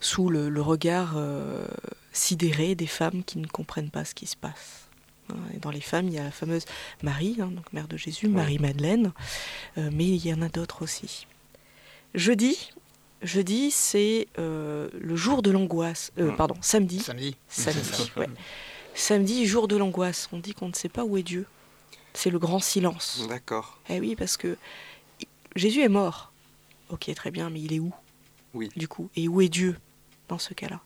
sous 0.00 0.30
le, 0.30 0.48
le 0.48 0.62
regard 0.62 1.14
euh, 1.16 1.66
sidéré 2.12 2.74
des 2.74 2.86
femmes 2.86 3.22
qui 3.24 3.38
ne 3.38 3.46
comprennent 3.46 3.90
pas 3.90 4.04
ce 4.04 4.14
qui 4.14 4.26
se 4.26 4.36
passe. 4.36 4.86
Hein, 5.30 5.36
Et 5.54 5.58
dans 5.58 5.70
les 5.70 5.80
femmes, 5.80 6.06
il 6.08 6.14
y 6.14 6.18
a 6.18 6.24
la 6.24 6.30
fameuse 6.30 6.64
Marie, 7.02 7.36
hein, 7.40 7.50
donc 7.54 7.72
mère 7.72 7.88
de 7.88 7.96
Jésus, 7.96 8.28
Marie-Madeleine, 8.28 9.12
euh, 9.78 9.90
mais 9.92 10.06
il 10.06 10.24
y 10.26 10.32
en 10.32 10.40
a 10.42 10.48
d'autres 10.48 10.82
aussi. 10.82 11.26
Jeudi, 12.14 12.70
jeudi 13.22 13.70
c'est 13.70 14.28
euh, 14.38 14.88
le 14.98 15.16
jour 15.16 15.42
de 15.42 15.50
l'angoisse. 15.50 16.12
Euh, 16.18 16.32
Pardon, 16.32 16.56
samedi. 16.60 17.00
Samedi. 17.00 17.36
Samedi, 17.48 18.12
ouais. 18.16 18.28
Samedi, 18.94 19.46
jour 19.46 19.68
de 19.68 19.76
l'angoisse. 19.76 20.28
On 20.32 20.38
dit 20.38 20.54
qu'on 20.54 20.68
ne 20.68 20.74
sait 20.74 20.88
pas 20.88 21.04
où 21.04 21.16
est 21.16 21.22
Dieu. 21.22 21.46
C'est 22.12 22.30
le 22.30 22.38
grand 22.38 22.58
silence. 22.58 23.24
D'accord. 23.28 23.78
Eh 23.88 24.00
oui, 24.00 24.16
parce 24.16 24.36
que 24.36 24.56
Jésus 25.54 25.82
est 25.82 25.88
mort. 25.88 26.32
Ok, 26.88 27.12
très 27.14 27.30
bien, 27.30 27.50
mais 27.50 27.60
il 27.60 27.72
est 27.72 27.78
où? 27.78 27.92
Oui. 28.52 28.68
Du 28.76 28.88
coup, 28.88 29.10
et 29.14 29.28
où 29.28 29.40
est 29.40 29.48
Dieu 29.48 29.76
dans 30.28 30.38
ce 30.38 30.54
cas-là? 30.54 30.80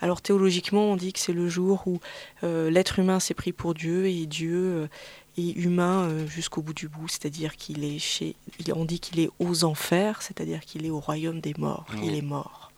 Alors 0.00 0.22
théologiquement, 0.22 0.92
on 0.92 0.96
dit 0.96 1.12
que 1.12 1.18
c'est 1.18 1.32
le 1.32 1.48
jour 1.48 1.82
où 1.86 2.00
euh, 2.42 2.70
l'être 2.70 2.98
humain 2.98 3.20
s'est 3.20 3.34
pris 3.34 3.52
pour 3.52 3.74
Dieu 3.74 4.06
et 4.06 4.26
Dieu 4.26 4.56
euh, 4.56 4.88
est 5.36 5.50
humain 5.56 6.08
euh, 6.08 6.26
jusqu'au 6.26 6.62
bout 6.62 6.72
du 6.72 6.88
bout, 6.88 7.08
c'est-à-dire 7.08 7.56
qu'il 7.56 7.84
est 7.84 7.98
chez, 7.98 8.34
on 8.74 8.86
dit 8.86 8.98
qu'il 8.98 9.20
est 9.20 9.30
aux 9.38 9.64
enfers, 9.64 10.22
c'est-à-dire 10.22 10.60
qu'il 10.60 10.86
est 10.86 10.90
au 10.90 11.00
royaume 11.00 11.40
des 11.40 11.54
morts. 11.58 11.86
Il 12.02 12.14
est 12.14 12.22
mort. 12.22 12.72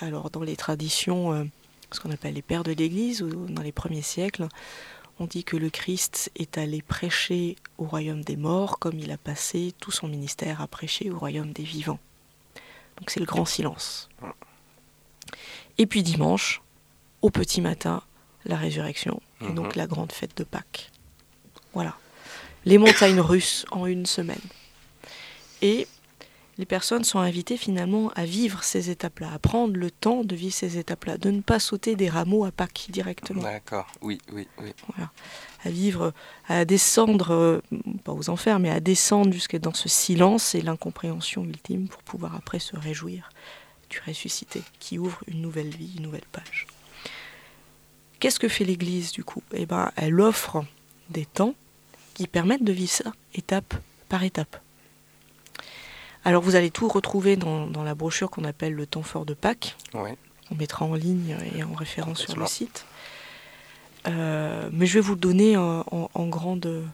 Alors 0.00 0.28
dans 0.30 0.42
les 0.42 0.56
traditions, 0.56 1.48
ce 1.92 2.00
qu'on 2.00 2.10
appelle 2.10 2.34
les 2.34 2.42
pères 2.42 2.64
de 2.64 2.72
l'Église, 2.72 3.22
ou 3.22 3.46
dans 3.48 3.62
les 3.62 3.70
premiers 3.70 4.02
siècles, 4.02 4.48
on 5.20 5.26
dit 5.26 5.44
que 5.44 5.56
le 5.56 5.70
Christ 5.70 6.32
est 6.34 6.58
allé 6.58 6.82
prêcher 6.82 7.54
au 7.78 7.84
royaume 7.84 8.24
des 8.24 8.36
morts 8.36 8.80
comme 8.80 8.98
il 8.98 9.12
a 9.12 9.16
passé 9.16 9.72
tout 9.78 9.92
son 9.92 10.08
ministère 10.08 10.60
à 10.60 10.66
prêcher 10.66 11.10
au 11.10 11.18
royaume 11.18 11.52
des 11.52 11.62
vivants. 11.62 12.00
Donc 12.98 13.10
c'est 13.10 13.20
le 13.20 13.26
grand 13.26 13.44
silence. 13.44 14.08
Et 15.78 15.86
puis 15.86 16.02
dimanche, 16.02 16.62
au 17.22 17.30
petit 17.30 17.60
matin, 17.60 18.02
la 18.44 18.56
résurrection, 18.56 19.20
et 19.40 19.52
donc 19.52 19.68
Mhm. 19.68 19.72
la 19.76 19.86
grande 19.86 20.12
fête 20.12 20.36
de 20.36 20.44
Pâques. 20.44 20.90
Voilà. 21.72 21.96
Les 22.64 22.78
montagnes 22.78 23.20
russes 23.20 23.64
en 23.70 23.86
une 23.86 24.06
semaine. 24.06 24.40
Et 25.62 25.86
les 26.58 26.66
personnes 26.66 27.02
sont 27.04 27.18
invitées 27.18 27.56
finalement 27.56 28.10
à 28.14 28.24
vivre 28.24 28.62
ces 28.62 28.90
étapes-là, 28.90 29.32
à 29.32 29.38
prendre 29.38 29.76
le 29.76 29.90
temps 29.90 30.22
de 30.22 30.36
vivre 30.36 30.54
ces 30.54 30.78
étapes-là, 30.78 31.18
de 31.18 31.30
ne 31.30 31.40
pas 31.40 31.58
sauter 31.58 31.96
des 31.96 32.08
rameaux 32.08 32.44
à 32.44 32.52
Pâques 32.52 32.86
directement 32.90 33.42
D'accord. 33.42 33.86
Oui, 34.02 34.18
oui, 34.32 34.46
oui. 34.60 34.72
voilà, 34.94 35.10
à 35.64 35.70
vivre, 35.70 36.12
à 36.48 36.64
descendre, 36.64 37.32
euh, 37.32 37.60
pas 38.04 38.12
aux 38.12 38.30
enfers, 38.30 38.60
mais 38.60 38.70
à 38.70 38.78
descendre 38.80 39.32
jusqu'à 39.32 39.58
dans 39.58 39.74
ce 39.74 39.88
silence 39.88 40.54
et 40.54 40.60
l'incompréhension 40.60 41.42
ultime 41.44 41.88
pour 41.88 42.02
pouvoir 42.04 42.36
après 42.36 42.60
se 42.60 42.76
réjouir 42.76 43.30
du 43.94 44.00
ressuscité 44.10 44.62
qui 44.80 44.98
ouvre 44.98 45.20
une 45.26 45.40
nouvelle 45.40 45.68
vie, 45.74 45.92
une 45.96 46.02
nouvelle 46.04 46.26
page. 46.32 46.66
Qu'est-ce 48.20 48.38
que 48.40 48.48
fait 48.48 48.64
l'Église 48.64 49.12
du 49.12 49.24
coup? 49.24 49.42
Eh 49.52 49.66
ben, 49.66 49.90
elle 49.96 50.20
offre 50.20 50.64
des 51.10 51.26
temps 51.26 51.54
qui 52.14 52.26
permettent 52.26 52.64
de 52.64 52.72
vivre 52.72 52.90
ça 52.92 53.12
étape 53.34 53.74
par 54.08 54.22
étape. 54.22 54.60
Alors 56.24 56.42
vous 56.42 56.54
allez 56.54 56.70
tout 56.70 56.88
retrouver 56.88 57.36
dans, 57.36 57.66
dans 57.66 57.82
la 57.84 57.94
brochure 57.94 58.30
qu'on 58.30 58.44
appelle 58.44 58.72
le 58.74 58.86
temps 58.86 59.02
fort 59.02 59.26
de 59.26 59.34
Pâques. 59.34 59.76
Ouais. 59.92 60.16
On 60.50 60.54
mettra 60.54 60.84
en 60.86 60.94
ligne 60.94 61.36
et 61.54 61.62
en 61.64 61.74
référence 61.74 62.20
sur 62.24 62.36
le 62.38 62.46
site. 62.46 62.86
Euh, 64.06 64.68
mais 64.72 64.86
je 64.86 64.94
vais 64.94 65.00
vous 65.00 65.14
le 65.14 65.20
donner 65.20 65.56
en, 65.56 65.80
en- 65.90 66.10
en 66.14 66.26
grande, 66.26 66.84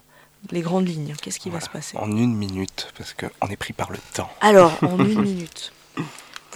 les 0.51 0.61
grandes 0.61 0.89
lignes. 0.89 1.15
Qu'est-ce 1.21 1.39
qui 1.41 1.51
va 1.51 1.61
se 1.61 1.69
passer? 1.69 1.97
En 1.97 2.11
une 2.17 2.35
minute, 2.35 2.93
parce 2.97 3.15
qu'on 3.15 3.49
est 3.49 3.57
pris 3.57 3.73
par 3.73 3.91
le 3.91 3.99
temps. 4.15 4.31
Alors, 4.41 4.79
en 4.83 4.99
une 5.05 5.21
minute. 5.23 5.73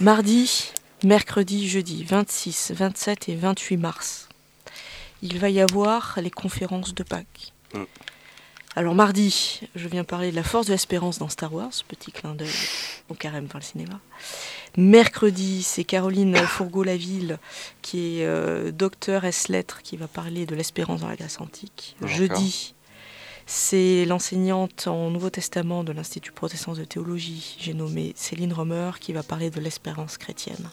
Mardi, 0.01 0.73
mercredi, 1.05 1.69
jeudi, 1.69 2.03
26, 2.03 2.73
27 2.75 3.29
et 3.29 3.35
28 3.35 3.77
mars, 3.77 4.27
il 5.21 5.39
va 5.39 5.49
y 5.49 5.61
avoir 5.61 6.19
les 6.21 6.29
conférences 6.29 6.93
de 6.93 7.03
Pâques. 7.03 7.53
Mm. 7.73 7.83
Alors 8.75 8.93
mardi, 8.93 9.61
je 9.73 9.87
viens 9.87 10.03
parler 10.03 10.31
de 10.31 10.35
la 10.35 10.43
force 10.43 10.67
de 10.67 10.73
l'espérance 10.73 11.17
dans 11.17 11.29
Star 11.29 11.53
Wars, 11.53 11.71
petit 11.87 12.11
clin 12.11 12.35
d'œil 12.35 12.49
au 13.07 13.13
carême 13.13 13.47
dans 13.47 13.57
le 13.57 13.63
cinéma. 13.63 14.01
Mercredi, 14.75 15.63
c'est 15.63 15.85
Caroline 15.85 16.35
Fourgeau-Laville, 16.35 17.39
qui 17.81 18.19
est 18.19 18.25
euh, 18.25 18.71
docteur 18.71 19.23
S-lettres, 19.23 19.81
qui 19.81 19.95
va 19.95 20.09
parler 20.09 20.45
de 20.45 20.55
l'espérance 20.55 20.99
dans 20.99 21.07
la 21.07 21.15
Grèce 21.15 21.39
antique. 21.39 21.95
Jeudi, 22.03 22.74
c'est 23.45 24.05
l'enseignante 24.05 24.87
en 24.87 25.09
Nouveau 25.11 25.29
Testament 25.29 25.83
de 25.83 25.91
l'Institut 25.91 26.31
protestant 26.31 26.73
de 26.73 26.83
théologie, 26.83 27.55
j'ai 27.59 27.73
nommé 27.73 28.13
Céline 28.15 28.53
Romer, 28.53 28.91
qui 28.99 29.13
va 29.13 29.23
parler 29.23 29.49
de 29.49 29.59
l'espérance 29.59 30.17
chrétienne. 30.17 30.69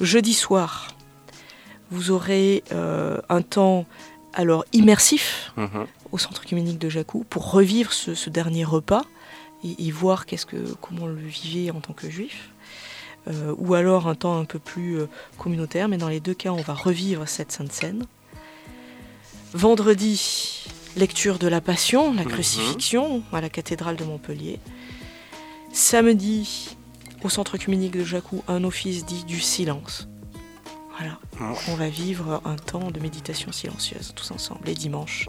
Jeudi 0.00 0.34
soir, 0.34 0.88
vous 1.90 2.10
aurez 2.10 2.62
euh, 2.72 3.18
un 3.28 3.42
temps 3.42 3.86
alors 4.34 4.64
immersif 4.72 5.52
Mhm. 5.56 5.86
au 6.12 6.18
centre 6.18 6.46
communique 6.46 6.78
de 6.78 6.88
Jacou 6.88 7.24
pour 7.28 7.50
revivre 7.50 7.92
ce, 7.92 8.14
ce 8.14 8.30
dernier 8.30 8.64
repas 8.64 9.02
et, 9.64 9.86
et 9.86 9.90
voir 9.90 10.26
qu'est-ce 10.26 10.46
que, 10.46 10.74
comment 10.80 11.04
on 11.04 11.06
le 11.08 11.16
vivait 11.16 11.70
en 11.72 11.80
tant 11.80 11.92
que 11.94 12.08
juif. 12.08 12.50
Euh, 13.26 13.52
ou 13.58 13.74
alors 13.74 14.06
un 14.06 14.14
temps 14.14 14.38
un 14.38 14.44
peu 14.44 14.60
plus 14.60 14.98
euh, 15.00 15.08
communautaire, 15.38 15.88
mais 15.88 15.96
dans 15.98 16.08
les 16.08 16.20
deux 16.20 16.34
cas, 16.34 16.50
on 16.50 16.62
va 16.62 16.74
revivre 16.74 17.26
cette 17.28 17.50
sainte 17.50 17.72
scène. 17.72 18.06
Vendredi, 19.54 20.64
lecture 20.98 21.38
de 21.38 21.48
la 21.48 21.60
Passion, 21.60 22.12
la 22.14 22.24
Mhm. 22.24 22.30
crucifixion 22.32 23.22
à 23.32 23.40
la 23.40 23.48
cathédrale 23.48 23.96
de 23.96 24.04
Montpellier. 24.04 24.58
Samedi, 25.72 26.76
au 27.22 27.28
centre 27.28 27.56
communique 27.58 27.92
de 27.92 28.04
Jacou, 28.04 28.42
un 28.48 28.64
office 28.64 29.04
dit 29.06 29.24
du 29.24 29.40
silence. 29.40 30.08
Voilà, 30.98 31.18
on 31.68 31.74
va 31.76 31.88
vivre 31.88 32.42
un 32.44 32.56
temps 32.56 32.90
de 32.90 32.98
méditation 32.98 33.52
silencieuse 33.52 34.12
tous 34.16 34.32
ensemble. 34.32 34.68
Et 34.68 34.74
dimanche, 34.74 35.28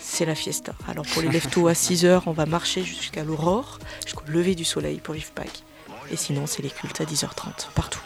c'est 0.00 0.24
la 0.24 0.34
fiesta. 0.34 0.74
Alors 0.88 1.04
pour 1.06 1.20
les 1.20 1.28
lève-tôt 1.40 1.68
à 1.68 1.74
6h, 1.74 2.22
on 2.26 2.32
va 2.32 2.46
marcher 2.46 2.82
jusqu'à 2.82 3.22
l'aurore, 3.22 3.78
jusqu'au 4.06 4.24
lever 4.28 4.54
du 4.54 4.64
soleil 4.64 5.00
pour 5.00 5.14
vivre 5.14 5.30
Pâques. 5.32 5.62
Et 6.10 6.16
sinon, 6.16 6.46
c'est 6.46 6.62
les 6.62 6.70
cultes 6.70 7.00
à 7.00 7.04
10h30, 7.04 7.68
partout. 7.74 8.00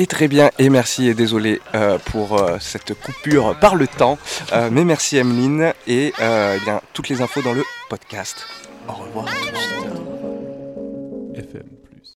Et 0.00 0.06
très 0.06 0.28
bien, 0.28 0.50
et 0.58 0.70
merci 0.70 1.08
et 1.08 1.14
désolé 1.14 1.60
euh, 1.74 1.98
pour 1.98 2.38
euh, 2.38 2.56
cette 2.58 2.94
coupure 2.94 3.54
par 3.60 3.76
le 3.76 3.86
temps. 3.86 4.16
Euh, 4.54 4.70
mais 4.72 4.86
merci 4.86 5.18
Emeline 5.18 5.74
et 5.86 6.14
euh, 6.22 6.56
eh 6.58 6.64
bien, 6.64 6.80
toutes 6.94 7.10
les 7.10 7.20
infos 7.20 7.42
dans 7.42 7.52
le 7.52 7.62
podcast. 7.90 8.46
Au 8.88 8.92
revoir. 8.92 9.26
FM. 11.34 11.79